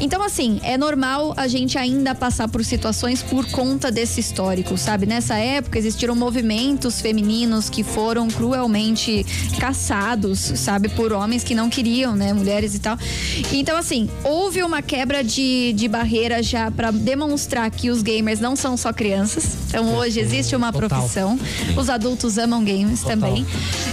Então, 0.00 0.22
assim, 0.22 0.60
é 0.62 0.78
normal 0.78 1.34
a 1.36 1.48
gente 1.48 1.76
ainda 1.76 2.14
passar 2.14 2.48
por 2.48 2.64
situações 2.64 3.20
por 3.20 3.44
conta 3.50 3.90
desse 3.90 4.20
histórico, 4.20 4.78
sabe? 4.78 5.06
Nessa 5.06 5.36
época 5.36 5.76
existiram 5.76 6.14
movimentos 6.14 7.00
femininos 7.00 7.68
que 7.68 7.82
foram 7.82 8.28
cruelmente 8.28 9.26
caçados, 9.58 10.38
sabe? 10.38 10.88
Por 10.88 11.12
homens 11.12 11.42
que 11.42 11.54
não 11.54 11.68
queriam, 11.68 12.14
né? 12.14 12.32
Mulheres 12.32 12.74
e 12.76 12.78
tal. 12.78 12.96
Então, 13.52 13.76
assim, 13.76 14.08
houve 14.22 14.62
uma 14.62 14.82
quebra 14.82 15.24
de, 15.24 15.72
de 15.72 15.88
barreira 15.88 16.42
já 16.42 16.70
para 16.70 16.92
demonstrar 16.92 17.68
que 17.70 17.90
os 17.90 18.00
gamers 18.00 18.38
não 18.38 18.54
são 18.54 18.76
só 18.76 18.92
crianças. 18.92 19.56
Então, 19.68 19.96
hoje 19.96 20.20
existe 20.20 20.54
uma 20.54 20.72
Total. 20.72 20.88
profissão. 20.88 21.38
Os 21.76 21.90
adultos 21.90 22.38
amam 22.38 22.64
games 22.64 23.02
também. 23.02 23.44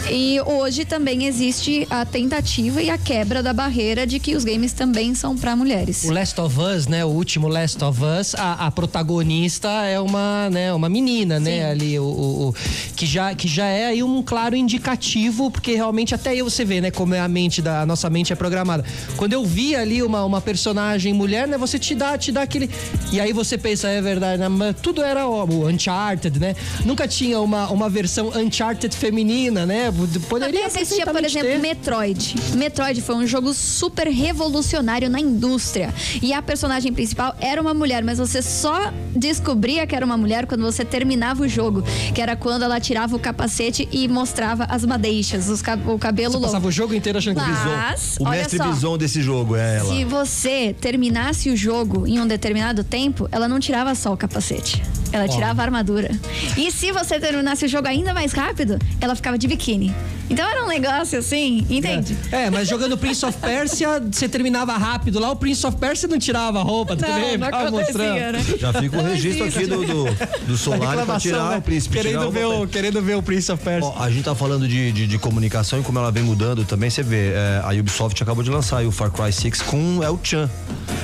E 0.09 0.39
hoje 0.45 0.85
também 0.85 1.25
existe 1.25 1.87
a 1.89 2.05
tentativa 2.05 2.81
e 2.81 2.91
a 2.91 2.97
quebra 2.97 3.41
da 3.41 3.53
barreira 3.53 4.05
de 4.05 4.19
que 4.19 4.35
os 4.35 4.43
games 4.43 4.71
também 4.71 5.15
são 5.15 5.35
para 5.35 5.55
mulheres. 5.55 5.94
O 6.03 6.11
Last 6.11 6.39
of 6.41 6.59
Us, 6.59 6.87
né? 6.87 7.05
O 7.05 7.09
último 7.09 7.47
Last 7.47 7.83
of 7.83 7.99
Us, 8.03 8.35
a, 8.35 8.67
a 8.67 8.71
protagonista 8.71 9.69
é 9.85 9.99
uma, 9.99 10.49
né, 10.49 10.73
uma 10.73 10.89
menina, 10.89 11.39
né? 11.39 11.69
Ali, 11.69 11.97
o, 11.99 12.03
o- 12.03 12.47
o- 12.49 12.55
que, 12.95 13.05
já, 13.05 13.33
que 13.35 13.47
já 13.47 13.65
é 13.65 13.85
aí 13.87 14.03
um 14.03 14.21
claro 14.21 14.55
indicativo, 14.55 15.49
porque 15.51 15.73
realmente 15.75 16.13
até 16.15 16.31
aí 16.31 16.41
você 16.41 16.65
vê, 16.65 16.81
né? 16.81 16.91
Como 16.91 17.13
é 17.13 17.19
a 17.19 17.27
mente 17.27 17.61
da 17.61 17.81
a 17.81 17.85
nossa 17.85 18.09
mente 18.09 18.33
é 18.33 18.35
programada. 18.35 18.83
Quando 19.17 19.33
eu 19.33 19.45
vi 19.45 19.75
ali 19.75 20.01
uma, 20.01 20.23
uma 20.25 20.41
personagem 20.41 21.13
mulher, 21.13 21.47
né? 21.47 21.57
Você 21.57 21.77
te 21.79 21.93
dá, 21.95 22.17
te 22.17 22.31
dá 22.31 22.41
aquele. 22.41 22.69
E 23.11 23.19
aí 23.19 23.31
você 23.33 23.57
pensa, 23.57 23.87
é 23.89 24.01
verdade, 24.01 24.39
né? 24.39 24.47
Mas 24.49 24.75
tudo 24.81 25.01
era 25.03 25.27
ó, 25.27 25.45
o 25.45 25.67
Uncharted, 25.67 26.39
né? 26.39 26.55
Nunca 26.83 27.07
tinha 27.07 27.39
uma, 27.39 27.69
uma 27.69 27.89
versão 27.89 28.29
Uncharted 28.35 28.95
feminina, 28.95 29.65
né? 29.65 29.91
Poderia 30.29 30.53
Também 30.53 30.65
existia, 30.65 31.05
por 31.05 31.23
exemplo, 31.23 31.49
ter. 31.49 31.59
Metroid. 31.59 32.35
Metroid 32.55 33.01
foi 33.01 33.15
um 33.15 33.27
jogo 33.27 33.53
super 33.53 34.07
revolucionário 34.07 35.09
na 35.09 35.19
indústria. 35.19 35.84
E 36.21 36.33
a 36.33 36.41
personagem 36.41 36.93
principal 36.93 37.35
era 37.39 37.61
uma 37.61 37.73
mulher, 37.73 38.03
mas 38.03 38.17
você 38.17 38.41
só 38.41 38.91
descobria 39.15 39.85
que 39.87 39.95
era 39.95 40.05
uma 40.05 40.17
mulher 40.17 40.45
quando 40.45 40.61
você 40.61 40.83
terminava 40.85 41.43
o 41.43 41.47
jogo. 41.47 41.83
Que 42.13 42.21
era 42.21 42.35
quando 42.35 42.63
ela 42.63 42.79
tirava 42.79 43.15
o 43.15 43.19
capacete 43.19 43.87
e 43.91 44.07
mostrava 44.07 44.65
as 44.65 44.85
madeixas, 44.85 45.49
os 45.49 45.61
o 45.87 45.97
cabelo 45.97 46.31
Você 46.31 46.35
longo. 46.37 46.45
passava 46.47 46.67
o 46.67 46.71
jogo 46.71 46.93
inteiro 46.93 47.17
achando 47.17 47.39
que 47.41 47.49
Mas, 47.49 48.17
O 48.19 48.29
mestre 48.29 48.57
só. 48.57 48.67
bison 48.67 48.97
desse 48.97 49.21
jogo 49.21 49.55
é 49.55 49.77
ela. 49.77 49.93
Se 49.93 50.03
você 50.05 50.75
terminasse 50.79 51.49
o 51.49 51.55
jogo 51.57 52.05
em 52.07 52.19
um 52.19 52.27
determinado 52.27 52.83
tempo, 52.83 53.27
ela 53.31 53.47
não 53.47 53.59
tirava 53.59 53.93
só 53.95 54.13
o 54.13 54.17
capacete. 54.17 54.81
Ela 55.11 55.27
tirava 55.27 55.61
a 55.61 55.65
armadura. 55.65 56.11
E 56.57 56.69
se 56.71 56.91
você 56.91 57.19
terminasse 57.19 57.65
o 57.65 57.67
jogo 57.69 57.87
ainda 57.87 58.13
mais 58.13 58.33
rápido, 58.33 58.77
ela 58.99 59.15
ficava 59.15 59.37
de 59.37 59.47
biquíni. 59.47 59.93
Então 60.29 60.45
era 60.49 60.63
um 60.63 60.67
negócio 60.67 61.19
assim, 61.19 61.65
entende? 61.69 62.17
É, 62.31 62.49
mas 62.49 62.67
jogando 62.67 62.97
Prince 62.97 63.25
of 63.25 63.37
Persia, 63.37 64.01
você 64.11 64.27
terminava 64.27 64.75
rápido. 64.75 65.19
Lá 65.19 65.31
o 65.31 65.35
Prince 65.35 65.65
of 65.65 65.74
Persia 65.75 66.07
não 66.07 66.17
tirava 66.19 66.59
a 66.59 66.63
roupa 66.63 66.95
também, 66.95 67.37
não 67.37 67.45
ficava 67.45 67.71
mostrando. 67.71 68.19
né? 68.33 68.45
Já 68.57 68.73
fica 68.73 68.97
o 68.97 69.03
registro 69.03 69.45
aqui 69.45 69.65
do, 69.67 69.85
do, 69.85 70.05
do 70.47 70.57
Solar 70.57 71.05
pra 71.05 71.19
tirar 71.19 71.51
né? 71.51 71.57
o 71.57 71.61
príncipe. 71.61 71.95
Querendo 71.97 72.31
ver, 72.31 72.45
o, 72.45 72.67
querendo 72.67 73.01
ver 73.01 73.15
o 73.17 73.21
Prince 73.23 73.51
of 73.51 73.63
Persia. 73.63 73.89
Ó, 73.89 74.01
a 74.03 74.09
gente 74.09 74.23
tá 74.23 74.35
falando 74.35 74.67
de, 74.67 74.91
de, 74.91 75.07
de 75.07 75.17
comunicação 75.19 75.79
e 75.79 75.83
como 75.83 75.99
ela 75.99 76.11
vem 76.11 76.23
mudando 76.23 76.63
também, 76.65 76.89
você 76.89 77.03
vê, 77.03 77.31
é, 77.33 77.61
a 77.63 77.69
Ubisoft 77.79 78.21
acabou 78.21 78.43
de 78.43 78.49
lançar 78.49 78.77
aí 78.79 78.87
o 78.87 78.91
Far 78.91 79.11
Cry 79.11 79.31
6 79.31 79.61
com 79.63 80.03
El 80.03 80.19
Chan. 80.23 80.49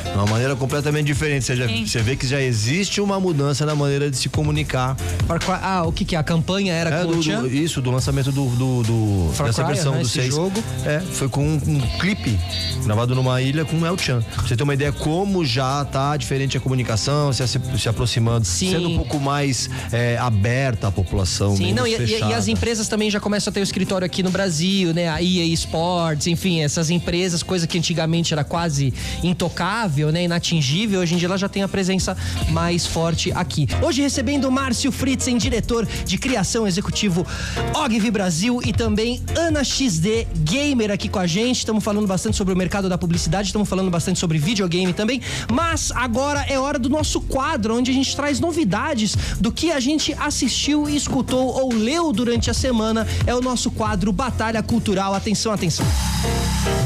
De 0.04 0.18
uma 0.18 0.26
maneira 0.26 0.56
completamente 0.58 1.06
diferente. 1.06 1.46
Você, 1.46 1.56
já, 1.56 1.68
você 1.68 2.00
vê 2.00 2.18
que 2.18 2.28
já 2.28 2.42
existe 2.42 3.00
uma 3.00 3.18
mudança 3.18 3.66
na 3.66 3.74
maneira 3.74 4.12
de 4.12 4.18
se 4.18 4.28
comunicar. 4.28 4.98
Far 5.26 5.40
Cry- 5.40 5.60
ah, 5.62 5.84
o 5.86 5.92
que 5.94 6.04
que 6.04 6.16
é? 6.18 6.20
A 6.20 6.24
campanha 6.24 6.74
era 6.74 6.90
É, 6.90 7.06
com 7.06 7.12
do, 7.14 7.18
o 7.20 7.24
Chan? 7.24 7.42
do- 7.44 7.48
isso, 7.48 7.82
do 7.82 7.90
lançamento 7.92 8.30
do, 8.32 8.46
do, 8.50 8.84
do- 8.84 9.32
Far 9.34 9.48
dessa 9.48 9.64
Cry, 9.64 9.74
versão 9.74 9.94
né, 9.94 10.00
do 10.00 10.06
esse 10.06 10.14
6. 10.22 10.34
jogo. 10.36 10.62
É, 10.86 11.00
foi 11.00 11.30
com 11.30 11.42
um, 11.46 11.54
um 11.56 11.80
clipe 12.00 12.38
gravado 12.84 13.16
numa 13.16 13.42
ilha 13.42 13.64
com 13.64 13.78
o 13.80 13.86
El 13.86 13.98
Chan. 13.98 14.22
Você 14.46 14.56
ter 14.62 14.64
uma 14.64 14.74
ideia 14.76 14.92
como 14.92 15.44
já 15.44 15.84
tá 15.86 16.16
diferente 16.16 16.56
a 16.56 16.60
comunicação, 16.60 17.34
se, 17.34 17.44
se 17.48 17.90
aproximando, 17.90 18.46
Sim. 18.46 18.72
sendo 18.72 18.90
um 18.90 18.96
pouco 18.96 19.20
mais 19.20 19.68
é, 19.92 20.18
aberta 20.18 20.88
à 20.88 20.92
população. 20.92 21.58
Sim, 21.58 21.74
não, 21.74 21.88
e, 21.88 21.96
e- 21.96 22.22
as 22.22 22.48
empresas 22.48 22.88
também 22.88 23.10
já 23.10 23.20
começam 23.20 23.50
a 23.50 23.54
ter 23.54 23.60
o 23.60 23.64
escritório 23.64 24.06
aqui 24.06 24.22
no 24.22 24.30
Brasil, 24.30 24.94
né? 24.94 25.10
A 25.10 25.22
EA 25.22 25.46
Sports, 25.48 26.28
enfim, 26.28 26.62
essas 26.62 26.92
empresas, 26.92 27.42
coisa 27.42 27.66
que 27.66 27.78
antigamente 27.78 28.34
era 28.34 28.44
quase 28.44 28.94
intocável, 29.24 30.12
né? 30.12 30.24
Inatingível, 30.24 31.02
hoje 31.02 31.16
em 31.16 31.18
dia 31.18 31.28
ela 31.28 31.38
já 31.38 31.50
tem 31.50 31.64
a 31.64 31.68
presença 31.68 32.16
mais 32.50 32.86
forte 32.86 33.32
aqui. 33.32 33.68
Hoje 33.82 34.02
recebendo 34.02 34.46
o 34.46 34.52
Márcio 34.52 34.92
Fritzen, 34.92 35.38
diretor 35.38 35.88
de 36.06 36.18
criação 36.20 36.68
executivo 36.68 37.26
Ogvi 37.74 38.12
Brasil 38.12 38.62
e 38.64 38.72
também 38.72 39.22
Ana 39.36 39.64
XD 39.64 40.28
Gamer 40.44 40.92
aqui 40.92 41.10
com 41.10 41.20
a 41.20 41.26
gente. 41.26 41.58
Estamos 41.58 41.84
falando 41.84 42.06
bastante 42.06 42.38
sobre 42.38 42.54
o 42.54 42.58
mercado 42.58 42.88
da 42.88 42.98
publicidade, 42.98 43.48
estamos 43.48 43.68
falando 43.68 43.90
bastante 43.90 44.20
sobre 44.20 44.38
videogame 44.52 44.94
também, 44.94 45.22
mas 45.52 45.92
agora 45.96 46.46
é 46.48 46.60
hora 46.60 46.78
do 46.78 46.90
nosso 46.90 47.22
quadro, 47.22 47.78
onde 47.78 47.92
a 47.92 47.94
gente 47.94 48.16
traz 48.16 48.40
novidades 48.40 49.16
do 49.40 49.52
que 49.52 49.72
a 49.72 49.80
gente 49.80 50.14
assistiu, 50.20 50.90
escutou 50.90 51.48
ou 51.48 51.74
leu 51.74 52.12
durante 52.12 52.50
a 52.50 52.54
semana. 52.54 53.08
É 53.26 53.34
o 53.34 53.42
nosso 53.42 53.72
quadro 53.72 54.12
Batalha 54.12 54.62
Cultural. 54.62 55.14
Atenção, 55.14 55.52
atenção. 55.52 55.86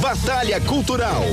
Batalha 0.01 0.61
Cultural. 0.61 1.24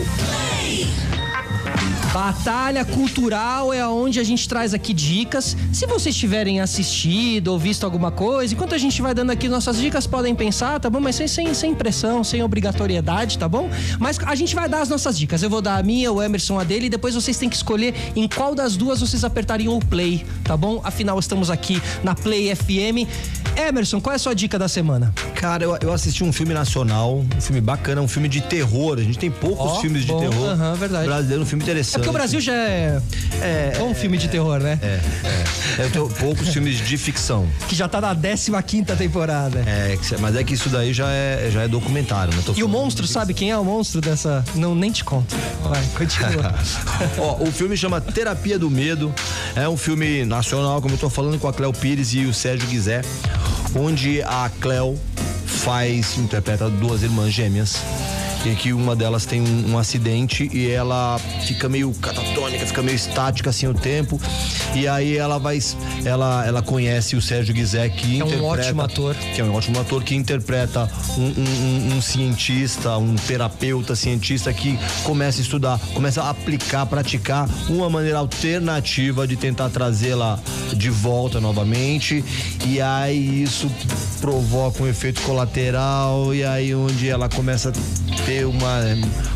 Batalha 2.12 2.84
Cultural 2.84 3.72
é 3.72 3.88
onde 3.88 4.20
a 4.20 4.22
gente 4.22 4.46
traz 4.46 4.74
aqui 4.74 4.92
dicas. 4.92 5.56
Se 5.72 5.86
vocês 5.86 6.14
tiverem 6.14 6.60
assistido 6.60 7.48
ou 7.48 7.58
visto 7.58 7.84
alguma 7.84 8.10
coisa, 8.10 8.52
enquanto 8.52 8.74
a 8.74 8.78
gente 8.78 9.00
vai 9.00 9.14
dando 9.14 9.30
aqui 9.30 9.48
nossas 9.48 9.78
dicas, 9.78 10.06
podem 10.06 10.34
pensar, 10.34 10.78
tá 10.78 10.90
bom? 10.90 11.00
Mas 11.00 11.16
sem, 11.16 11.26
sem, 11.26 11.54
sem 11.54 11.74
pressão, 11.74 12.22
sem 12.22 12.42
obrigatoriedade, 12.42 13.38
tá 13.38 13.48
bom? 13.48 13.70
Mas 13.98 14.18
a 14.26 14.34
gente 14.34 14.54
vai 14.54 14.68
dar 14.68 14.82
as 14.82 14.90
nossas 14.90 15.18
dicas. 15.18 15.42
Eu 15.42 15.48
vou 15.48 15.62
dar 15.62 15.78
a 15.78 15.82
minha, 15.82 16.12
o 16.12 16.22
Emerson 16.22 16.58
a 16.58 16.64
dele, 16.64 16.86
e 16.86 16.90
depois 16.90 17.14
vocês 17.14 17.38
têm 17.38 17.48
que 17.48 17.56
escolher 17.56 17.94
em 18.14 18.28
qual 18.28 18.54
das 18.54 18.76
duas 18.76 19.00
vocês 19.00 19.24
apertariam 19.24 19.74
o 19.74 19.82
play, 19.82 20.26
tá 20.44 20.54
bom? 20.54 20.82
Afinal, 20.84 21.18
estamos 21.18 21.48
aqui 21.48 21.80
na 22.04 22.14
Play 22.14 22.54
FM. 22.54 23.08
Emerson, 23.56 24.00
qual 24.00 24.12
é 24.12 24.16
a 24.16 24.18
sua 24.18 24.34
dica 24.34 24.58
da 24.58 24.68
semana? 24.68 25.12
Cara, 25.34 25.64
eu, 25.64 25.76
eu 25.80 25.92
assisti 25.92 26.24
um 26.24 26.32
filme 26.32 26.54
nacional, 26.54 27.18
um 27.36 27.40
filme 27.40 27.60
bacana, 27.60 28.00
um 28.00 28.08
filme 28.08 28.28
de 28.28 28.40
terror. 28.40 28.98
A 28.98 29.02
gente 29.02 29.18
tem 29.18 29.30
poucos 29.30 29.72
Ó, 29.72 29.80
filmes 29.80 30.04
bom, 30.04 30.20
de 30.20 30.28
terror. 30.28 30.48
aham, 30.50 30.74
verdade. 30.74 31.06
Brasileiro, 31.06 31.42
um 31.42 31.46
filme 31.46 31.62
interessante. 31.62 32.01
É 32.01 32.01
porque 32.02 32.10
o 32.10 32.12
Brasil 32.12 32.40
já 32.40 32.52
é, 32.54 33.00
É, 33.40 33.72
é 33.78 33.82
um 33.82 33.94
filme 33.94 34.18
de 34.18 34.28
terror, 34.28 34.58
né? 34.60 34.78
É, 34.82 35.00
é. 35.78 35.84
Eu 35.84 35.90
tenho 35.90 36.08
poucos 36.08 36.48
filmes 36.48 36.78
de 36.78 36.96
ficção. 36.96 37.46
Que 37.68 37.74
já 37.74 37.88
tá 37.88 38.00
na 38.00 38.14
15 38.14 38.50
quinta 38.66 38.94
temporada. 38.96 39.60
É, 39.66 39.96
que- 39.96 40.16
mas 40.20 40.36
é 40.36 40.44
que 40.44 40.54
isso 40.54 40.68
daí 40.68 40.92
já 40.92 41.08
é, 41.08 41.48
já 41.52 41.62
é 41.62 41.68
documentário, 41.68 42.34
né? 42.34 42.42
Tô 42.44 42.52
E 42.56 42.62
o 42.62 42.68
monstro, 42.68 43.06
sabe 43.06 43.32
quem 43.34 43.50
é 43.50 43.56
o 43.56 43.64
monstro 43.64 44.00
dessa? 44.00 44.44
Não, 44.54 44.74
nem 44.74 44.90
te 44.90 45.04
conto. 45.04 45.34
Vai, 45.62 45.82
continua. 45.96 46.54
Ó, 47.18 47.42
o 47.42 47.52
filme 47.52 47.76
chama 47.76 48.00
Terapia 48.00 48.58
do 48.58 48.70
Medo. 48.70 49.12
É 49.56 49.68
um 49.68 49.76
filme 49.76 50.24
nacional, 50.24 50.80
como 50.82 50.94
eu 50.94 50.98
tô 50.98 51.08
falando, 51.10 51.38
com 51.38 51.48
a 51.48 51.52
Cléo 51.52 51.72
Pires 51.72 52.12
e 52.14 52.24
o 52.24 52.34
Sérgio 52.34 52.68
Guizé, 52.68 53.02
onde 53.74 54.22
a 54.22 54.50
Cléo 54.60 54.98
faz, 55.46 56.18
interpreta 56.18 56.68
duas 56.68 57.02
irmãs 57.02 57.32
gêmeas. 57.32 57.76
Em 58.44 58.56
que 58.56 58.72
uma 58.72 58.96
delas 58.96 59.24
tem 59.24 59.40
um, 59.40 59.72
um 59.72 59.78
acidente 59.78 60.50
e 60.52 60.68
ela 60.68 61.16
fica 61.46 61.68
meio 61.68 61.92
catatônica, 61.94 62.66
fica 62.66 62.82
meio 62.82 62.96
estática 62.96 63.50
assim 63.50 63.68
o 63.68 63.74
tempo. 63.74 64.20
E 64.74 64.88
aí 64.88 65.16
ela 65.16 65.38
vai. 65.38 65.60
Ela, 66.04 66.44
ela 66.44 66.60
conhece 66.60 67.14
o 67.14 67.22
Sérgio 67.22 67.54
Guizé, 67.54 67.88
que 67.88 68.20
é 68.20 68.24
um 68.24 68.44
ótimo 68.44 68.82
ator. 68.82 69.14
Que 69.14 69.40
é 69.40 69.44
um 69.44 69.54
ótimo 69.54 69.80
ator 69.80 70.02
que 70.02 70.16
interpreta 70.16 70.90
um, 71.16 71.22
um- 71.22 71.92
um- 71.92 71.96
um 71.96 72.02
cientista, 72.02 72.96
um 72.98 73.14
terapeuta 73.14 73.94
cientista 73.94 74.52
que 74.52 74.76
começa 75.04 75.38
a 75.40 75.42
estudar, 75.42 75.78
começa 75.94 76.20
a 76.22 76.30
aplicar, 76.30 76.84
praticar 76.86 77.48
uma 77.68 77.88
maneira 77.88 78.18
alternativa 78.18 79.24
de 79.26 79.36
tentar 79.36 79.68
trazê-la 79.70 80.38
de 80.74 80.90
volta 80.90 81.40
novamente. 81.40 82.24
E 82.66 82.80
aí 82.80 83.42
isso 83.44 83.70
provoca 84.20 84.82
um 84.82 84.88
efeito 84.88 85.20
colateral 85.22 86.34
e 86.34 86.42
aí 86.44 86.74
onde 86.74 87.08
ela 87.08 87.28
começa 87.28 87.68
a 87.70 88.22
ter 88.24 88.31
uma, 88.44 88.80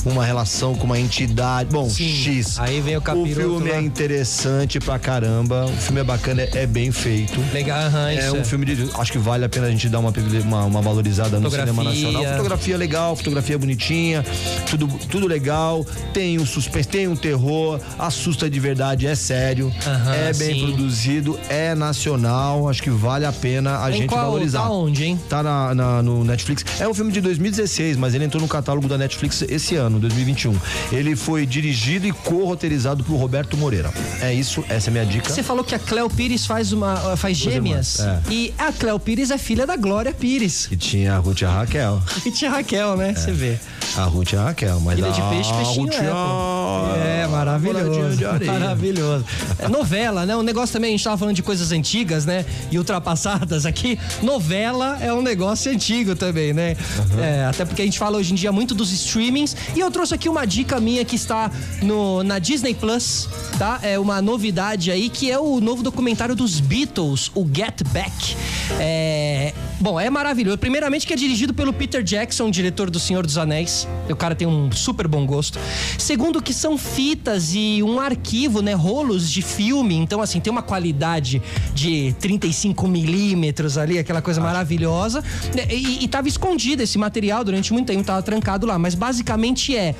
uma 0.04 0.24
relação 0.24 0.74
com 0.74 0.84
uma 0.84 0.98
entidade. 0.98 1.70
Bom, 1.70 1.88
Sim, 1.88 2.08
X. 2.08 2.58
aí 2.58 2.80
vem 2.80 2.96
o 2.96 2.98
O 2.98 3.02
capiroto 3.02 3.34
filme 3.34 3.70
lá. 3.70 3.76
é 3.76 3.80
interessante 3.82 4.78
pra 4.80 4.98
caramba. 4.98 5.66
O 5.66 5.76
filme 5.76 6.00
é 6.00 6.04
bacana, 6.04 6.42
é, 6.42 6.50
é 6.62 6.66
bem 6.66 6.90
feito. 6.90 7.40
Legal, 7.52 7.78
aham, 7.86 8.10
É 8.10 8.14
isso 8.26 8.36
um 8.36 8.44
filme 8.44 8.64
de. 8.66 8.88
Acho 8.98 9.12
que 9.12 9.18
vale 9.18 9.44
a 9.44 9.48
pena 9.48 9.66
a 9.66 9.70
gente 9.70 9.88
dar 9.88 9.98
uma, 9.98 10.12
uma, 10.44 10.64
uma 10.64 10.82
valorizada 10.82 11.38
no 11.38 11.50
cinema 11.50 11.84
nacional. 11.84 12.24
Fotografia 12.24 12.76
legal, 12.76 13.14
fotografia 13.16 13.58
bonitinha, 13.58 14.24
tudo, 14.68 14.86
tudo 15.10 15.26
legal. 15.26 15.84
Tem 16.12 16.38
um 16.38 16.46
suspense, 16.46 16.88
tem 16.88 17.08
um 17.08 17.16
terror, 17.16 17.80
assusta 17.98 18.48
de 18.48 18.58
verdade, 18.60 19.06
é 19.06 19.14
sério. 19.14 19.72
Aham, 19.86 20.14
é 20.14 20.32
bem 20.32 20.54
sim. 20.54 20.66
produzido, 20.66 21.38
é 21.48 21.74
nacional. 21.74 22.68
Acho 22.68 22.82
que 22.82 22.90
vale 22.90 23.24
a 23.26 23.32
pena 23.32 23.82
a 23.84 23.90
Em 23.90 23.94
gente 23.98 24.06
qual- 24.08 24.24
valorizar. 24.26 24.62
tá 24.62 24.70
onde, 24.70 25.04
hein? 25.04 25.20
Tá 25.28 25.42
na, 25.42 25.74
na- 25.74 26.02
no 26.02 26.24
Netflix. 26.24 26.64
É 26.80 26.88
um 26.88 26.94
filme 26.94 27.12
de 27.12 27.20
2016, 27.20 27.96
mas 27.96 28.14
ele 28.14 28.24
entrou 28.24 28.40
no 28.42 28.48
catálogo 28.48 28.85
da 28.88 28.96
Netflix 28.98 29.42
esse 29.42 29.74
ano, 29.76 29.98
2021. 29.98 30.54
Ele 30.92 31.16
foi 31.16 31.44
dirigido 31.46 32.06
e 32.06 32.12
co-roteirizado 32.12 33.02
por 33.04 33.16
Roberto 33.16 33.56
Moreira. 33.56 33.92
É 34.20 34.32
isso, 34.32 34.64
essa 34.68 34.88
é 34.88 34.90
a 34.90 34.92
minha 34.92 35.06
dica. 35.06 35.28
Você 35.32 35.42
falou 35.42 35.64
que 35.64 35.74
a 35.74 35.78
Cleo 35.78 36.08
Pires 36.08 36.46
faz 36.46 36.72
uma 36.72 37.16
faz 37.16 37.36
gêmeas. 37.36 38.00
é. 38.00 38.20
E 38.30 38.54
a 38.58 38.72
Cleo 38.72 38.98
Pires 38.98 39.30
é 39.30 39.38
filha 39.38 39.66
da 39.66 39.76
Glória 39.76 40.12
Pires. 40.12 40.66
Que 40.66 40.76
tinha 40.76 41.14
a 41.14 41.18
Ruth 41.18 41.40
e 41.40 41.44
a 41.44 41.50
Raquel. 41.50 42.02
E 42.26 42.30
tinha 42.30 42.50
Raquel, 42.50 42.96
né? 42.96 43.14
Você 43.14 43.30
vê. 43.32 43.58
A 43.96 44.04
Ruth 44.04 44.32
e 44.32 44.36
a 44.36 44.44
Raquel, 44.44 44.80
mas 44.80 44.96
Filha 44.96 45.08
a 45.08 45.10
de 45.10 45.22
peixe, 45.22 45.52
peixinho 45.54 45.86
Ruth 45.86 45.94
é, 45.94 46.04
e 46.04 46.08
a- 46.08 46.12
pô. 46.12 46.96
É, 46.96 47.26
maravilhoso. 47.28 48.20
Maravilhoso. 48.46 49.24
É, 49.58 49.68
novela, 49.68 50.26
né? 50.26 50.36
Um 50.36 50.42
negócio 50.42 50.72
também, 50.72 50.90
a 50.90 50.92
gente 50.92 51.04
tava 51.04 51.16
falando 51.16 51.34
de 51.34 51.42
coisas 51.42 51.72
antigas, 51.72 52.26
né? 52.26 52.44
E 52.70 52.78
ultrapassadas 52.78 53.64
aqui. 53.64 53.98
Novela 54.22 54.98
é 55.00 55.12
um 55.12 55.22
negócio 55.22 55.70
antigo 55.72 56.14
também, 56.14 56.52
né? 56.52 56.76
É, 57.18 57.46
até 57.48 57.64
porque 57.64 57.82
a 57.82 57.84
gente 57.84 57.98
fala 57.98 58.18
hoje 58.18 58.32
em 58.32 58.34
dia 58.36 58.50
muito 58.52 58.74
dos 58.76 58.92
streamings. 58.92 59.56
E 59.74 59.80
eu 59.80 59.90
trouxe 59.90 60.14
aqui 60.14 60.28
uma 60.28 60.46
dica 60.46 60.78
minha 60.80 61.04
que 61.04 61.16
está 61.16 61.50
no, 61.82 62.22
na 62.22 62.38
Disney 62.38 62.74
Plus, 62.74 63.28
tá? 63.58 63.80
É 63.82 63.98
uma 63.98 64.20
novidade 64.22 64.90
aí 64.90 65.08
que 65.08 65.30
é 65.30 65.38
o 65.38 65.60
novo 65.60 65.82
documentário 65.82 66.34
dos 66.34 66.60
Beatles, 66.60 67.30
o 67.34 67.46
Get 67.52 67.82
Back. 67.92 68.36
É, 68.78 69.54
bom, 69.80 69.98
é 69.98 70.08
maravilhoso. 70.10 70.58
Primeiramente 70.58 71.06
que 71.06 71.12
é 71.12 71.16
dirigido 71.16 71.54
pelo 71.54 71.72
Peter 71.72 72.02
Jackson, 72.02 72.50
diretor 72.50 72.90
do 72.90 72.98
Senhor 72.98 73.24
dos 73.24 73.38
Anéis. 73.38 73.86
O 74.08 74.16
cara 74.16 74.34
tem 74.34 74.46
um 74.46 74.70
super 74.72 75.06
bom 75.06 75.26
gosto. 75.26 75.58
Segundo 75.98 76.42
que 76.42 76.52
são 76.52 76.76
fitas 76.76 77.54
e 77.54 77.82
um 77.82 78.00
arquivo, 78.00 78.62
né, 78.62 78.74
rolos 78.74 79.30
de 79.30 79.42
filme. 79.42 79.94
Então 79.94 80.20
assim, 80.20 80.40
tem 80.40 80.50
uma 80.50 80.62
qualidade 80.62 81.42
de 81.74 82.14
35 82.20 82.86
milímetros 82.88 83.78
ali, 83.78 83.98
aquela 83.98 84.22
coisa 84.22 84.40
maravilhosa. 84.40 85.22
E, 85.70 86.04
e 86.04 86.08
tava 86.08 86.28
escondido 86.28 86.82
esse 86.82 86.98
material 86.98 87.44
durante 87.44 87.72
muito 87.72 87.86
tempo, 87.86 88.04
tava 88.04 88.22
trancado 88.22 88.66
lá. 88.66 88.78
Mas 88.78 88.94
basicamente 88.94 89.76
é 89.76 89.94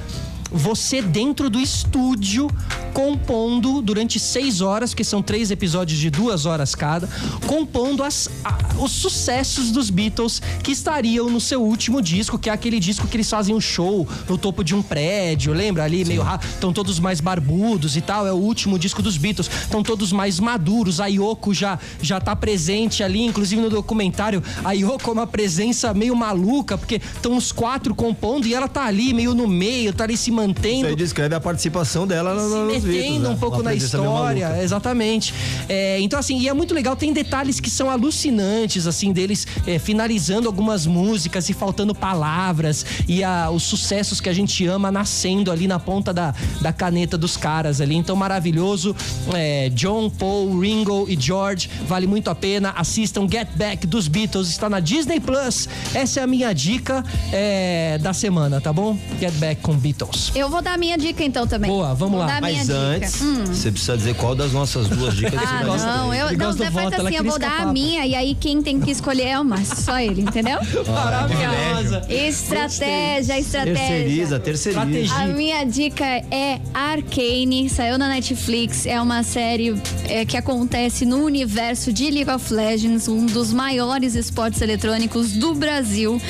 você 0.50 1.02
dentro 1.02 1.50
do 1.50 1.60
estúdio 1.60 2.48
compondo 2.92 3.82
durante 3.82 4.18
seis 4.18 4.60
horas, 4.62 4.94
que 4.94 5.04
são 5.04 5.20
três 5.20 5.50
episódios 5.50 5.98
de 5.98 6.08
duas 6.08 6.46
horas 6.46 6.74
cada, 6.74 7.06
compondo 7.46 8.02
as- 8.02 8.30
a- 8.42 8.56
os 8.80 8.90
sucessos 8.92 9.70
dos 9.70 9.90
Beatles 9.90 10.40
que 10.62 10.72
estariam 10.72 11.28
no 11.28 11.38
seu 11.40 11.62
último 11.62 12.00
disco, 12.00 12.38
que 12.38 12.48
é 12.48 12.52
aquele 12.52 12.80
disco 12.80 13.06
que 13.06 13.16
eles 13.16 13.28
fazem 13.28 13.54
um 13.54 13.60
show 13.60 14.08
no 14.28 14.38
topo 14.38 14.64
de 14.64 14.74
um 14.74 14.80
prédio, 14.80 15.52
lembra 15.52 15.84
ali? 15.84 16.04
Meio 16.04 16.24
estão 16.54 16.72
todos 16.72 16.98
mais 16.98 17.20
barbudos 17.20 17.96
e 17.96 18.00
tal, 18.00 18.26
é 18.26 18.32
o 18.32 18.36
último 18.36 18.78
disco 18.78 19.02
dos 19.02 19.16
Beatles, 19.18 19.50
estão 19.62 19.82
todos 19.82 20.10
mais 20.10 20.40
maduros, 20.40 20.98
a 21.00 21.06
Yoko 21.06 21.52
já 21.52 21.78
já 22.00 22.18
tá 22.20 22.34
presente 22.34 23.02
ali, 23.02 23.22
inclusive 23.22 23.60
no 23.60 23.68
documentário, 23.68 24.42
a 24.64 24.72
Yoko 24.72 25.10
é 25.10 25.12
uma 25.12 25.26
presença 25.26 25.92
meio 25.92 26.16
maluca, 26.16 26.78
porque 26.78 26.96
estão 27.14 27.36
os 27.36 27.52
quatro 27.52 27.94
compondo 27.94 28.46
e 28.46 28.54
ela 28.54 28.68
tá 28.68 28.84
ali 28.86 29.12
meio 29.12 29.34
no 29.34 29.46
meio, 29.46 29.92
tá 29.92 30.04
ali 30.04 30.16
se 30.16 30.30
Isso 30.42 30.48
mantendo 30.48 30.86
aí 30.88 30.96
descreve 30.96 31.34
a 31.34 31.40
participação 31.40 32.06
dela 32.06 32.34
no- 32.34 32.40
se 32.40 32.48
nos 32.56 32.84
metendo 32.84 32.86
Beatles, 32.92 33.22
né? 33.22 33.28
um 33.30 33.36
pouco 33.36 33.62
na 33.62 33.70
meio 33.70 33.78
história, 33.82 34.62
exatamente. 34.62 35.34
É, 35.68 36.00
então, 36.00 36.18
assim, 36.18 36.38
e 36.40 36.48
é 36.48 36.52
muito 36.52 36.74
legal, 36.74 36.94
tem 36.96 37.12
detalhes 37.12 37.60
que 37.60 37.70
são 37.70 37.90
alucinantes, 37.90 38.86
assim, 38.86 39.12
deles 39.12 39.46
é, 39.66 39.78
finalizando 39.78 40.46
algumas 40.48 40.86
músicas 40.86 41.48
e 41.48 41.52
faltando 41.52 41.94
palavras, 41.94 42.84
e 43.08 43.22
a- 43.22 43.50
os 43.50 43.62
sucessos 43.62 44.20
que 44.20 44.28
a 44.28 44.32
gente 44.32 44.66
ama 44.66 44.90
nascendo 44.90 45.50
ali 45.50 45.66
na 45.66 45.78
ponta 45.78 46.12
da, 46.12 46.34
da 46.60 46.72
caneta 46.72 47.16
dos 47.18 47.36
caras 47.36 47.80
ali. 47.80 47.94
Então, 47.96 48.16
maravilhoso. 48.16 48.94
É, 49.34 49.68
John, 49.70 50.08
Paul, 50.10 50.58
Ringo 50.60 51.06
e 51.08 51.16
George, 51.20 51.68
vale 51.86 52.06
muito 52.06 52.28
a 52.30 52.34
pena. 52.34 52.70
Assistam 52.76 53.26
Get 53.30 53.48
Back 53.54 53.86
dos 53.86 54.08
Beatles, 54.08 54.48
está 54.48 54.68
na 54.68 54.80
Disney 54.80 55.20
Plus. 55.20 55.68
Essa 55.94 56.20
é 56.20 56.22
a 56.22 56.26
minha 56.26 56.52
dica 56.52 57.04
é, 57.32 57.98
da 57.98 58.12
semana, 58.12 58.60
tá 58.60 58.72
bom? 58.72 58.96
Get 59.20 59.32
Back 59.34 59.60
com 59.62 59.74
Beatles. 59.76 60.25
Eu 60.34 60.48
vou 60.48 60.62
dar 60.62 60.74
a 60.74 60.78
minha 60.78 60.96
dica 60.96 61.22
então 61.24 61.46
também. 61.46 61.70
Boa, 61.70 61.94
vamos 61.94 62.18
Vou 62.18 62.26
lá. 62.26 62.40
Mas 62.40 62.68
antes, 62.70 63.20
Hum. 63.20 63.44
você 63.46 63.70
precisa 63.70 63.96
dizer 63.96 64.14
qual 64.14 64.34
das 64.34 64.52
nossas 64.52 64.88
duas 64.88 65.14
dicas 65.14 65.40
você 65.40 65.46
Ah, 65.46 65.64
gosta 65.64 65.86
não, 65.86 66.14
eu 66.14 66.36
não, 66.36 66.54
do 66.54 66.64
faz 66.70 66.94
assim, 66.94 67.16
eu 67.16 67.24
vou 67.24 67.38
dar 67.38 67.60
a 67.62 67.72
minha 67.72 68.06
e 68.06 68.14
aí 68.14 68.34
quem 68.38 68.62
tem 68.62 68.80
que 68.80 68.90
escolher 68.90 69.28
é 69.28 69.40
o 69.40 69.44
Márcio, 69.44 69.76
só 69.76 69.98
ele, 69.98 70.22
entendeu? 70.22 70.58
Maravilhosa. 70.86 72.06
Estratégia, 72.08 73.38
estratégia. 73.38 73.76
Terceiriza, 73.76 74.40
terceiriza. 74.40 74.80
Estratégia. 74.86 75.16
A 75.16 75.26
minha 75.26 75.64
dica 75.64 76.04
é 76.04 76.60
Arcane, 76.74 77.68
saiu 77.68 77.98
na 77.98 78.08
Netflix. 78.08 78.86
É 78.86 79.00
uma 79.00 79.22
série 79.22 79.74
é, 80.08 80.24
que 80.24 80.36
acontece 80.36 81.04
no 81.04 81.24
universo 81.24 81.92
de 81.92 82.10
League 82.10 82.30
of 82.30 82.52
Legends, 82.52 83.08
um 83.08 83.26
dos 83.26 83.52
maiores 83.52 84.14
esportes 84.14 84.60
eletrônicos 84.60 85.32
do 85.32 85.54
Brasil. 85.54 86.20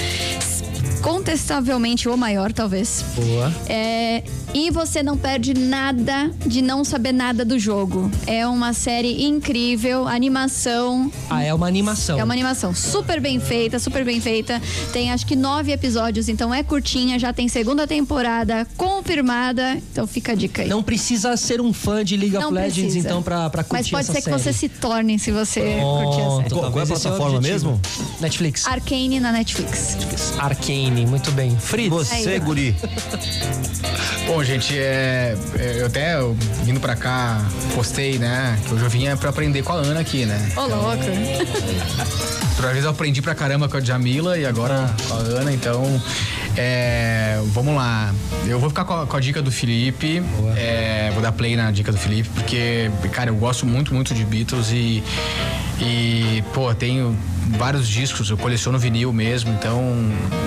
Contestavelmente 1.06 2.08
o 2.08 2.16
maior, 2.16 2.52
talvez. 2.52 3.04
Boa. 3.14 3.54
É, 3.68 4.24
e 4.52 4.72
você 4.72 5.04
não 5.04 5.16
perde 5.16 5.54
nada 5.54 6.32
de 6.44 6.60
não 6.60 6.84
saber 6.84 7.12
nada 7.12 7.44
do 7.44 7.60
jogo. 7.60 8.10
É 8.26 8.44
uma 8.44 8.72
série 8.72 9.24
incrível, 9.24 10.08
animação. 10.08 11.08
Ah, 11.30 11.44
é 11.44 11.54
uma 11.54 11.68
animação. 11.68 12.18
É 12.18 12.24
uma 12.24 12.34
animação 12.34 12.74
super 12.74 13.20
bem 13.20 13.38
feita, 13.38 13.78
super 13.78 14.04
bem 14.04 14.20
feita. 14.20 14.60
Tem 14.92 15.12
acho 15.12 15.24
que 15.26 15.36
nove 15.36 15.70
episódios, 15.70 16.28
então 16.28 16.52
é 16.52 16.64
curtinha, 16.64 17.20
já 17.20 17.32
tem 17.32 17.46
segunda 17.46 17.86
temporada 17.86 18.66
confirmada. 18.76 19.76
Então 19.92 20.08
fica 20.08 20.32
a 20.32 20.34
dica 20.34 20.62
aí. 20.62 20.68
Não 20.68 20.82
precisa 20.82 21.36
ser 21.36 21.60
um 21.60 21.72
fã 21.72 22.04
de 22.04 22.16
League 22.16 22.34
Não 22.36 22.46
of 22.46 22.52
Legends, 22.54 22.82
precisa. 22.82 23.06
então, 23.08 23.22
pra, 23.22 23.48
pra 23.48 23.62
curtir 23.62 23.92
Mas 23.92 24.06
pode 24.06 24.06
ser 24.06 24.22
que 24.24 24.30
série. 24.30 24.42
você 24.42 24.52
se 24.52 24.68
torne 24.68 25.18
se 25.20 25.30
você 25.30 25.60
curtir 25.60 26.20
a 26.20 26.24
Pronto, 26.24 26.36
série. 26.42 26.50
Qual- 26.50 26.72
qual 26.72 26.78
é 26.78 26.80
a 26.80 26.84
o 26.84 26.86
plataforma 26.88 27.40
mesmo? 27.40 27.80
Netflix. 28.20 28.66
Arcane 28.66 29.20
na 29.20 29.30
Netflix. 29.30 29.96
Arcane, 30.38 30.95
muito 31.04 31.30
bem. 31.32 31.56
Fritz. 31.58 31.90
Você, 31.90 32.28
Aí. 32.30 32.38
guri. 32.38 32.76
Bom, 34.26 34.42
gente, 34.42 34.76
é, 34.76 35.36
é, 35.58 35.76
eu 35.80 35.86
até 35.86 36.14
eu, 36.16 36.36
vindo 36.64 36.80
pra 36.80 36.96
cá, 36.96 37.44
postei, 37.74 38.18
né? 38.18 38.58
Que 38.66 38.74
hoje 38.74 38.84
eu 38.84 38.90
vinha 38.90 39.16
pra 39.16 39.30
aprender 39.30 39.62
com 39.62 39.72
a 39.72 39.76
Ana 39.76 40.00
aqui, 40.00 40.24
né? 40.24 40.52
Ô, 40.56 40.62
louco. 40.62 40.86
Outra 42.56 42.72
vez 42.72 42.84
eu 42.84 42.90
aprendi 42.90 43.20
pra 43.20 43.34
caramba 43.34 43.68
com 43.68 43.76
a 43.76 43.80
Jamila 43.80 44.38
e 44.38 44.46
agora 44.46 44.90
com 45.06 45.14
a 45.14 45.18
Ana, 45.18 45.52
então. 45.52 46.02
é, 46.56 47.38
vamos 47.52 47.74
lá. 47.76 48.12
Eu 48.46 48.58
vou 48.58 48.68
ficar 48.70 48.84
com 48.84 48.94
a, 48.94 49.06
com 49.06 49.16
a 49.16 49.20
dica 49.20 49.42
do 49.42 49.52
Felipe. 49.52 50.22
é, 50.56 51.10
vou 51.12 51.22
dar 51.22 51.32
play 51.32 51.54
na 51.54 51.70
dica 51.70 51.92
do 51.92 51.98
Felipe, 51.98 52.28
porque, 52.30 52.90
cara, 53.12 53.30
eu 53.30 53.36
gosto 53.36 53.64
muito, 53.66 53.94
muito 53.94 54.14
de 54.14 54.24
Beatles 54.24 54.70
e. 54.72 55.04
E, 55.78 56.42
pô, 56.54 56.74
tenho 56.74 57.14
vários 57.58 57.88
discos, 57.88 58.28
eu 58.30 58.36
coleciono 58.36 58.78
vinil 58.78 59.12
mesmo, 59.12 59.52
então, 59.52 59.82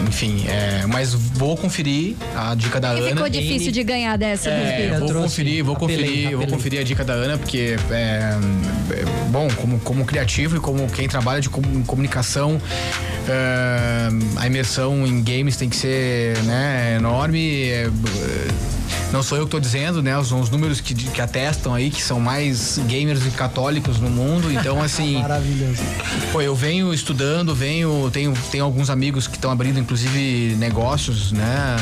enfim, 0.08 0.46
é, 0.48 0.86
mas 0.88 1.14
vou 1.14 1.56
conferir 1.58 2.16
a 2.36 2.54
dica 2.56 2.80
da 2.80 2.94
E 2.96 3.00
Ana. 3.00 3.10
ficou 3.12 3.30
difícil 3.30 3.72
de 3.72 3.84
ganhar 3.84 4.18
dessa, 4.18 4.50
É, 4.50 4.98
vou 5.00 5.14
conferir, 5.14 5.64
vou 5.64 5.76
Apelei, 5.76 5.98
conferir, 5.98 6.24
vou 6.32 6.36
apelei. 6.40 6.56
conferir 6.56 6.80
a 6.80 6.84
dica 6.84 7.04
da 7.06 7.14
Ana, 7.14 7.38
porque 7.38 7.76
é, 7.92 7.94
é, 8.92 9.06
bom, 9.32 9.48
como, 9.56 9.80
como 9.80 10.06
criativo 10.06 10.58
e 10.58 10.60
como 10.60 10.88
quem 10.90 11.08
trabalha 11.08 11.42
de 11.42 11.50
com- 11.50 11.84
comunicação, 11.84 12.62
é, 13.28 14.10
a 14.38 14.48
imersão 14.48 15.06
em 15.06 15.24
games 15.24 15.56
tem 15.58 15.70
que 15.70 15.76
ser 15.76 16.38
né, 16.44 16.96
enorme. 16.98 17.70
Não 19.12 19.24
sou 19.24 19.38
eu 19.38 19.46
que 19.46 19.52
tô 19.52 19.60
dizendo, 19.60 20.02
né? 20.02 20.22
São 20.24 20.40
os 20.40 20.50
números 20.50 20.80
que, 20.82 20.94
que 20.94 21.22
atestam 21.22 21.74
aí 21.74 21.90
que 21.90 22.02
são 22.02 22.20
mais 22.20 22.80
gamers 22.86 23.26
e 23.26 23.32
católicos 23.32 24.00
no 24.00 24.10
mundo. 24.10 24.52
Então, 24.52 24.82
assim. 24.84 25.20
Maravilhoso. 25.22 25.82
Pô, 26.32 26.42
eu 26.42 26.56
venho 26.56 26.94
estudando, 26.94 27.56
venho, 27.56 28.10
tenho, 28.12 28.34
tenho 28.52 28.64
alguns 28.64 28.90
amigos 28.90 29.28
que 29.28 29.36
estão 29.36 29.52
abrindo, 29.52 29.80
inclusive, 29.80 30.56
negócios, 30.58 31.32
né, 31.32 31.76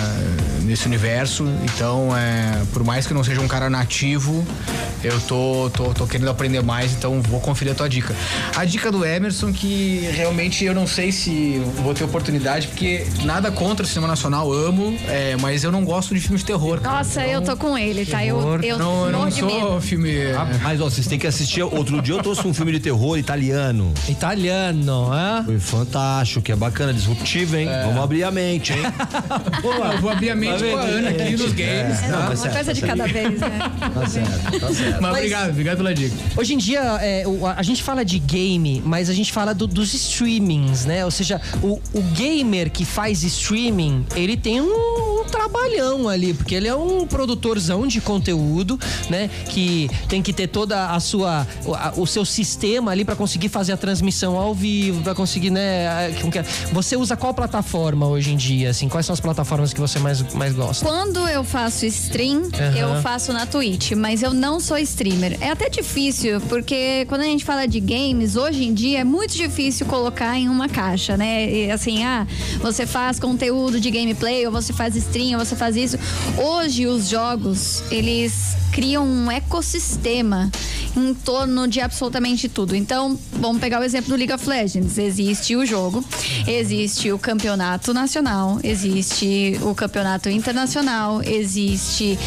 nesse 0.63 0.85
universo. 0.85 1.45
Então, 1.63 2.15
é, 2.15 2.63
por 2.73 2.83
mais 2.83 3.05
que 3.05 3.13
eu 3.13 3.15
não 3.15 3.23
seja 3.23 3.41
um 3.41 3.47
cara 3.47 3.69
nativo, 3.69 4.45
eu 5.03 5.19
tô, 5.21 5.69
tô, 5.73 5.93
tô 5.93 6.07
querendo 6.07 6.29
aprender 6.29 6.61
mais, 6.61 6.93
então 6.93 7.21
vou 7.21 7.39
conferir 7.39 7.73
a 7.73 7.75
tua 7.75 7.89
dica. 7.89 8.15
A 8.55 8.65
dica 8.65 8.91
do 8.91 9.05
Emerson, 9.05 9.51
que 9.51 10.09
realmente 10.13 10.65
eu 10.65 10.73
não 10.73 10.87
sei 10.87 11.11
se 11.11 11.61
vou 11.83 11.93
ter 11.93 12.03
oportunidade, 12.03 12.67
porque 12.67 13.05
nada 13.23 13.51
contra 13.51 13.85
o 13.85 13.87
cinema 13.87 14.07
nacional, 14.07 14.51
amo, 14.51 14.97
é, 15.07 15.35
mas 15.39 15.63
eu 15.63 15.71
não 15.71 15.83
gosto 15.83 16.13
de 16.15 16.21
filmes 16.21 16.41
de 16.41 16.47
terror. 16.47 16.79
cara. 16.79 16.96
Nossa, 16.97 17.21
eu 17.27 17.43
tô 17.43 17.55
com 17.55 17.77
ele, 17.77 18.07
tá? 18.07 18.25
Eu, 18.25 18.39
eu 18.63 18.79
não, 18.79 19.05
eu 19.05 19.11
não 19.11 19.29
de 19.29 19.43
medo. 19.43 19.59
sou 19.59 19.79
filme. 19.81 20.11
Mas 20.63 20.81
ó, 20.81 20.85
vocês 20.85 21.05
têm 21.05 21.19
que 21.19 21.27
assistir. 21.27 21.61
Outro 21.61 22.01
dia 22.01 22.15
eu 22.15 22.23
trouxe 22.23 22.47
um 22.47 22.51
filme 22.55 22.71
de 22.71 22.79
terror 22.79 23.19
italiano. 23.19 23.93
Italiano, 24.09 25.13
hã? 25.13 25.43
Foi 25.45 25.59
fantástico, 25.59 26.41
que 26.41 26.51
é 26.51 26.55
bacana, 26.55 26.91
disruptivo, 26.91 27.55
hein? 27.55 27.67
Vamos 27.85 28.01
abrir 28.03 28.23
a 28.23 28.31
mente, 28.31 28.73
hein? 28.73 28.79
Pô, 29.61 29.73
eu 29.73 30.01
vou 30.01 30.09
abrir 30.09 30.31
a 30.31 30.35
mente 30.35 30.63
com 30.63 30.75
a 30.75 30.81
Ana 30.81 31.09
aqui 31.11 31.31
nos 31.37 31.51
games. 31.53 32.01
É, 32.03 32.07
Não, 32.07 32.17
uma 32.19 32.29
mas 32.29 32.39
certo, 32.39 32.55
coisa 32.55 32.73
de 32.73 32.81
tá 32.81 32.87
cada 32.87 33.05
vez, 33.05 33.39
né? 33.41 33.59
Tá 33.93 34.07
certo, 34.07 34.59
tá 34.59 34.73
certo. 34.73 35.01
Mas 35.01 35.11
obrigado, 35.17 35.49
obrigado 35.51 35.77
pela 35.77 35.93
dica. 35.93 36.15
Hoje 36.35 36.53
em 36.55 36.57
dia, 36.57 36.81
é, 36.99 37.25
a 37.55 37.61
gente 37.61 37.83
fala 37.83 38.03
de 38.03 38.17
game, 38.17 38.81
mas 38.83 39.07
a 39.07 39.13
gente 39.13 39.31
fala 39.31 39.53
do- 39.53 39.67
dos 39.67 39.93
streamings, 39.93 40.85
né? 40.85 41.05
Ou 41.05 41.11
seja, 41.11 41.39
o, 41.61 41.79
o 41.93 42.01
gamer 42.15 42.71
que 42.71 42.83
faz 42.83 43.21
streaming, 43.21 44.03
ele 44.15 44.35
tem 44.35 44.59
um, 44.61 45.21
um 45.21 45.25
trabalhão 45.29 46.09
ali, 46.09 46.33
porque 46.33 46.55
ele 46.55 46.67
é 46.67 46.75
um 46.75 46.86
produtorzão 47.07 47.88
de 47.88 48.01
conteúdo, 48.01 48.79
né? 49.09 49.29
Que 49.49 49.89
tem 50.07 50.21
que 50.21 50.33
ter 50.33 50.47
toda 50.47 50.91
a 50.91 50.99
sua, 50.99 51.47
o, 51.95 52.01
o 52.01 52.07
seu 52.07 52.25
sistema 52.25 52.91
ali 52.91 53.03
pra 53.03 53.15
conseguir 53.15 53.49
fazer 53.49 53.73
a 53.73 53.77
transmissão 53.77 54.38
ao 54.38 54.53
vivo, 54.53 55.01
pra 55.01 55.15
conseguir, 55.15 55.49
né? 55.49 55.85
é? 55.85 56.13
Você 56.71 56.95
usa 56.95 57.15
qual 57.15 57.33
plataforma 57.33 58.07
hoje 58.07 58.31
em 58.31 58.38
dia? 58.38 58.69
Assim, 58.69 58.88
quais 58.88 59.05
são 59.05 59.13
as 59.13 59.19
plataformas 59.19 59.73
que 59.73 59.79
você 59.79 59.99
mais, 59.99 60.21
mais 60.33 60.53
gosta? 60.53 60.85
Quando 60.85 61.27
eu 61.27 61.43
faço 61.43 61.85
stream, 61.85 62.49
Aham. 62.53 62.77
eu 62.77 63.01
faço 63.01 63.33
na 63.33 63.45
Twitch, 63.45 63.91
mas 63.91 64.21
eu 64.21 64.33
não 64.33 64.59
sou 64.59 64.77
streamer. 64.77 65.38
É 65.41 65.49
até 65.49 65.69
difícil, 65.69 66.39
porque 66.41 67.05
quando 67.07 67.21
a 67.21 67.25
gente 67.25 67.43
fala 67.45 67.67
de 67.67 67.79
games, 67.79 68.35
hoje 68.35 68.65
em 68.65 68.73
dia 68.73 68.99
é 68.99 69.03
muito 69.03 69.35
difícil 69.35 69.85
colocar 69.85 70.38
em 70.38 70.49
uma 70.49 70.67
caixa, 70.69 71.17
né? 71.17 71.49
E 71.49 71.71
assim, 71.71 72.03
ah, 72.03 72.27
você 72.59 72.85
faz 72.85 73.19
conteúdo 73.19 73.79
de 73.79 73.89
gameplay, 73.89 74.45
ou 74.45 74.51
você 74.51 74.73
faz 74.73 74.95
stream, 74.95 75.39
ou 75.39 75.45
você 75.45 75.55
faz 75.55 75.75
isso. 75.75 75.97
Hoje 76.38 76.76
os 76.86 77.07
jogos, 77.07 77.82
eles 77.89 78.55
criam 78.71 79.05
um 79.07 79.32
ecossistema 79.32 80.51
em 80.95 81.13
torno 81.13 81.67
de 81.67 81.80
absolutamente 81.80 82.49
tudo. 82.49 82.75
Então, 82.75 83.17
vamos 83.34 83.59
pegar 83.59 83.80
o 83.80 83.84
exemplo 83.84 84.09
do 84.09 84.15
League 84.15 84.34
of 84.34 84.47
Legends. 84.47 84.97
Existe 84.97 85.55
o 85.55 85.65
jogo, 85.65 86.03
existe 86.47 87.11
o 87.11 87.17
campeonato 87.17 87.93
nacional, 87.93 88.59
existe 88.63 89.57
o 89.61 89.73
campeonato 89.73 90.30
internacional, 90.30 91.21
existe 91.23 92.17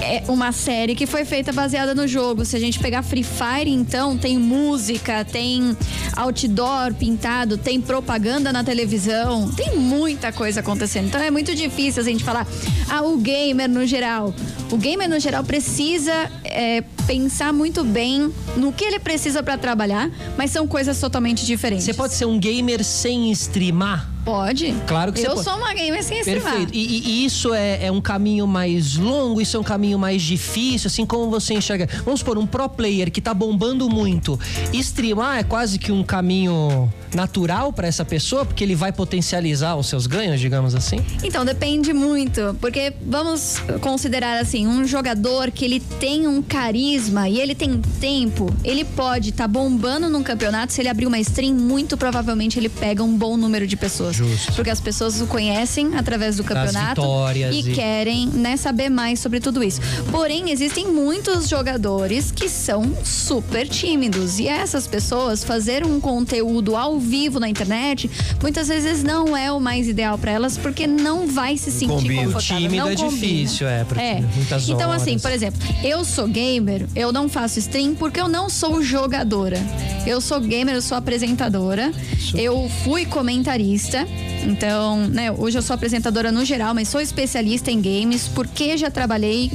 é, 0.00 0.22
uma 0.28 0.52
série 0.52 0.94
que 0.94 1.06
foi 1.06 1.24
feita 1.24 1.52
baseada 1.52 1.94
no 1.94 2.06
jogo. 2.06 2.44
Se 2.44 2.56
a 2.56 2.60
gente 2.60 2.78
pegar 2.78 3.02
Free 3.02 3.24
Fire, 3.24 3.70
então, 3.70 4.16
tem 4.16 4.38
música, 4.38 5.24
tem 5.24 5.76
outdoor 6.16 6.94
pintado, 6.94 7.56
tem 7.56 7.80
propaganda 7.80 8.52
na 8.52 8.62
televisão, 8.62 9.50
tem 9.50 9.76
muita 9.76 10.32
coisa 10.32 10.60
acontecendo. 10.60 11.06
Então 11.06 11.20
é 11.20 11.30
muito 11.30 11.54
difícil 11.54 12.02
a 12.02 12.04
gente 12.04 12.22
falar, 12.22 12.46
ah, 12.88 13.02
o 13.02 13.16
gamer 13.16 13.68
no 13.68 13.86
geral. 13.86 14.34
O 14.70 14.76
gamer 14.76 15.08
no 15.08 15.18
geral 15.18 15.44
precisa 15.44 16.30
é, 16.44 16.82
pensar 17.06 17.52
muito 17.52 17.84
bem 17.84 18.32
no 18.56 18.72
que 18.72 18.84
ele 18.84 18.98
precisa 18.98 19.42
para 19.42 19.58
trabalhar, 19.58 20.10
mas 20.36 20.50
são 20.50 20.66
coisas 20.66 20.98
totalmente 20.98 21.44
diferentes. 21.44 21.84
Você 21.84 21.94
pode 21.94 22.14
ser 22.14 22.24
um 22.24 22.38
gamer 22.38 22.82
sem 22.84 23.30
streamar? 23.32 24.13
Pode? 24.24 24.74
Claro 24.86 25.12
que 25.12 25.20
você 25.20 25.26
Eu 25.26 25.32
pode. 25.34 25.44
sou 25.44 25.56
uma 25.56 25.74
gamer 25.74 26.02
sem 26.02 26.18
streamar. 26.20 26.50
Perfeito. 26.52 26.74
E, 26.74 26.78
e- 26.78 27.08
e 27.08 27.24
isso 27.26 27.52
é, 27.52 27.86
é 27.86 27.92
um 27.92 28.00
caminho 28.00 28.46
mais 28.46 28.96
longo, 28.96 29.40
isso 29.40 29.56
é 29.56 29.60
um 29.60 29.64
caminho 29.64 29.98
mais 29.98 30.22
difícil, 30.22 30.86
assim 30.88 31.04
como 31.04 31.28
você 31.30 31.54
enxerga. 31.54 31.88
Vamos 32.04 32.20
supor, 32.20 32.38
um 32.38 32.46
pro 32.46 32.68
player 32.68 33.10
que 33.10 33.20
tá 33.20 33.34
bombando 33.34 33.88
muito. 33.90 34.38
Streamar 34.72 35.38
é 35.38 35.42
quase 35.44 35.78
que 35.78 35.92
um 35.92 36.02
caminho 36.02 36.90
natural 37.14 37.72
para 37.72 37.86
essa 37.86 38.04
pessoa, 38.04 38.44
porque 38.44 38.62
ele 38.64 38.74
vai 38.74 38.92
potencializar 38.92 39.76
os 39.76 39.86
seus 39.86 40.06
ganhos, 40.06 40.40
digamos 40.40 40.74
assim. 40.74 40.98
Então, 41.22 41.44
depende 41.44 41.92
muito, 41.92 42.56
porque 42.60 42.92
vamos 43.06 43.56
considerar 43.80 44.40
assim, 44.40 44.66
um 44.66 44.86
jogador 44.86 45.50
que 45.50 45.64
ele 45.64 45.80
tem 46.00 46.26
um 46.26 46.42
carisma 46.42 47.28
e 47.28 47.40
ele 47.40 47.54
tem 47.54 47.80
tempo, 48.00 48.52
ele 48.64 48.84
pode 48.84 49.30
estar 49.30 49.48
bombando 49.48 50.08
num 50.08 50.22
campeonato, 50.22 50.72
se 50.72 50.80
ele 50.80 50.88
abrir 50.88 51.06
uma 51.06 51.18
stream, 51.20 51.54
muito 51.54 51.96
provavelmente 51.96 52.58
ele 52.58 52.68
pega 52.68 53.02
um 53.02 53.16
bom 53.16 53.36
número 53.36 53.66
de 53.66 53.76
pessoas. 53.76 54.16
Justo. 54.16 54.52
Porque 54.52 54.70
as 54.70 54.80
pessoas 54.80 55.20
o 55.20 55.26
conhecem 55.26 55.94
através 55.96 56.36
do 56.36 56.44
campeonato 56.44 57.02
e, 57.34 57.60
e- 57.60 57.74
querem, 57.74 58.28
né, 58.28 58.56
saber 58.56 58.88
mais 58.88 59.20
sobre 59.20 59.40
tudo 59.40 59.62
isso. 59.62 59.80
Porém, 60.10 60.50
existem 60.50 60.86
muitos 60.86 61.48
jogadores 61.48 62.30
que 62.30 62.48
são 62.48 62.92
super 63.04 63.68
tímidos 63.68 64.38
e 64.38 64.48
essas 64.48 64.86
pessoas 64.86 65.42
fazer 65.44 65.84
um 65.84 66.00
conteúdo 66.00 66.76
ao 66.76 66.98
vivo 67.04 67.38
na 67.38 67.48
internet, 67.48 68.10
muitas 68.42 68.68
vezes 68.68 69.02
não 69.04 69.36
é 69.36 69.52
o 69.52 69.60
mais 69.60 69.86
ideal 69.88 70.18
para 70.18 70.32
elas 70.32 70.56
porque 70.58 70.86
não 70.86 71.26
vai 71.26 71.56
se 71.56 71.70
sentir 71.70 71.86
Combina. 71.88 72.24
confortável. 72.24 72.56
Tímido 72.68 72.76
não 72.84 72.90
é 72.90 72.96
combina. 72.96 73.10
difícil, 73.20 73.68
é, 73.68 73.84
porque 73.84 74.02
muitas 74.34 74.68
Então 74.68 74.88
horas. 74.90 75.02
assim, 75.02 75.18
por 75.18 75.30
exemplo, 75.30 75.60
eu 75.82 76.04
sou 76.04 76.26
gamer, 76.26 76.86
eu 76.96 77.12
não 77.12 77.28
faço 77.28 77.58
stream 77.58 77.94
porque 77.94 78.20
eu 78.20 78.28
não 78.28 78.48
sou 78.50 78.82
jogadora. 78.82 79.58
Eu 80.06 80.20
sou 80.20 80.40
gamer, 80.40 80.74
eu 80.74 80.82
sou 80.82 80.96
apresentadora. 80.96 81.92
Eu 82.34 82.68
fui 82.84 83.06
comentarista. 83.06 84.06
Então, 84.46 84.98
né, 85.08 85.32
hoje 85.32 85.56
eu 85.56 85.62
sou 85.62 85.72
apresentadora 85.74 86.30
no 86.30 86.44
geral, 86.44 86.74
mas 86.74 86.88
sou 86.88 87.00
especialista 87.00 87.70
em 87.70 87.80
games 87.80 88.28
porque 88.28 88.76
já 88.76 88.90
trabalhei 88.90 89.50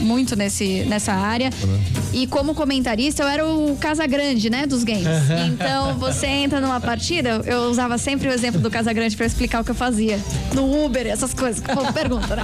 muito 0.00 0.34
nesse, 0.34 0.84
nessa 0.88 1.12
área. 1.12 1.50
E 2.12 2.26
como 2.26 2.54
comentarista, 2.54 3.22
eu 3.22 3.28
era 3.28 3.46
o 3.46 3.76
Casagrande, 3.76 4.48
né, 4.50 4.66
dos 4.66 4.82
games. 4.82 5.06
Então, 5.52 5.98
você 5.98 6.26
entra 6.26 6.60
numa 6.60 6.80
partida, 6.94 7.40
eu 7.46 7.70
usava 7.70 7.96
sempre 7.98 8.26
o 8.28 8.32
exemplo 8.32 8.60
do 8.60 8.68
Casagrande 8.68 9.16
para 9.16 9.24
explicar 9.24 9.60
o 9.60 9.64
que 9.64 9.70
eu 9.70 9.74
fazia. 9.76 10.18
No 10.52 10.84
Uber, 10.84 11.06
essas 11.06 11.32
coisas. 11.32 11.60
que 11.62 11.70
o 11.70 11.74
povo 11.76 11.92
pergunta, 11.92 12.34
né? 12.34 12.42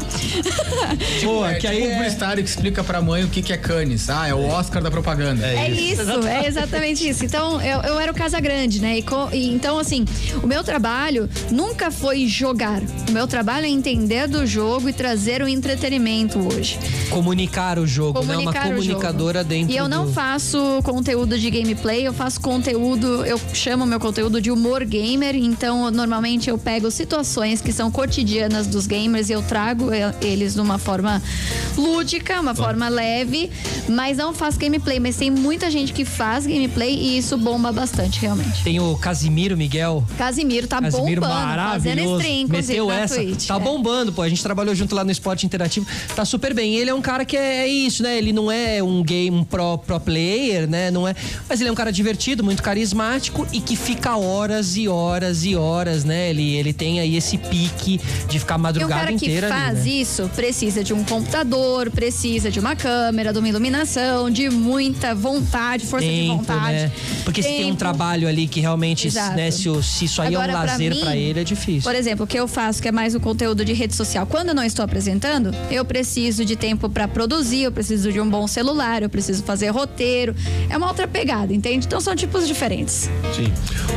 Tipo, 1.19 1.45
é, 1.45 1.55
tipo 1.55 1.75
um 1.75 1.91
publicitário 1.97 2.45
que 2.45 2.49
explica 2.49 2.85
pra 2.85 3.03
mãe 3.03 3.25
o 3.25 3.29
que, 3.29 3.43
que 3.43 3.53
é 3.53 3.57
Cannes. 3.57 4.09
Ah, 4.09 4.29
é 4.29 4.35
o 4.35 4.47
Oscar 4.47 4.81
da 4.81 4.89
propaganda. 4.91 5.45
É 5.45 5.69
isso, 5.69 6.03
é 6.29 6.47
exatamente 6.47 7.09
isso. 7.09 7.25
Então, 7.25 7.61
eu, 7.61 7.81
eu 7.83 7.99
era 7.99 8.13
o 8.13 8.15
Casa 8.15 8.39
Grande, 8.39 8.81
né? 8.81 8.99
E, 8.99 9.03
co- 9.03 9.29
e 9.33 9.53
então, 9.53 9.81
assim, 9.81 10.05
o 10.41 10.47
meu 10.47 10.63
trabalho 10.63 11.29
nunca 11.51 11.91
foi 11.91 12.27
jogar. 12.29 12.81
O 13.09 13.13
meu 13.13 13.27
trabalho 13.27 13.67
é 13.67 13.69
entender 13.69 14.29
do 14.29 14.47
jogo 14.47 14.89
e 14.89 14.93
trazer 14.93 15.43
o 15.43 15.49
entretenimento 15.49 16.39
hoje. 16.39 16.79
Comunicar 17.11 17.81
o 17.81 17.87
jogo, 17.87 18.21
né? 18.21 18.27
Uma 18.27 18.35
Comunicar 18.53 18.67
o 18.67 18.75
comunicadora 18.77 19.39
jogo. 19.41 19.49
dentro 19.49 19.73
E 19.75 19.77
eu 19.77 19.89
não 19.89 20.07
do... 20.07 20.13
faço 20.13 20.81
conteúdo 20.85 21.37
de 21.37 21.51
gameplay, 21.51 22.07
eu 22.07 22.13
faço 22.13 22.41
conteúdo, 22.41 23.25
eu 23.27 23.41
chamo 23.53 23.85
meu 23.87 23.99
conteúdo 23.99 24.36
de 24.41 24.51
humor 24.51 24.85
gamer. 24.85 25.35
Então, 25.37 25.91
normalmente 25.91 26.51
eu 26.51 26.59
pego 26.59 26.91
situações 26.91 27.61
que 27.61 27.73
são 27.73 27.91
cotidianas 27.91 28.67
dos 28.67 28.87
gamers 28.87 29.31
e 29.31 29.33
eu 29.33 29.43
trago 29.43 29.93
eh, 29.93 30.15
eles 30.21 30.55
de 30.55 30.61
uma 30.61 30.79
forma 30.79 31.23
lúdica, 31.77 32.41
uma 32.41 32.55
forma 32.55 32.89
leve, 32.89 33.51
mas 33.89 34.17
não 34.17 34.35
faço 34.35 34.59
gameplay. 34.59 34.99
Mas 34.99 35.17
tem 35.17 35.31
muita 35.31 35.71
gente 35.71 35.93
que 35.93 36.05
faz 36.05 36.47
gameplay 36.47 36.95
e 36.95 37.19
isso 37.19 37.37
bomba 37.37 37.73
bastante, 37.73 38.21
realmente. 38.21 38.65
Tem 38.65 38.81
o 38.81 38.97
Casimiro 38.97 39.57
Miguel. 39.57 40.05
Casimiro 40.19 40.67
tá 40.67 40.81
Casimiro 40.81 41.21
bombando, 41.21 41.39
fazendo 41.39 41.57
maravilhoso. 41.57 42.21
stream, 42.21 42.41
inclusive, 42.41 42.91
essa. 42.91 43.15
Twitch. 43.17 43.47
Tá 43.47 43.57
é. 43.57 43.61
bombando, 43.61 44.13
pô. 44.13 44.23
A 44.23 44.29
gente 44.29 44.43
trabalhou 44.43 44.75
junto 44.75 44.95
lá 44.95 45.05
no 45.05 45.11
Esporte 45.11 45.47
Interativo. 45.47 45.87
Tá 46.15 46.25
super 46.25 46.55
bem. 46.55 46.75
Ele 46.75 46.91
é 46.91 46.95
um 46.95 47.03
cara 47.03 47.25
que 47.25 47.37
é, 47.37 47.63
é 47.63 47.69
isso, 47.69 48.03
né? 48.03 48.17
Ele 48.17 48.33
não 48.33 48.51
é 48.51 48.83
um 48.83 49.03
game 49.03 49.37
um 49.37 49.45
pro, 49.45 49.79
pro 49.79 50.01
player, 50.01 50.69
né? 50.69 50.91
Não 50.91 51.07
é. 51.07 51.15
Mas 51.49 51.61
ele 51.61 51.69
é 51.69 51.73
um 51.73 51.77
cara 51.77 51.93
divertido, 51.93 52.43
muito 52.43 52.63
carismático 52.63 53.47
e 53.53 53.61
que 53.61 53.77
fica 53.77 54.16
horas 54.17 54.77
e 54.77 54.89
horas 54.89 55.45
e 55.45 55.55
horas, 55.57 56.05
né? 56.05 56.31
Ele, 56.31 56.55
ele 56.57 56.73
tem 56.73 57.01
aí 57.01 57.17
esse 57.17 57.37
pique 57.39 58.01
de 58.29 58.39
ficar 58.39 58.55
a 58.55 58.59
E 58.59 58.61
o 58.61 58.63
madrugada 58.63 58.95
cara 58.95 59.07
que 59.09 59.15
inteira 59.27 59.47
ali, 59.53 59.57
faz 59.65 59.85
né? 59.85 59.91
isso 59.91 60.31
precisa 60.35 60.83
de 60.83 60.93
um 60.93 61.05
computador, 61.05 61.91
precisa 61.91 62.51
de 62.51 62.59
uma 62.61 62.75
câmera, 62.77 63.33
de 63.33 63.39
uma 63.39 63.49
iluminação, 63.49 64.31
de 64.31 64.49
muita 64.51 65.15
vontade, 65.15 65.87
força 65.87 66.07
de 66.07 66.13
Tempo, 66.13 66.37
vontade. 66.39 66.73
né? 66.73 66.93
Porque 67.25 67.43
se 67.43 67.49
tem 67.49 67.65
um 67.65 67.67
Tempo. 67.69 67.79
trabalho 67.79 68.29
ali 68.29 68.47
que 68.49 68.61
realmente, 68.61 69.07
Exato. 69.09 69.37
né, 69.37 69.51
se, 69.51 69.69
o- 69.69 69.83
se 69.83 70.05
isso 70.07 70.21
aí 70.23 70.35
Agora, 70.35 70.53
é 70.53 70.57
um 70.57 70.59
lazer 70.59 70.99
pra 71.01 71.17
ele, 71.17 71.41
é 71.41 71.45
difícil. 71.45 71.83
Por 71.83 71.95
exemplo, 71.95 72.25
o 72.25 72.27
que 72.27 72.39
eu 72.39 72.49
faço, 72.49 72.81
que 72.83 72.89
é 72.89 72.93
mais 72.93 73.15
o 73.15 73.21
conteúdo 73.21 73.65
de 73.65 73.73
rede 73.73 73.95
social. 73.95 74.27
Quando 74.27 74.49
eu 74.51 74.55
não 74.55 74.65
estou 74.65 74.85
apresentando, 74.85 75.55
eu 75.71 75.85
preciso 75.85 76.45
de 76.45 76.57
tempo 76.57 76.89
pra 76.89 77.07
produzir, 77.09 77.63
eu 77.63 77.73
preciso 77.73 78.13
de 78.13 78.21
um 78.21 78.29
bom 78.29 78.47
celular, 78.47 79.03
eu 79.03 79.09
preciso 79.09 79.43
fazer 79.43 79.69
roteiro. 79.69 80.35
É 80.69 80.77
uma 80.77 80.89
outra 80.89 81.07
pegada, 81.07 81.53
entende? 81.53 81.87
Então 81.87 82.01
são 82.01 82.15
tipos 82.17 82.47
diferentes. 82.47 83.11
Sim. 83.35 83.53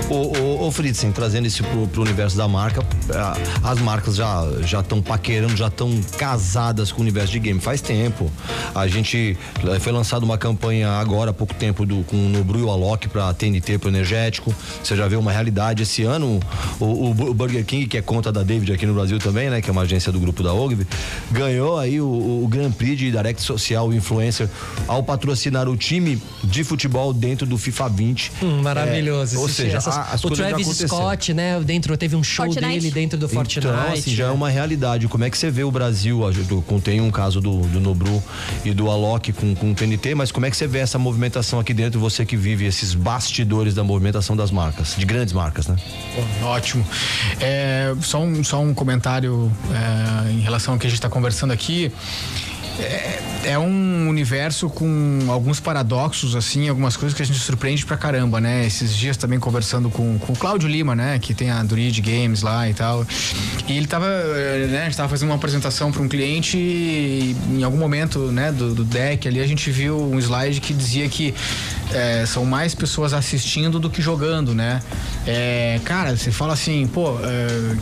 O, 0.10 0.36
o, 0.38 0.68
o 0.68 0.72
Fritzen, 0.72 1.12
trazendo 1.12 1.46
isso 1.48 1.64
pro, 1.64 1.88
pro 1.88 2.02
universo 2.02 2.36
da 2.36 2.48
marca, 2.48 2.84
ah, 3.14 3.38
as 3.64 3.80
marcas 3.80 4.16
já 4.16 4.44
já 4.62 4.80
estão 4.80 5.02
paquerando, 5.02 5.56
já 5.56 5.68
estão 5.68 6.02
casadas 6.18 6.92
com 6.92 6.98
o 7.00 7.02
universo 7.02 7.32
de 7.32 7.40
game 7.40 7.60
faz 7.60 7.80
tempo. 7.80 8.32
A 8.74 8.88
gente 8.88 9.38
eh, 9.68 9.80
foi 9.80 9.92
lançada 9.92 10.26
uma 10.26 10.38
campanha 10.38 10.90
agora 10.94 11.30
há 11.30 11.34
pouco 11.34 11.54
tempo 11.54 11.86
do 11.86 12.04
com 12.04 12.16
o 12.16 12.30
Nobru 12.30 12.60
e 12.60 12.64
o 12.64 12.72
Alok 12.72 13.08
para 13.08 13.32
TNT 13.34 13.78
pro 13.78 13.90
energético. 13.90 14.54
Você 14.84 14.96
já 14.96 15.08
vê 15.08 15.16
uma 15.16 15.32
realidade 15.32 15.84
esse 15.84 16.04
ano 16.04 16.40
o, 16.80 17.12
o, 17.12 17.34
Burger 17.34 17.64
King, 17.64 17.86
que 17.86 17.98
é 17.98 18.02
conta 18.02 18.32
da 18.32 18.42
David 18.42 18.74
aqui 18.74 18.86
no 18.88 18.94
Brasil 18.96 19.20
também, 19.20 19.50
né, 19.50 19.62
que 19.62 19.70
é 19.70 19.72
uma 19.72 19.84
agência 19.84 20.12
do 20.12 20.20
grupo 20.20 20.42
da 20.42 20.54
Ogilvy, 20.54 20.88
ganhou 21.32 21.78
aí 21.78 22.02
o, 22.02 22.06
o 22.44 22.48
Grand 22.50 22.72
Prix 22.72 22.98
de 22.98 23.12
Direct 23.12 23.42
Social 23.42 23.94
Influencer 23.94 24.50
ao 24.88 25.04
patrocinar 25.04 25.68
o 25.70 25.78
time 25.78 26.20
de 26.44 26.64
futebol 26.64 27.14
dentro 27.14 27.46
do 27.46 27.58
FIFA 27.58 27.90
20. 27.90 28.32
Hum, 28.42 28.62
maravilhoso. 28.64 29.36
É, 29.36 29.40
ou 29.40 29.48
seja, 29.48 29.78
essas- 29.78 29.99
as 30.02 30.24
o 30.24 30.28
coisas 30.28 30.48
Travis. 30.48 30.78
Scott, 30.78 31.34
né? 31.34 31.60
Dentro 31.62 31.98
teve 31.98 32.16
um 32.16 32.24
show 32.24 32.46
Fortnite. 32.46 32.80
dele 32.80 32.92
dentro 32.92 33.20
do 33.20 33.28
Fortnite. 33.28 33.68
Então, 33.68 33.92
assim, 33.92 34.12
já 34.16 34.26
é 34.26 34.28
né? 34.28 34.34
uma 34.34 34.50
realidade. 34.50 35.08
Como 35.08 35.24
é 35.24 35.30
que 35.30 35.38
você 35.38 35.50
vê 35.50 35.64
o 35.64 35.72
Brasil? 35.72 36.22
Contém 36.66 37.02
um 37.02 37.12
caso 37.12 37.42
do, 37.42 37.62
do 37.62 37.80
Nobru 37.80 38.22
e 38.64 38.74
do 38.74 38.90
Alok 38.90 39.34
com, 39.34 39.56
com 39.56 39.72
o 39.72 39.76
TNT, 39.76 40.16
mas 40.16 40.32
como 40.32 40.46
é 40.46 40.52
que 40.52 40.58
você 40.58 40.68
vê 40.68 40.80
essa 40.80 40.98
movimentação 40.98 41.60
aqui 41.60 41.74
dentro, 41.74 42.00
você 42.00 42.26
que 42.26 42.38
vive 42.38 42.66
esses 42.66 42.94
bastidores 42.94 43.74
da 43.74 43.84
movimentação 43.84 44.36
das 44.36 44.52
marcas, 44.52 44.96
de 44.98 45.06
grandes 45.06 45.34
marcas, 45.34 45.68
né? 45.68 45.76
Ótimo. 46.44 46.86
É, 47.40 47.94
só, 48.02 48.22
um, 48.22 48.44
só 48.44 48.62
um 48.62 48.74
comentário 48.74 49.52
é, 49.72 50.32
em 50.32 50.40
relação 50.40 50.74
ao 50.74 50.80
que 50.80 50.88
a 50.88 50.90
gente 50.90 51.00
está 51.00 51.10
conversando 51.10 51.52
aqui. 51.52 51.92
É, 52.80 53.20
é 53.44 53.60
um 53.60 54.08
universo 54.08 54.70
com 54.70 55.20
alguns 55.28 55.60
paradoxos, 55.60 56.36
assim, 56.36 56.70
algumas 56.70 56.96
coisas 56.96 57.16
que 57.16 57.22
a 57.22 57.26
gente 57.26 57.40
surpreende 57.40 57.86
pra 57.86 57.98
caramba, 57.98 58.40
né? 58.40 58.66
Esses 58.66 58.96
dias 58.96 59.18
também 59.18 59.40
conversando 59.40 59.90
com, 59.90 60.18
com 60.20 60.34
o 60.34 60.36
Cláudio 60.36 60.68
Lima, 60.68 60.96
né? 60.96 61.20
Que 61.20 61.34
tem 61.34 61.50
a 61.50 61.64
Druid 61.64 62.02
Games 62.02 62.42
lá 62.42 62.70
e 62.70 62.74
tal. 62.74 63.06
E 63.68 63.78
ele 63.78 63.88
tava, 63.88 64.08
eh, 64.08 64.68
né? 64.70 64.82
A 64.82 64.86
gente 64.86 64.98
tava 64.98 65.10
fazendo 65.10 65.30
uma 65.30 65.36
apresentação 65.36 65.92
para 65.92 66.02
um 66.02 66.08
cliente 66.08 66.58
e 66.58 67.36
em 67.50 67.64
algum 67.64 67.78
momento, 67.78 68.32
né? 68.32 68.52
Do, 68.52 68.74
do 68.74 68.84
deck 68.84 69.28
ali, 69.28 69.40
a 69.40 69.48
gente 69.48 69.70
viu 69.72 70.00
um 70.00 70.20
slide 70.20 70.60
que 70.62 70.74
dizia 70.74 71.08
que 71.10 71.34
eh, 71.92 72.26
são 72.26 72.46
mais 72.46 72.76
pessoas 72.76 73.14
assistindo 73.14 73.80
do 73.80 73.90
que 73.90 74.02
jogando, 74.02 74.54
né? 74.54 74.82
É, 75.26 75.80
cara, 75.84 76.16
você 76.16 76.32
fala 76.32 76.54
assim, 76.54 76.88
pô, 76.88 77.18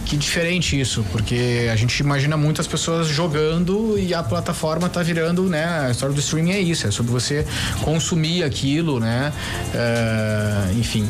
que 0.05 0.17
diferente 0.17 0.79
isso, 0.79 1.05
porque 1.11 1.69
a 1.71 1.75
gente 1.75 1.97
imagina 1.99 2.35
muitas 2.35 2.67
pessoas 2.67 3.07
jogando 3.07 3.97
e 3.97 4.13
a 4.13 4.21
plataforma 4.21 4.86
tá 4.89 5.03
virando, 5.03 5.43
né? 5.43 5.88
A 5.88 5.91
história 5.91 6.13
do 6.13 6.19
streaming 6.19 6.51
é 6.51 6.59
isso, 6.59 6.88
é 6.88 6.91
sobre 6.91 7.11
você 7.11 7.45
consumir 7.81 8.43
aquilo, 8.43 8.99
né? 8.99 9.31
Eh, 9.73 10.71
enfim. 10.77 11.07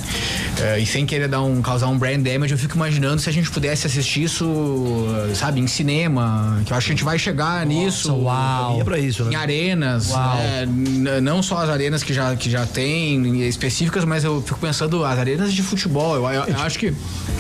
Eh, 0.60 0.80
e 0.80 0.86
sem 0.86 1.06
querer 1.06 1.28
dar 1.28 1.42
um, 1.42 1.62
causar 1.62 1.88
um 1.88 1.98
brand 1.98 2.22
damage, 2.22 2.52
eu 2.54 2.58
fico 2.58 2.76
imaginando 2.76 3.22
se 3.22 3.30
a 3.30 3.34
gente 3.34 3.50
pudesse 3.52 3.88
assistir 3.88 4.24
isso, 4.24 4.46
sabe, 5.36 5.60
em 5.60 5.68
cinema, 5.68 6.62
que 6.66 6.72
eu 6.74 6.78
acho 6.78 6.88
que 6.88 6.94
a 6.94 6.96
gente 6.96 7.04
vai 7.04 7.18
chegar 7.20 7.66
nisso. 7.66 8.14
uau. 8.14 8.80
É 8.82 8.84
pra 8.84 8.98
isso, 9.00 9.24
Em 9.24 9.30
né? 9.30 9.36
arenas, 9.36 10.10
Uau. 10.10 10.36
né? 10.38 10.64
N- 10.64 11.22
não 11.22 11.42
só 11.44 11.58
as 11.64 11.70
arenas 11.70 12.04
que 12.04 12.14
já, 12.14 12.36
que 12.36 12.50
já 12.50 12.66
tem 12.66 13.42
específicas, 13.48 14.04
mas 14.06 14.24
eu 14.24 14.42
fico 14.42 14.60
pensando 14.60 15.04
as 15.06 15.18
arenas 15.18 15.54
de 15.54 15.62
futebol. 15.62 16.16
Eu, 16.16 16.24
eu- 16.30 16.44
eu 16.48 16.60
acho 16.62 16.78
que 16.80 16.94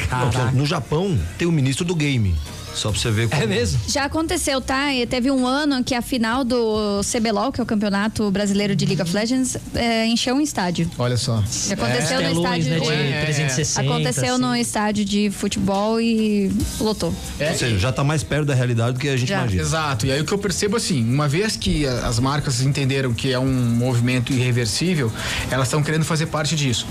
Caraca. 0.10 0.52
No 0.52 0.66
Japão, 0.66 1.18
tem 1.38 1.48
o 1.48 1.52
ministro 1.52 1.84
do 1.86 1.96
game. 1.96 2.36
Só 2.74 2.92
pra 2.92 3.00
você 3.00 3.12
ver 3.12 3.30
como. 3.30 3.42
É 3.42 3.46
mesmo? 3.48 3.80
Já 3.88 4.06
aconteceu, 4.06 4.62
tá? 4.62 4.94
E 4.94 5.08
Teve 5.08 5.32
um 5.32 5.48
ano 5.48 5.84
que 5.84 5.96
a 5.96 6.02
final 6.02 6.44
do 6.44 7.02
CBLOL, 7.02 7.52
que 7.52 7.60
é 7.60 7.64
o 7.64 7.66
Campeonato 7.66 8.30
Brasileiro 8.30 8.76
de 8.76 8.86
League 8.86 9.02
of 9.02 9.14
Legends, 9.14 9.58
é, 9.74 10.06
encheu 10.06 10.36
um 10.36 10.42
estádio. 10.42 10.90
Olha 10.98 11.18
só. 11.18 11.44
Aconteceu 11.72 12.22
no 12.22 12.28
Telões, 12.28 12.66
estádio 12.66 12.70
né, 12.70 12.80
de... 12.80 13.14
É, 13.14 13.22
360. 13.24 13.82
Aconteceu 13.82 14.38
no 14.38 14.52
assim. 14.52 14.62
estádio 14.62 15.06
de 15.06 15.32
futebol 15.32 16.00
e 16.00 16.52
lotou. 16.80 17.14
É, 17.40 17.52
Ou 17.52 17.58
seja, 17.58 17.80
já 17.80 17.92
tá 17.92 18.04
mais 18.04 18.22
perto 18.22 18.46
da 18.46 18.54
realidade 18.54 18.94
do 18.94 19.00
que 19.00 19.10
a 19.10 19.18
gente 19.18 19.30
Já. 19.30 19.40
imagina. 19.40 19.62
Exato. 19.62 20.06
E 20.06 20.12
aí 20.12 20.22
o 20.22 20.26
que 20.26 20.34
eu 20.34 20.38
percebo 20.38 20.78
assim, 20.78 21.04
uma 21.04 21.28
vez 21.28 21.56
que 21.56 21.86
as 21.86 22.20
marcas 22.20 22.62
entenderam 22.62 23.14
que 23.14 23.32
é 23.32 23.40
um 23.40 23.52
movimento 23.52 24.34
irreversível, 24.34 25.12
elas 25.50 25.68
estão 25.68 25.82
querendo 25.82 26.06
fazer 26.06 26.28
parte 26.28 26.56
disso. 26.56 26.86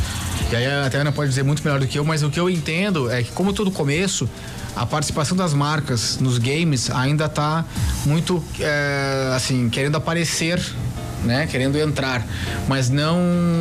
E 0.50 0.56
aí 0.56 0.66
até 0.66 0.98
a 0.98 1.00
Ana 1.02 1.12
pode 1.12 1.28
dizer 1.28 1.42
muito 1.42 1.62
melhor 1.62 1.80
do 1.80 1.86
que 1.86 1.98
eu, 1.98 2.04
mas 2.04 2.22
o 2.22 2.30
que 2.30 2.40
eu 2.40 2.48
entendo 2.48 3.10
é 3.10 3.22
que 3.22 3.30
como 3.32 3.52
todo 3.52 3.70
começo, 3.70 4.28
a 4.76 4.84
participação 4.84 5.36
das 5.36 5.54
marcas 5.54 6.18
nos 6.20 6.38
games 6.38 6.90
ainda 6.90 7.28
tá 7.28 7.64
muito 8.04 8.44
é, 8.60 9.32
assim, 9.34 9.68
querendo 9.70 9.96
aparecer 9.96 10.60
né, 11.24 11.46
querendo 11.50 11.76
entrar, 11.76 12.24
mas 12.68 12.88
não 12.88 13.18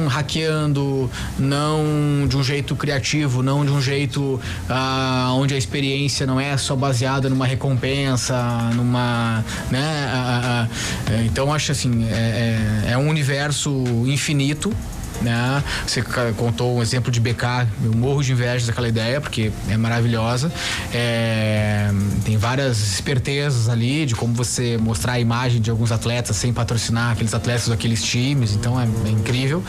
hackeando, 0.08 1.10
não 1.40 2.28
de 2.28 2.38
um 2.38 2.44
jeito 2.44 2.76
criativo, 2.76 3.42
não 3.42 3.66
de 3.66 3.72
um 3.72 3.82
jeito 3.82 4.40
ah, 4.70 5.32
onde 5.36 5.56
a 5.56 5.58
experiência 5.58 6.28
não 6.28 6.40
é 6.40 6.56
só 6.58 6.76
baseada 6.76 7.28
numa 7.30 7.46
recompensa, 7.46 8.36
numa, 8.76 9.44
né, 9.72 10.10
ah, 10.14 10.68
ah, 10.68 11.12
é, 11.12 11.24
então 11.24 11.52
acho 11.52 11.72
assim 11.72 12.06
é, 12.08 12.86
é- 12.88 12.92
é 12.92 12.98
um 12.98 13.10
universo 13.10 13.72
infinito. 14.06 14.72
Né? 15.22 15.64
Você 15.86 16.02
contou 16.36 16.78
um 16.78 16.82
exemplo 16.82 17.12
de 17.12 17.20
BK, 17.20 17.68
eu 17.84 17.94
morro 17.96 18.24
de 18.24 18.32
inveja 18.32 18.68
daquela 18.68 18.88
ideia, 18.88 19.22
porque 19.22 19.52
é 19.70 19.78
maravilhosa. 19.78 20.52
É, 20.94 21.90
tem 22.24 22.38
várias 22.38 22.80
espertezas 22.80 23.70
ali 23.70 24.06
de 24.06 24.16
como 24.16 24.34
você 24.34 24.78
mostrar 24.78 25.14
a 25.14 25.20
imagem 25.20 25.62
de 25.62 25.70
alguns 25.70 25.92
atletas 25.92 26.36
sem 26.36 26.54
patrocinar 26.54 27.12
aqueles 27.12 27.34
atletas 27.34 27.68
daqueles 27.68 28.04
times, 28.04 28.54
então 28.54 28.80
é, 28.80 28.88
é 29.06 29.10
incrível. 29.10 29.64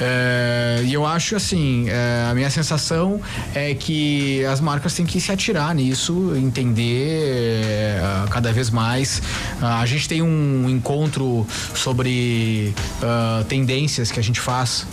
É, 0.00 0.82
e 0.84 0.92
eu 0.92 1.06
acho 1.06 1.36
assim, 1.36 1.88
é, 1.88 2.28
a 2.30 2.34
minha 2.34 2.50
sensação 2.50 3.20
é 3.54 3.74
que 3.74 4.44
as 4.44 4.60
marcas 4.60 4.94
têm 4.94 5.06
que 5.06 5.20
se 5.20 5.32
atirar 5.32 5.74
nisso, 5.74 6.32
entender 6.36 7.62
é, 7.62 8.02
cada 8.30 8.52
vez 8.52 8.70
mais. 8.70 9.22
Ah, 9.60 9.80
a 9.80 9.86
gente 9.86 10.08
tem 10.08 10.22
um 10.22 10.68
encontro 10.68 11.46
sobre 11.74 12.74
ah, 13.02 13.44
tendências 13.48 14.10
que 14.10 14.18
a 14.18 14.22
gente 14.22 14.40
faz 14.40 14.86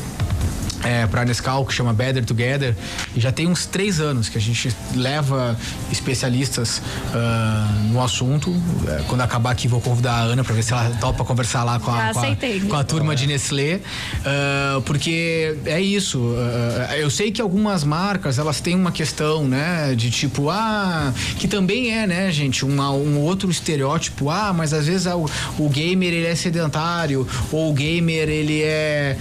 é, 0.84 1.06
para 1.08 1.26
Nescau, 1.26 1.66
que 1.66 1.74
chama 1.74 1.94
Better 1.94 2.24
Together, 2.26 2.76
e 3.16 3.20
já 3.20 3.32
tem 3.32 3.48
uns 3.48 3.66
três 3.66 4.00
anos 4.00 4.30
que 4.30 4.38
a 4.38 4.42
gente 4.42 4.74
leva 4.96 5.58
especialistas 5.92 6.82
ah, 7.14 7.68
no 7.92 8.02
assunto. 8.02 8.56
É, 8.88 9.04
quando 9.08 9.22
acabar 9.22 9.52
aqui, 9.52 9.68
vou 9.68 9.82
convidar 9.82 10.14
a 10.14 10.22
Ana 10.22 10.44
para 10.44 10.54
ver 10.54 10.64
se 10.64 10.72
ela 10.72 10.90
topa 11.00 11.24
conversar 11.26 11.64
lá 11.64 11.80
com 11.80 11.92
a, 11.92 12.14
com 12.14 12.20
a, 12.20 12.70
com 12.70 12.76
a 12.76 12.84
turma 12.84 13.16
de 13.16 13.28
Nestlé, 13.28 13.82
ah, 14.26 14.82
porque 14.86 15.58
é 15.66 15.82
isso. 15.82 16.34
ah, 16.90 16.98
eu 16.98 17.10
sei 17.10 17.32
que 17.32 17.42
algumas 17.42 17.84
marcas 17.84 18.40
elas 18.40 18.62
têm 18.62 18.76
uma 18.76 18.92
questão, 18.92 19.48
né, 19.48 19.94
de 19.96 20.10
tipo, 20.10 20.50
ah, 20.50 21.14
que 21.38 21.48
também 21.48 21.92
é, 21.92 22.08
né, 22.08 22.32
gente, 22.32 22.64
uma, 22.64 22.92
um 22.92 23.20
outro 23.20 23.50
estereótipo. 23.50 24.30
Ah, 24.30 24.54
mas 24.54 24.74
às 24.74 24.88
vezes 24.88 25.08
o, 25.08 25.30
o 25.58 25.70
gamer 25.70 26.14
ele 26.14 26.26
é 26.28 26.36
sedentário 26.36 27.28
ou 27.52 27.72
o 27.72 27.74
gamer 27.74 28.30
ele 28.30 28.62
é 28.64 29.18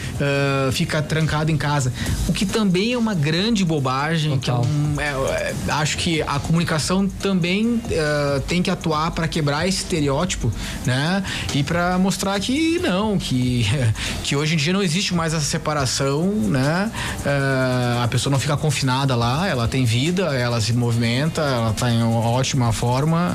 fica 0.73 1.03
trancado 1.09 1.51
em 1.51 1.57
casa, 1.57 1.93
o 2.29 2.33
que 2.33 2.45
também 2.47 2.93
é 2.93 2.99
uma 2.99 3.15
grande 3.15 3.65
bobagem. 3.65 4.39
Que 4.39 4.51
é 4.51 4.55
um- 4.55 4.95
é- 4.99 5.05
é- 5.07 5.55
acho 5.73 5.97
que 5.99 6.23
a 6.23 6.39
comunicação 6.39 7.09
também 7.09 7.81
ah, 7.93 8.41
tem 8.47 8.63
que 8.63 8.71
atuar 8.71 9.11
para 9.11 9.27
quebrar 9.27 9.67
esse 9.67 9.79
estereótipo, 9.79 10.53
né? 10.87 11.23
E 11.55 11.63
para 11.63 11.99
mostrar 11.99 12.39
que 12.41 12.79
não, 12.79 13.19
que, 13.19 13.67
que 14.23 14.37
hoje 14.37 14.55
em 14.55 14.57
dia 14.57 14.73
não 14.73 14.83
existe 14.83 15.15
mais 15.15 15.33
essa 15.35 15.45
separação, 15.45 16.25
né? 16.27 16.91
Ah, 17.27 18.03
a 18.05 18.09
pessoa 18.09 18.31
não 18.31 18.39
fica 18.39 18.57
confinada 18.57 19.15
lá, 19.17 19.47
ela 19.49 19.67
tem 19.69 19.85
vida, 19.85 20.35
ela 20.37 20.61
se 20.61 20.73
movimenta, 20.73 21.41
ela 21.43 21.73
tá 21.73 21.91
em 21.91 22.03
ótima 22.03 22.73
forma, 22.73 23.31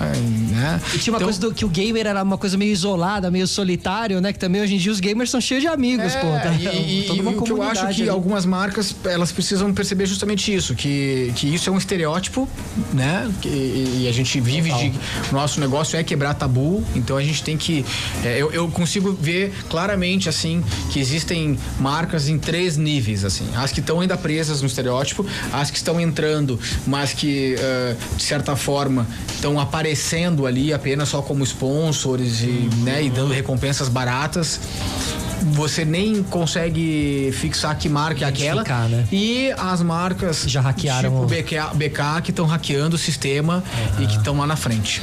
né? 0.52 0.80
E 0.94 0.98
tinha 1.00 1.14
uma 1.14 1.18
Então- 1.18 1.28
coisa 1.28 1.40
do, 1.40 1.54
que 1.54 1.66
o 1.66 1.70
gamer 1.70 2.06
era 2.08 2.22
uma 2.24 2.38
coisa 2.38 2.58
meio 2.58 2.72
isolada, 2.72 3.32
meio 3.32 3.48
solitário, 3.48 4.20
né? 4.22 4.32
Que 4.34 4.40
também 4.40 4.62
hoje 4.62 4.76
em 4.76 4.78
dia 4.78 4.92
os 4.92 5.00
gamers 5.00 5.30
são 5.30 5.42
cheios 5.42 5.62
de 5.62 5.68
amigos, 5.68 6.14
É, 6.14 6.20
pô. 6.20 6.28
Tá, 6.28 6.54
e, 6.54 6.66
e- 6.68 7.18
e 7.18 7.22
o 7.22 7.42
que 7.42 7.52
eu 7.52 7.63
acho 7.64 7.74
comunidade 7.82 7.96
que 7.96 8.02
ali. 8.04 8.10
algumas 8.10 8.46
marcas, 8.46 8.96
elas 9.06 9.32
precisam 9.32 9.74
perceber 9.74 10.06
justamente 10.06 10.54
isso, 10.54 10.76
que, 10.76 11.32
que 11.36 11.54
isso 11.54 11.70
é 11.70 11.74
um 11.74 11.78
estereótipo, 11.78 12.48
né? 12.94 13.32
Que- 13.42 13.50
e 13.50 14.08
a 14.10 14.12
gente 14.12 14.40
vive 14.40 14.72
de... 14.72 14.94
O 15.32 15.34
nosso 15.34 15.60
negócio 15.60 15.98
é 15.98 16.04
quebrar 16.04 16.34
tabu, 16.34 16.84
então 16.96 17.18
a 17.18 17.24
gente 17.24 17.44
tem 17.44 17.58
que... 17.58 17.86
é, 18.24 18.42
eu, 18.42 18.52
eu 18.52 18.68
consigo 18.70 19.14
ver 19.14 19.54
claramente, 19.70 20.30
assim, 20.30 20.64
que 20.92 21.00
existem 21.00 21.58
marcas 21.80 22.28
em 22.30 22.38
três 22.38 22.78
níveis, 22.78 23.24
assim. 23.26 23.46
As 23.56 23.72
que 23.72 23.80
estão 23.80 24.00
ainda 24.00 24.18
presas 24.18 24.62
no 24.62 24.68
estereótipo, 24.68 25.26
as 25.52 25.70
que 25.72 25.78
estão 25.78 26.00
entrando, 26.00 26.60
mas 26.86 27.14
que, 27.14 27.56
eh, 27.58 27.96
de 28.16 28.24
certa 28.24 28.56
forma, 28.56 29.06
estão 29.34 29.60
aparecendo 29.60 30.46
ali 30.46 30.74
apenas 30.74 31.10
só 31.10 31.22
como 31.22 31.44
sponsors 31.44 32.42
e, 32.42 32.70
né, 32.84 33.04
e 33.04 33.10
dando 33.10 33.32
recompensas 33.34 33.88
baratas. 33.90 34.60
Você 35.52 35.84
nem 35.86 36.24
consegue 36.24 37.32
fixar 37.34 37.78
que 37.78 37.90
marca 37.90 38.26
é 38.26 38.28
aquela. 38.28 38.64
Né? 38.88 39.08
E 39.12 39.52
as 39.58 39.82
marcas 39.82 40.44
Já 40.48 40.62
hackearam 40.62 41.10
tipo 41.12 41.24
o- 41.24 41.28
BK, 41.28 41.76
BK 41.76 42.22
que 42.24 42.32
estão 42.32 42.46
hackeando 42.46 42.96
o 42.96 43.00
sistema 43.00 43.64
e 44.00 44.06
que 44.08 44.18
estão 44.18 44.38
lá 44.38 44.48
na 44.48 44.56
frente. 44.56 45.02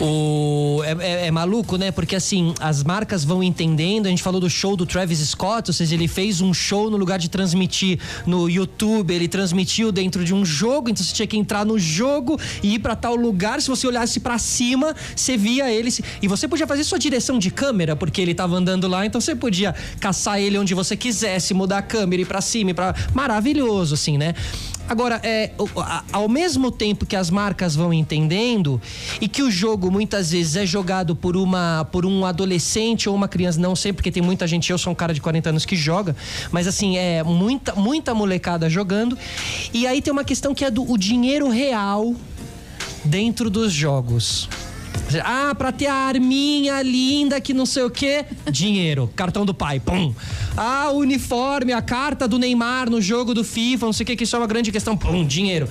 O, 0.00 0.82
é, 0.84 0.96
é- 1.00 1.26
é 1.26 1.30
maluco, 1.30 1.76
né? 1.76 1.90
Porque 1.90 2.14
assim, 2.16 2.54
as 2.60 2.82
marcas 2.84 3.24
vão 3.24 3.42
entendendo. 3.42 4.06
A 4.06 4.10
gente 4.10 4.22
falou 4.22 4.40
do 4.40 4.50
show 4.50 4.76
do 4.76 4.86
Travis 4.86 5.18
Scott, 5.20 5.70
ou 5.70 5.74
seja, 5.74 5.94
ele 5.94 6.08
fez 6.08 6.40
um 6.40 6.52
show 6.54 6.90
no 6.90 6.96
lugar 6.96 7.18
de 7.18 7.28
transmitir 7.28 7.98
no 8.26 8.48
YouTube, 8.48 9.12
ele 9.14 9.28
transmitiu 9.28 9.90
dentro 9.92 10.24
de 10.24 10.34
um 10.34 10.44
jogo, 10.44 10.88
então 10.90 11.04
você 11.04 11.12
tinha 11.12 11.26
que 11.26 11.36
entrar 11.36 11.64
no 11.64 11.78
jogo 11.78 12.38
e 12.62 12.74
ir 12.74 12.78
pra 12.78 12.94
tal 12.96 13.14
lugar. 13.16 13.60
Se 13.60 13.68
você 13.68 13.86
olhasse 13.86 14.20
pra 14.20 14.38
cima, 14.38 14.94
você 15.14 15.36
via 15.36 15.70
ele. 15.70 15.88
E 16.22 16.28
você 16.28 16.46
podia 16.46 16.66
fazer 16.66 16.84
sua 16.84 16.98
direção 16.98 17.38
de 17.38 17.50
câmera, 17.50 17.96
porque 17.96 18.20
ele 18.20 18.34
tava 18.34 18.56
andando 18.56 18.86
lá, 18.86 19.04
então 19.06 19.20
você 19.20 19.34
podia 19.34 19.67
caçar 20.00 20.40
ele 20.40 20.58
onde 20.58 20.74
você 20.74 20.96
quisesse, 20.96 21.54
mudar 21.54 21.78
a 21.78 21.82
câmera, 21.82 22.22
ir 22.22 22.26
pra 22.26 22.40
cima, 22.40 22.70
ir 22.70 22.74
pra. 22.74 22.94
Maravilhoso, 23.14 23.94
assim, 23.94 24.18
né? 24.18 24.34
Agora, 24.88 25.20
é, 25.22 25.50
ao 26.10 26.28
mesmo 26.30 26.70
tempo 26.70 27.04
que 27.04 27.14
as 27.14 27.28
marcas 27.28 27.76
vão 27.76 27.92
entendendo 27.92 28.80
e 29.20 29.28
que 29.28 29.42
o 29.42 29.50
jogo 29.50 29.90
muitas 29.90 30.30
vezes 30.30 30.56
é 30.56 30.64
jogado 30.64 31.14
por 31.14 31.36
uma 31.36 31.86
por 31.92 32.06
um 32.06 32.24
adolescente 32.24 33.06
ou 33.06 33.14
uma 33.14 33.28
criança, 33.28 33.60
não 33.60 33.76
sei, 33.76 33.92
porque 33.92 34.10
tem 34.10 34.22
muita 34.22 34.46
gente, 34.46 34.72
eu 34.72 34.78
sou 34.78 34.90
um 34.90 34.96
cara 34.96 35.12
de 35.12 35.20
40 35.20 35.50
anos 35.50 35.66
que 35.66 35.76
joga, 35.76 36.16
mas 36.50 36.66
assim, 36.66 36.96
é 36.96 37.22
muita, 37.22 37.74
muita 37.74 38.14
molecada 38.14 38.70
jogando. 38.70 39.16
E 39.74 39.86
aí 39.86 40.00
tem 40.00 40.10
uma 40.10 40.24
questão 40.24 40.54
que 40.54 40.64
é 40.64 40.70
do 40.70 40.90
o 40.90 40.96
dinheiro 40.96 41.50
real 41.50 42.14
dentro 43.04 43.50
dos 43.50 43.70
jogos. 43.70 44.48
Ah, 45.24 45.54
pra 45.56 45.72
ter 45.72 45.86
a 45.86 45.94
arminha 45.94 46.82
linda 46.82 47.40
que 47.40 47.54
não 47.54 47.64
sei 47.64 47.82
o 47.82 47.90
quê, 47.90 48.24
dinheiro, 48.50 49.10
cartão 49.16 49.44
do 49.46 49.54
pai, 49.54 49.80
pum. 49.80 50.14
Ah, 50.56 50.90
o 50.92 50.98
uniforme, 50.98 51.72
a 51.72 51.80
carta 51.80 52.28
do 52.28 52.38
Neymar 52.38 52.90
no 52.90 53.00
jogo 53.00 53.32
do 53.32 53.42
FIFA, 53.42 53.86
não 53.86 53.92
sei 53.92 54.04
o 54.04 54.06
que, 54.06 54.16
que 54.16 54.24
isso 54.24 54.36
é 54.36 54.38
uma 54.38 54.46
grande 54.46 54.70
questão, 54.70 54.96
pum, 54.96 55.24
dinheiro. 55.26 55.68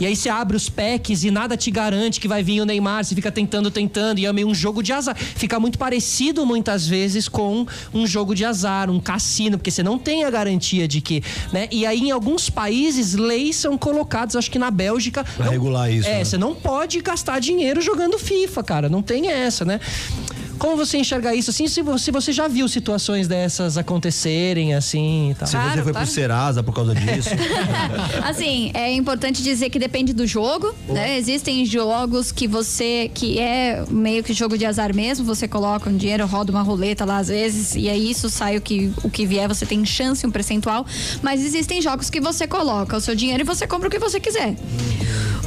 E 0.00 0.06
aí 0.06 0.14
você 0.14 0.28
abre 0.28 0.56
os 0.56 0.68
packs 0.68 1.24
e 1.24 1.30
nada 1.30 1.56
te 1.56 1.70
garante 1.70 2.20
que 2.20 2.28
vai 2.28 2.42
vir 2.42 2.60
o 2.60 2.64
Neymar, 2.66 3.04
você 3.04 3.14
fica 3.14 3.32
tentando, 3.32 3.70
tentando, 3.70 4.18
e 4.20 4.26
é 4.26 4.32
meio 4.32 4.46
um 4.46 4.54
jogo 4.54 4.82
de 4.82 4.92
azar. 4.92 5.16
Fica 5.16 5.58
muito 5.58 5.76
parecido 5.78 6.46
muitas 6.46 6.86
vezes 6.86 7.28
com 7.28 7.66
um 7.92 8.06
jogo 8.06 8.34
de 8.34 8.44
azar, 8.44 8.90
um 8.90 9.00
cassino, 9.00 9.58
porque 9.58 9.70
você 9.72 9.82
não 9.82 9.98
tem 9.98 10.24
a 10.24 10.30
garantia 10.30 10.86
de 10.86 11.00
que, 11.00 11.22
né? 11.52 11.66
E 11.72 11.84
aí 11.84 11.98
em 12.00 12.10
alguns 12.12 12.48
países 12.48 13.14
leis 13.14 13.56
são 13.56 13.76
colocadas, 13.76 14.36
acho 14.36 14.50
que 14.50 14.58
na 14.58 14.70
Bélgica, 14.70 15.24
Pra 15.24 15.46
não- 15.46 15.52
regular 15.52 15.90
isso, 15.92 16.08
É, 16.08 16.18
né? 16.18 16.24
você 16.24 16.38
não 16.38 16.54
pode 16.54 17.00
gastar 17.00 17.40
dinheiro 17.40 17.80
jogando 17.80 18.18
FIFA, 18.18 18.57
cara. 18.62 18.88
Não 18.88 19.02
tem 19.02 19.30
essa, 19.30 19.64
né? 19.64 19.80
Como 20.58 20.76
você 20.76 20.98
enxerga 20.98 21.34
isso 21.34 21.50
assim? 21.50 21.68
Se 21.68 21.82
você, 21.82 22.10
você 22.10 22.32
já 22.32 22.48
viu 22.48 22.68
situações 22.68 23.28
dessas 23.28 23.78
acontecerem 23.78 24.74
assim 24.74 25.30
e 25.30 25.34
tal? 25.34 25.46
Se 25.46 25.52
Claro, 25.52 25.70
você 25.70 25.82
foi 25.82 25.92
claro. 25.92 26.06
pro 26.06 26.14
Serasa 26.14 26.62
por 26.62 26.74
causa 26.74 26.94
disso. 26.94 27.30
Assim, 28.22 28.70
é 28.74 28.92
importante 28.92 29.42
dizer 29.42 29.70
que 29.70 29.78
depende 29.78 30.12
do 30.12 30.26
jogo, 30.26 30.74
né? 30.88 31.16
Existem 31.16 31.64
jogos 31.64 32.32
que 32.32 32.46
você, 32.46 33.10
que 33.14 33.38
é 33.38 33.84
meio 33.88 34.22
que 34.22 34.32
jogo 34.32 34.58
de 34.58 34.66
azar 34.66 34.94
mesmo, 34.94 35.24
você 35.24 35.46
coloca 35.46 35.88
um 35.88 35.96
dinheiro, 35.96 36.26
roda 36.26 36.50
uma 36.50 36.62
roleta 36.62 37.04
lá 37.04 37.18
às 37.18 37.28
vezes, 37.28 37.74
e 37.74 37.88
aí 37.88 38.10
isso 38.10 38.28
sai 38.28 38.56
o 38.56 38.60
que, 38.60 38.92
o 39.02 39.10
que 39.10 39.26
vier, 39.26 39.48
você 39.48 39.64
tem 39.64 39.84
chance, 39.84 40.26
um 40.26 40.30
percentual. 40.30 40.86
Mas 41.22 41.44
existem 41.44 41.80
jogos 41.80 42.10
que 42.10 42.20
você 42.20 42.46
coloca 42.46 42.96
o 42.96 43.00
seu 43.00 43.14
dinheiro 43.14 43.42
e 43.42 43.44
você 43.44 43.66
compra 43.66 43.88
o 43.88 43.90
que 43.90 43.98
você 43.98 44.20
quiser. 44.20 44.54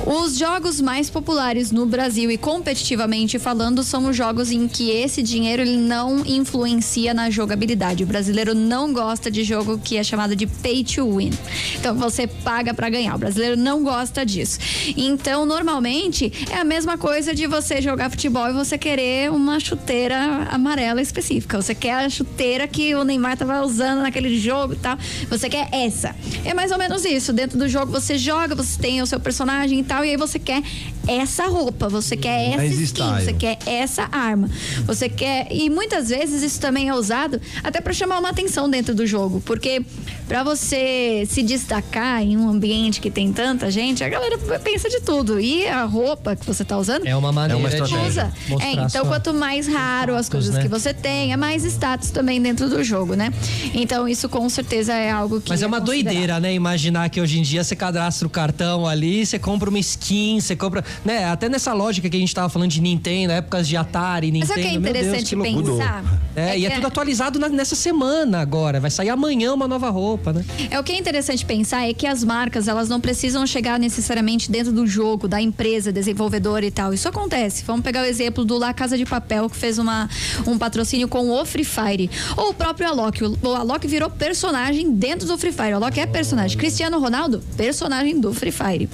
Os 0.05 0.38
jogos 0.38 0.82
mais 0.82 1.09
populares 1.09 1.72
no 1.72 1.86
Brasil 1.86 2.32
e 2.32 2.38
competitivamente 2.38 3.38
falando 3.38 3.84
são 3.84 4.09
os 4.09 4.16
jogos 4.16 4.51
em 4.51 4.68
que 4.68 4.89
esse 5.02 5.22
dinheiro 5.22 5.62
ele 5.62 5.78
não 5.78 6.26
influencia 6.26 7.14
na 7.14 7.30
jogabilidade. 7.30 8.04
O 8.04 8.08
brasileiro 8.08 8.54
não 8.54 8.93
gosta 8.93 9.30
de 9.30 9.43
jogo 9.43 9.78
que 9.78 9.97
é 9.97 10.04
chamado 10.04 10.36
de 10.36 10.47
pay 10.47 10.84
to 10.84 11.18
win. 11.18 11.32
Então 11.76 11.95
você 11.95 12.28
paga 12.28 12.74
pra 12.74 12.89
ganhar. 12.89 13.16
O 13.16 13.20
brasileiro 13.20 13.58
não 13.58 13.84
gosta 13.84 14.26
disso. 14.26 14.60
Então, 14.95 15.45
normalmente 15.45 16.32
é 16.49 16.58
a 16.58 16.64
mesma 16.64 16.97
coisa 16.97 17.34
de 17.34 17.47
você 17.47 17.82
jogar 17.82 18.10
futebol 18.10 18.47
e 18.49 18.54
você 18.54 18.78
querer 18.78 19.32
uma 19.32 19.60
chuteira 19.60 20.47
amarela 20.49 21.02
específica. 21.02 21.62
Você 21.62 21.74
quer 21.74 22.06
a 22.06 22.10
chuteira 22.10 22.68
que 22.68 22.93
o 22.95 23.04
Neymar 23.04 23.38
tava 23.38 23.62
usando 23.62 24.02
naquele 24.02 24.38
jogo 24.39 24.74
e 24.74 24.78
tal. 24.78 24.97
Você 25.30 25.49
quer 25.49 25.68
essa. 25.72 26.16
É 26.45 26.54
mais 26.54 26.72
ou 26.72 26.78
menos 26.78 27.06
isso. 27.06 27.34
Dentro 27.34 27.58
do 27.58 27.68
jogo 27.68 27.91
você 27.91 28.18
joga, 28.18 28.56
você 28.56 28.80
tem 28.80 29.02
o 29.02 29.06
seu 29.06 29.20
personagem 29.20 29.80
e 29.80 29.84
tal, 29.84 30.04
e 30.06 30.12
aí 30.12 30.18
você 30.18 30.39
quer 30.39 30.62
essa 31.08 31.47
roupa, 31.47 31.89
você 31.89 32.16
quer 32.16 32.54
essa 32.54 32.82
skin, 32.84 33.14
você 33.16 33.34
quer 33.34 33.58
essa 33.66 34.08
arma. 34.12 34.49
Você 34.91 35.07
quer. 35.07 35.47
E 35.49 35.69
muitas 35.69 36.09
vezes 36.09 36.43
isso 36.43 36.59
também 36.59 36.89
é 36.89 36.93
usado 36.93 37.39
até 37.63 37.79
pra 37.79 37.93
chamar 37.93 38.19
uma 38.19 38.29
atenção 38.29 38.69
dentro 38.69 38.93
do 38.93 39.05
jogo. 39.07 39.41
Porque 39.45 39.81
pra 40.27 40.43
você 40.43 41.25
se 41.29 41.41
destacar 41.41 42.21
em 42.21 42.35
um 42.37 42.49
ambiente 42.49 42.99
que 42.99 43.09
tem 43.09 43.31
tanta 43.31 43.71
gente, 43.71 44.03
a 44.03 44.09
galera 44.09 44.37
pensa 44.63 44.89
de 44.89 44.99
tudo. 45.01 45.39
E 45.39 45.65
a 45.67 45.83
roupa 45.85 46.35
que 46.35 46.45
você 46.45 46.65
tá 46.65 46.77
usando 46.77 47.05
É 47.07 47.15
uma 47.15 47.31
maneira 47.31 47.53
É 47.53 47.57
uma 47.57 47.69
estratégia. 47.69 48.07
usa. 48.07 48.33
É, 48.63 48.73
então 48.73 49.05
quanto 49.05 49.33
mais 49.33 49.67
raro 49.67 50.15
as 50.15 50.27
coisas 50.27 50.55
né? 50.55 50.61
que 50.61 50.67
você 50.67 50.93
tem, 50.93 51.31
é 51.31 51.37
mais 51.37 51.63
status 51.63 52.11
também 52.11 52.41
dentro 52.41 52.69
do 52.69 52.83
jogo, 52.83 53.13
né? 53.15 53.31
Então 53.73 54.07
isso 54.07 54.27
com 54.27 54.47
certeza 54.49 54.93
é 54.93 55.09
algo 55.09 55.39
que 55.39 55.49
Mas 55.49 55.61
é 55.61 55.67
uma 55.67 55.79
considerado. 55.79 56.11
doideira, 56.13 56.39
né? 56.39 56.53
Imaginar 56.53 57.09
que 57.09 57.21
hoje 57.21 57.39
em 57.39 57.43
dia 57.43 57.63
você 57.63 57.75
cadastra 57.75 58.27
o 58.27 58.29
cartão 58.29 58.85
ali, 58.85 59.25
você 59.25 59.39
compra 59.39 59.69
uma 59.69 59.79
skin, 59.79 60.39
você 60.41 60.55
compra. 60.55 60.83
Né? 61.05 61.25
Até 61.25 61.47
nessa 61.47 61.73
lógica 61.73 62.09
que 62.09 62.17
a 62.17 62.19
gente 62.19 62.33
tava 62.35 62.49
falando 62.49 62.69
de 62.71 62.81
Nintendo, 62.81 63.31
épocas 63.33 63.67
de 63.67 63.77
Atari, 63.77 64.31
Mas 64.31 64.41
Nintendo. 64.41 64.47
sabe 64.47 64.61
o 64.61 64.63
que 64.63 64.69
é 64.69 64.73
Deus, 64.82 64.97
interessante 64.97 65.36
loucura. 65.36 65.71
pensar? 65.77 66.03
É, 66.36 66.57
e 66.57 66.65
é 66.65 66.69
que 66.69 66.75
tudo 66.75 66.88
atualizado 66.88 67.38
na- 67.39 67.49
nessa 67.49 67.75
semana 67.75 68.39
agora. 68.39 68.79
Vai 68.79 68.89
sair 68.89 69.09
amanhã 69.09 69.53
uma 69.53 69.67
nova 69.67 69.89
roupa, 69.89 70.32
né? 70.34 70.45
É 70.69 70.79
o 70.79 70.84
que 70.84 70.91
é 70.93 70.97
interessante 70.97 71.45
pensar 71.45 71.88
é 71.88 71.93
que 71.93 72.07
as 72.07 72.23
marcas 72.23 72.67
elas 72.67 72.88
não 72.88 73.01
precisam 73.01 73.45
chegar 73.45 73.77
necessariamente 73.79 74.49
dentro 74.51 74.71
do 74.71 74.88
jogo, 74.88 75.27
da 75.27 75.41
empresa, 75.41 75.91
desenvolvedora 75.91 76.65
e 76.65 76.71
tal. 76.71 76.93
Isso 76.93 77.07
acontece. 77.07 77.63
Vamos 77.65 77.82
pegar 77.84 78.01
o 78.03 78.05
exemplo 78.05 78.45
do 78.45 78.57
La 78.57 78.73
Casa 78.73 78.97
de 78.97 79.05
Papel 79.05 79.49
que 79.49 79.57
fez 79.57 79.77
uma, 79.77 80.09
um 80.47 80.57
patrocínio 80.57 81.07
com 81.07 81.29
o 81.29 81.45
Free 81.45 81.65
Fire. 81.65 82.09
Ou 82.38 82.49
o 82.49 82.53
próprio 82.53 82.88
Alok. 82.88 83.23
O, 83.23 83.38
o 83.43 83.53
Alok 83.55 83.86
virou 83.88 84.09
personagem 84.09 84.91
dentro 84.91 85.27
do 85.27 85.38
Free 85.38 85.51
Fire. 85.51 85.73
O 85.73 85.75
Alok 85.77 85.99
é 85.99 86.05
personagem. 86.05 86.57
Cristiano 86.57 86.99
Ronaldo, 86.99 87.43
personagem 87.57 88.19
do 88.19 88.34
Free 88.34 88.51
Fire. 88.51 88.89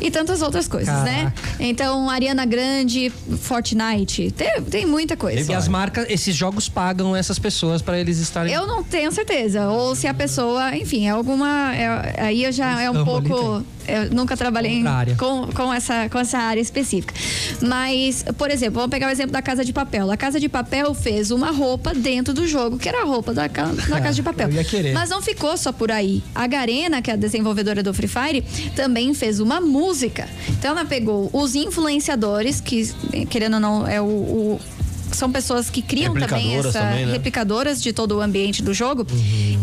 E 0.00 0.10
tantas 0.10 0.42
outras 0.42 0.66
coisas, 0.68 1.02
né? 1.04 1.32
Então, 1.60 2.08
Ariana 2.10 2.44
Grande, 2.44 3.10
Fortnite. 3.40 4.30
Tem, 4.32 4.62
tem 4.62 4.86
muita 5.02 5.16
coisa. 5.16 5.50
E 5.52 5.54
as 5.54 5.68
marcas, 5.68 6.06
esses 6.08 6.34
jogos 6.34 6.68
pagam 6.68 7.14
essas 7.14 7.38
pessoas 7.38 7.82
pra 7.82 7.98
eles 7.98 8.18
estarem. 8.18 8.52
Eu 8.52 8.66
não 8.66 8.82
tenho 8.84 9.10
certeza. 9.12 9.68
Ou 9.68 9.94
se 9.94 10.06
a 10.06 10.14
pessoa, 10.14 10.76
enfim, 10.76 11.06
é 11.06 11.10
alguma. 11.10 11.74
é- 11.74 12.14
aí 12.22 12.44
eu 12.44 12.52
já 12.52 12.80
é 12.80 12.90
um 12.90 12.96
ali, 12.96 13.04
pouco. 13.04 13.64
Eu 13.88 14.10
nunca 14.14 14.36
trabalhei 14.36 14.80
com, 15.16 15.48
com, 15.52 15.74
essa, 15.74 16.08
com 16.08 16.16
essa 16.20 16.38
área 16.38 16.60
específica. 16.60 17.12
Mas, 17.60 18.24
por 18.38 18.48
exemplo, 18.48 18.74
vamos 18.76 18.90
pegar 18.90 19.08
o 19.08 19.10
exemplo 19.10 19.32
da 19.32 19.42
Casa 19.42 19.64
de 19.64 19.72
Papel. 19.72 20.08
A 20.10 20.16
Casa 20.16 20.38
de 20.38 20.48
Papel 20.48 20.94
fez 20.94 21.32
uma 21.32 21.50
roupa 21.50 21.92
dentro 21.92 22.32
do 22.32 22.46
jogo, 22.46 22.78
que 22.78 22.88
era 22.88 23.02
a 23.02 23.04
roupa 23.04 23.34
da, 23.34 23.48
da 23.48 24.00
Casa 24.00 24.12
de 24.14 24.22
Papel. 24.22 24.48
Mas 24.94 25.10
não 25.10 25.20
ficou 25.20 25.56
só 25.56 25.72
por 25.72 25.90
aí. 25.90 26.22
A 26.32 26.46
Garena, 26.46 27.02
que 27.02 27.10
é 27.10 27.14
a 27.14 27.16
desenvolvedora 27.16 27.82
do 27.82 27.92
Free 27.92 28.06
Fire, 28.08 28.42
também 28.76 29.12
fez 29.14 29.40
uma 29.40 29.60
música. 29.60 30.28
Então 30.50 30.70
ela 30.70 30.84
pegou 30.84 31.28
os 31.32 31.56
influenciadores, 31.56 32.60
que, 32.60 32.88
querendo 33.28 33.54
ou 33.54 33.60
não, 33.60 33.86
é 33.86 34.00
o- 34.00 34.04
o 34.04 34.60
são 35.16 35.30
pessoas 35.30 35.70
que 35.70 35.82
criam 35.82 36.14
também 36.14 36.56
essa 36.56 36.72
também, 36.72 37.06
né? 37.06 37.12
replicadoras 37.12 37.82
de 37.82 37.92
todo 37.92 38.16
o 38.16 38.20
ambiente 38.20 38.62
do 38.62 38.72
jogo 38.74 39.06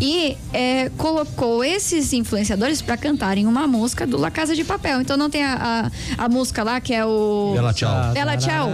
e 0.02 0.38
é, 0.54 0.90
colocou 0.98 1.64
esses 1.64 2.14
influenciadores 2.14 2.82
para 2.82 2.98
cantarem 2.98 3.46
uma 3.46 3.68
música 3.68 4.06
do 4.06 4.18
La 4.18 4.32
Casa 4.32 4.56
de 4.56 4.64
Papel. 4.64 5.02
Então 5.02 5.18
não 5.18 5.30
tem 5.30 5.44
a, 5.44 5.92
a, 6.18 6.26
a 6.26 6.30
música 6.30 6.64
lá 6.64 6.80
que 6.80 6.94
é 6.94 7.06
o 7.06 7.52
Bela 7.54 7.74
tchau. 7.74 8.14
Bela 8.14 8.38
Tchau. 8.38 8.70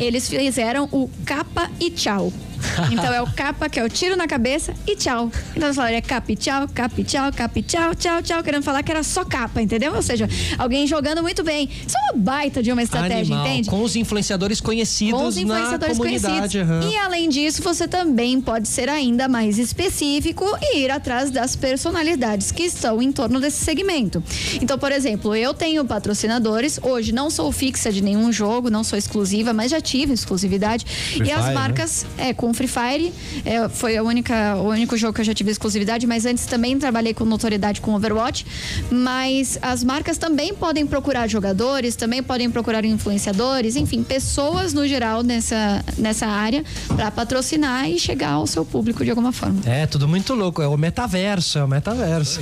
Eles 0.00 0.28
fizeram 0.28 0.88
o 0.92 1.10
Capa 1.24 1.70
e 1.80 1.90
Tchau. 1.90 2.32
Então 2.92 3.12
é 3.12 3.22
o 3.22 3.26
capa, 3.26 3.68
que 3.68 3.80
é 3.80 3.84
o 3.84 3.88
tiro 3.88 4.16
na 4.16 4.26
cabeça 4.26 4.74
e 4.86 4.96
tchau. 4.96 5.30
Então 5.52 5.68
eles 5.68 5.76
falaram, 5.76 5.96
é 5.96 6.00
cap, 6.00 6.36
tchau, 6.36 6.68
cap, 6.68 7.04
tchau, 7.04 7.32
cap, 7.32 7.62
tchau, 7.62 7.94
tchau, 7.94 8.22
tchau, 8.22 8.42
querendo 8.42 8.62
falar 8.62 8.82
que 8.82 8.90
era 8.90 9.02
só 9.02 9.24
capa, 9.24 9.62
entendeu? 9.62 9.94
Ou 9.94 10.02
seja, 10.02 10.28
alguém 10.58 10.86
jogando 10.86 11.22
muito 11.22 11.42
bem. 11.42 11.68
Isso 11.86 11.96
é 11.96 12.12
uma 12.12 12.22
baita 12.22 12.62
de 12.62 12.70
uma 12.70 12.82
estratégia, 12.82 13.34
Animal, 13.34 13.46
entende? 13.46 13.70
Com 13.70 13.82
os 13.82 13.96
influenciadores 13.96 14.60
conhecidos 14.60 15.20
com 15.20 15.26
os 15.26 15.36
influenciadores 15.36 15.98
na 15.98 16.04
comunidade. 16.04 16.58
conhecidos. 16.58 16.70
aham. 16.70 16.90
E 16.90 16.96
além 16.96 17.28
disso, 17.28 17.62
você 17.62 17.88
também 17.88 18.40
pode 18.40 18.68
ser 18.68 18.88
ainda 18.88 19.28
mais 19.28 19.58
específico 19.58 20.44
e 20.60 20.78
ir 20.80 20.90
atrás 20.90 21.30
das 21.30 21.56
personalidades 21.56 22.52
que 22.52 22.64
estão 22.64 23.00
em 23.00 23.12
torno 23.12 23.40
desse 23.40 23.64
segmento. 23.64 24.22
Então, 24.60 24.78
por 24.78 24.92
exemplo, 24.92 25.34
eu 25.34 25.54
tenho 25.54 25.84
patrocinadores, 25.84 26.78
hoje 26.82 27.12
não 27.12 27.30
sou 27.30 27.50
fixa 27.52 27.92
de 27.92 28.02
nenhum 28.02 28.32
jogo, 28.32 28.70
não 28.70 28.84
sou 28.84 28.98
exclusiva, 28.98 29.52
mas 29.52 29.70
já 29.70 29.80
tive 29.80 30.12
exclusividade. 30.12 30.84
e 31.16 31.30
as 31.30 31.42
Fire, 31.42 31.48
né? 31.48 31.54
marcas, 31.54 32.06
é, 32.18 32.32
com 32.32 32.51
Free 32.54 32.68
Fire, 32.68 33.12
é, 33.44 33.68
foi 33.68 33.96
a 33.96 34.02
única, 34.02 34.56
o 34.56 34.68
único 34.68 34.96
jogo 34.96 35.12
que 35.14 35.20
eu 35.20 35.24
já 35.24 35.34
tive 35.34 35.50
exclusividade, 35.50 36.06
mas 36.06 36.24
antes 36.26 36.46
também 36.46 36.78
trabalhei 36.78 37.14
com 37.14 37.24
notoriedade 37.24 37.80
com 37.80 37.94
Overwatch. 37.94 38.44
Mas 38.90 39.58
as 39.62 39.82
marcas 39.84 40.18
também 40.18 40.54
podem 40.54 40.86
procurar 40.86 41.28
jogadores, 41.28 41.96
também 41.96 42.22
podem 42.22 42.50
procurar 42.50 42.84
influenciadores, 42.84 43.76
enfim, 43.76 44.02
pessoas 44.02 44.72
no 44.72 44.86
geral 44.86 45.22
nessa, 45.22 45.84
nessa 45.98 46.26
área 46.26 46.64
para 46.88 47.10
patrocinar 47.10 47.88
e 47.88 47.98
chegar 47.98 48.32
ao 48.32 48.46
seu 48.46 48.64
público 48.64 49.04
de 49.04 49.10
alguma 49.10 49.32
forma. 49.32 49.60
É, 49.64 49.86
tudo 49.86 50.06
muito 50.08 50.34
louco. 50.34 50.60
É 50.62 50.66
o 50.68 50.76
metaverso, 50.76 51.58
é 51.58 51.64
o 51.64 51.68
metaverso. 51.68 52.40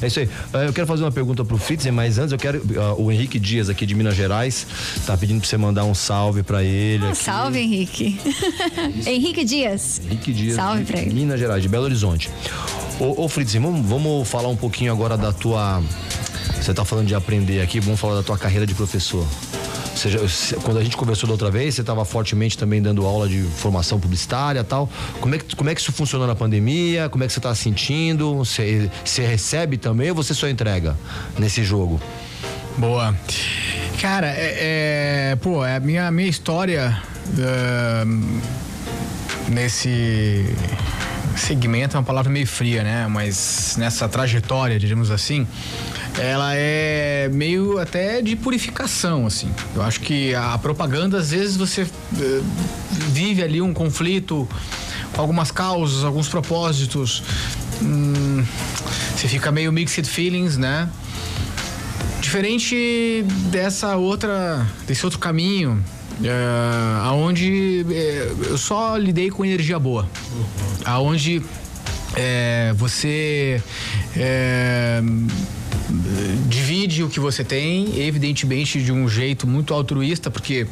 É 0.00 0.06
isso 0.06 0.20
aí. 0.20 0.28
Eh, 0.52 0.66
Eu 0.68 0.72
quero 0.72 0.86
fazer 0.86 1.02
uma 1.04 1.12
pergunta 1.12 1.44
pro 1.44 1.56
Fritzen, 1.58 1.92
mas 1.92 2.18
antes 2.18 2.32
eu 2.32 2.38
quero. 2.38 2.62
ah, 2.78 2.94
o 2.94 3.10
Henrique 3.10 3.38
Dias, 3.38 3.68
aqui 3.68 3.86
de 3.86 3.94
Minas 3.94 4.14
Gerais, 4.14 4.66
tá 5.06 5.16
pedindo 5.16 5.40
pra 5.40 5.48
você 5.48 5.56
mandar 5.56 5.84
um 5.84 5.94
salve 5.94 6.42
pra 6.42 6.62
ele. 6.62 7.04
Ah, 7.04 7.08
aqui. 7.10 7.16
salve, 7.18 7.58
Henrique. 7.58 8.18
Henrique 9.06 9.44
Dias. 9.48 10.00
Henrique 10.04 10.32
Dias, 10.32 10.56
Salve 10.56 10.84
pra 10.84 11.00
ele. 11.00 11.12
Minas 11.14 11.40
Gerais, 11.40 11.62
de 11.62 11.68
Belo 11.68 11.84
Horizonte. 11.84 12.30
Ô, 13.00 13.24
ô 13.24 13.28
Fritzen, 13.28 13.60
vamos, 13.60 13.86
vamos 13.86 14.28
falar 14.28 14.48
um 14.48 14.56
pouquinho 14.56 14.92
agora 14.92 15.16
da 15.16 15.32
tua. 15.32 15.82
Você 16.60 16.74
tá 16.74 16.84
falando 16.84 17.06
de 17.06 17.14
aprender 17.14 17.60
aqui, 17.62 17.80
vamos 17.80 17.98
falar 17.98 18.16
da 18.16 18.22
tua 18.22 18.36
carreira 18.36 18.66
de 18.66 18.74
professor. 18.74 19.26
Ou 19.90 19.96
seja, 19.96 20.28
se- 20.28 20.54
quando 20.56 20.78
a 20.78 20.84
gente 20.84 20.96
conversou 20.96 21.26
da 21.26 21.32
outra 21.32 21.50
vez, 21.50 21.74
você 21.74 21.80
estava 21.80 22.04
fortemente 22.04 22.56
também 22.56 22.80
dando 22.80 23.04
aula 23.04 23.28
de 23.28 23.42
formação 23.42 23.98
publicitária 23.98 24.60
e 24.60 24.64
tal. 24.64 24.88
Como 25.20 25.34
é, 25.34 25.38
que, 25.38 25.56
como 25.56 25.70
é 25.70 25.74
que 25.74 25.80
isso 25.80 25.90
funcionou 25.92 26.26
na 26.26 26.34
pandemia? 26.36 27.08
Como 27.08 27.24
é 27.24 27.26
que 27.26 27.32
você 27.32 27.38
está 27.40 27.52
sentindo? 27.54 28.36
Você, 28.36 28.88
você 29.04 29.26
recebe 29.26 29.76
também 29.76 30.10
ou 30.10 30.14
você 30.14 30.34
só 30.34 30.48
entrega 30.48 30.96
nesse 31.38 31.64
jogo? 31.64 32.00
Boa. 32.76 33.12
Cara, 34.00 34.28
é, 34.28 35.32
é- 35.32 35.36
pô, 35.36 35.64
é 35.64 35.76
a 35.76 35.80
minha, 35.80 36.10
minha 36.12 36.28
história 36.28 37.02
ahn, 37.36 38.40
nesse 39.48 40.44
segmento 41.36 41.96
é 41.96 42.00
uma 42.00 42.04
palavra 42.04 42.30
meio 42.30 42.46
fria, 42.46 42.82
né? 42.82 43.06
Mas 43.08 43.76
nessa 43.78 44.08
trajetória, 44.08 44.78
diríamos 44.78 45.10
assim, 45.10 45.46
ela 46.18 46.54
é 46.54 47.28
meio 47.32 47.78
até 47.78 48.20
de 48.20 48.36
purificação, 48.36 49.26
assim. 49.26 49.50
Eu 49.74 49.82
acho 49.82 50.00
que 50.00 50.34
a 50.34 50.58
propaganda, 50.58 51.18
às 51.18 51.30
vezes, 51.30 51.56
você 51.56 51.82
eh, 51.82 52.40
vive 53.10 53.42
ali 53.42 53.62
um 53.62 53.72
conflito 53.72 54.48
com 55.12 55.20
algumas 55.20 55.50
causas, 55.50 56.04
alguns 56.04 56.28
propósitos. 56.28 57.22
Hum, 57.80 58.44
você 59.16 59.28
fica 59.28 59.52
meio 59.52 59.72
mixed 59.72 60.08
feelings, 60.08 60.56
né? 60.56 60.88
Diferente 62.20 63.24
dessa 63.50 63.96
outra, 63.96 64.66
desse 64.86 65.04
outro 65.04 65.18
caminho, 65.18 65.82
é, 66.24 67.00
aonde 67.02 67.86
é, 67.90 68.32
eu 68.50 68.58
só 68.58 68.96
lidei 68.96 69.30
com 69.30 69.44
energia 69.44 69.78
boa, 69.78 70.08
aonde 70.84 71.42
é, 72.16 72.72
você 72.76 73.62
é, 74.16 75.00
divide 76.78 77.02
o 77.02 77.08
que 77.08 77.18
você 77.18 77.42
tem, 77.42 78.00
evidentemente 78.00 78.82
de 78.82 78.92
um 78.92 79.08
jeito 79.08 79.46
muito 79.46 79.74
altruísta, 79.74 80.30
porque 80.30 80.66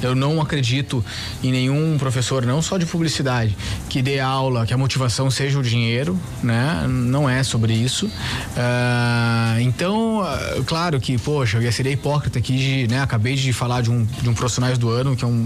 eu 0.00 0.14
não 0.14 0.40
acredito 0.40 1.04
em 1.42 1.50
nenhum 1.50 1.98
professor, 1.98 2.46
não 2.46 2.62
só 2.62 2.78
de 2.78 2.86
publicidade, 2.86 3.56
que 3.88 4.00
dê 4.00 4.18
aula, 4.18 4.64
que 4.64 4.72
a 4.72 4.78
motivação 4.78 5.30
seja 5.30 5.58
o 5.58 5.62
dinheiro, 5.62 6.18
né? 6.42 6.86
Não 6.88 7.28
é 7.28 7.42
sobre 7.42 7.74
isso. 7.74 8.10
Ah, 8.56 9.56
então, 9.60 10.22
ah, 10.22 10.62
claro 10.64 11.00
que, 11.00 11.18
poxa, 11.18 11.58
eu 11.58 11.62
ia 11.62 11.72
ser 11.72 11.86
hipócrita 11.86 12.38
aqui 12.38 12.56
de, 12.56 12.88
né? 12.88 13.00
Acabei 13.00 13.34
de 13.34 13.52
falar 13.52 13.82
de 13.82 13.90
um, 13.90 14.04
de 14.04 14.28
um 14.28 14.34
profissionais 14.34 14.78
do 14.78 14.88
ano, 14.88 15.16
que 15.16 15.24
é 15.24 15.28
um, 15.28 15.44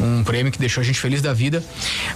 um 0.00 0.22
prêmio 0.22 0.52
que 0.52 0.58
deixou 0.58 0.80
a 0.80 0.84
gente 0.84 1.00
feliz 1.00 1.20
da 1.20 1.32
vida. 1.32 1.62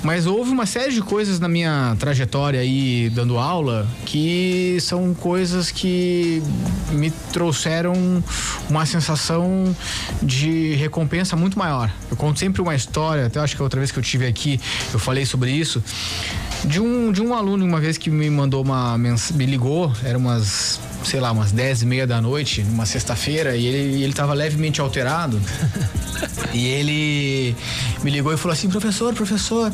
Mas 0.02 0.26
houve 0.26 0.50
uma 0.50 0.66
série 0.66 0.92
de 0.92 1.02
coisas 1.02 1.40
na 1.40 1.48
minha 1.48 1.96
trajetória 1.98 2.60
aí 2.60 3.10
dando 3.10 3.38
aula 3.38 3.86
que 4.04 4.78
são 4.80 5.14
coisas 5.14 5.70
que 5.70 6.42
me 6.90 7.10
trouxeram 7.10 7.94
uma 8.68 8.86
sensação 8.86 9.74
de 10.22 10.74
recompensa 10.74 11.36
muito 11.36 11.58
maior. 11.58 11.90
Eu 12.10 12.16
conto 12.16 12.38
sempre 12.38 12.60
uma 12.62 12.74
história, 12.74 13.26
até 13.26 13.40
acho 13.40 13.56
que 13.56 13.62
outra 13.62 13.80
vez 13.80 13.90
que 13.90 13.98
eu 13.98 14.02
tive 14.02 14.26
aqui 14.26 14.60
eu 14.92 14.98
falei 14.98 15.26
sobre 15.26 15.50
isso. 15.50 15.82
De 16.64 16.80
um, 16.80 17.12
de 17.12 17.22
um 17.22 17.34
aluno, 17.34 17.64
uma 17.64 17.80
vez 17.80 17.98
que 17.98 18.10
me 18.10 18.28
mandou 18.30 18.62
uma 18.62 18.96
me 18.98 19.46
ligou, 19.46 19.92
era 20.02 20.16
umas, 20.16 20.80
sei 21.04 21.20
lá, 21.20 21.30
umas 21.30 21.52
10 21.52 21.82
e 21.82 21.86
meia 21.86 22.06
da 22.06 22.20
noite, 22.20 22.62
numa 22.62 22.86
sexta-feira, 22.86 23.56
e 23.56 23.66
ele, 23.66 24.02
ele 24.02 24.12
tava 24.12 24.34
levemente 24.34 24.80
alterado. 24.80 25.40
E 26.52 26.68
ele 26.68 27.54
me 28.02 28.10
ligou 28.10 28.32
e 28.32 28.36
falou 28.38 28.54
assim, 28.54 28.70
professor, 28.70 29.12
professor, 29.12 29.70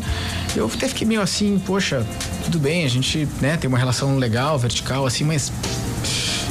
eu 0.56 0.66
até 0.66 0.88
fiquei 0.88 1.06
meio 1.06 1.20
assim, 1.20 1.60
poxa, 1.64 2.04
tudo 2.44 2.58
bem, 2.58 2.84
a 2.84 2.88
gente 2.88 3.28
né, 3.40 3.56
tem 3.56 3.68
uma 3.68 3.78
relação 3.78 4.16
legal, 4.18 4.58
vertical, 4.58 5.06
assim, 5.06 5.22
mas 5.22 5.52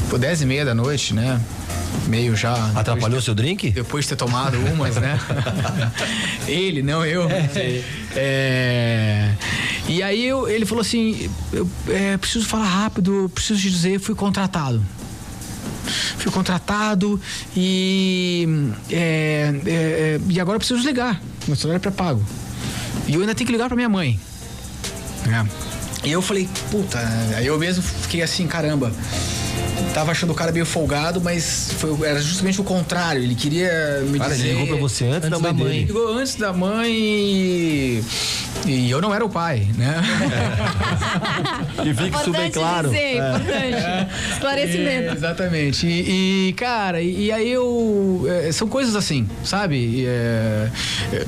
pô, 0.10 0.18
10 0.18 0.42
e 0.42 0.46
meia 0.46 0.66
da 0.66 0.74
noite, 0.76 1.14
né? 1.14 1.40
Meio 2.08 2.36
já. 2.36 2.54
Atrapalhou 2.76 3.22
seu 3.22 3.36
drink? 3.36 3.72
Depois 3.72 4.06
de 4.06 4.10
ter 4.10 4.16
tomado 4.16 4.58
umas, 4.58 4.96
né? 4.96 5.20
ele, 6.48 6.82
não 6.82 7.06
eu. 7.06 7.28
É, 8.16 9.34
E 9.88 10.02
aí 10.02 10.26
eu- 10.26 10.48
ele 10.50 10.66
falou 10.66 10.82
assim: 10.82 11.30
eu 11.52 11.70
é, 11.90 12.18
preciso 12.18 12.46
falar 12.46 12.66
rápido, 12.66 13.30
preciso 13.34 13.60
te 13.62 13.70
dizer, 13.70 14.00
fui 14.00 14.16
contratado. 14.16 14.84
Fui 16.18 16.32
contratado 16.32 17.20
e. 17.56 18.48
é, 18.90 19.54
é, 19.66 19.72
é, 19.74 20.20
e 20.30 20.40
agora 20.40 20.56
eu 20.56 20.60
preciso 20.60 20.80
desligar. 20.80 21.20
Meu 21.48 21.56
celular 21.56 21.78
é 21.78 21.80
pré-pago. 21.80 22.24
E 23.08 23.14
eu 23.16 23.22
ainda 23.22 23.34
tenho 23.36 23.46
que 23.48 23.52
ligar 23.52 23.68
pra 23.68 23.76
minha 23.76 23.90
mãe. 23.90 24.20
É. 25.28 26.08
E 26.08 26.12
eu 26.12 26.22
falei, 26.22 26.48
puta, 26.72 27.00
aí 27.36 27.46
eu 27.46 27.58
mesmo 27.60 27.84
fiquei 27.84 28.22
assim, 28.22 28.48
caramba. 28.48 28.92
Tava 29.94 30.12
achando 30.12 30.30
o 30.32 30.34
cara 30.34 30.52
meio 30.54 30.66
folgado, 30.66 31.20
mas 31.20 31.74
foi- 31.78 32.08
era 32.08 32.22
justamente 32.22 32.62
o 32.62 32.64
contrário. 32.64 33.22
Ele 33.22 33.36
queria 33.36 34.02
me 34.08 34.18
Cara, 34.18 34.34
dizer. 34.34 34.48
ele 34.48 34.60
ligou 34.62 34.68
pra 34.68 34.78
você 34.78 35.06
antes, 35.06 35.18
Antes 35.28 35.30
da 35.30 35.40
mãe 35.40 35.54
da 35.54 35.64
mãe. 35.66 35.80
Ligou 35.84 36.14
antes 36.18 36.36
da 36.36 36.54
mãe 36.54 36.92
e. 36.94 38.04
E 38.66 38.90
eu 38.92 39.02
não 39.02 39.14
era 39.14 39.26
o 39.26 39.30
pai, 39.30 39.68
né? 39.78 40.02
E 41.84 41.94
fique 41.94 42.16
isso 42.16 42.32
bem 42.32 42.48
Importante 42.48 42.52
claro. 42.54 42.90
dizer, 42.90 43.14
importante. 43.18 43.52
É, 43.82 44.08
Esclarecimento. 44.34 45.14
exatamente. 45.14 45.88
E, 45.88 46.50
e, 46.50 46.54
cara, 46.54 47.02
e, 47.02 47.26
e 47.26 47.32
aí 47.32 47.50
eu. 47.52 48.26
é, 48.28 48.52
são 48.52 48.68
coisas 48.68 48.96
assim, 48.96 49.28
sabe? 49.44 49.76
E, 49.76 50.06
é, 50.06 50.70
é, 51.14 51.26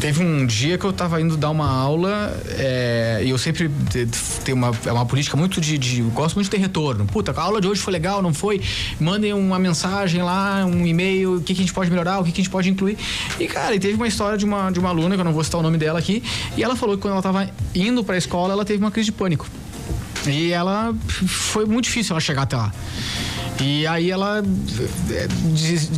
teve 0.00 0.22
um 0.22 0.44
dia 0.46 0.76
que 0.78 0.84
eu 0.84 0.92
tava 0.92 1.20
indo 1.20 1.36
dar 1.36 1.50
uma 1.50 1.68
aula 1.68 2.36
é, 2.58 3.20
e 3.24 3.30
eu 3.30 3.38
sempre 3.38 3.70
te- 3.90 4.06
tenho 4.44 4.56
uma, 4.56 4.70
é 4.84 4.92
uma 4.92 5.06
política 5.06 5.36
muito 5.36 5.60
de, 5.60 5.78
de- 5.78 6.00
Eu 6.00 6.06
gosto 6.10 6.34
muito 6.34 6.46
de 6.46 6.50
ter 6.50 6.58
retorno. 6.58 7.06
Puta, 7.06 7.32
a 7.32 7.42
aula 7.42 7.60
de 7.60 7.66
hoje 7.68 7.80
foi 7.80 7.92
legal, 7.92 8.20
não 8.22 8.34
foi? 8.34 8.60
Mandem 9.00 9.32
uma 9.32 9.58
mensagem 9.58 10.22
lá, 10.22 10.64
um 10.66 10.86
e-mail, 10.86 11.36
o 11.36 11.40
que, 11.40 11.54
que 11.54 11.60
a 11.60 11.64
gente 11.64 11.72
pode 11.72 11.90
melhorar, 11.90 12.18
o 12.20 12.24
que, 12.24 12.32
que 12.32 12.40
a 12.40 12.44
gente 12.44 12.50
pode 12.52 12.68
incluir. 12.68 12.98
E, 13.40 13.46
cara, 13.46 13.74
e 13.74 13.78
teve 13.80 13.94
uma 13.94 14.08
história 14.08 14.36
de 14.36 14.44
uma, 14.44 14.70
de 14.70 14.78
uma 14.78 14.88
aluna, 14.90 15.14
que 15.14 15.20
eu 15.20 15.24
não 15.24 15.32
vou 15.32 15.42
citar 15.44 15.60
o 15.60 15.62
nome 15.62 15.78
dela 15.78 15.98
aqui, 15.98 16.22
e 16.56 16.62
ela 16.62 16.74
falou 16.74 16.96
que 16.96 17.02
quando 17.02 17.12
ela 17.12 17.22
tava 17.22 17.48
indo 17.74 18.02
pra 18.02 18.16
escola, 18.16 18.52
ela 18.52 18.64
teve 18.64 18.82
uma 18.82 18.90
crise 18.90 19.06
de 19.06 19.12
pânico. 19.12 19.46
E 20.26 20.52
ela 20.52 20.94
foi 21.26 21.64
muito 21.66 21.84
difícil 21.84 22.14
ela 22.14 22.20
chegar 22.20 22.42
até 22.42 22.56
lá. 22.56 22.72
E 23.60 23.86
aí 23.86 24.10
ela 24.10 24.42
eh, 25.10 25.28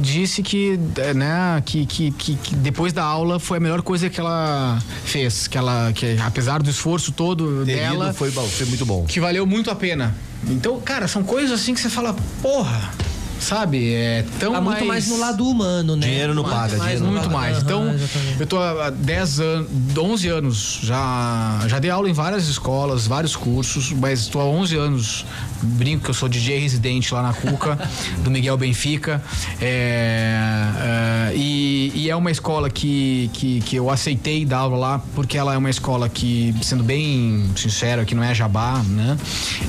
disse 0.00 0.42
que, 0.42 0.78
eh, 0.96 1.14
né, 1.14 1.60
que, 1.64 1.86
que, 1.86 2.12
que, 2.12 2.54
depois 2.56 2.92
da 2.92 3.02
aula 3.02 3.40
foi 3.40 3.58
a 3.58 3.60
melhor 3.60 3.82
coisa 3.82 4.08
que 4.08 4.20
ela 4.20 4.78
fez. 5.04 5.48
Que 5.48 5.58
ela, 5.58 5.92
que 5.92 6.16
apesar 6.24 6.62
do 6.62 6.70
esforço 6.70 7.10
todo 7.10 7.64
Ter 7.64 7.76
dela, 7.76 8.12
foi, 8.12 8.30
bom, 8.30 8.46
foi 8.46 8.66
muito 8.66 8.86
bom. 8.86 9.04
que 9.06 9.18
valeu 9.18 9.44
muito 9.44 9.70
a 9.70 9.74
pena. 9.74 10.14
Então, 10.46 10.80
cara, 10.80 11.08
são 11.08 11.24
coisas 11.24 11.50
assim 11.50 11.74
que 11.74 11.80
você 11.80 11.90
fala, 11.90 12.14
porra, 12.40 12.92
sabe? 13.40 13.92
É 13.94 14.24
tão 14.38 14.52
Tá 14.52 14.60
muito 14.60 14.84
mais 14.84 15.08
no 15.08 15.18
lado 15.18 15.46
humano, 15.48 15.96
né? 15.96 16.06
Dinheiro 16.06 16.34
não 16.34 16.42
paga, 16.44 16.76
mais 16.76 16.98
dinheiro 16.98 17.04
muito 17.04 17.22
lado- 17.22 17.30
mais. 17.32 17.58
Então, 17.58 17.92
exatamente. 17.94 18.40
eu 18.40 18.46
tô 18.46 18.58
há 18.58 18.90
10 18.90 19.40
anos, 19.40 19.68
11 19.96 20.28
anos, 20.28 20.80
já, 20.82 21.60
já 21.66 21.78
dei 21.78 21.90
aula 21.90 22.08
em 22.08 22.12
várias 22.12 22.48
escolas, 22.48 23.06
vários 23.06 23.36
cursos, 23.36 23.92
mas 23.92 24.20
estou 24.20 24.40
há 24.40 24.44
11 24.44 24.76
anos, 24.76 25.24
brinco 25.62 26.04
que 26.04 26.10
eu 26.10 26.14
sou 26.14 26.28
DJ 26.28 26.58
residente 26.58 27.12
lá 27.14 27.22
na 27.22 27.32
Cuca, 27.32 27.78
do 28.24 28.30
Miguel 28.30 28.56
Benfica, 28.56 29.22
é, 29.60 31.30
é, 31.30 31.36
e, 31.36 31.92
e 31.94 32.10
é 32.10 32.16
uma 32.16 32.30
escola 32.30 32.68
que, 32.70 33.30
que, 33.32 33.60
que 33.60 33.76
eu 33.76 33.90
aceitei 33.90 34.44
dar 34.44 34.58
aula 34.58 34.76
lá, 34.76 35.02
porque 35.14 35.36
ela 35.38 35.54
é 35.54 35.58
uma 35.58 35.70
escola 35.70 36.08
que, 36.08 36.54
sendo 36.62 36.82
bem 36.82 37.48
sincero, 37.56 38.04
que 38.04 38.14
não 38.14 38.22
é 38.22 38.34
jabá, 38.34 38.82
né, 38.86 39.16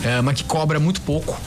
é, 0.04 0.22
mas 0.22 0.36
que 0.38 0.44
cobra 0.44 0.80
muito 0.80 1.02
pouco. 1.02 1.40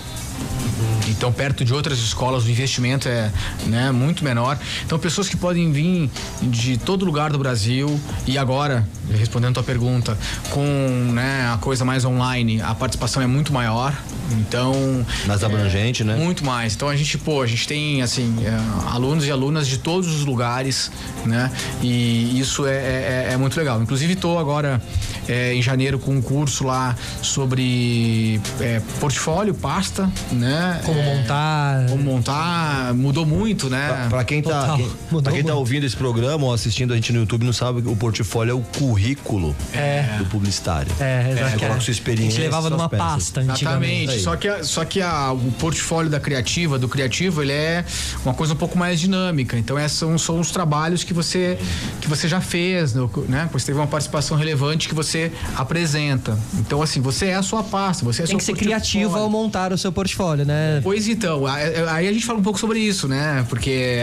Então, 1.09 1.33
perto 1.33 1.65
de 1.65 1.73
outras 1.75 1.99
escolas, 1.99 2.45
o 2.45 2.51
investimento 2.51 3.09
é 3.09 3.31
né, 3.67 3.91
muito 3.93 4.25
menor. 4.25 4.59
Então, 4.85 4.99
pessoas 4.99 5.29
que 5.29 5.37
podem 5.37 5.71
vir 5.71 6.11
de 6.43 6.77
todo 6.79 7.05
lugar 7.05 7.31
do 7.31 7.39
Brasil 7.39 8.01
e 8.27 8.39
agora, 8.39 8.87
respondendo 9.11 9.51
a 9.51 9.55
tua 9.55 9.63
pergunta, 9.63 10.17
com 10.51 10.65
né, 11.13 11.51
a 11.53 11.59
coisa 11.59 11.85
mais 11.85 12.05
online, 12.05 12.61
a 12.63 12.75
participação 12.75 13.23
é 13.23 13.27
muito 13.27 13.53
maior. 13.53 13.93
Então. 14.39 15.05
Mais 15.27 15.43
é, 15.43 15.47
abrangente, 15.47 16.05
né? 16.05 16.17
Muito 16.17 16.45
mais. 16.45 16.75
Então, 16.75 16.89
a 16.89 16.97
gente, 16.97 17.19
pô, 17.19 17.43
a 17.43 17.47
gente 17.47 17.67
tem, 17.69 18.01
assim, 18.03 18.35
é, 18.45 18.91
alunos 18.91 19.27
e 19.27 19.31
alunas 19.31 19.67
de 19.67 19.79
todos 19.79 20.09
os 20.15 20.25
lugares, 20.25 20.91
né? 21.27 21.51
E 21.83 22.39
isso 22.41 22.67
é, 22.67 22.75
é- 22.75 23.29
é 23.33 23.37
muito 23.37 23.57
legal. 23.59 23.83
Inclusive, 23.83 24.15
estou 24.15 24.39
agora 24.39 24.81
é, 25.29 25.55
em 25.55 25.61
janeiro 25.61 25.99
com 25.99 26.13
um 26.17 26.23
curso 26.23 26.65
lá 26.65 26.97
sobre 27.21 28.41
é, 28.61 28.81
portfólio, 29.01 29.55
pasta, 29.55 30.11
né? 30.31 30.52
Como 30.85 30.99
É, 30.99 31.17
montar. 31.17 31.87
como 31.89 32.03
montar, 32.03 32.95
mudou 32.95 33.25
muito, 33.27 33.69
né? 33.71 34.07
pra 34.09 34.25
quem 34.25 34.43
tá, 34.43 34.61
Total. 34.61 34.77
quem, 34.77 34.87
Mudou 35.11 35.23
pra 35.23 35.33
quem 35.33 35.43
tá 35.43 35.49
muito. 35.49 35.59
ouvindo 35.59 35.85
esse 35.85 35.97
programa 35.97 36.45
ou 36.47 36.53
assistindo 36.53 36.93
a 36.93 36.97
gente 36.97 37.13
no 37.13 37.21
YouTube 37.21 37.45
não 37.45 37.53
sabe 37.53 37.83
que 37.83 37.89
o 37.89 37.97
portfólio 37.97 38.53
é 38.53 38.55
o 38.55 38.61
currículo 38.79 39.55
É. 39.73 40.17
do 40.19 40.25
publicitário. 40.27 40.91
É, 41.01 41.25
Você 41.35 41.41
exato. 41.41 41.59
coloca 41.59 41.81
sua 41.81 41.91
experiência. 41.91 42.29
A 42.29 42.31
gente 42.33 42.41
levava 42.45 42.71
numa 42.71 42.89
peças. 42.89 43.07
pasta 43.07 43.41
antigamente. 43.41 43.63
Exatamente. 43.65 44.11
Aí. 44.13 44.21
Só 44.21 44.37
que, 44.37 44.49
a- 44.49 44.65
só 44.65 44.85
que 44.85 45.01
a- 45.03 45.33
o 45.33 45.53
portfólio 45.53 46.11
da 46.11 46.21
criativa, 46.21 46.79
do 46.79 46.89
criativo, 46.89 47.43
ele 47.43 47.53
é 47.53 47.85
uma 48.25 48.35
coisa 48.35 48.53
um 48.55 48.57
pouco 48.57 48.77
mais 48.79 49.01
dinâmica. 49.01 49.59
Então, 49.59 49.79
esses 49.79 49.99
são, 49.99 50.17
são 50.19 50.41
os 50.41 50.51
trabalhos 50.51 51.05
que 51.05 51.13
você, 51.15 51.59
que 52.01 52.09
você 52.09 52.29
já 52.29 52.41
fez, 52.41 52.95
no- 52.95 53.11
né? 53.29 53.49
Você 53.53 53.67
teve 53.67 53.79
uma 53.79 53.87
participação 53.87 54.37
relevante 54.37 54.89
que 54.89 54.95
você 54.95 55.33
apresenta. 55.57 56.39
Então, 56.55 56.83
assim, 56.83 57.01
você 57.01 57.27
é 57.27 57.35
a 57.35 57.43
sua 57.43 57.63
pasta, 57.63 58.05
você 58.05 58.23
é 58.23 58.27
Tem 58.27 58.37
que 58.37 58.45
ser 58.45 58.55
criativo 58.55 59.17
ao 59.17 59.29
montar 59.29 59.73
o 59.73 59.79
seu 59.79 59.93
portfólio, 59.93 60.42
né? 60.45 60.81
Pois 60.83 61.09
então, 61.09 61.45
aí 61.47 62.09
a 62.09 62.13
gente 62.13 62.25
fala 62.25 62.39
um 62.39 62.43
pouco 62.43 62.59
sobre 62.59 62.79
isso, 62.79 63.07
né? 63.09 63.45
Porque 63.49 63.99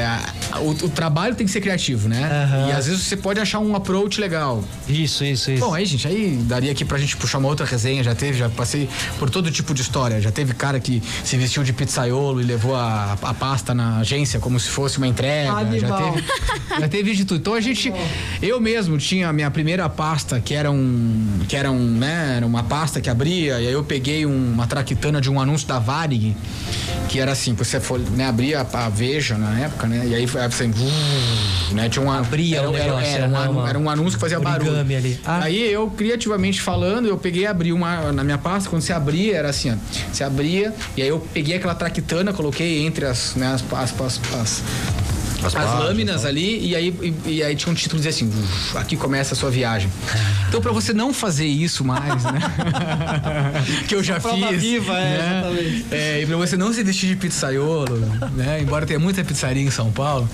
o, 0.61 0.69
o 0.85 0.89
trabalho 0.89 1.35
tem 1.35 1.45
que 1.45 1.51
ser 1.51 1.61
criativo, 1.61 2.07
né? 2.09 2.23
Aham. 2.23 2.69
E 2.69 2.71
às 2.71 2.85
vezes 2.87 3.01
você 3.03 3.17
pode 3.17 3.39
achar 3.39 3.59
um 3.59 3.75
approach 3.75 4.19
legal. 4.19 4.63
Isso, 4.87 5.23
isso, 5.23 5.51
isso. 5.51 5.63
Bom, 5.65 5.73
aí, 5.73 5.85
gente, 5.85 6.07
aí 6.07 6.37
daria 6.43 6.71
aqui 6.71 6.83
pra 6.85 6.97
gente 6.97 7.15
puxar 7.17 7.37
uma 7.37 7.47
outra 7.47 7.65
resenha. 7.65 8.03
Já 8.03 8.15
teve, 8.15 8.37
já 8.37 8.49
passei 8.49 8.89
por 9.17 9.29
todo 9.29 9.49
tipo 9.51 9.73
de 9.73 9.81
história. 9.81 10.19
Já 10.21 10.31
teve 10.31 10.53
cara 10.53 10.79
que 10.79 11.01
se 11.23 11.37
vestiu 11.37 11.63
de 11.63 11.73
pizzaiolo 11.73 12.41
e 12.41 12.43
levou 12.43 12.75
a, 12.75 13.17
a 13.21 13.33
pasta 13.33 13.73
na 13.73 13.97
agência 13.99 14.39
como 14.39 14.59
se 14.59 14.69
fosse 14.69 14.97
uma 14.97 15.07
entrega. 15.07 15.51
Já 15.51 15.57
Animal. 15.59 16.13
teve, 16.13 16.27
já 16.79 16.87
teve 16.87 17.15
de 17.15 17.25
tudo. 17.25 17.39
Então 17.39 17.53
a 17.53 17.61
gente. 17.61 17.91
Eu 18.41 18.59
mesmo 18.59 18.97
tinha 18.97 19.29
a 19.29 19.33
minha 19.33 19.49
primeira 19.51 19.87
pasta, 19.89 20.39
que 20.39 20.53
era 20.53 20.71
um. 20.71 21.39
Que 21.47 21.55
era 21.55 21.71
um, 21.71 21.79
né? 21.97 22.35
Era 22.37 22.45
uma 22.45 22.63
pasta 22.63 22.99
que 23.01 23.09
abria, 23.09 23.59
e 23.59 23.67
aí 23.67 23.73
eu 23.73 23.83
peguei 23.83 24.25
um- 24.25 24.51
uma 24.53 24.67
traquitana 24.67 25.19
de 25.21 25.29
um 25.29 25.39
anúncio 25.39 25.67
da 25.67 25.79
Varig, 25.79 26.28
que 27.07 27.19
era 27.19 27.31
assim, 27.31 27.53
você 27.53 27.79
for, 27.79 27.99
né, 27.99 28.27
abria 28.27 28.61
a, 28.61 28.85
a 28.85 28.89
Veja 28.89 29.37
na 29.37 29.59
época, 29.59 29.87
né? 29.87 30.05
E 30.07 30.15
aí 30.15 30.27
foi- 30.27 30.41
aí 30.41 30.47
você. 30.49 30.69
Né, 31.71 31.87
tinha 31.89 32.03
uma, 32.03 32.19
Abria 32.19 32.57
era, 32.59 32.69
o 32.69 32.75
era, 32.75 32.83
negócio, 32.85 33.07
era, 33.07 33.27
um, 33.27 33.29
era 33.35 33.39
anu- 33.43 33.51
uma- 33.59 33.69
era 33.69 33.79
um 33.79 33.89
anúncio 33.89 34.13
que 34.13 34.21
fazia 34.21 34.39
barulho. 34.39 34.71
ali. 34.79 35.19
Ah. 35.25 35.39
Aí 35.43 35.71
eu, 35.71 35.89
criativamente 35.89 36.61
falando, 36.61 37.07
eu 37.07 37.17
peguei 37.17 37.43
e 37.43 37.47
abri 37.47 37.71
uma. 37.73 38.11
Na 38.11 38.23
minha 38.23 38.37
pasta, 38.37 38.69
quando 38.69 38.81
você 38.81 38.93
abria, 38.93 39.35
era 39.35 39.49
assim, 39.49 39.71
ó. 39.71 39.75
Você 40.11 40.23
abria, 40.23 40.73
e 40.97 41.01
aí 41.01 41.07
eu 41.07 41.19
peguei 41.33 41.55
aquela 41.55 41.75
traquitana, 41.75 42.33
coloquei 42.33 42.85
entre 42.85 43.05
as, 43.05 43.35
né, 43.35 43.47
as, 43.53 43.63
as, 43.73 44.01
as, 44.01 44.19
as- 44.33 44.63
As 45.43 45.55
as 45.55 45.79
lâminas 45.79 46.25
ali 46.25 46.67
e 46.67 46.75
aí, 46.75 46.93
e, 47.25 47.29
e 47.31 47.43
aí 47.43 47.55
tinha 47.55 47.71
um 47.71 47.75
título 47.75 48.01
que 48.01 48.07
dizia 48.07 48.27
assim: 48.27 48.29
"Uf, 48.29 48.77
aqui 48.77 48.95
começa 48.95 49.33
a 49.33 49.37
sua 49.37 49.49
viagem. 49.49 49.91
Então, 50.47 50.61
pra 50.61 50.71
você 50.71 50.93
não 50.93 51.13
fazer 51.13 51.45
isso 51.45 51.83
mais, 51.83 52.23
né? 52.23 52.39
que 53.87 53.95
eu 53.95 54.03
já 54.03 54.19
fiz. 54.19 54.61
viva, 54.61 54.97
é, 54.97 55.03
né? 55.03 55.39
exatamente. 55.39 55.85
É, 55.91 56.21
e 56.21 56.25
pra 56.25 56.37
você 56.37 56.57
não 56.57 56.73
se 56.73 56.83
vestir 56.83 57.07
de 57.07 57.15
pizzaiolo, 57.15 57.97
né? 58.35 58.61
Embora 58.61 58.85
tenha 58.85 58.99
muita 58.99 59.23
pizzaria 59.23 59.61
em 59.61 59.69
São 59.69 59.91
Paulo, 59.91 60.27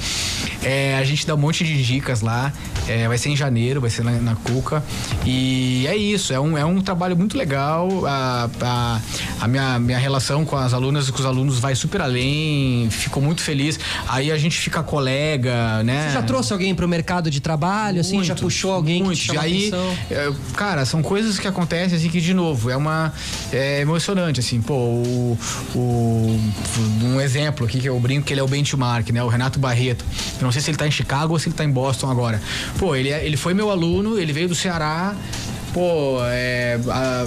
é, 0.64 0.98
a 0.98 1.04
gente 1.04 1.28
dá 1.28 1.36
um 1.36 1.38
monte 1.38 1.64
de 1.64 1.84
dicas 1.84 2.22
lá. 2.22 2.52
É, 2.88 3.08
vai 3.08 3.18
ser 3.18 3.30
em 3.30 3.36
janeiro, 3.36 3.82
vai 3.82 3.90
ser 3.90 4.04
na, 4.04 4.12
na 4.12 4.36
Cuca. 4.36 4.84
E 5.26 5.86
é 5.88 5.96
isso, 5.98 6.32
é 6.34 6.40
um, 6.40 6.58
é 6.58 6.64
um 6.64 6.80
trabalho 6.82 7.18
muito 7.18 7.38
legal. 7.38 8.06
A, 8.06 8.50
a, 8.62 9.02
a 9.42 9.48
minha, 9.48 9.80
minha 9.80 9.98
relação 9.98 10.46
com 10.46 10.56
as 10.56 10.74
alunas 10.74 11.10
e 11.10 11.12
com 11.12 11.20
os 11.20 11.26
alunos 11.26 11.60
vai 11.60 11.76
super 11.76 12.02
além. 12.02 12.88
Fico 12.90 13.20
muito 13.20 13.42
feliz. 13.42 13.80
Aí 14.08 14.32
a 14.32 14.38
gente 14.38 14.58
fica 14.58 14.84
colega, 14.96 15.84
né? 15.84 16.08
Você 16.08 16.14
já 16.14 16.24
trouxe 16.24 16.54
alguém 16.54 16.74
pro 16.74 16.88
mercado 16.88 17.30
de 17.30 17.40
trabalho, 17.42 18.00
assim? 18.00 18.24
já 18.24 18.34
Muito, 18.34 18.44
puxou 18.44 18.72
alguém 18.72 19.04
muito. 19.04 19.20
que 19.20 19.28
te 19.32 19.38
aí, 19.38 19.68
atenção? 19.68 19.98
é, 20.10 20.32
cara, 20.56 20.86
são 20.86 21.02
coisas 21.02 21.38
que 21.38 21.48
acontecem 21.48 21.98
assim 21.98 22.10
que 22.10 22.22
de 22.22 22.34
novo 22.34 22.70
é 22.70 22.78
uma 22.78 23.14
é 23.52 23.82
emocionante 23.82 24.40
assim. 24.40 24.62
Pô, 24.62 24.74
o, 24.74 25.38
o- 25.76 26.40
um 27.04 27.20
exemplo 27.22 27.66
aqui 27.66 27.80
que 27.80 27.90
eu 27.90 28.00
brinco 28.00 28.26
que 28.26 28.34
ele 28.34 28.40
é 28.40 28.44
o 28.44 28.48
benchmark, 28.48 29.10
né? 29.12 29.22
O 29.24 29.28
Renato 29.28 29.60
Barreto. 29.60 30.06
Eu 30.40 30.46
não 30.46 30.52
sei 30.52 30.62
se 30.62 30.70
ele 30.72 30.78
tá 30.78 30.88
em 30.88 30.92
Chicago 30.92 31.34
ou 31.34 31.40
se 31.40 31.50
ele 31.50 31.56
tá 31.56 31.64
em 31.66 31.70
Boston 31.72 32.10
agora. 32.10 32.42
Pô, 32.80 32.96
ele 32.96 33.10
é- 33.10 33.26
ele 33.26 33.36
foi 33.38 33.54
meu 33.54 33.70
aluno, 33.70 34.18
ele 34.18 34.32
veio 34.32 34.48
do 34.48 34.56
Ceará. 34.56 35.14
Pô, 35.74 36.20
é, 36.24 36.80
a, 36.90 37.26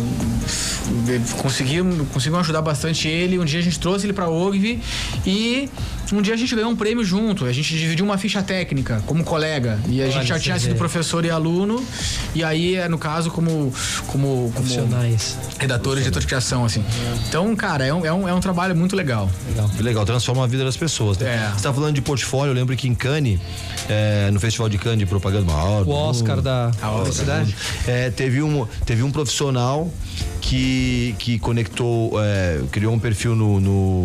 conseguimos, 1.42 2.08
conseguimos 2.08 2.40
ajudar 2.40 2.62
bastante 2.62 3.06
ele. 3.06 3.38
Um 3.38 3.44
dia 3.44 3.58
a 3.58 3.62
gente 3.62 3.78
trouxe 3.78 4.06
ele 4.06 4.14
pra 4.14 4.28
OGV 4.30 4.78
e 5.26 5.68
um 6.12 6.22
dia 6.22 6.34
a 6.34 6.36
gente 6.36 6.54
ganhou 6.54 6.70
um 6.70 6.76
prêmio 6.76 7.04
junto. 7.04 7.44
A 7.44 7.52
gente 7.52 7.76
dividiu 7.76 8.04
uma 8.04 8.16
ficha 8.18 8.42
técnica 8.42 9.02
como 9.06 9.24
colega. 9.24 9.78
E 9.88 10.00
a 10.00 10.04
Olha, 10.04 10.12
gente 10.12 10.26
já 10.26 10.38
tinha 10.38 10.58
sido 10.58 10.74
professor 10.74 11.24
e 11.24 11.30
aluno. 11.30 11.84
E 12.34 12.42
aí, 12.42 12.76
é, 12.76 12.88
no 12.88 12.98
caso, 12.98 13.30
como, 13.30 13.72
como, 14.06 14.28
como 14.28 14.52
Profissionais. 14.52 15.36
redator 15.58 15.96
e 15.96 16.00
diretor 16.00 16.20
de 16.20 16.26
criação, 16.26 16.64
assim. 16.64 16.84
Então, 17.28 17.54
cara, 17.56 17.84
é 17.84 17.92
um, 17.92 18.06
é 18.06 18.12
um, 18.12 18.28
é 18.28 18.32
um 18.32 18.40
trabalho 18.40 18.74
muito 18.74 18.96
legal. 18.96 19.30
Que 19.76 19.82
legal, 19.82 20.04
transforma 20.04 20.44
a 20.44 20.46
vida 20.46 20.64
das 20.64 20.76
pessoas. 20.76 21.18
né? 21.18 21.34
É. 21.34 21.52
Você 21.54 21.62
tá 21.62 21.72
falando 21.72 21.94
de 21.94 22.02
portfólio, 22.02 22.50
eu 22.50 22.54
lembro 22.54 22.76
que 22.76 22.88
em 22.88 22.94
Cannes, 22.94 23.40
é, 23.88 24.30
no 24.30 24.40
Festival 24.40 24.68
de 24.68 24.78
Cannes 24.78 24.98
de 24.98 25.06
propaganda 25.06 25.50
maior. 25.52 25.86
O 25.86 25.90
Oscar 25.90 26.40
da 26.40 26.70
publicidade. 26.80 27.54
É, 27.86 28.10
teve, 28.10 28.42
um, 28.42 28.66
teve 28.84 29.02
um 29.02 29.10
profissional 29.10 29.92
que, 30.40 31.14
que 31.18 31.38
conectou, 31.38 32.12
é, 32.22 32.60
criou 32.70 32.94
um 32.94 32.98
perfil 32.98 33.34
no, 33.34 33.60
no, 33.60 34.04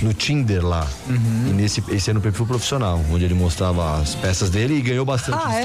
no 0.00 0.12
Tinder 0.12 0.64
lá. 0.64 0.86
Uhum. 1.08 1.48
E 1.48 1.52
nesse, 1.52 1.82
esse 1.88 2.10
era 2.10 2.18
um 2.18 2.22
perfil 2.22 2.46
profissional, 2.46 3.00
onde 3.10 3.24
ele 3.24 3.34
mostrava 3.34 4.00
as 4.00 4.14
peças 4.14 4.50
dele 4.50 4.74
e 4.74 4.80
ganhou 4.80 5.04
bastante 5.04 5.42
Ah, 5.44 5.54
é? 5.54 5.62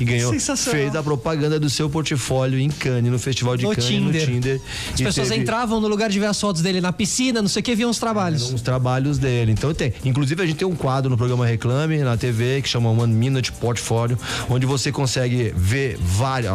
E 0.00 0.04
ganhou, 0.04 0.32
fez 0.32 0.94
a 0.96 1.02
propaganda 1.02 1.58
do 1.60 1.68
seu 1.70 1.88
portfólio 1.90 2.58
em 2.58 2.68
Cannes, 2.68 3.10
no 3.12 3.18
Festival 3.18 3.56
de 3.56 3.64
No 3.64 3.70
Cannes, 3.70 3.86
Tinder. 3.86 4.20
no 4.20 4.26
Tinder. 4.34 4.60
As 4.92 5.00
pessoas 5.00 5.28
teve- 5.28 5.42
entravam 5.42 5.80
no 5.80 5.88
lugar 5.88 6.08
de 6.10 6.18
ver 6.18 6.26
as 6.26 6.40
fotos 6.40 6.62
dele 6.62 6.80
na 6.80 6.92
piscina, 6.92 7.40
não 7.42 7.48
sei 7.48 7.60
o 7.60 7.62
que, 7.62 7.74
viam 7.74 7.90
os 7.90 7.98
trabalhos. 7.98 8.52
os 8.52 8.62
trabalhos 8.62 9.18
dele. 9.18 9.52
Então 9.52 9.72
tem. 9.74 9.92
Inclusive 10.04 10.42
a 10.42 10.46
gente 10.46 10.56
tem 10.56 10.66
um 10.68 10.74
quadro 10.74 11.10
no 11.10 11.16
programa 11.16 11.46
Reclame 11.46 11.98
na 11.98 12.16
TV 12.16 12.62
que 12.62 12.68
chama 12.68 12.90
One 12.90 13.12
Minute 13.12 13.52
Portfolio, 13.52 14.18
onde 14.48 14.66
você 14.66 14.90
consegue 14.92 15.52
ver 15.56 15.96
várias, 16.00 16.52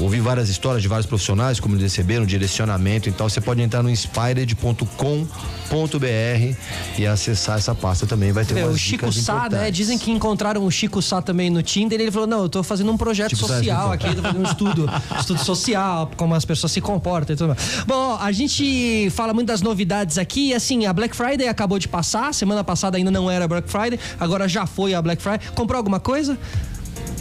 ouvir 0.00 0.20
várias 0.20 0.48
histórias 0.48 0.82
de 0.82 0.88
vários 0.88 1.06
profissionais, 1.06 1.60
como 1.60 1.74
eles 1.74 1.84
receberam, 1.84 2.24
direcionamento 2.26 3.08
e 3.08 3.12
tal. 3.12 3.28
Você 3.30 3.40
pode 3.40 3.60
entrar 3.62 3.82
no 3.82 3.90
inspired.com.br 3.90 6.56
e 6.98 7.06
acessar 7.06 7.58
essa 7.58 7.74
pasta 7.74 8.06
também. 8.06 8.32
Vai 8.32 8.44
ter 8.44 8.54
Meu, 8.54 8.66
umas 8.66 8.76
o 8.76 8.78
Chico 8.78 9.12
Sá, 9.12 9.48
né? 9.50 9.70
Dizem 9.70 9.98
que 9.98 10.10
encontraram 10.10 10.64
o 10.64 10.70
Chico 10.70 11.00
Sá 11.02 11.20
também 11.22 11.50
no 11.50 11.62
Tinder 11.62 11.98
e 11.98 12.02
ele 12.04 12.10
falou: 12.10 12.21
Não, 12.26 12.42
eu 12.42 12.48
tô 12.48 12.62
fazendo 12.62 12.90
um 12.90 12.96
projeto 12.96 13.36
Sá 13.36 13.44
é 13.44 13.48
social 13.48 13.92
Chico. 13.92 14.06
aqui, 14.06 14.16
tô 14.16 14.22
fazendo 14.22 14.40
um 14.40 14.50
estudo, 14.50 14.90
estudo 15.18 15.44
social, 15.44 16.10
como 16.16 16.34
as 16.34 16.44
pessoas 16.44 16.72
se 16.72 16.80
comportam 16.80 17.34
e 17.34 17.36
tudo 17.36 17.48
mais. 17.48 17.84
Bom, 17.86 18.16
a 18.20 18.32
gente 18.32 19.10
fala 19.10 19.32
muito 19.32 19.48
das 19.48 19.62
novidades 19.62 20.18
aqui, 20.18 20.48
e 20.48 20.54
assim, 20.54 20.86
a 20.86 20.92
Black 20.92 21.14
Friday 21.14 21.48
acabou 21.48 21.78
de 21.78 21.88
passar, 21.88 22.32
semana 22.34 22.64
passada 22.64 22.96
ainda 22.96 23.10
não 23.10 23.30
era 23.30 23.46
Black 23.46 23.70
Friday, 23.70 23.98
agora 24.18 24.48
já 24.48 24.66
foi 24.66 24.94
a 24.94 25.02
Black 25.02 25.22
Friday. 25.22 25.40
Comprou 25.54 25.76
alguma 25.78 26.00
coisa? 26.00 26.38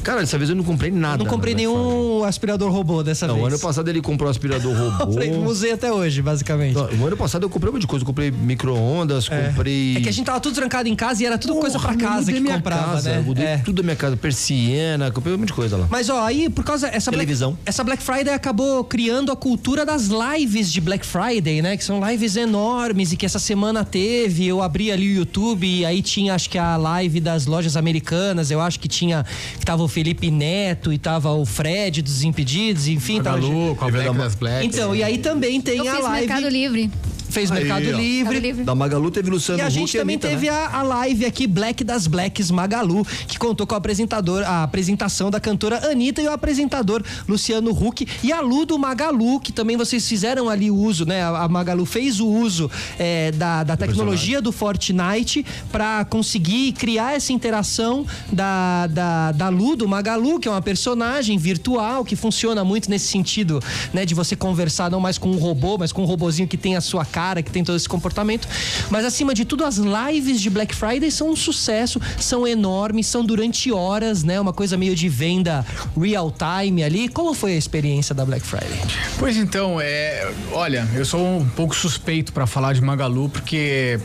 Cara, 0.03 0.21
dessa 0.21 0.37
vez 0.37 0.49
eu 0.49 0.55
não 0.55 0.63
comprei 0.63 0.91
nada. 0.91 1.17
Não 1.23 1.25
comprei 1.29 1.53
Black 1.53 1.67
nenhum 1.67 2.23
aspirador 2.23 2.71
robô 2.71 3.03
dessa. 3.03 3.27
Não, 3.27 3.35
vez. 3.35 3.47
ano 3.47 3.59
passado 3.59 3.87
ele 3.89 4.01
comprou 4.01 4.29
aspirador 4.29 4.73
robô. 4.75 5.05
Comprei, 5.07 5.31
usei 5.31 5.71
até 5.73 5.91
hoje, 5.91 6.21
basicamente. 6.21 6.75
Não, 6.75 6.89
o 6.99 7.07
ano 7.07 7.17
passado 7.17 7.43
eu 7.43 7.49
comprei 7.49 7.69
um 7.69 7.73
monte 7.73 7.81
de 7.81 7.87
coisa. 7.87 8.03
Eu 8.03 8.07
comprei 8.07 8.31
micro-ondas, 8.31 9.27
comprei. 9.29 9.97
É 9.97 10.01
que 10.01 10.09
a 10.09 10.11
gente 10.11 10.25
tava 10.25 10.39
tudo 10.39 10.55
trancado 10.55 10.87
em 10.89 10.95
casa 10.95 11.21
e 11.23 11.25
era 11.25 11.37
tudo 11.37 11.55
coisa 11.55 11.79
pra 11.79 11.93
eu 11.93 11.97
casa 11.97 12.31
que 12.31 12.41
comprava, 12.41 12.93
casa, 12.93 13.09
né? 13.11 13.17
eu 13.19 13.23
Mudei 13.23 13.45
É. 13.45 13.57
tudo 13.59 13.77
da 13.77 13.83
minha 13.83 13.95
casa. 13.95 14.17
Persiana, 14.17 15.11
comprei 15.11 15.33
um 15.35 15.37
monte 15.37 15.47
de 15.47 15.53
coisa 15.53 15.77
lá. 15.77 15.87
Mas 15.89 16.09
ó, 16.09 16.21
aí 16.25 16.49
por 16.49 16.63
causa 16.63 16.87
essa 16.87 17.11
Televisão. 17.11 17.51
Black, 17.51 17.63
essa 17.69 17.83
Black 17.83 18.01
Friday 18.03 18.33
acabou 18.33 18.83
criando 18.83 19.31
a 19.31 19.35
cultura 19.35 19.85
das 19.85 20.07
lives 20.07 20.71
de 20.71 20.81
Black 20.81 21.05
Friday, 21.05 21.61
né? 21.61 21.77
Que 21.77 21.83
são 21.83 21.99
lives 22.09 22.35
enormes 22.35 23.11
e 23.11 23.17
que 23.17 23.25
essa 23.25 23.39
semana 23.39 23.83
teve. 23.85 24.47
Eu 24.47 24.61
abri 24.61 24.91
ali 24.91 25.13
o 25.13 25.15
YouTube 25.17 25.67
e 25.67 25.85
aí 25.85 26.01
tinha 26.01 26.33
acho 26.35 26.49
que 26.49 26.57
a 26.57 26.75
live 26.77 27.19
das 27.19 27.45
lojas 27.45 27.77
americanas. 27.77 28.49
Eu 28.51 28.61
acho 28.61 28.79
que 28.79 28.87
tinha 28.87 29.25
que 29.59 29.65
tava 29.65 29.83
Felipe 29.91 30.31
Neto 30.31 30.91
e 30.91 30.97
tava 30.97 31.31
o 31.31 31.45
Fred 31.45 32.01
dos 32.01 32.23
Impedidos, 32.23 32.87
enfim, 32.87 33.21
tava 33.21 33.37
Magalu, 33.37 33.75
com 33.75 33.85
a 33.85 33.91
Black 33.91 34.17
das 34.17 34.35
Black. 34.35 34.65
Então, 34.65 34.95
e 34.95 35.03
aí 35.03 35.17
também 35.17 35.61
tem 35.61 35.77
Eu 35.77 35.87
a 35.87 35.95
fiz 35.95 36.03
live 36.03 36.27
Mercado 36.27 36.49
Livre. 36.49 36.91
Fez 37.31 37.51
Aí, 37.51 37.63
Mercado 37.63 37.87
ó. 37.87 37.97
Livre. 37.97 38.23
Mercado 38.23 38.43
Livre. 38.43 38.63
Da 38.63 38.75
Magalu 38.75 39.11
teve 39.11 39.29
Luciano 39.29 39.59
E 39.59 39.61
a 39.61 39.67
Huck 39.67 39.73
gente 39.73 39.97
também 39.97 40.15
Anitta, 40.15 40.27
teve 40.27 40.49
né? 40.49 40.55
a, 40.55 40.79
a 40.79 40.83
live 40.83 41.25
aqui, 41.25 41.47
Black 41.47 41.83
das 41.83 42.07
Blacks 42.07 42.51
Magalu, 42.51 43.05
que 43.27 43.39
contou 43.39 43.65
com 43.65 43.73
o 43.73 43.77
apresentador, 43.77 44.43
a 44.43 44.63
apresentação 44.63 45.31
da 45.31 45.39
cantora 45.39 45.89
Anitta 45.89 46.21
e 46.21 46.27
o 46.27 46.31
apresentador 46.31 47.03
Luciano 47.27 47.71
Huck 47.71 48.07
e 48.23 48.31
a 48.31 48.41
Lu 48.41 48.65
do 48.65 48.77
Magalu, 48.77 49.39
que 49.39 49.51
também 49.51 49.77
vocês 49.77 50.07
fizeram 50.07 50.49
ali 50.49 50.69
o 50.69 50.75
uso, 50.75 51.05
né? 51.05 51.23
A, 51.23 51.43
a 51.43 51.47
Magalu 51.47 51.85
fez 51.85 52.19
o 52.19 52.27
uso 52.27 52.69
é, 52.99 53.31
da, 53.31 53.63
da 53.63 53.77
tecnologia 53.77 54.41
do 54.41 54.51
Fortnite 54.51 55.45
para 55.71 56.05
conseguir 56.05 56.73
criar 56.73 57.15
essa 57.15 57.31
interação 57.31 58.05
da, 58.31 58.87
da, 58.87 59.31
da 59.31 59.49
Lu 59.49 59.75
do 59.75 59.87
Magalu, 59.87 60.39
que 60.39 60.47
é 60.47 60.51
uma 60.51 60.61
personagem 60.61 61.37
virtual 61.37 62.03
que 62.03 62.15
funciona 62.15 62.63
muito 62.63 62.89
nesse 62.89 63.07
sentido, 63.07 63.61
né? 63.93 64.05
De 64.05 64.13
você 64.13 64.35
conversar 64.35 64.89
não 64.91 64.99
mais 64.99 65.17
com 65.17 65.29
um 65.31 65.37
robô, 65.37 65.77
mas 65.77 65.91
com 65.91 66.01
um 66.01 66.05
robozinho 66.05 66.47
que 66.47 66.57
tem 66.57 66.75
a 66.75 66.81
sua 66.81 67.05
cara, 67.05 67.20
que 67.43 67.51
tem 67.51 67.63
todo 67.63 67.75
esse 67.75 67.87
comportamento. 67.87 68.47
Mas 68.89 69.05
acima 69.05 69.33
de 69.33 69.45
tudo, 69.45 69.63
as 69.63 69.77
lives 69.77 70.41
de 70.41 70.49
Black 70.49 70.75
Friday 70.75 71.11
são 71.11 71.31
um 71.31 71.35
sucesso, 71.35 72.01
são 72.19 72.47
enormes, 72.47 73.07
são 73.07 73.23
durante 73.23 73.71
horas, 73.71 74.23
né? 74.23 74.39
Uma 74.39 74.53
coisa 74.53 74.77
meio 74.77 74.95
de 74.95 75.07
venda 75.07 75.65
real 75.99 76.31
time 76.31 76.83
ali. 76.83 77.07
Como 77.07 77.33
foi 77.33 77.53
a 77.53 77.57
experiência 77.57 78.15
da 78.15 78.25
Black 78.25 78.45
Friday? 78.45 78.79
Pois 79.19 79.37
então, 79.37 79.79
é, 79.79 80.31
olha, 80.51 80.87
eu 80.95 81.05
sou 81.05 81.21
um 81.25 81.47
pouco 81.47 81.75
suspeito 81.75 82.33
para 82.33 82.47
falar 82.47 82.73
de 82.73 82.81
Magalu 82.81 83.29
porque 83.29 83.99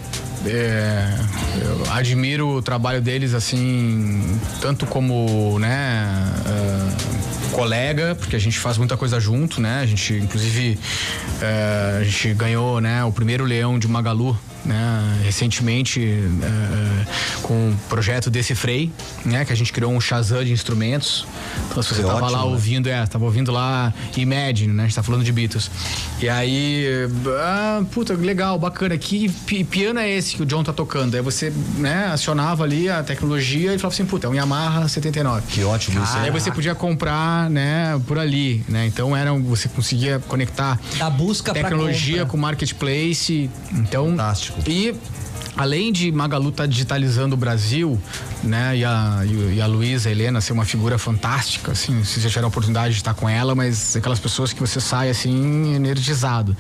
é, 0.45 1.19
eu 1.63 1.93
admiro 1.93 2.49
o 2.49 2.63
trabalho 2.63 3.01
deles 3.01 3.35
assim, 3.35 4.39
tanto 4.61 4.87
como, 4.87 5.59
né, 5.59 5.69
ah, 6.47 7.16
colega, 7.57 8.15
porque 8.15 8.37
a 8.37 8.39
gente 8.39 8.59
faz 8.59 8.77
muita 8.77 8.99
coisa 8.99 9.19
junto, 9.19 9.63
né? 9.63 9.81
A 9.81 9.87
gente, 9.87 10.13
inclusive, 10.13 10.79
é, 11.41 11.99
a 12.01 12.05
gente 12.05 12.35
ganhou, 12.35 12.83
né, 12.83 13.03
o 13.03 13.11
primeiro 13.11 13.45
leão 13.45 13.79
de 13.79 13.89
Magalu. 13.89 14.39
Né, 14.67 15.21
recentemente 15.25 16.01
é, 16.03 17.41
com 17.43 17.71
o 17.71 17.77
projeto 17.89 18.29
Decifrei, 18.29 18.91
né, 19.25 19.45
que 19.45 19.53
a 19.53 19.57
gente 19.57 19.73
criou 19.73 19.93
um 19.93 20.01
Shazam 20.01 20.43
de 20.43 20.51
instrumentos. 20.51 21.25
Então, 21.71 21.81
se 21.85 21.91
você 21.91 22.03
Foi 22.03 22.05
tava 22.05 22.25
ótimo, 22.25 22.33
lá 22.33 22.45
né? 22.47 22.51
ouvindo, 22.51 22.89
é, 22.89 23.07
tava 23.07 23.25
ouvindo 23.25 23.53
lá 23.53 23.95
Imagine, 24.17 24.73
né? 24.73 24.83
A 24.83 24.87
gente 24.87 24.97
tá 24.97 25.03
falando 25.05 25.23
de 25.23 25.31
Beatles. 25.31 25.71
E 26.21 26.29
aí, 26.29 26.85
ah, 27.39 27.83
puta, 27.93 28.15
legal, 28.15 28.59
bacana. 28.59 28.99
Que 28.99 29.29
pi- 29.29 29.63
piano 29.63 30.01
é 30.01 30.11
esse 30.11 30.35
que 30.35 30.43
o 30.43 30.47
John 30.47 30.65
tá 30.65 30.73
tocando? 30.73 31.15
Aí 31.15 31.23
você, 31.23 31.53
né, 31.79 32.07
acionava 32.13 32.65
ali 32.65 32.89
a 32.91 33.03
tecnologia 33.05 33.73
e 33.73 33.79
falava 33.79 33.95
assim, 33.95 34.05
puta, 34.05 34.27
é 34.27 34.31
um 34.31 34.35
Yamaha 34.35 34.89
79. 34.89 35.43
Que 35.49 35.63
ótimo 35.63 36.03
isso. 36.03 36.17
Aí 36.17 36.31
você 36.33 36.51
podia 36.51 36.75
comprar, 36.75 37.49
né, 37.51 38.01
por 38.07 38.19
ali, 38.19 38.65
né? 38.69 38.85
Então 38.87 39.17
era, 39.17 39.33
um- 39.33 39.43
você 39.45 39.69
conseguia 39.69 40.19
conectar 40.27 40.81
Da 40.99 41.09
busca 41.09 41.53
tecnologia 41.53 42.27
com 42.27 42.37
marketplace. 42.37 43.49
Então, 43.73 44.09
Fantástico. 44.11 44.56
E 44.65 44.95
além 45.57 45.93
de 45.93 46.13
Magalu 46.13 46.51
estar 46.51 46.67
digitalizando 46.67 47.35
o 47.35 47.39
Brasil, 47.39 47.99
né, 48.43 48.77
e 48.77 48.85
a, 48.85 49.23
e 49.55 49.61
a 49.61 49.67
Luísa, 49.67 50.09
a 50.09 50.13
Helena, 50.13 50.41
ser 50.41 50.53
uma 50.53 50.65
figura 50.65 50.99
fantástica, 50.99 51.73
assim, 51.73 52.05
se 52.05 52.21
você 52.21 52.29
tiver 52.29 52.45
a 52.45 52.49
oportunidade 52.49 52.95
de 52.95 53.01
estar 53.01 53.15
com 53.15 53.29
ela, 53.29 53.55
mas 53.55 53.97
aquelas 53.97 54.21
pessoas 54.21 54.53
que 54.53 54.61
você 54.61 54.81
sai, 54.81 55.09
assim, 55.09 55.75
energizado. 55.75 56.57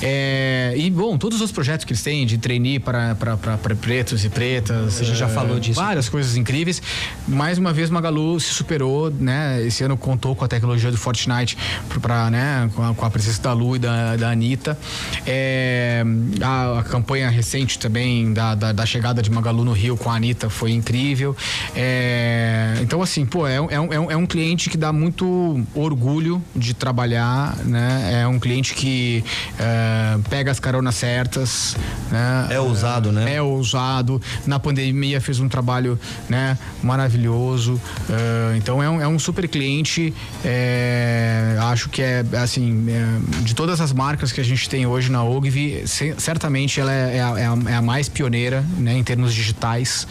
É, 0.00 0.74
e, 0.76 0.90
bom, 0.90 1.18
todos 1.18 1.40
os 1.40 1.50
projetos 1.50 1.84
que 1.84 1.92
eles 1.92 2.02
têm 2.02 2.26
de 2.26 2.38
trainee 2.38 2.78
para, 2.78 3.14
para, 3.14 3.36
para, 3.36 3.58
para 3.58 3.74
pretos 3.74 4.24
e 4.24 4.28
pretas. 4.28 5.00
A 5.00 5.04
gente 5.04 5.18
já 5.18 5.26
é, 5.26 5.28
falou 5.28 5.58
disso. 5.58 5.80
Várias 5.80 6.08
coisas 6.08 6.36
incríveis. 6.36 6.80
Mais 7.26 7.58
uma 7.58 7.72
vez, 7.72 7.90
Magalu 7.90 8.38
se 8.38 8.52
superou, 8.54 9.10
né? 9.10 9.64
Esse 9.66 9.82
ano 9.82 9.96
contou 9.96 10.34
com 10.34 10.44
a 10.44 10.48
tecnologia 10.48 10.90
do 10.90 10.96
Fortnite 10.96 11.56
para, 12.00 12.30
né? 12.30 12.70
Com 12.74 12.82
a, 12.82 12.94
com 12.94 13.04
a 13.04 13.10
presença 13.10 13.42
da 13.42 13.52
Lu 13.52 13.76
e 13.76 13.78
da, 13.78 14.16
da 14.16 14.30
Anitta. 14.30 14.78
É, 15.26 16.04
a, 16.40 16.80
a 16.80 16.82
campanha 16.84 17.28
recente 17.28 17.78
também 17.78 18.27
da, 18.32 18.54
da, 18.54 18.72
da 18.72 18.86
chegada 18.86 19.22
de 19.22 19.30
Magalu 19.30 19.64
no 19.64 19.72
Rio 19.72 19.96
com 19.96 20.10
a 20.10 20.14
Anitta 20.16 20.48
foi 20.50 20.72
incrível. 20.72 21.36
É, 21.74 22.74
então, 22.80 23.00
assim, 23.02 23.24
pô, 23.24 23.46
é, 23.46 23.60
um- 23.60 23.70
é, 23.70 23.80
um, 23.80 23.92
é 23.92 24.00
um- 24.00 24.10
é 24.12 24.16
um 24.16 24.26
cliente 24.26 24.68
que 24.70 24.76
dá 24.76 24.92
muito 24.92 25.64
orgulho 25.74 26.42
de 26.54 26.74
trabalhar, 26.74 27.56
né? 27.64 28.20
É 28.22 28.26
um 28.26 28.38
cliente 28.38 28.74
que 28.74 29.24
é, 29.58 30.18
pega 30.28 30.50
as 30.50 30.60
caronas 30.60 30.94
certas, 30.94 31.76
né? 32.10 32.48
É 32.50 32.60
ousado, 32.60 33.12
né? 33.12 33.34
É 33.34 33.42
ousado. 33.42 34.20
Na 34.46 34.58
pandemia 34.58 35.20
fez 35.20 35.40
um 35.40 35.48
trabalho 35.48 35.98
né, 36.28 36.58
maravilhoso. 36.82 37.80
Eh, 38.10 38.56
então 38.56 38.82
é 38.82 38.88
um, 38.90 39.00
é 39.00 39.08
um 39.08 39.18
super 39.18 39.46
cliente. 39.48 40.12
eh, 40.44 41.56
acho 41.60 41.88
que 41.88 42.02
é 42.02 42.24
assim, 42.42 42.86
eh, 42.88 43.42
de 43.42 43.54
todas 43.54 43.80
as 43.80 43.92
marcas 43.92 44.32
que 44.32 44.40
a 44.40 44.44
gente 44.44 44.68
tem 44.68 44.86
hoje 44.86 45.10
na 45.10 45.22
Ogvi, 45.24 45.82
ce- 45.86 46.14
certamente 46.18 46.80
ela 46.80 46.92
é, 46.92 47.16
é 47.16 47.22
a, 47.22 47.38
é 47.38 47.46
a- 47.46 47.70
é 47.70 47.74
a 47.74 47.82
mais 47.82 48.08
pioneira 48.22 48.64
né, 48.76 48.94
em 48.98 49.04
termos 49.04 49.32
digitais. 49.32 50.06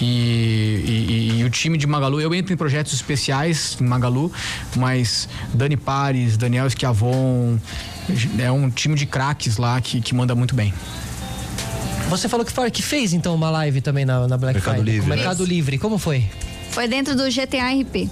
E, 0.00 0.04
e- 0.04 1.06
e- 1.36 1.40
e 1.40 1.44
o 1.44 1.50
time 1.50 1.76
de 1.76 1.86
Magalu, 1.88 2.20
eu 2.20 2.32
entro 2.32 2.52
em 2.54 2.56
projetos 2.56 2.92
especiais 2.92 3.76
em 3.80 3.84
Magalu, 3.84 4.30
mas 4.76 5.28
Dani 5.52 5.76
Pares, 5.76 6.36
Daniel 6.36 6.70
Schiavon, 6.70 7.58
é 8.38 8.50
um 8.52 8.70
time 8.70 8.94
de 8.94 9.06
craques 9.06 9.56
lá 9.56 9.80
que, 9.80 10.00
que 10.00 10.14
manda 10.14 10.34
muito 10.36 10.54
bem. 10.54 10.72
Você 12.08 12.28
falou 12.28 12.46
que, 12.46 12.52
foi- 12.52 12.70
que 12.70 12.80
fez 12.82 13.12
então 13.12 13.34
uma 13.34 13.50
live 13.50 13.80
também 13.80 14.04
na, 14.04 14.26
na 14.28 14.36
Black 14.38 14.54
Mercado 14.58 14.76
Friday. 14.76 14.92
Livre, 14.94 15.02
com 15.02 15.10
né? 15.10 15.16
Mercado 15.16 15.44
Livre. 15.44 15.78
Como 15.78 15.98
foi? 15.98 16.24
Foi 16.70 16.86
dentro 16.86 17.16
do 17.16 17.24
GTA 17.24 17.70
RP. 17.72 18.08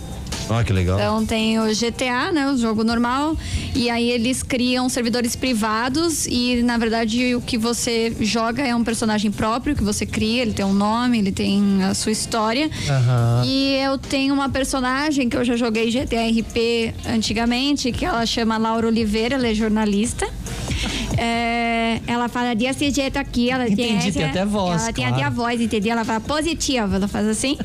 Ah, 0.49 0.63
que 0.63 0.73
legal. 0.73 0.99
Então 0.99 1.27
tem 1.27 1.59
o 1.59 1.65
GTA, 1.67 2.33
né, 2.33 2.49
o 2.51 2.57
jogo 2.57 2.85
normal, 2.85 3.37
e 3.75 3.91
aí 3.91 4.11
eles 4.11 4.43
criam 4.43 4.89
servidores 4.89 5.35
privados 5.35 6.27
e 6.27 6.63
na 6.63 6.79
verdade 6.79 7.35
o 7.35 7.41
que 7.41 7.59
você 7.59 8.15
joga 8.21 8.63
é 8.63 8.75
um 8.75 8.85
personagem 8.85 9.31
próprio 9.31 9.75
que 9.75 9.83
você 9.83 10.07
cria, 10.07 10.43
ele 10.43 10.53
tem 10.53 10.65
um 10.65 10.73
nome, 10.73 11.19
ele 11.19 11.33
tem 11.33 11.83
a 11.85 11.95
sua 11.95 12.13
história. 12.13 12.71
Aham. 12.89 13.43
E 13.45 13.77
eu 13.77 13.99
tenho 13.99 14.33
uma 14.35 14.49
personagem 14.49 15.29
que 15.29 15.37
eu 15.37 15.45
já 15.45 15.57
joguei 15.57 15.91
GTA 15.91 16.29
RP 16.29 16.95
antigamente, 17.09 17.91
que 17.93 18.05
ela 18.05 18.25
chama 18.25 18.57
Laura 18.57 18.87
Oliveira, 18.87 19.35
ela 19.35 19.49
é 19.49 19.55
jornalista. 19.55 20.27
É, 21.19 22.01
ela 22.07 22.29
fala 22.29 22.55
desse 22.55 22.91
jeito 22.91 23.17
aqui, 23.19 23.51
ela 23.51 23.65
tem, 23.65 23.73
Entendi, 23.75 24.09
essa- 24.09 24.19
tem 24.19 24.29
até 24.29 24.45
voz, 24.45 24.83
Ela 24.83 24.93
tem 24.93 25.05
claro. 25.05 25.15
até 25.17 25.25
a 25.25 25.31
voz, 25.31 25.61
entendeu? 25.61 25.93
Ela 25.93 26.05
fala 26.05 26.21
positiva, 26.21 26.97
ela 26.97 27.09
faz 27.09 27.27
assim. 27.27 27.57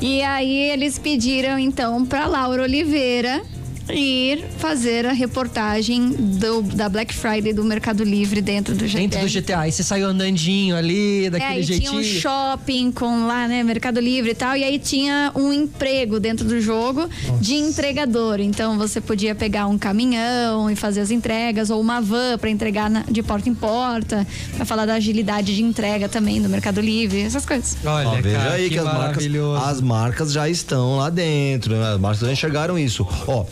E 0.00 0.22
aí 0.22 0.70
eles 0.70 0.98
pediram 0.98 1.58
então 1.58 2.04
pra 2.04 2.26
Laura 2.26 2.62
Oliveira 2.62 3.42
ir 3.90 4.44
fazer 4.58 5.06
a 5.06 5.12
reportagem 5.12 6.10
do, 6.10 6.62
da 6.62 6.88
Black 6.88 7.14
Friday 7.14 7.52
do 7.52 7.64
Mercado 7.64 8.04
Livre 8.04 8.40
dentro 8.40 8.74
do 8.74 8.84
GTA. 8.86 8.98
Dentro 8.98 9.20
do 9.20 9.28
GTA. 9.28 9.58
Aí 9.60 9.72
você 9.72 9.82
saiu 9.82 10.06
andandinho 10.08 10.76
ali, 10.76 11.26
É, 11.26 11.30
daquele 11.30 11.52
aí 11.52 11.62
jeitinho. 11.62 11.90
tinha 11.90 12.00
um 12.00 12.04
shopping 12.20 12.92
com 12.92 13.26
lá, 13.26 13.48
né, 13.48 13.62
Mercado 13.62 14.00
Livre 14.00 14.30
e 14.30 14.34
tal, 14.34 14.56
e 14.56 14.64
aí 14.64 14.78
tinha 14.78 15.32
um 15.34 15.52
emprego 15.52 16.20
dentro 16.20 16.46
do 16.46 16.60
jogo 16.60 17.08
de 17.40 17.54
entregador. 17.54 18.40
Então 18.40 18.76
você 18.78 19.00
podia 19.00 19.34
pegar 19.34 19.66
um 19.66 19.78
caminhão 19.78 20.70
e 20.70 20.76
fazer 20.76 21.00
as 21.00 21.10
entregas, 21.10 21.70
ou 21.70 21.80
uma 21.80 22.00
van 22.00 22.36
para 22.38 22.50
entregar 22.50 22.90
na- 22.90 23.04
de 23.08 23.22
porta 23.22 23.48
em 23.48 23.54
porta, 23.54 24.26
para 24.56 24.64
falar 24.64 24.86
da 24.86 24.94
agilidade 24.94 25.54
de 25.54 25.62
entrega 25.62 26.08
também 26.08 26.40
do 26.42 26.48
Mercado 26.48 26.80
Livre, 26.80 27.20
essas 27.22 27.44
coisas. 27.46 27.76
Olha, 27.84 28.08
Ó, 28.08 28.14
veja 28.20 28.36
cara, 28.38 28.52
aí 28.52 28.68
que, 28.68 28.78
as 28.78 28.84
marcas, 28.84 29.00
maravilhoso. 29.02 29.64
as 29.64 29.80
marcas 29.80 30.32
já 30.32 30.48
estão 30.48 30.96
lá 30.98 31.10
dentro, 31.10 31.74
né? 31.74 31.92
As 31.94 32.00
marcas 32.00 32.20
já 32.20 32.32
enxergaram 32.32 32.78
isso. 32.78 33.06
Ó, 33.26 33.44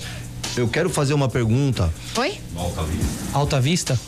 eu 0.56 0.68
quero 0.68 0.88
fazer 0.88 1.14
uma 1.14 1.28
pergunta. 1.28 1.92
Oi? 2.16 2.38
Alta 3.32 3.60
Vista? 3.60 3.98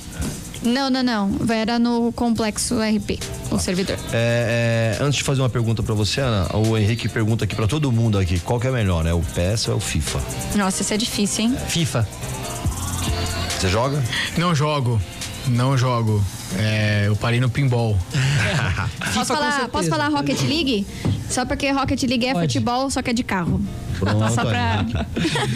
Não, 0.63 0.91
não, 0.91 1.03
não. 1.03 1.31
Era 1.49 1.79
no 1.79 2.13
complexo 2.13 2.77
RP, 2.81 3.21
o 3.51 3.59
servidor. 3.59 3.97
É, 4.13 4.97
é, 4.99 5.03
antes 5.03 5.19
de 5.19 5.25
fazer 5.25 5.41
uma 5.41 5.49
pergunta 5.49 5.83
pra 5.83 5.95
você, 5.95 6.21
Ana, 6.21 6.49
o 6.57 6.77
Henrique 6.77 7.09
pergunta 7.09 7.45
aqui 7.45 7.55
pra 7.55 7.67
todo 7.69 7.93
mundo 7.93 8.19
aqui, 8.19 8.41
qual 8.41 8.59
que 8.59 8.67
é 8.67 8.71
melhor, 8.71 9.05
né? 9.05 9.13
O 9.13 9.21
PES 9.21 9.69
ou 9.69 9.75
é 9.75 9.77
o 9.77 9.81
FIFA? 9.81 10.21
Nossa, 10.57 10.83
isso 10.83 10.93
é 10.93 10.97
difícil, 10.97 11.45
hein? 11.45 11.57
FIFA. 11.69 12.09
Você 13.59 13.69
joga? 13.69 14.03
Não 14.37 14.55
jogo. 14.55 15.01
Não 15.51 15.77
jogo. 15.77 16.23
É, 16.57 17.05
eu 17.07 17.17
parei 17.17 17.41
no 17.41 17.49
pinball. 17.49 17.97
Posso 19.15 19.35
falar, 19.35 19.69
posso 19.69 19.89
falar 19.89 20.09
Rocket 20.09 20.41
League? 20.43 20.87
Só 21.29 21.45
porque 21.45 21.71
Rocket 21.71 22.03
League 22.05 22.27
é 22.27 22.33
Pode. 22.33 22.47
futebol, 22.47 22.91
só 22.91 23.03
que 23.03 23.11
é 23.11 23.13
de 23.13 23.23
carro. 23.23 23.61
Pronto, 23.99 24.29
Só 24.33 24.45
pra-. 24.45 24.85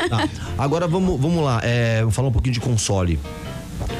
Tá, 0.08 0.28
Agora 0.58 0.86
vamos, 0.88 1.20
vamos 1.20 1.44
lá, 1.44 1.60
é, 1.62 2.00
vamos 2.00 2.14
falar 2.14 2.28
um 2.28 2.32
pouquinho 2.32 2.54
de 2.54 2.60
console. 2.60 3.18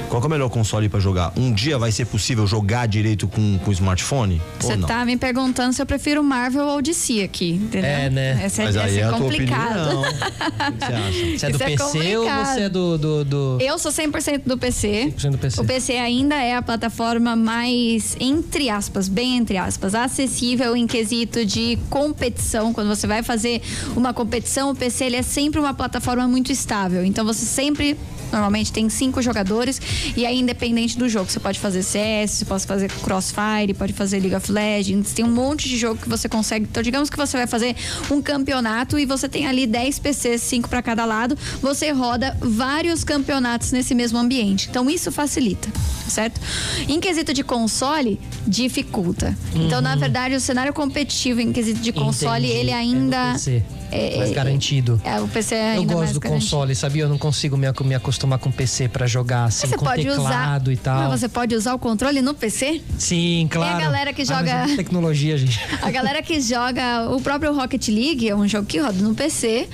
Qual 0.08 0.20
que 0.20 0.26
é 0.26 0.28
o 0.28 0.30
melhor 0.30 0.48
console 0.50 0.88
pra 0.88 1.00
jogar? 1.00 1.32
Um 1.36 1.52
dia 1.52 1.78
vai 1.78 1.90
ser 1.92 2.04
possível 2.06 2.46
jogar 2.46 2.86
direito 2.86 3.26
com, 3.28 3.58
com 3.64 3.72
smartphone? 3.72 4.40
Você 4.60 4.72
ou 4.72 4.78
não? 4.78 4.88
tá 4.88 5.04
me 5.04 5.16
perguntando 5.16 5.72
se 5.72 5.80
eu 5.80 5.86
prefiro 5.86 6.22
Marvel 6.22 6.66
ou 6.66 6.82
DC 6.82 7.22
aqui, 7.22 7.52
entendeu? 7.52 7.90
É, 7.90 8.10
né? 8.10 8.40
Essa, 8.42 8.64
Mas 8.64 8.76
essa 8.76 8.86
aí 8.86 8.98
é 8.98 9.00
é 9.00 9.04
a 9.04 9.08
tua 9.08 9.18
complicado. 9.18 9.98
opinião. 9.98 10.02
O 10.62 10.72
que 10.72 10.78
você 10.78 10.92
acha? 10.92 11.38
Você 11.38 11.46
é 11.46 11.50
do 11.50 11.54
Isso 11.56 11.62
é 11.62 11.66
PC 11.66 12.16
ou 12.16 12.24
complicado. 12.24 12.46
você 12.54 12.60
é 12.60 12.68
do. 12.68 12.98
do, 12.98 13.24
do... 13.24 13.58
Eu 13.60 13.78
sou 13.78 13.90
100% 13.92 14.42
do 14.44 14.58
PC. 14.58 15.12
100% 15.18 15.30
do 15.30 15.38
PC. 15.38 15.60
O 15.60 15.64
PC 15.64 15.92
ainda 15.96 16.34
é 16.36 16.54
a 16.54 16.62
plataforma 16.62 17.34
mais, 17.34 18.16
entre 18.20 18.68
aspas, 18.70 19.08
bem 19.08 19.36
entre 19.36 19.56
aspas, 19.56 19.94
acessível 19.94 20.76
em 20.76 20.86
quesito 20.86 21.44
de 21.44 21.78
competição. 21.90 22.72
Quando 22.72 22.88
você 22.88 23.06
vai 23.06 23.22
fazer 23.22 23.60
uma 23.96 24.12
competição, 24.14 24.70
o 24.70 24.74
PC 24.74 25.04
ele 25.04 25.16
é 25.16 25.22
sempre 25.22 25.58
uma 25.60 25.74
plataforma 25.74 26.26
muito 26.28 26.52
estável. 26.52 27.04
Então 27.04 27.24
você 27.24 27.44
sempre. 27.44 27.96
Normalmente 28.32 28.72
tem 28.72 28.88
cinco 28.88 29.20
jogadores 29.20 29.80
e 30.16 30.24
aí, 30.26 30.38
independente 30.40 30.98
do 30.98 31.08
jogo, 31.08 31.30
você 31.30 31.38
pode 31.38 31.60
fazer 31.60 31.82
CS, 31.82 32.30
você 32.38 32.44
pode 32.44 32.66
fazer 32.66 32.90
Crossfire, 32.90 33.74
pode 33.76 33.92
fazer 33.92 34.18
League 34.18 34.34
of 34.34 34.50
Legends, 34.50 35.12
tem 35.12 35.24
um 35.24 35.30
monte 35.30 35.68
de 35.68 35.76
jogo 35.76 36.00
que 36.00 36.08
você 36.08 36.28
consegue. 36.28 36.66
Então, 36.70 36.82
digamos 36.82 37.10
que 37.10 37.16
você 37.16 37.36
vai 37.36 37.46
fazer 37.46 37.76
um 38.10 38.20
campeonato 38.22 38.98
e 38.98 39.04
você 39.04 39.28
tem 39.28 39.46
ali 39.46 39.66
10 39.66 39.98
PCs, 39.98 40.42
5 40.42 40.68
para 40.68 40.82
cada 40.82 41.04
lado, 41.04 41.36
você 41.60 41.90
roda 41.90 42.36
vários 42.40 43.04
campeonatos 43.04 43.72
nesse 43.72 43.94
mesmo 43.94 44.18
ambiente. 44.18 44.68
Então, 44.70 44.88
isso 44.88 45.12
facilita, 45.12 45.68
certo? 46.08 46.40
Em 46.88 46.98
quesito 47.00 47.32
de 47.32 47.44
console, 47.44 48.20
dificulta. 48.46 49.36
Então, 49.54 49.80
na 49.80 49.94
verdade, 49.96 50.34
o 50.34 50.40
cenário 50.40 50.72
competitivo 50.72 51.40
em 51.40 51.52
quesito 51.52 51.80
de 51.80 51.92
console, 51.92 52.46
Entendi. 52.46 52.60
ele 52.60 52.70
É 52.70 52.74
ainda. 52.74 53.32
PC. 53.32 53.62
É- 53.92 54.16
mais 54.18 54.30
garantido. 54.30 55.00
É, 55.04 55.20
o 55.20 55.28
PC 55.28 55.54
é 55.54 55.76
Eu 55.78 55.84
gosto 55.84 56.14
do 56.14 56.20
garantido. 56.20 56.20
console, 56.20 56.74
sabia? 56.74 57.02
Eu 57.04 57.08
não 57.08 57.18
consigo 57.18 57.56
me, 57.56 57.66
me 57.84 57.94
acostumar 57.94 58.38
com 58.38 58.50
PC 58.50 58.88
pra 58.88 59.06
jogar 59.06 59.44
assim, 59.44 59.66
Você 59.68 59.76
com 59.76 59.84
pode 59.84 60.08
usar. 60.08 60.16
teclado 60.22 60.72
e 60.72 60.76
tal. 60.76 61.08
Mas 61.10 61.20
você 61.20 61.28
pode 61.28 61.54
usar 61.54 61.74
o 61.74 61.78
controle 61.78 62.22
no 62.22 62.34
PC? 62.34 62.80
Sim, 62.98 63.48
claro. 63.50 63.80
galera 63.80 64.12
que 64.12 64.22
Ah, 64.22 64.24
joga- 64.24 64.72
é 64.72 64.76
tecnologia, 64.76 65.36
gente. 65.36 65.60
A 65.82 65.90
galera 65.90 66.22
que 66.22 66.40
joga 66.40 67.08
o 67.10 67.20
próprio 67.20 67.54
Rocket 67.54 67.88
League 67.88 68.28
é 68.28 68.34
um 68.34 68.46
jogo 68.48 68.66
que 68.66 68.78
roda 68.78 68.98
no 69.02 69.14
PC, 69.14 69.68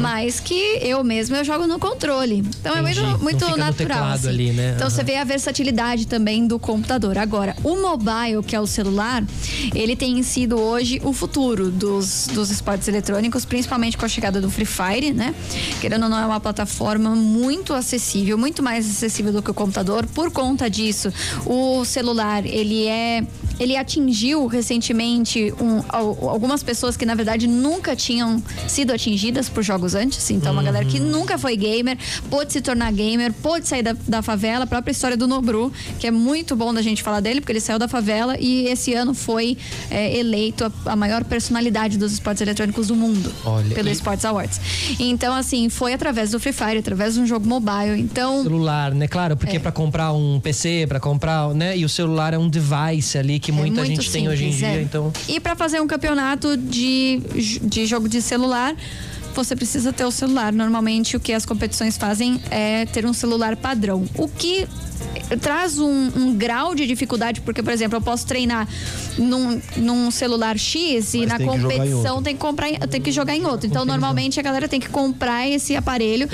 mas 0.00 0.40
que 0.40 0.78
eu 0.82 1.02
mesmo 1.04 1.36
eu 1.36 1.44
jogo 1.44 1.66
no 1.66 1.78
controle. 1.78 2.38
Então 2.60 2.74
é 2.76 2.80
Uhum. 2.80 2.88
Entendi. 2.88 3.00
muito, 3.00 3.12
Não 3.12 3.18
muito 3.20 3.48
no 3.50 3.56
natural. 3.56 3.72
teclado 3.98 4.14
assim. 4.14 4.28
ali, 4.28 4.52
né? 4.52 4.72
Então 4.74 4.86
Aham. 4.88 4.90
você 4.96 5.04
vê 5.04 5.16
a 5.16 5.24
versatilidade 5.24 6.06
também 6.06 6.46
do 6.46 6.58
computador. 6.58 7.18
Agora, 7.18 7.54
o 7.62 7.76
mobile, 7.80 8.42
que 8.46 8.54
é 8.56 8.60
o 8.60 8.66
celular, 8.66 9.24
ele 9.74 9.94
tem 9.96 10.22
sido 10.22 10.58
hoje 10.58 11.00
o 11.04 11.12
futuro 11.12 11.70
dos, 11.70 12.28
dos 12.32 12.50
esportes 12.50 12.88
eletrônicos, 12.88 13.44
principalmente 13.50 13.98
com 13.98 14.06
a 14.06 14.08
chegada 14.08 14.40
do 14.40 14.48
Free 14.50 14.64
Fire, 14.64 15.12
né? 15.12 15.34
Querendo 15.80 16.04
ou 16.04 16.08
não, 16.08 16.18
é 16.18 16.24
uma 16.24 16.40
plataforma 16.40 17.10
muito 17.14 17.74
acessível, 17.74 18.38
muito 18.38 18.62
mais 18.62 18.88
acessível 18.88 19.32
do 19.32 19.42
que 19.42 19.50
o 19.50 19.54
computador. 19.54 20.06
Por 20.06 20.30
conta 20.30 20.70
disso, 20.70 21.12
o 21.44 21.84
celular, 21.84 22.46
ele 22.46 22.86
é. 22.86 23.26
Ele 23.58 23.76
atingiu 23.76 24.46
recentemente 24.46 25.52
um- 25.60 25.82
al- 25.90 26.30
algumas 26.30 26.62
pessoas 26.62 26.96
que, 26.96 27.04
na 27.04 27.14
verdade, 27.14 27.46
nunca 27.46 27.94
tinham 27.94 28.42
sido 28.66 28.90
atingidas 28.92 29.50
por 29.50 29.62
jogos 29.62 29.94
antes. 29.94 30.30
Então, 30.30 30.52
uma 30.54 30.62
galera 30.62 30.86
que 30.86 30.98
nunca 30.98 31.36
foi 31.36 31.56
gamer, 31.58 31.98
pôde 32.30 32.54
se 32.54 32.62
tornar 32.62 32.90
gamer, 32.92 33.32
pôde 33.34 33.68
sair 33.68 33.82
da, 33.82 33.94
da 34.08 34.22
favela. 34.22 34.64
A 34.64 34.66
própria 34.66 34.92
história 34.92 35.14
do 35.16 35.26
Nobru, 35.26 35.70
que 35.98 36.06
é 36.06 36.10
muito 36.10 36.56
bom 36.56 36.72
da 36.72 36.80
gente 36.80 37.02
falar 37.02 37.20
dele, 37.20 37.40
porque 37.42 37.52
ele 37.52 37.60
saiu 37.60 37.78
da 37.78 37.86
favela 37.88 38.38
e 38.40 38.64
esse 38.68 38.94
ano 38.94 39.12
foi 39.12 39.58
é, 39.90 40.16
eleito 40.16 40.64
a, 40.64 40.92
a 40.92 40.96
maior 40.96 41.22
personalidade 41.24 41.98
dos 41.98 42.12
esportes 42.12 42.40
eletrônicos 42.40 42.86
do 42.86 42.96
mundo. 42.96 43.29
Olha, 43.44 43.74
pelo 43.74 43.88
e- 43.88 43.92
Sports 43.92 44.24
Awards. 44.24 44.60
Então, 44.98 45.34
assim, 45.34 45.68
foi 45.68 45.92
através 45.92 46.30
do 46.30 46.40
Free 46.40 46.52
Fire, 46.52 46.78
através 46.78 47.14
de 47.14 47.20
um 47.20 47.26
jogo 47.26 47.46
mobile. 47.48 47.98
Então. 48.00 48.42
celular, 48.42 48.92
né? 48.94 49.06
Claro, 49.08 49.36
porque 49.36 49.56
É. 49.56 49.58
pra 49.60 49.72
comprar 49.72 50.12
um 50.12 50.40
PC, 50.40 50.86
pra 50.88 51.00
comprar, 51.00 51.48
né? 51.54 51.76
E 51.76 51.84
o 51.84 51.88
celular 51.88 52.34
é 52.34 52.38
um 52.38 52.48
device 52.48 53.16
ali 53.18 53.38
que 53.38 53.52
muita 53.52 53.82
É 53.82 53.84
gente 53.84 54.10
tem 54.10 54.28
hoje 54.28 54.44
em 54.44 54.52
simples, 54.52 54.70
dia, 54.72 54.80
é. 54.80 54.82
então. 54.82 55.12
E 55.28 55.38
para 55.40 55.54
fazer 55.56 55.80
um 55.80 55.86
campeonato 55.86 56.56
de, 56.56 57.20
de 57.62 57.86
jogo 57.86 58.08
de 58.08 58.20
celular, 58.22 58.74
você 59.34 59.54
precisa 59.56 59.92
ter 59.92 60.04
o 60.04 60.10
celular. 60.10 60.52
Normalmente 60.52 61.16
o 61.16 61.20
que 61.20 61.32
as 61.32 61.44
competições 61.46 61.96
fazem 61.96 62.40
é 62.50 62.86
ter 62.86 63.04
um 63.06 63.12
celular 63.12 63.56
padrão. 63.56 64.04
O 64.16 64.28
que 64.28 64.66
traz 65.40 65.78
um, 65.78 66.10
um 66.16 66.34
grau 66.36 66.74
de 66.74 66.86
dificuldade, 66.86 67.40
porque, 67.40 67.62
por 67.62 67.72
exemplo, 67.72 67.96
eu 67.96 68.02
posso 68.02 68.26
treinar 68.26 68.68
num, 69.18 69.60
num 69.76 70.10
celular 70.10 70.58
X 70.58 71.14
e 71.14 71.20
Mas 71.20 71.28
na 71.28 71.38
que 71.38 71.44
competição 71.44 72.10
outro. 72.16 72.22
tem 72.22 72.34
que 72.34 72.40
comprar, 72.40 72.68
em- 72.70 72.78
tem 72.78 73.00
que 73.00 73.10
jogar 73.10 73.34
em 73.34 73.44
outro. 73.46 73.66
Então, 73.66 73.84
normalmente 73.84 74.38
a 74.38 74.42
galera 74.42 74.68
tem 74.68 74.78
que 74.80 74.88
comprar 74.88 75.48
esse 75.48 75.74
aparelho 75.74 76.28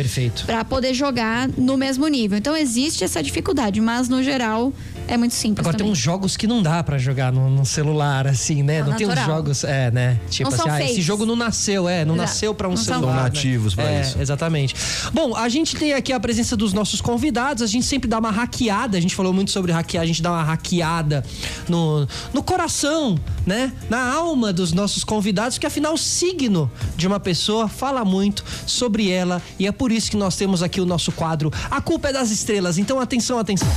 para 0.47 0.65
poder 0.65 0.95
jogar 0.95 1.49
no 1.57 1.77
mesmo 1.77 2.07
nível. 2.09 2.37
Então 2.39 2.57
existe 2.57 3.05
essa 3.05 3.23
dificuldade, 3.23 3.81
mas 3.81 4.09
no 4.09 4.23
geral 4.23 4.73
é 5.09 5.17
muito 5.17 5.35
simples 5.35 5.61
Agora 5.61 5.77
tem 5.77 5.85
também. 5.85 5.93
uns 5.93 5.99
jogos 5.99 6.37
que 6.37 6.47
não 6.47 6.63
dá 6.63 6.83
pra 6.83 6.99
jogar 6.99 7.33
no, 7.33 7.49
no 7.49 7.65
celular, 7.65 8.27
assim, 8.27 8.63
né? 8.63 8.77
É 8.77 8.83
Não 8.83 8.95
tem 8.95 9.07
uns 9.07 9.25
jogos, 9.25 9.65
é, 9.65 9.91
né? 9.91 10.21
Tipo 10.29 10.51
Não 10.51 10.57
assim, 10.57 10.69
são 10.69 10.73
ah, 10.73 10.83
esse 10.83 11.01
jogo 11.03 11.25
não 11.25 11.37
nasceu, 11.37 11.89
é, 11.89 12.05
não 12.05 12.15
Exato. 12.15 12.29
nasceu 12.29 12.55
pra 12.55 12.69
um 12.69 12.71
Não 12.73 12.77
são 12.77 12.95
celular. 12.95 13.13
São 13.13 13.17
né? 13.17 13.23
nativos 13.23 13.75
pra 13.75 13.85
é, 13.85 14.01
isso. 14.01 14.21
Exatamente. 14.21 14.75
Bom, 15.13 15.37
a 15.37 15.49
gente 15.49 15.77
tem 15.77 15.93
aqui 15.93 16.13
a 16.13 16.19
presença 16.21 16.57
dos 16.57 16.73
nossos 16.73 17.01
convidados, 17.01 17.63
a 17.63 17.67
gente 17.67 17.87
sempre 17.87 18.09
dá 18.09 18.19
uma 18.19 18.31
hackeada, 18.31 18.99
a 18.99 19.01
gente 19.01 19.15
falou 19.15 19.33
muito 19.33 19.51
sobre 19.51 19.73
hackear, 19.73 20.03
a 20.03 20.07
gente 20.07 20.23
dá 20.23 20.33
uma 20.33 20.43
hackeada 20.43 21.25
no, 21.69 22.07
no 22.33 22.43
coração, 22.43 23.19
né? 23.47 23.73
Na 23.89 24.13
alma 24.13 24.53
dos 24.53 24.73
nossos 24.73 25.05
convidados, 25.05 25.59
que 25.59 25.67
afinal 25.67 25.95
o 25.95 25.99
signo 25.99 26.71
de 26.97 27.07
uma 27.07 27.21
pessoa 27.21 27.69
fala 27.69 28.05
muito 28.05 28.45
sobre 28.67 29.11
ela 29.11 29.41
e 29.59 29.67
é 29.67 29.73
por 29.73 29.93
isso 29.93 30.11
que 30.11 30.17
nós 30.17 30.37
temos 30.37 30.63
aqui 30.63 30.81
o 30.81 30.87
nosso 30.87 31.13
quadro 31.13 31.53
A 31.71 31.81
Culpa 31.81 32.09
é 32.09 32.13
das 32.13 32.31
Estrelas. 32.31 32.79
Então 32.79 33.01
atenção, 33.01 33.39
atenção. 33.39 33.69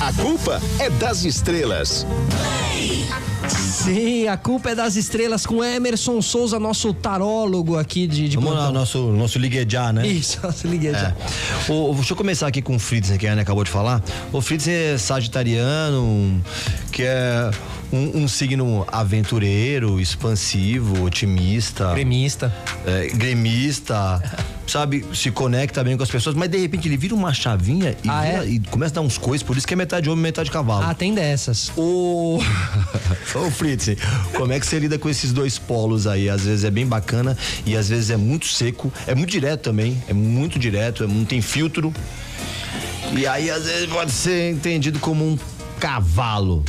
A 0.00 0.12
culpa 0.12 0.60
é 0.78 0.90
das 0.90 1.24
estrelas. 1.24 2.06
Sim, 3.48 4.28
a 4.28 4.36
culpa 4.36 4.70
é 4.70 4.74
das 4.74 4.96
estrelas 4.96 5.46
com 5.46 5.64
Emerson 5.64 6.20
Souza, 6.20 6.58
nosso 6.58 6.92
tarólogo 6.92 7.78
aqui 7.78 8.06
de, 8.06 8.28
de 8.28 8.36
Vamos 8.36 8.52
lá, 8.52 8.70
nosso, 8.70 8.98
nosso 9.12 9.38
liguejá, 9.38 9.92
né? 9.92 10.06
Isso, 10.06 10.40
se 10.52 10.66
liguei 10.66 10.92
já. 10.92 11.08
É. 11.08 11.72
O, 11.72 11.94
deixa 11.94 12.12
eu 12.12 12.16
começar 12.16 12.46
aqui 12.46 12.60
com 12.60 12.76
o 12.76 12.78
Fritz, 12.78 13.16
que 13.16 13.26
a 13.26 13.32
Ana 13.32 13.42
acabou 13.42 13.64
de 13.64 13.70
falar. 13.70 14.02
O 14.32 14.40
Fritz 14.40 14.68
é 14.68 14.98
sagitariano, 14.98 16.42
que 16.92 17.02
é 17.02 17.50
um, 17.92 18.22
um 18.24 18.28
signo 18.28 18.84
aventureiro, 18.90 20.00
expansivo, 20.00 21.02
otimista, 21.04 21.92
Gremista. 21.94 22.54
é, 22.86 23.08
gremista, 23.08 24.22
sabe? 24.66 25.04
Se 25.14 25.30
conecta 25.30 25.82
bem 25.82 25.96
com 25.96 26.02
as 26.02 26.10
pessoas, 26.10 26.34
mas 26.36 26.48
de 26.50 26.58
repente 26.58 26.86
ele 26.88 26.96
vira 26.96 27.14
uma 27.14 27.32
chavinha 27.32 27.96
e, 28.04 28.08
Ah, 28.08 28.22
vira- 28.22 28.44
é? 28.44 28.48
e 28.48 28.58
começa 28.60 28.92
a 28.92 28.96
dar 28.96 29.00
uns 29.00 29.16
coisas, 29.16 29.42
por 29.46 29.56
isso 29.56 29.66
que 29.66 29.72
é 29.74 29.76
metade 29.76 30.08
homem, 30.10 30.22
metade 30.22 30.50
cavalo. 30.50 30.84
Ah, 30.86 30.94
tem 30.94 31.14
dessas. 31.14 31.72
O... 31.76 32.38
Ô 33.34 33.50
Fritz, 33.50 33.96
como 34.34 34.52
é 34.52 34.60
que 34.60 34.66
você 34.66 34.78
lida 34.78 34.98
com 34.98 35.08
esses 35.08 35.32
dois 35.32 35.58
polos 35.58 36.06
aí? 36.06 36.28
Às 36.28 36.42
vezes 36.44 36.64
é 36.64 36.70
bem 36.70 36.86
bacana 36.86 37.36
e 37.64 37.76
às 37.76 37.88
vezes 37.88 38.10
é 38.10 38.16
muito 38.16 38.46
seco, 38.46 38.92
é 39.06 39.14
muito 39.14 39.30
direto 39.30 39.62
também, 39.62 40.02
é 40.08 40.12
muito 40.12 40.58
direto, 40.58 41.04
é- 41.04 41.06
não 41.06 41.24
tem 41.24 41.40
filtro. 41.40 41.92
E 43.16 43.26
aí 43.26 43.50
às 43.50 43.64
vezes 43.64 43.86
pode 43.86 44.10
ser 44.10 44.52
entendido 44.52 44.98
como 44.98 45.24
um 45.26 45.38
cavalo. 45.80 46.62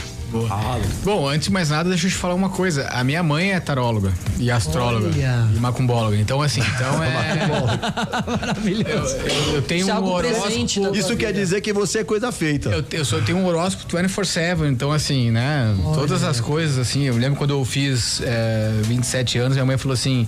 Bom, 1.03 1.27
antes 1.27 1.47
de 1.47 1.53
mais 1.53 1.69
nada, 1.69 1.89
deixa 1.89 2.07
eu 2.07 2.11
te 2.11 2.18
falar 2.18 2.34
uma 2.34 2.49
coisa. 2.49 2.88
A 2.89 3.03
minha 3.03 3.23
mãe 3.23 3.51
é 3.51 3.60
taróloga 3.60 4.14
e 4.38 4.49
astróloga 4.51 5.07
Olha. 5.07 5.47
e 5.56 5.60
macumbóloga. 5.60 6.18
Então, 6.18 6.41
assim, 6.41 6.61
então 6.61 7.03
é. 7.03 8.39
Maravilhoso. 8.39 9.15
eu, 9.18 9.56
eu 9.56 9.61
tenho 9.61 9.89
é 9.89 9.93
um 9.93 10.06
horóscopo. 10.06 10.95
Isso 10.95 11.15
quer 11.18 11.34
dizer 11.34 11.61
que 11.61 11.73
você 11.73 11.99
é 11.99 12.03
coisa 12.03 12.31
feita. 12.31 12.69
Eu, 12.69 12.84
eu, 12.91 13.06
só 13.06 13.19
tenho 13.22 13.38
um 13.38 13.45
horóscopo 13.45 13.97
24-7, 13.97 14.69
então 14.69 14.91
assim, 14.91 15.31
né? 15.31 15.76
Todas 15.93 16.23
as 16.23 16.39
coisas, 16.39 16.77
assim. 16.77 17.03
Eu 17.03 17.18
lembro 17.18 17.38
quando 17.38 17.51
eu 17.51 17.65
fiz 17.65 18.22
é, 18.23 18.72
27 18.84 19.38
anos, 19.39 19.53
minha 19.53 19.65
mãe 19.65 19.77
falou 19.77 19.93
assim: 19.93 20.27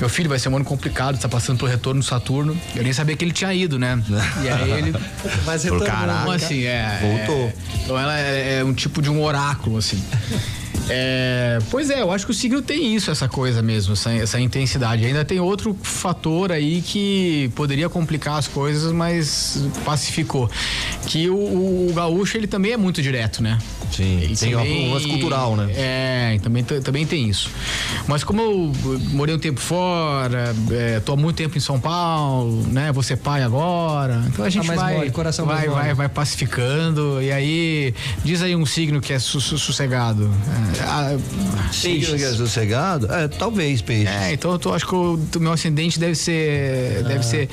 Meu 0.00 0.08
filho, 0.08 0.28
vai 0.28 0.38
ser 0.38 0.48
um 0.48 0.56
ano 0.56 0.64
complicado, 0.64 1.18
tá 1.18 1.28
passando 1.28 1.58
pelo 1.58 1.70
retorno 1.70 2.00
do 2.00 2.06
Saturno. 2.06 2.56
Eu 2.74 2.82
nem 2.82 2.92
sabia 2.92 3.16
que 3.16 3.24
ele 3.24 3.32
tinha 3.32 3.52
ido, 3.52 3.78
né? 3.78 4.02
E 4.42 4.48
aí 4.48 4.70
ele. 4.72 4.94
Mas 5.44 5.64
retornou. 5.64 5.86
caraca. 5.86 6.34
Assim, 6.34 6.64
é. 6.64 6.98
Voltou. 7.00 7.46
é- 7.48 7.52
então 7.84 7.98
ela 7.98 8.18
é, 8.18 8.60
é 8.60 8.64
um 8.64 8.72
tipo 8.72 9.02
de 9.02 9.10
um 9.10 9.20
oráculo, 9.24 9.78
assim. 9.78 10.02
É, 10.88 11.58
pois 11.70 11.88
é, 11.90 12.00
eu 12.02 12.10
acho 12.12 12.26
que 12.26 12.30
o 12.32 12.34
signo 12.34 12.60
tem 12.60 12.94
isso, 12.94 13.10
essa 13.10 13.28
coisa 13.28 13.62
mesmo, 13.62 13.94
essa, 13.94 14.12
essa 14.12 14.40
intensidade. 14.40 15.04
Ainda 15.04 15.24
tem 15.24 15.40
outro 15.40 15.76
fator 15.82 16.52
aí 16.52 16.82
que 16.82 17.50
poderia 17.54 17.88
complicar 17.88 18.38
as 18.38 18.46
coisas, 18.48 18.92
mas 18.92 19.64
pacificou. 19.84 20.50
Que 21.06 21.28
o, 21.30 21.36
o 21.88 21.92
gaúcho, 21.94 22.36
ele 22.36 22.46
também 22.46 22.72
é 22.72 22.76
muito 22.76 23.00
direto, 23.02 23.42
né? 23.42 23.58
Sim, 23.92 24.18
E 24.24 24.36
tem 24.36 24.52
também- 24.52 24.88
um 24.90 24.94
lance 24.94 25.06
cultural, 25.06 25.56
né? 25.56 25.70
É, 25.74 26.38
também, 26.42 26.64
também 26.64 27.06
tem 27.06 27.28
isso. 27.28 27.48
Mas 28.08 28.24
como 28.24 28.40
eu 28.42 28.72
morei 29.12 29.34
um 29.34 29.38
tempo 29.38 29.60
fora, 29.60 30.54
é, 30.70 31.00
tô 31.00 31.12
há 31.12 31.16
muito 31.16 31.36
tempo 31.36 31.56
em 31.56 31.60
São 31.60 31.78
Paulo, 31.78 32.66
né? 32.70 32.90
Vou 32.92 33.02
ser 33.02 33.16
pai 33.16 33.42
agora. 33.42 34.22
Então 34.26 34.44
a 34.44 34.50
gente 34.50 34.66
mais 34.66 34.80
vai, 34.80 34.94
mole, 34.96 35.10
coração 35.10 35.46
vai, 35.46 35.68
mole. 35.68 35.80
vai, 35.80 35.94
vai 35.94 36.08
pacificando. 36.08 37.22
E 37.22 37.30
aí, 37.30 37.94
diz 38.24 38.42
aí 38.42 38.56
um 38.56 38.66
signo 38.66 39.00
que 39.00 39.12
é 39.12 39.18
su- 39.18 39.40
su- 39.40 39.58
sossegado. 39.58 40.28
Ah, 40.82 41.16
que 41.72 42.04
é 42.24 42.32
sossegado? 42.32 43.12
É, 43.12 43.28
talvez, 43.28 43.80
peixe. 43.82 44.08
É, 44.08 44.32
então 44.32 44.52
eu 44.52 44.58
tô, 44.58 44.72
acho 44.72 44.86
que 44.86 44.94
o 44.94 45.18
meu 45.40 45.52
ascendente 45.52 45.98
deve 45.98 46.14
ser. 46.14 47.00
Ah. 47.04 47.08
Deve 47.08 47.24
ser. 47.24 47.48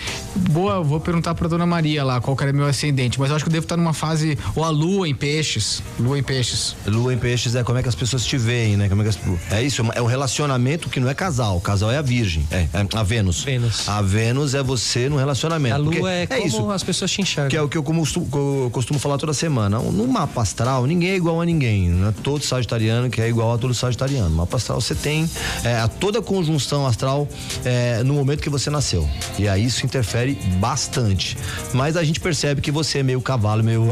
Boa, 0.49 0.75
eu 0.75 0.83
vou 0.83 0.99
perguntar 0.99 1.33
pra 1.35 1.47
dona 1.47 1.65
Maria 1.65 2.03
lá 2.03 2.19
qual 2.21 2.35
que 2.35 2.43
era 2.43 2.53
meu 2.53 2.65
ascendente. 2.65 3.19
Mas 3.19 3.29
eu 3.29 3.35
acho 3.35 3.45
que 3.45 3.49
eu 3.49 3.53
devo 3.53 3.65
estar 3.65 3.77
numa 3.77 3.93
fase. 3.93 4.37
Ou 4.55 4.63
a 4.63 4.69
lua 4.69 5.07
em 5.07 5.15
peixes. 5.15 5.81
Lua 5.99 6.17
em 6.19 6.23
peixes. 6.23 6.75
Lua 6.85 7.13
em 7.13 7.17
peixes 7.17 7.55
é 7.55 7.63
como 7.63 7.77
é 7.77 7.83
que 7.83 7.89
as 7.89 7.95
pessoas 7.95 8.25
te 8.25 8.37
veem, 8.37 8.77
né? 8.77 8.89
Como 8.89 9.01
é, 9.01 9.05
que 9.05 9.09
as- 9.09 9.19
é 9.51 9.63
isso, 9.63 9.81
é 9.93 10.01
é 10.01 10.01
um 10.01 10.07
relacionamento 10.07 10.89
que 10.89 10.99
não 10.99 11.09
é 11.09 11.13
casal. 11.13 11.57
O 11.57 11.61
casal 11.61 11.91
é 11.91 11.97
a 11.97 12.01
virgem, 12.01 12.47
é, 12.49 12.67
é 12.73 12.85
a 12.97 13.03
Vênus. 13.03 13.43
Vênus. 13.43 13.87
A 13.87 14.01
Vênus 14.01 14.55
é 14.55 14.63
você 14.63 15.07
no 15.09 15.17
relacionamento. 15.17 15.75
A 15.75 15.77
lua 15.77 15.91
porque 15.93 16.07
é 16.07 16.25
como 16.27 16.47
isso. 16.47 16.71
as 16.71 16.81
pessoas 16.83 17.11
te 17.11 17.21
enxergam. 17.21 17.49
Que 17.49 17.57
é 17.57 17.61
o 17.61 17.69
que 17.69 17.77
eu 17.77 17.83
costumo, 17.83 18.25
que 18.27 18.35
eu 18.37 18.69
costumo 18.71 18.99
falar 18.99 19.17
toda 19.17 19.33
semana. 19.33 19.77
No 19.79 20.07
mapa 20.07 20.41
astral, 20.41 20.85
ninguém 20.87 21.11
é 21.11 21.15
igual 21.15 21.39
a 21.39 21.45
ninguém. 21.45 21.89
Não 21.89 22.09
é 22.09 22.13
todo 22.23 22.43
sagitariano 22.43 23.09
que 23.11 23.21
é 23.21 23.27
igual 23.29 23.53
a 23.53 23.57
todo 23.57 23.73
sagitariano. 23.73 24.29
No 24.29 24.35
mapa 24.37 24.57
astral 24.57 24.79
você 24.81 24.95
tem 24.95 25.29
é, 25.63 25.85
toda 25.99 26.19
a 26.19 26.21
conjunção 26.21 26.85
astral 26.87 27.27
é, 27.65 28.01
no 28.03 28.13
momento 28.13 28.41
que 28.41 28.49
você 28.49 28.69
nasceu. 28.69 29.07
E 29.37 29.47
aí 29.47 29.65
isso 29.65 29.85
interfere 29.85 30.33
bastante. 30.59 31.37
Mas 31.73 31.95
a 31.97 32.03
gente 32.03 32.19
percebe 32.19 32.61
que 32.61 32.71
você 32.71 32.99
é 32.99 33.03
meio 33.03 33.21
cavalo, 33.21 33.63
meio. 33.63 33.81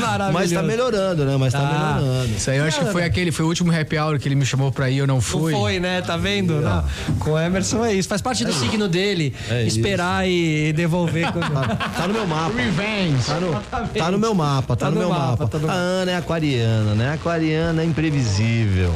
Maravilhoso. 0.00 0.32
Mas 0.32 0.52
tá 0.52 0.62
melhorando, 0.62 1.24
né? 1.24 1.36
Mas 1.36 1.52
tá 1.52 1.58
Ah. 1.60 1.94
melhorando. 2.00 2.34
Isso 2.36 2.50
aí 2.50 2.58
eu 2.58 2.64
acho 2.64 2.78
que 2.80 2.86
foi 2.92 3.04
aquele, 3.04 3.32
foi 3.32 3.44
o 3.44 3.48
último 3.48 3.72
happy 3.78 3.98
hour 3.98 4.18
que 4.18 4.28
ele 4.28 4.34
me 4.34 4.46
chamou 4.46 4.70
pra 4.72 4.88
ir, 4.90 4.98
eu 4.98 5.06
não 5.06 5.16
Não 5.16 5.20
fui. 5.20 5.52
foi, 5.52 5.78
né? 5.80 6.00
Tá 6.00 6.16
vendo? 6.16 6.60
Não. 6.60 6.84
Com 7.18 7.32
o 7.32 7.38
Emerson 7.38 7.84
é 7.84 7.94
isso. 7.94 8.08
Faz 8.08 8.22
parte 8.22 8.44
do 8.44 8.52
signo 8.52 8.88
dele. 8.88 9.34
É 9.50 9.64
isso. 9.64 9.76
esperar 9.78 10.26
e 10.28 10.72
devolver. 10.72 11.30
quando- 11.32 11.50
Tá 11.96 12.06
no 12.06 12.14
meu 12.14 12.26
mapa. 12.26 12.54
Revenge. 12.56 13.24
Tá 13.26 13.40
no, 13.40 13.60
tá 13.98 14.10
no 14.10 14.18
meu 14.18 14.34
mapa, 14.34 14.76
tá, 14.76 14.90
no, 14.90 14.98
meu 14.98 15.08
mapa. 15.10 15.46
tá 15.46 15.58
no 15.58 15.68
A 15.70 15.72
Ana 15.74 16.12
é 16.12 16.16
aquariana, 16.20 16.94
né? 16.94 17.12
Aquariana 17.12 17.82
é 17.82 17.84
imprevisível. 17.84 18.92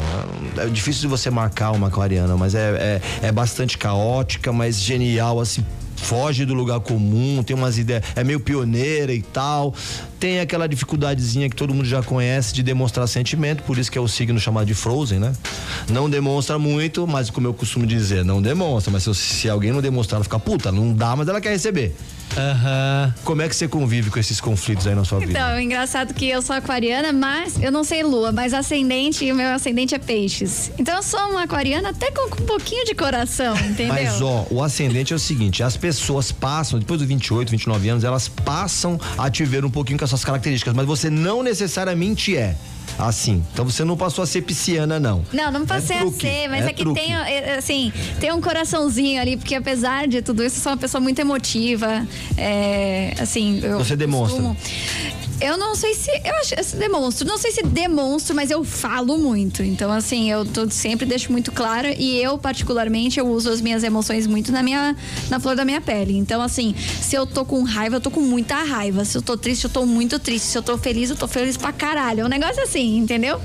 É 0.57 0.67
difícil 0.67 1.03
de 1.03 1.09
você 1.09 1.31
marcar 1.31 1.73
uma 1.73 1.89
aquariana, 1.89 2.37
mas 2.37 2.55
é, 2.55 3.01
é, 3.23 3.27
é 3.29 3.33
bastante 3.33 3.77
caótica, 3.77 4.53
mas 4.53 4.81
genial, 4.81 5.41
assim. 5.41 5.65
Foge 5.97 6.45
do 6.45 6.53
lugar 6.55 6.81
comum, 6.81 7.43
tem 7.43 7.57
umas 7.57 7.79
ideias, 7.79 8.05
é 8.15 8.23
meio 8.23 8.39
pioneira 8.39 9.13
e 9.13 9.23
tal. 9.23 9.75
Tem 10.19 10.41
aquela 10.41 10.67
dificuldadezinha 10.67 11.49
que 11.49 11.57
todo 11.57 11.75
mundo 11.75 11.87
já 11.87 12.03
conhece 12.03 12.55
de 12.55 12.63
demonstrar 12.63 13.07
sentimento, 13.07 13.63
por 13.63 13.79
isso 13.79 13.91
que 13.91 13.99
é 13.99 14.01
o 14.01 14.09
signo 14.09 14.39
chamado 14.39 14.67
de 14.67 14.75
Frozen, 14.75 15.19
né? 15.19 15.33
Não 15.91 16.09
demonstra 16.09 16.59
muito, 16.59 17.07
mas 17.07 17.31
como 17.31 17.47
eu 17.47 17.55
costumo 17.55 17.87
dizer, 17.87 18.25
não 18.25 18.41
demonstra. 18.41 18.93
Mas 18.93 19.03
se, 19.05 19.15
se 19.15 19.49
alguém 19.49 19.73
não 19.73 19.81
demonstrar, 19.81 20.19
ela 20.19 20.25
fica 20.25 20.39
puta, 20.39 20.73
não 20.73 20.93
dá, 20.93 21.15
mas 21.17 21.29
ela 21.29 21.41
quer 21.41 21.51
receber. 21.51 21.95
Aham. 22.37 23.15
Como 23.23 23.43
é 23.43 23.49
que 23.49 23.55
você 23.55 23.69
convive 23.69 24.11
com 24.11 24.19
esses 24.19 24.41
conflitos 24.41 24.87
aí 24.87 24.95
na 24.95 25.05
sua 25.05 25.21
vida? 25.21 25.33
Então, 25.33 25.49
é 25.51 25.63
engraçado 25.63 26.13
que 26.13 26.29
eu 26.29 26.43
sou 26.43 26.57
aquariana, 26.57 27.13
mas 27.13 27.63
eu 27.63 27.71
não 27.71 27.85
sei 27.85 28.03
lua, 28.03 28.33
mas 28.33 28.53
ascendente, 28.53 29.31
o 29.31 29.35
meu 29.35 29.51
ascendente 29.51 29.95
é 29.95 29.99
peixes. 29.99 30.73
Então 30.79 30.97
eu 30.97 31.03
sou 31.03 31.21
uma 31.31 31.45
aquariana 31.45 31.91
até 31.91 32.11
com, 32.11 32.43
um 32.43 32.47
pouquinho 32.47 32.85
de 32.85 32.95
coração, 32.95 33.57
entendeu? 33.65 33.95
Mas 33.95 34.21
ó, 34.21 34.47
o 34.51 34.63
ascendente 34.63 35.13
é 35.13 35.17
o 35.17 35.19
seguinte, 35.19 35.63
as 35.63 35.77
pessoas 35.77 36.33
passam, 36.33 36.79
depois 36.79 36.99
dos 36.99 37.09
28, 37.09 37.51
29 37.51 37.89
anos, 37.89 38.05
elas 38.05 38.29
passam 38.29 38.99
a 39.17 39.31
te 39.31 39.45
ver 39.45 39.65
um 39.65 39.71
pouquinho 39.71 39.99
com 39.99 40.05
as 40.05 40.11
suas 40.21 40.25
características, 40.25 40.75
mas 40.75 40.87
você 40.87 41.11
não 41.11 41.43
necessariamente 41.43 42.37
é 42.37 42.55
assim. 42.99 43.43
Então 43.53 43.65
você 43.65 43.83
não 43.85 43.97
passou 43.97 44.23
a 44.23 44.27
ser 44.27 44.43
pisciana, 44.43 45.01
não. 45.01 45.25
Não, 45.33 45.51
não 45.51 45.67
passei 45.67 45.97
É 45.97 46.01
a 46.03 46.11
ser, 46.13 46.49
mas 46.49 46.65
é 46.65 46.69
é, 46.69 46.73
que 46.73 46.83
truque. 46.85 47.01
tem, 47.01 47.13
é, 47.15 47.57
assim, 47.59 47.93
tem 48.21 48.33
um 48.33 48.41
coraçãozinho 48.41 49.21
ali, 49.21 49.37
porque 49.37 49.55
apesar 49.57 50.07
de 50.07 50.23
tudo 50.23 50.45
isso, 50.45 50.59
eu 50.59 50.63
sou 50.63 50.73
uma 50.73 50.79
pessoa 50.79 51.01
muito 51.01 51.19
emotiva. 51.19 52.07
É, 52.37 53.15
assim, 53.19 53.61
eu 53.63 53.79
Você 53.79 53.97
demonstra. 53.97 54.41
costumo- 54.41 54.57
Eu 55.41 55.57
não 55.59 55.75
sei 55.75 55.95
se. 55.95 56.11
Eu 56.25 56.35
acho 56.37 56.55
eu 56.55 56.79
demonstro. 56.79 57.27
Não 57.27 57.37
sei 57.39 57.51
se 57.51 57.63
demonstro, 57.63 58.35
mas 58.35 58.51
eu 58.51 58.65
falo 58.65 59.19
muito. 59.19 59.63
Então, 59.63 59.91
assim, 59.93 60.31
eu 60.31 60.45
tô, 60.45 60.71
sempre 60.71 61.05
deixo 61.07 61.31
muito 61.33 61.53
claro. 61.53 61.89
E 61.99 62.17
eu, 62.23 62.39
particularmente, 62.39 63.19
eu 63.19 63.27
uso 63.27 63.51
as 63.51 63.61
minhas 63.61 63.83
emoções 63.83 64.27
muito 64.27 64.53
na 64.53 64.63
minha. 64.63 64.97
na 65.29 65.39
flor 65.41 65.57
da 65.57 65.65
minha 65.65 65.81
pele. 65.81 66.17
Então, 66.17 66.41
assim, 66.41 66.75
se 67.01 67.15
eu 67.17 67.27
tô 67.27 67.45
com 67.45 67.63
raiva, 67.63 67.97
eu 67.97 68.01
tô 68.01 68.11
com 68.11 68.21
muita 68.21 68.57
raiva. 68.63 69.05
Se 69.05 69.17
eu 69.17 69.23
tô 69.23 69.37
triste, 69.37 69.65
eu 69.65 69.71
tô 69.71 69.85
muito 69.85 70.19
triste. 70.19 70.47
Se 70.47 70.59
eu 70.59 70.63
tô 70.63 70.79
feliz, 70.79 71.11
eu 71.11 71.17
tô 71.17 71.27
feliz 71.27 71.57
pra 71.57 71.73
caralho. 71.73 72.21
É 72.21 72.25
um 72.25 72.29
negócio 72.29 72.63
assim, 72.63 72.97
entendeu? 72.99 73.41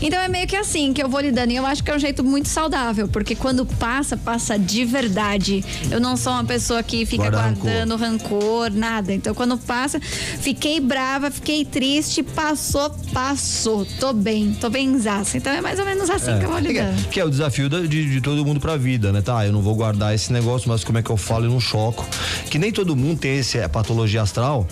Então 0.00 0.18
é 0.20 0.28
meio 0.28 0.46
que 0.46 0.56
assim 0.56 0.92
que 0.92 1.02
eu 1.02 1.08
vou 1.08 1.20
lidando. 1.20 1.52
E 1.52 1.56
eu 1.56 1.66
acho 1.66 1.82
que 1.84 1.90
é 1.90 1.94
um 1.94 1.98
jeito 1.98 2.24
muito 2.24 2.48
saudável, 2.48 3.06
porque 3.08 3.34
quando 3.34 3.64
passa, 3.66 4.16
passa 4.16 4.58
de 4.58 4.84
verdade. 4.84 5.64
Eu 5.90 6.00
não 6.00 6.16
sou 6.16 6.32
uma 6.32 6.44
pessoa 6.44 6.82
que 6.82 7.04
fica 7.06 7.30
Guarda 7.30 7.40
rancor. 7.48 7.62
guardando 7.62 7.96
rancor, 7.96 8.70
nada. 8.72 9.12
Então 9.12 9.34
quando 9.34 9.56
passa, 9.58 10.00
fiquei 10.00 10.80
brava, 10.80 11.30
fiquei 11.34 11.64
triste, 11.64 12.22
passou, 12.22 12.90
passou. 13.12 13.84
Tô 14.00 14.12
bem, 14.12 14.52
tô 14.60 14.70
bem 14.70 14.98
zaça. 14.98 15.36
Então 15.36 15.52
é 15.52 15.60
mais 15.60 15.78
ou 15.78 15.84
menos 15.84 16.08
assim 16.08 16.38
que 16.38 16.44
eu 16.44 16.50
vou 16.50 16.58
lidando. 16.58 17.08
Que 17.08 17.20
é 17.20 17.24
o 17.24 17.30
desafio 17.30 17.68
de, 17.68 17.88
de 18.10 18.20
todo 18.20 18.44
mundo 18.44 18.60
pra 18.60 18.76
vida, 18.76 19.12
né? 19.12 19.20
Tá, 19.20 19.44
eu 19.46 19.52
não 19.52 19.60
vou 19.60 19.74
guardar 19.74 20.14
esse 20.14 20.32
negócio, 20.32 20.68
mas 20.68 20.82
como 20.84 20.98
é 20.98 21.02
que 21.02 21.10
eu 21.10 21.16
falo 21.16 21.44
e 21.46 21.48
não 21.48 21.60
choco? 21.60 22.06
Que 22.50 22.58
nem 22.58 22.72
todo 22.72 22.94
mundo 22.96 23.18
tem 23.18 23.38
esse 23.38 23.58
é, 23.58 23.68
patologia 23.68 24.22
astral 24.22 24.66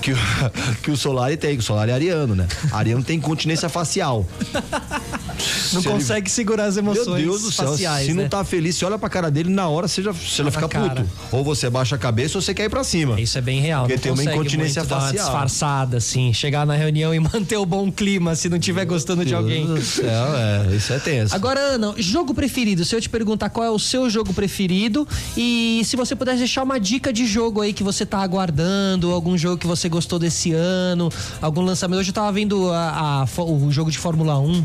que, 0.00 0.12
o- 0.12 0.16
que 0.82 0.90
o 0.90 0.96
Solari 0.96 1.36
tem, 1.36 1.54
que 1.56 1.60
o 1.62 1.64
Solari 1.64 1.90
é 1.90 1.94
ariano, 1.94 2.34
né? 2.34 2.46
Ariano 2.70 3.02
tem 3.02 3.18
continência 3.20 3.68
facial. 3.68 4.26
Não 5.72 5.80
Se 5.82 5.88
ele- 5.88 5.94
consegue 5.94 6.30
segurar 6.30 6.64
as 6.64 6.76
emoções 6.76 7.06
Meu 7.06 7.30
Deus 7.30 7.42
do 7.42 7.52
céu, 7.52 7.68
faciais, 7.70 8.06
se 8.06 8.14
não 8.14 8.22
né? 8.24 8.28
tá 8.28 8.44
feliz, 8.44 8.76
você 8.76 8.84
olha 8.84 8.98
pra 8.98 9.08
cara 9.08 9.30
dele, 9.30 9.50
na 9.50 9.68
hora 9.68 9.88
você 9.88 10.02
já, 10.02 10.12
você 10.12 10.42
já 10.44 10.50
fica 10.50 10.68
cara. 10.68 11.02
puto. 11.02 11.08
Ou 11.32 11.42
você 11.44 11.68
baixa 11.68 11.96
a 11.96 11.98
cabeça 11.98 12.38
ou 12.38 12.42
você 12.42 12.54
quer 12.54 12.64
ir 12.64 12.68
pra 12.70 12.84
cima. 12.84 13.20
Isso 13.20 13.36
é 13.36 13.40
bem 13.40 13.60
real. 13.60 13.86
Porque 13.86 14.08
não 14.08 14.16
tem 14.16 14.24
uma 14.26 14.34
incontinência 14.34 14.82
muito 14.82 14.90
dar 14.90 14.96
uma 14.96 15.06
facial. 15.08 15.24
disfarçada, 15.26 15.96
assim. 15.98 16.32
Chegar 16.32 16.66
na 16.66 16.74
reunião 16.74 17.14
e 17.14 17.18
manter 17.20 17.56
o 17.56 17.66
bom 17.66 17.90
clima 17.90 18.34
se 18.34 18.48
não 18.48 18.56
estiver 18.58 18.84
gostando 18.84 19.24
de 19.24 19.34
alguém. 19.34 19.66
Deus 19.66 19.78
do 19.80 19.84
céu, 19.84 20.06
é, 20.36 20.74
isso 20.76 20.92
é 20.92 20.98
tenso. 20.98 21.34
Agora, 21.34 21.60
Ana, 21.60 21.94
jogo 21.98 22.34
preferido. 22.34 22.84
Se 22.84 22.94
eu 22.94 23.00
te 23.00 23.08
perguntar 23.08 23.50
qual 23.50 23.66
é 23.66 23.70
o 23.70 23.78
seu 23.78 24.08
jogo 24.08 24.32
preferido 24.32 25.06
e 25.36 25.82
se 25.84 25.96
você 25.96 26.14
pudesse 26.14 26.38
deixar 26.38 26.62
uma 26.62 26.78
dica 26.78 27.12
de 27.12 27.26
jogo 27.26 27.60
aí 27.60 27.72
que 27.72 27.82
você 27.82 28.04
tá 28.06 28.18
aguardando, 28.18 29.10
algum 29.12 29.36
jogo 29.36 29.58
que 29.58 29.66
você 29.66 29.88
gostou 29.88 30.18
desse 30.18 30.52
ano, 30.52 31.10
algum 31.40 31.62
lançamento. 31.62 31.98
Hoje 32.00 32.10
eu 32.10 32.14
tava 32.14 32.30
vendo 32.32 32.70
a- 32.70 33.24
a 33.24 33.42
o 33.42 33.70
jogo 33.70 33.90
de 33.90 33.98
Fórmula 33.98 34.38
1, 34.38 34.64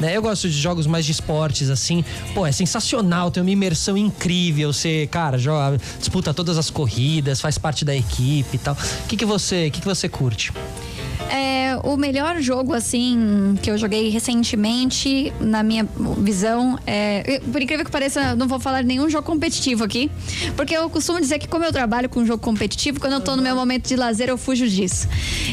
né? 0.00 0.05
Eu 0.14 0.22
gosto 0.22 0.48
de 0.48 0.58
jogos 0.58 0.86
mais 0.86 1.04
de 1.04 1.12
esportes, 1.12 1.70
assim. 1.70 2.04
Pô, 2.34 2.46
é 2.46 2.52
sensacional, 2.52 3.30
tem 3.30 3.42
uma 3.42 3.50
imersão 3.50 3.96
incrível. 3.96 4.72
Você, 4.72 5.08
cara, 5.10 5.38
joga, 5.38 5.78
disputa 5.98 6.32
todas 6.34 6.58
as 6.58 6.70
corridas, 6.70 7.40
faz 7.40 7.58
parte 7.58 7.84
da 7.84 7.94
equipe 7.94 8.56
e 8.56 8.58
tal. 8.58 8.74
O 8.74 9.06
que, 9.08 9.16
que 9.16 9.24
você, 9.24 9.70
que, 9.70 9.80
que 9.80 9.86
você 9.86 10.08
curte? 10.08 10.52
É, 11.30 11.78
o 11.82 11.96
melhor 11.96 12.40
jogo, 12.40 12.72
assim, 12.72 13.56
que 13.62 13.70
eu 13.70 13.78
joguei 13.78 14.08
recentemente, 14.08 15.32
na 15.40 15.62
minha 15.62 15.86
visão, 16.18 16.78
é. 16.86 17.40
Por 17.52 17.60
incrível 17.60 17.84
que 17.84 17.90
pareça, 17.90 18.34
não 18.36 18.46
vou 18.48 18.58
falar 18.58 18.82
de 18.82 18.88
nenhum 18.88 19.08
jogo 19.08 19.24
competitivo 19.24 19.84
aqui. 19.84 20.10
Porque 20.56 20.76
eu 20.76 20.88
costumo 20.88 21.20
dizer 21.20 21.38
que, 21.38 21.48
como 21.48 21.64
eu 21.64 21.72
trabalho 21.72 22.08
com 22.08 22.24
jogo 22.24 22.42
competitivo, 22.42 23.00
quando 23.00 23.14
eu 23.14 23.20
tô 23.20 23.36
no 23.36 23.42
meu 23.42 23.54
momento 23.54 23.88
de 23.88 23.96
lazer, 23.96 24.28
eu 24.28 24.38
fujo 24.38 24.68
disso. 24.68 25.08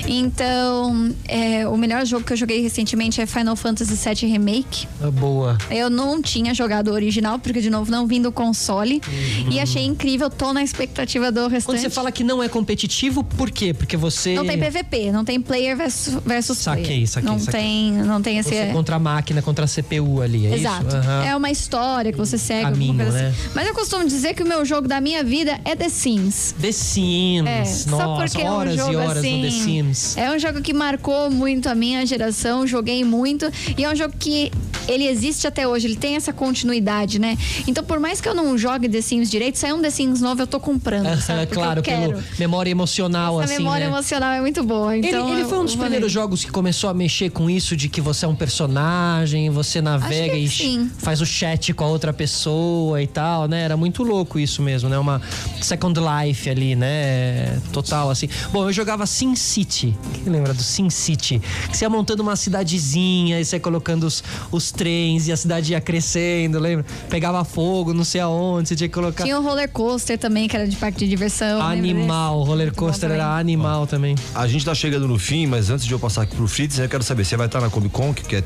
Então, 0.07 1.13
é, 1.27 1.67
o 1.67 1.77
melhor 1.77 2.05
jogo 2.05 2.25
que 2.25 2.33
eu 2.33 2.37
joguei 2.37 2.61
recentemente 2.61 3.21
é 3.21 3.25
Final 3.25 3.55
Fantasy 3.55 3.95
VII 3.95 4.31
Remake. 4.31 4.87
Ah, 5.01 5.11
Boa. 5.11 5.57
Eu 5.69 5.89
não 5.89 6.21
tinha 6.21 6.53
jogado 6.53 6.89
o 6.89 6.93
original, 6.93 7.39
porque, 7.39 7.61
de 7.61 7.69
novo, 7.69 7.91
não 7.91 8.05
vim 8.07 8.21
do 8.21 8.31
console. 8.31 9.01
E 9.49 9.59
achei 9.59 9.85
incrível, 9.85 10.29
tô 10.29 10.53
na 10.53 10.63
expectativa 10.63 11.31
do 11.31 11.47
restante. 11.47 11.77
Quando 11.77 11.81
você 11.81 11.89
fala 11.89 12.11
que 12.11 12.23
não 12.23 12.41
é 12.41 12.49
competitivo, 12.49 13.23
por 13.23 13.49
quê? 13.51 13.73
Porque 13.73 13.95
você. 13.97 14.35
Não 14.35 14.45
tem 14.45 14.57
PVP, 14.57 15.11
não 15.11 15.25
tem 15.25 15.41
player 15.53 15.77
versus, 15.77 16.15
versus 16.25 16.57
Saquei, 16.57 16.83
player. 16.83 17.07
saquei, 17.07 17.29
não 17.29 17.37
saquei. 17.39 17.61
tem, 17.61 17.91
não 17.91 18.21
tem 18.23 18.37
esse 18.39 18.49
Você 18.49 18.71
contra 18.73 18.95
a 18.95 18.99
máquina, 18.99 19.39
contra 19.41 19.65
a 19.65 19.67
CPU 19.67 20.19
ali, 20.21 20.47
é 20.47 20.55
Exato. 20.55 20.87
isso? 20.87 20.97
Aham. 20.97 21.23
É 21.25 21.35
uma 21.35 21.51
história 21.51 22.11
que 22.11 22.17
você 22.17 22.39
segue, 22.39 22.63
Caminho, 22.63 22.95
né? 22.95 23.27
assim. 23.29 23.49
Mas 23.53 23.67
eu 23.67 23.73
costumo 23.75 24.03
dizer 24.07 24.33
que 24.33 24.41
o 24.41 24.47
meu 24.47 24.65
jogo 24.65 24.87
da 24.87 24.99
minha 24.99 25.23
vida 25.23 25.59
é 25.63 25.75
The 25.75 25.89
Sims. 25.89 26.55
The 26.59 26.71
Sims. 26.71 27.47
É, 27.47 27.65
só 27.65 27.91
Nossa, 27.91 28.25
porque 28.33 28.47
horas 28.47 28.71
é 28.79 28.83
um 28.83 28.85
jogo 28.87 28.93
e 28.93 28.95
horas 28.95 29.17
assim. 29.19 29.37
no 29.37 29.43
The 29.43 29.51
Sims. 29.51 30.17
É 30.17 30.31
um 30.31 30.39
jogo 30.39 30.61
que 30.61 30.73
marcou 30.73 31.29
muito 31.29 31.69
a 31.69 31.75
minha 31.75 32.03
geração, 32.05 32.65
joguei 32.65 33.03
muito. 33.03 33.45
E 33.77 33.83
é 33.83 33.91
um 33.91 33.95
jogo 33.95 34.15
que 34.17 34.51
ele 34.87 35.07
existe 35.07 35.45
até 35.47 35.67
hoje, 35.67 35.87
ele 35.87 35.95
tem 35.95 36.15
essa 36.15 36.33
continuidade, 36.33 37.19
né? 37.19 37.37
Então, 37.67 37.83
por 37.83 37.99
mais 37.99 38.19
que 38.19 38.27
eu 38.27 38.33
não 38.33 38.57
jogue 38.57 38.89
The 38.89 39.01
Sims 39.01 39.29
direito, 39.29 39.57
sair 39.57 39.71
um 39.73 39.81
The 39.81 39.89
Sims 39.91 40.19
novo, 40.19 40.41
eu 40.41 40.47
tô 40.47 40.59
comprando. 40.59 41.05
sabe? 41.21 41.43
É 41.43 41.45
Porque 41.45 41.61
claro, 41.61 41.79
eu 41.79 41.83
quero. 41.83 42.13
pelo 42.13 42.23
memória 42.39 42.71
emocional, 42.71 43.41
Essa 43.41 43.53
assim, 43.53 43.63
memória 43.63 43.85
né? 43.85 43.91
emocional 43.91 44.31
é 44.33 44.41
muito 44.41 44.63
boa. 44.63 44.97
Ele, 44.97 45.07
Então, 45.07 45.29
ele 45.43 45.49
foi 45.49 45.59
um 45.59 45.65
dos 45.65 45.75
primeiros 45.75 46.07
ler. 46.07 46.13
jogos 46.13 46.43
que 46.43 46.51
começou 46.51 46.89
a 46.89 46.93
mexer 46.93 47.29
com 47.29 47.49
isso 47.49 47.75
de 47.75 47.89
que 47.89 48.01
você 48.01 48.25
é 48.25 48.27
um 48.27 48.35
personagem, 48.35 49.49
você 49.49 49.81
navega 49.81 50.35
e 50.35 50.47
sim. 50.47 50.89
faz 50.97 51.21
o 51.21 51.25
chat 51.25 51.73
com 51.73 51.83
a 51.83 51.87
outra 51.87 52.13
pessoa 52.13 53.01
e 53.01 53.07
tal, 53.07 53.47
né? 53.47 53.63
Era 53.63 53.77
muito 53.77 54.03
louco 54.03 54.39
isso 54.39 54.61
mesmo, 54.61 54.89
né? 54.89 54.97
Uma 54.97 55.21
Second 55.61 55.99
Life 55.99 56.49
ali, 56.49 56.75
né? 56.75 57.59
Total, 57.71 58.09
assim. 58.09 58.29
Bom, 58.51 58.67
eu 58.67 58.73
jogava 58.73 59.05
Sin 59.05 59.35
City. 59.35 59.95
Quem 60.13 60.31
lembra 60.31 60.53
do 60.53 60.63
Sin 60.63 60.89
City? 60.89 61.41
Que 61.69 61.77
você 61.77 61.85
ia 61.85 61.89
montando 61.89 62.23
uma 62.23 62.35
cidadezinha 62.35 63.39
e 63.39 63.45
você 63.45 63.57
ia 63.57 63.59
colocando 63.59 64.03
os, 64.03 64.23
os 64.51 64.71
trens 64.71 65.27
e 65.27 65.31
a 65.31 65.37
cidade 65.37 65.73
ia 65.73 65.81
crescendo, 65.81 66.59
lembra? 66.59 66.85
Pegava 67.09 67.43
fogo, 67.43 67.93
não 67.93 68.03
sei 68.03 68.21
aonde, 68.21 68.69
você 68.69 68.75
tinha 68.75 68.87
que 68.87 68.93
colocar. 68.93 69.23
Tinha 69.23 69.39
um 69.39 69.43
roller 69.43 69.69
coaster 69.69 70.17
também, 70.17 70.47
que 70.47 70.55
era 70.55 70.67
de 70.67 70.75
parque 70.75 70.99
de 70.99 71.07
diversão. 71.07 71.61
Animal, 71.61 72.43
roller 72.43 72.73
coaster 72.73 73.11
era 73.11 73.37
animal 73.37 73.85
também. 73.87 74.15
A 74.33 74.47
gente 74.47 74.65
tá 74.65 74.73
chegando 74.73 75.07
no 75.07 75.19
fim, 75.19 75.32
mas 75.47 75.69
antes 75.69 75.85
de 75.85 75.91
eu 75.93 75.99
passar 75.99 76.21
aqui 76.23 76.35
pro 76.35 76.47
Fritz, 76.47 76.77
eu 76.77 76.87
quero 76.87 77.03
saber, 77.03 77.25
você 77.25 77.35
vai 77.35 77.47
estar 77.47 77.59
na 77.59 77.69
Comic 77.69 77.93
Con, 77.93 78.13
que 78.13 78.35
é 78.35 78.43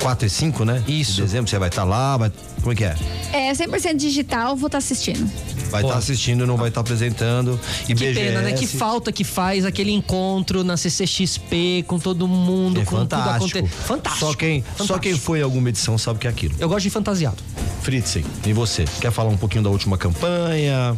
4 0.00 0.26
e 0.26 0.30
5, 0.30 0.64
né? 0.64 0.82
Isso. 0.88 1.16
De 1.16 1.22
dezembro, 1.22 1.48
você 1.48 1.58
vai 1.58 1.68
estar 1.68 1.84
lá, 1.84 2.16
vai... 2.16 2.32
como 2.60 2.72
é 2.72 2.74
que 2.74 2.84
é? 2.84 2.96
É 3.32 3.52
100% 3.52 3.96
digital, 3.96 4.56
vou 4.56 4.66
estar 4.66 4.78
assistindo. 4.78 5.30
Vai 5.70 5.80
estar 5.80 5.92
Pô. 5.94 5.98
assistindo, 5.98 6.46
não 6.46 6.56
vai 6.56 6.68
estar 6.68 6.80
apresentando. 6.80 7.58
E 7.84 7.86
Que 7.86 7.94
BGS, 7.94 8.14
pena, 8.20 8.42
né? 8.42 8.52
Que 8.52 8.66
falta 8.66 9.10
que 9.12 9.24
faz 9.24 9.64
aquele 9.64 9.90
encontro 9.92 10.62
na 10.64 10.76
CCXP 10.76 11.84
com 11.86 11.98
todo 11.98 12.26
mundo, 12.28 12.80
É 12.80 12.84
com 12.84 12.96
fantástico. 12.96 13.48
tudo 13.48 13.58
acontecendo. 13.58 13.86
Fantástico. 13.86 14.26
Só 14.26 14.34
quem, 14.34 14.60
só 14.62 14.66
Fantástico. 14.70 15.00
quem 15.00 15.16
foi 15.16 15.38
em 15.38 15.42
alguma 15.42 15.68
edição 15.68 15.96
sabe 15.96 16.16
o 16.16 16.20
que 16.20 16.26
é 16.26 16.30
aquilo. 16.30 16.54
Eu 16.58 16.68
gosto 16.68 16.82
de 16.82 16.90
fantasiado. 16.90 17.36
Fritzen, 17.82 18.24
e 18.44 18.52
você? 18.52 18.84
Quer 19.00 19.10
falar 19.12 19.30
um 19.30 19.36
pouquinho 19.36 19.62
da 19.64 19.70
última 19.70 19.96
campanha? 19.96 20.96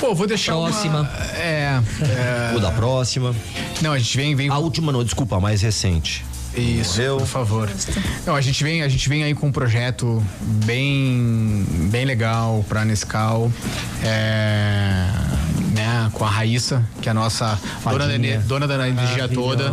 Pô, 0.00 0.14
vou 0.14 0.26
deixar 0.26 0.56
uma- 0.56 0.68
Próxima. 0.70 1.10
É, 1.34 1.80
é, 2.02 2.50
Ou 2.54 2.60
da 2.60 2.70
próxima? 2.70 3.34
Não, 3.82 3.92
a 3.92 3.98
gente 3.98 4.16
vem, 4.16 4.34
vem 4.34 4.48
A 4.48 4.58
última 4.58 4.92
não, 4.92 5.02
desculpa, 5.04 5.36
a 5.36 5.40
mais 5.40 5.62
recente. 5.62 6.24
Isso, 6.54 6.92
Morreu. 6.96 7.16
por 7.18 7.26
favor. 7.26 7.70
Não, 8.26 8.34
a 8.34 8.40
gente 8.40 8.64
vem, 8.64 8.82
a 8.82 8.88
gente 8.88 9.06
vem 9.10 9.22
aí 9.22 9.34
com 9.34 9.48
um 9.48 9.52
projeto 9.52 10.22
bem, 10.40 11.66
bem 11.90 12.06
legal 12.06 12.64
para 12.66 12.82
Nescau, 12.82 13.52
é, 14.02 15.06
né, 15.76 16.10
com 16.12 16.24
a 16.24 16.30
Raíssa, 16.30 16.82
que 17.02 17.08
é 17.08 17.12
a 17.12 17.14
nossa 17.14 17.58
dona 17.84 18.06
dona 18.46 18.66
da 18.66 18.88
energia 18.88 19.28
toda. 19.28 19.64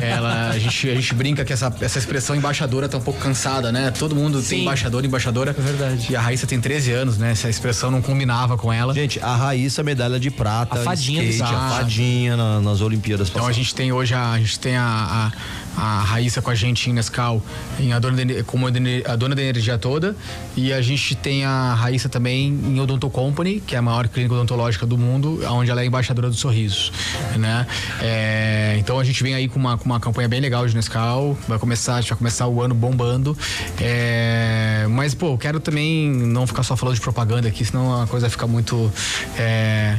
Ela, 0.00 0.50
a 0.50 0.58
gente, 0.58 0.90
a 0.90 0.94
gente 0.94 1.14
brinca 1.14 1.44
que 1.44 1.52
essa, 1.52 1.72
essa 1.80 1.98
expressão 1.98 2.34
embaixadora 2.36 2.88
tá 2.88 2.98
um 2.98 3.00
pouco 3.00 3.20
cansada, 3.20 3.70
né? 3.72 3.90
Todo 3.90 4.14
mundo 4.14 4.40
Sim. 4.42 4.48
tem 4.48 4.62
embaixador, 4.62 5.04
embaixadora. 5.04 5.54
É 5.56 5.62
verdade. 5.62 6.06
E 6.10 6.16
a 6.16 6.20
Raíssa 6.20 6.46
tem 6.46 6.60
13 6.60 6.92
anos, 6.92 7.18
né? 7.18 7.30
Essa 7.32 7.48
expressão 7.48 7.90
não 7.90 8.02
combinava 8.02 8.56
com 8.56 8.72
ela. 8.72 8.92
Gente, 8.94 9.20
a 9.20 9.34
Raíssa, 9.36 9.82
medalha 9.82 10.18
de 10.18 10.30
prata. 10.30 10.80
A 10.80 10.84
fadinha 10.84 11.22
do 11.22 11.28
skate, 11.28 11.54
a 11.54 11.68
fadinha 11.70 12.36
na- 12.36 12.60
nas 12.60 12.80
Olimpíadas 12.80 13.28
Então 13.28 13.42
a 13.42 13.46
passadas. 13.46 13.56
gente 13.56 13.74
tem 13.74 13.92
hoje 13.92 14.14
a, 14.14 14.32
a 14.32 14.38
gente 14.38 14.58
tem 14.58 14.76
a, 14.76 14.82
a, 14.86 15.32
a 15.80 16.02
Raíssa 16.02 16.42
com 16.42 16.50
a 16.50 16.54
gente 16.54 16.90
em 16.90 16.92
Nescau, 16.92 17.42
em 17.78 17.92
a 17.92 17.98
dona 17.98 18.20
ener- 18.22 18.44
como 18.44 18.66
a 18.66 18.70
dona- 19.16 19.34
da 19.34 19.42
energia 19.42 19.78
toda. 19.78 20.16
E 20.56 20.72
a 20.72 20.82
gente 20.82 21.14
tem 21.14 21.44
a 21.44 21.74
Raíssa 21.74 22.08
também 22.08 22.48
em 22.48 22.80
Odonto 22.80 23.08
Company, 23.08 23.60
que 23.64 23.74
é 23.74 23.78
a 23.78 23.82
maior 23.82 24.08
clínica 24.08 24.34
odontológica 24.34 24.84
do 24.84 24.98
mundo, 24.98 25.40
onde 25.50 25.70
ela 25.70 25.80
é 25.82 25.86
embaixadora 25.86 26.28
dos 26.28 26.38
sorrisos. 26.40 26.92
Né? 27.36 27.66
É, 28.00 28.76
então 28.78 28.98
a 28.98 29.04
gente 29.04 29.22
vem 29.22 29.34
aí 29.34 29.48
com 29.48 29.58
uma, 29.58 29.78
com 29.78 29.84
uma 29.84 30.00
campanha 30.00 30.28
bem 30.28 30.40
legal 30.40 30.66
de 30.66 30.74
Nescau. 30.74 31.38
Vai 31.46 31.58
começar, 31.58 31.94
a 31.96 32.00
gente 32.00 32.10
vai 32.10 32.18
começar 32.18 32.46
o 32.48 32.60
ano 32.60 32.74
bombando. 32.74 33.36
É, 33.80 34.86
mas, 34.90 35.14
pô, 35.14 35.32
eu 35.34 35.38
quero 35.38 35.60
também 35.60 36.08
não 36.10 36.46
ficar 36.46 36.62
só 36.62 36.76
falando 36.76 36.94
de 36.96 37.00
propaganda 37.00 37.46
aqui, 37.48 37.64
senão 37.64 38.02
a 38.02 38.06
coisa 38.06 38.28
fica 38.28 38.46
muito 38.46 38.90
é, 39.38 39.96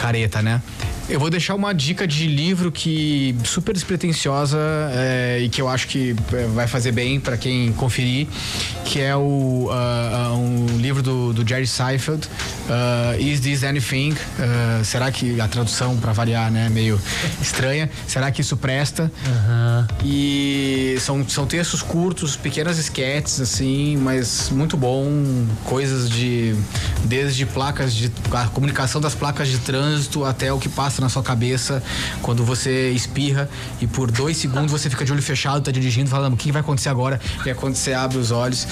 careta, 0.00 0.42
né? 0.42 0.60
Eu 1.08 1.18
vou 1.18 1.28
deixar 1.28 1.54
uma 1.54 1.74
dica 1.74 2.06
de 2.06 2.26
livro 2.26 2.70
que 2.70 3.34
super 3.44 3.72
despretensiosa 3.74 4.58
é, 4.92 5.21
e 5.40 5.48
que 5.48 5.60
eu 5.60 5.68
acho 5.68 5.88
que 5.88 6.14
é, 6.32 6.46
vai 6.46 6.66
fazer 6.66 6.92
bem 6.92 7.18
para 7.20 7.36
quem 7.36 7.72
conferir, 7.72 8.26
que 8.84 9.00
é 9.00 9.16
o 9.16 9.68
ah, 9.70 10.34
um 10.36 10.78
livro 10.78 11.02
do, 11.02 11.32
do 11.32 11.46
Jerry 11.46 11.66
Seinfeld, 11.66 12.28
ah, 12.68 13.16
Is 13.18 13.40
This 13.40 13.64
Anything? 13.64 14.14
Ah, 14.38 14.82
será 14.84 15.10
que 15.10 15.40
a 15.40 15.48
tradução 15.48 15.96
para 15.96 16.12
variar, 16.12 16.50
né, 16.50 16.66
é 16.66 16.68
meio 16.68 17.00
estranha? 17.40 17.90
Será 18.06 18.30
que 18.30 18.40
isso 18.40 18.56
presta? 18.56 19.10
E 20.04 20.96
são, 21.00 21.26
são 21.28 21.46
textos 21.46 21.82
curtos, 21.82 22.36
pequenas 22.36 22.78
esquetes, 22.78 23.40
assim, 23.40 23.96
mas 23.96 24.50
muito 24.50 24.76
bom. 24.76 25.06
Coisas 25.64 26.08
de. 26.08 26.54
Desde 27.04 27.44
placas 27.46 27.92
de. 27.94 28.10
a 28.32 28.46
comunicação 28.46 29.00
das 29.00 29.14
placas 29.14 29.48
de 29.48 29.58
trânsito 29.58 30.24
até 30.24 30.52
o 30.52 30.58
que 30.58 30.68
passa 30.68 31.00
na 31.00 31.08
sua 31.08 31.22
cabeça 31.22 31.82
quando 32.20 32.44
você 32.44 32.90
espirra 32.90 33.48
e 33.80 33.86
por 33.86 34.10
dois 34.10 34.36
segundos 34.36 34.70
você 34.70 34.88
fica 34.88 35.01
de 35.04 35.12
olho 35.12 35.22
fechado, 35.22 35.62
tá 35.62 35.70
dirigindo, 35.70 36.08
falando 36.10 36.34
o 36.34 36.36
que 36.36 36.50
vai 36.52 36.60
acontecer 36.60 36.88
agora? 36.88 37.20
E 37.44 37.48
aí 37.50 37.54
quando 37.54 37.74
você 37.76 37.92
abre 37.92 38.18
os 38.18 38.30
olhos. 38.30 38.66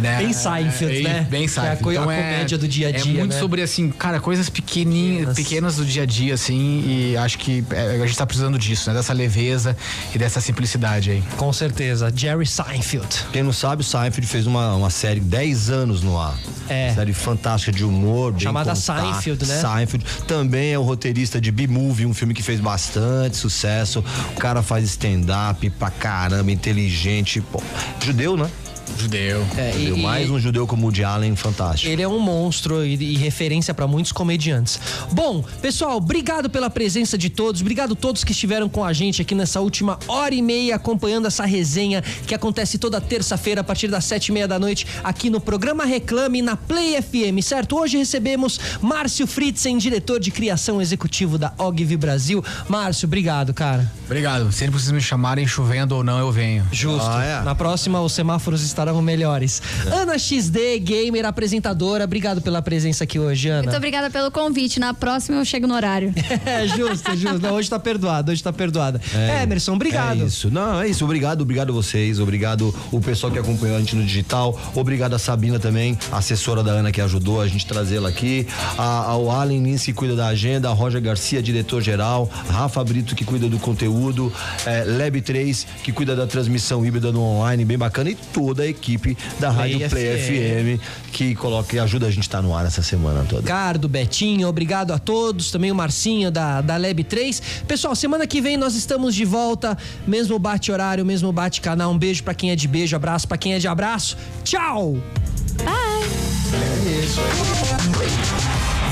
Né? 0.00 0.18
Bem 0.18 0.32
Seinfeld, 0.32 0.98
É, 0.98 1.02
né? 1.02 1.26
Bem 1.28 1.48
Que 1.48 1.58
é 1.58 1.62
a 1.62 1.64
Seinfeld. 1.76 1.82
co- 1.82 1.88
a 1.90 1.92
Então 1.94 2.10
é- 2.10 2.16
comédia 2.32 2.58
do 2.58 2.68
dia 2.68 2.88
a 2.88 2.92
dia, 2.92 3.00
É 3.14 3.18
muito 3.18 3.34
né? 3.34 3.40
sobre, 3.40 3.62
assim, 3.62 3.90
cara, 3.90 4.20
coisas 4.20 4.48
pequeninhas, 4.48 5.34
pequenas 5.34 5.76
do 5.76 5.84
dia 5.84 6.02
a 6.04 6.06
dia, 6.06 6.34
assim, 6.34 6.84
e 6.86 7.16
acho 7.16 7.38
que 7.38 7.64
é, 7.70 8.00
a 8.02 8.06
gente 8.06 8.16
tá 8.16 8.26
precisando 8.26 8.58
disso, 8.58 8.88
né? 8.90 8.96
Dessa 8.96 9.12
leveza 9.12 9.76
e 10.14 10.18
dessa 10.18 10.40
simplicidade 10.40 11.10
aí. 11.10 11.22
Com 11.36 11.52
certeza. 11.52 12.12
Jerry 12.14 12.46
Seinfeld. 12.46 13.08
Quem 13.32 13.42
não 13.42 13.52
sabe, 13.52 13.82
o 13.82 13.84
Seinfeld 13.84 14.26
fez 14.26 14.46
uma, 14.46 14.74
uma 14.74 14.90
série 14.90 15.20
10 15.20 15.70
anos 15.70 16.02
no 16.02 16.18
ar. 16.18 16.36
É. 16.68 16.92
Série 16.94 17.12
fantástica 17.14 17.72
de 17.72 17.82
humor. 17.84 18.32
bem 18.32 18.42
Chamada 18.42 18.74
contada. 18.74 19.02
Seinfeld, 19.02 19.46
né? 19.46 19.60
Seinfeld. 19.60 20.04
Também 20.26 20.72
é 20.72 20.78
o 20.78 20.82
roteirista 20.82 21.40
de 21.40 21.50
B-Movie, 21.50 22.06
um 22.06 22.14
filme 22.14 22.34
que 22.34 22.42
fez 22.42 22.60
bastante 22.60 23.36
sucesso. 23.36 24.04
O 24.36 24.38
cara 24.38 24.62
faz 24.62 24.84
stand-up 24.84 25.67
pra 25.70 25.90
caramba, 25.90 26.50
inteligente. 26.50 27.40
Pô, 27.40 27.62
judeu, 28.02 28.36
né? 28.36 28.50
Judeu. 28.98 29.46
É, 29.56 29.70
e- 29.70 29.72
Judeu. 29.86 29.96
e- 29.98 30.02
Mais 30.02 30.30
um 30.30 30.38
judeu 30.38 30.66
como 30.66 30.82
o 30.82 30.84
Woody 30.86 31.04
Allen, 31.04 31.34
fantástico. 31.36 31.90
Ele 31.90 32.02
é 32.02 32.08
um 32.08 32.18
monstro 32.18 32.84
e, 32.84 32.94
e 32.94 33.16
referência 33.16 33.72
para 33.74 33.86
muitos 33.86 34.12
comediantes. 34.12 34.78
Bom, 35.12 35.44
pessoal, 35.60 35.96
obrigado 35.96 36.48
pela 36.50 36.70
presença 36.70 37.16
de 37.18 37.28
todos. 37.30 37.60
Obrigado 37.60 37.92
a 37.92 37.96
todos 37.96 38.24
que 38.24 38.32
estiveram 38.32 38.68
com 38.68 38.84
a 38.84 38.92
gente 38.92 39.22
aqui 39.22 39.34
nessa 39.34 39.60
última 39.60 39.98
hora 40.08 40.34
e 40.34 40.42
meia 40.42 40.76
acompanhando 40.76 41.26
essa 41.26 41.44
resenha 41.44 42.02
que 42.26 42.34
acontece 42.34 42.78
toda 42.78 43.00
terça-feira 43.00 43.60
a 43.60 43.64
partir 43.64 43.88
das 43.88 44.04
sete 44.04 44.28
e 44.28 44.32
meia 44.32 44.48
da 44.48 44.58
noite 44.58 44.86
aqui 45.02 45.30
no 45.30 45.40
programa 45.40 45.84
Reclame 45.84 46.42
na 46.42 46.56
Play 46.56 47.00
FM, 47.00 47.42
certo? 47.42 47.76
Hoje 47.78 47.96
recebemos 47.98 48.58
Márcio 48.80 49.26
Fritzen, 49.26 49.78
diretor 49.78 50.20
de 50.20 50.30
criação 50.30 50.80
executivo 50.80 51.38
da 51.38 51.52
Ogvi 51.58 51.96
Brasil. 51.96 52.44
Márcio, 52.68 53.06
obrigado, 53.06 53.52
cara. 53.54 53.90
Obrigado. 54.06 54.50
Sempre 54.52 54.76
que 54.76 54.82
vocês 54.82 54.92
me 54.92 55.00
chamarem, 55.00 55.46
chovendo 55.46 55.94
ou 55.96 56.04
não, 56.04 56.18
eu 56.18 56.30
venho. 56.32 56.66
Justo. 56.72 57.06
Ah, 57.06 57.24
é? 57.24 57.42
Na 57.42 57.54
próxima, 57.54 58.00
os 58.00 58.12
semáforos 58.12 58.62
estarão 58.78 59.02
melhores. 59.02 59.60
Ana 59.92 60.16
XD, 60.16 60.78
gamer, 60.78 61.26
apresentadora, 61.26 62.04
obrigado 62.04 62.40
pela 62.40 62.62
presença 62.62 63.02
aqui 63.02 63.18
hoje, 63.18 63.48
Ana. 63.48 63.64
Muito 63.64 63.76
obrigada 63.76 64.08
pelo 64.08 64.30
convite. 64.30 64.78
Na 64.78 64.94
próxima 64.94 65.38
eu 65.38 65.44
chego 65.44 65.66
no 65.66 65.74
horário. 65.74 66.14
É, 66.44 66.66
justo, 66.68 67.16
justo. 67.16 67.40
Não, 67.40 67.54
hoje 67.54 67.68
tá 67.68 67.78
perdoado, 67.78 68.30
hoje 68.30 68.42
tá 68.42 68.52
perdoada. 68.52 69.00
Emerson, 69.42 69.74
obrigado. 69.74 70.22
É 70.22 70.26
isso. 70.26 70.50
Não, 70.50 70.80
é 70.80 70.88
isso. 70.88 71.04
Obrigado, 71.04 71.42
obrigado 71.42 71.70
a 71.70 71.72
vocês. 71.72 72.20
Obrigado 72.20 72.74
o 72.92 73.00
pessoal 73.00 73.32
que 73.32 73.38
acompanhou 73.38 73.76
a 73.76 73.80
gente 73.80 73.96
no 73.96 74.04
digital. 74.04 74.58
Obrigado 74.74 75.14
a 75.14 75.18
Sabina 75.18 75.58
também, 75.58 75.98
assessora 76.12 76.62
da 76.62 76.70
Ana 76.72 76.92
que 76.92 77.00
ajudou 77.00 77.40
a 77.40 77.48
gente 77.48 77.66
trazê-la 77.66 78.08
aqui. 78.08 78.46
A, 78.78 79.10
ao 79.10 79.30
Allen 79.30 79.62
Lins 79.62 79.84
que 79.84 79.92
cuida 79.92 80.14
da 80.14 80.28
agenda, 80.28 80.70
a 80.70 80.72
Roger 80.72 81.00
Garcia, 81.00 81.42
diretor-geral, 81.42 82.30
Rafa 82.50 82.82
Brito 82.84 83.14
que 83.14 83.24
cuida 83.24 83.48
do 83.48 83.58
conteúdo, 83.58 84.32
é, 84.64 84.84
Lab 84.84 85.20
3 85.20 85.66
que 85.82 85.92
cuida 85.92 86.14
da 86.14 86.26
transmissão 86.26 86.86
híbrida 86.86 87.10
no 87.10 87.20
online, 87.20 87.64
bem 87.64 87.76
bacana, 87.76 88.10
e 88.10 88.14
toda 88.14 88.62
a 88.62 88.67
equipe 88.68 89.16
da 89.38 89.50
Rádio 89.50 89.88
Play 89.88 89.98
Play 89.98 90.78
FM, 90.78 90.82
que 91.12 91.34
coloca 91.34 91.74
e 91.74 91.78
ajuda 91.78 92.06
a 92.06 92.10
gente 92.10 92.20
a 92.20 92.22
estar 92.22 92.42
no 92.42 92.54
ar 92.54 92.66
essa 92.66 92.82
semana 92.82 93.24
toda. 93.28 93.42
Ricardo, 93.42 93.88
Betinho, 93.88 94.48
obrigado 94.48 94.92
a 94.92 94.98
todos, 94.98 95.50
também 95.50 95.70
o 95.70 95.74
Marcinho 95.74 96.30
da, 96.30 96.60
da 96.60 96.76
Lab 96.76 97.02
3. 97.02 97.40
Pessoal, 97.66 97.94
semana 97.94 98.26
que 98.26 98.40
vem 98.40 98.56
nós 98.56 98.74
estamos 98.74 99.14
de 99.14 99.24
volta, 99.24 99.76
mesmo 100.06 100.38
bate 100.38 100.70
horário, 100.70 101.04
mesmo 101.04 101.32
bate 101.32 101.60
canal. 101.60 101.90
Um 101.90 101.98
beijo 101.98 102.22
pra 102.22 102.34
quem 102.34 102.50
é 102.50 102.56
de 102.56 102.68
beijo, 102.68 102.94
abraço 102.94 103.26
pra 103.26 103.36
quem 103.36 103.54
é 103.54 103.58
de 103.58 103.68
abraço. 103.68 104.16
Tchau! 104.44 104.96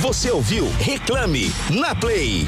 Você 0.00 0.30
ouviu 0.30 0.68
Reclame 0.78 1.52
na 1.70 1.94
Play. 1.94 2.46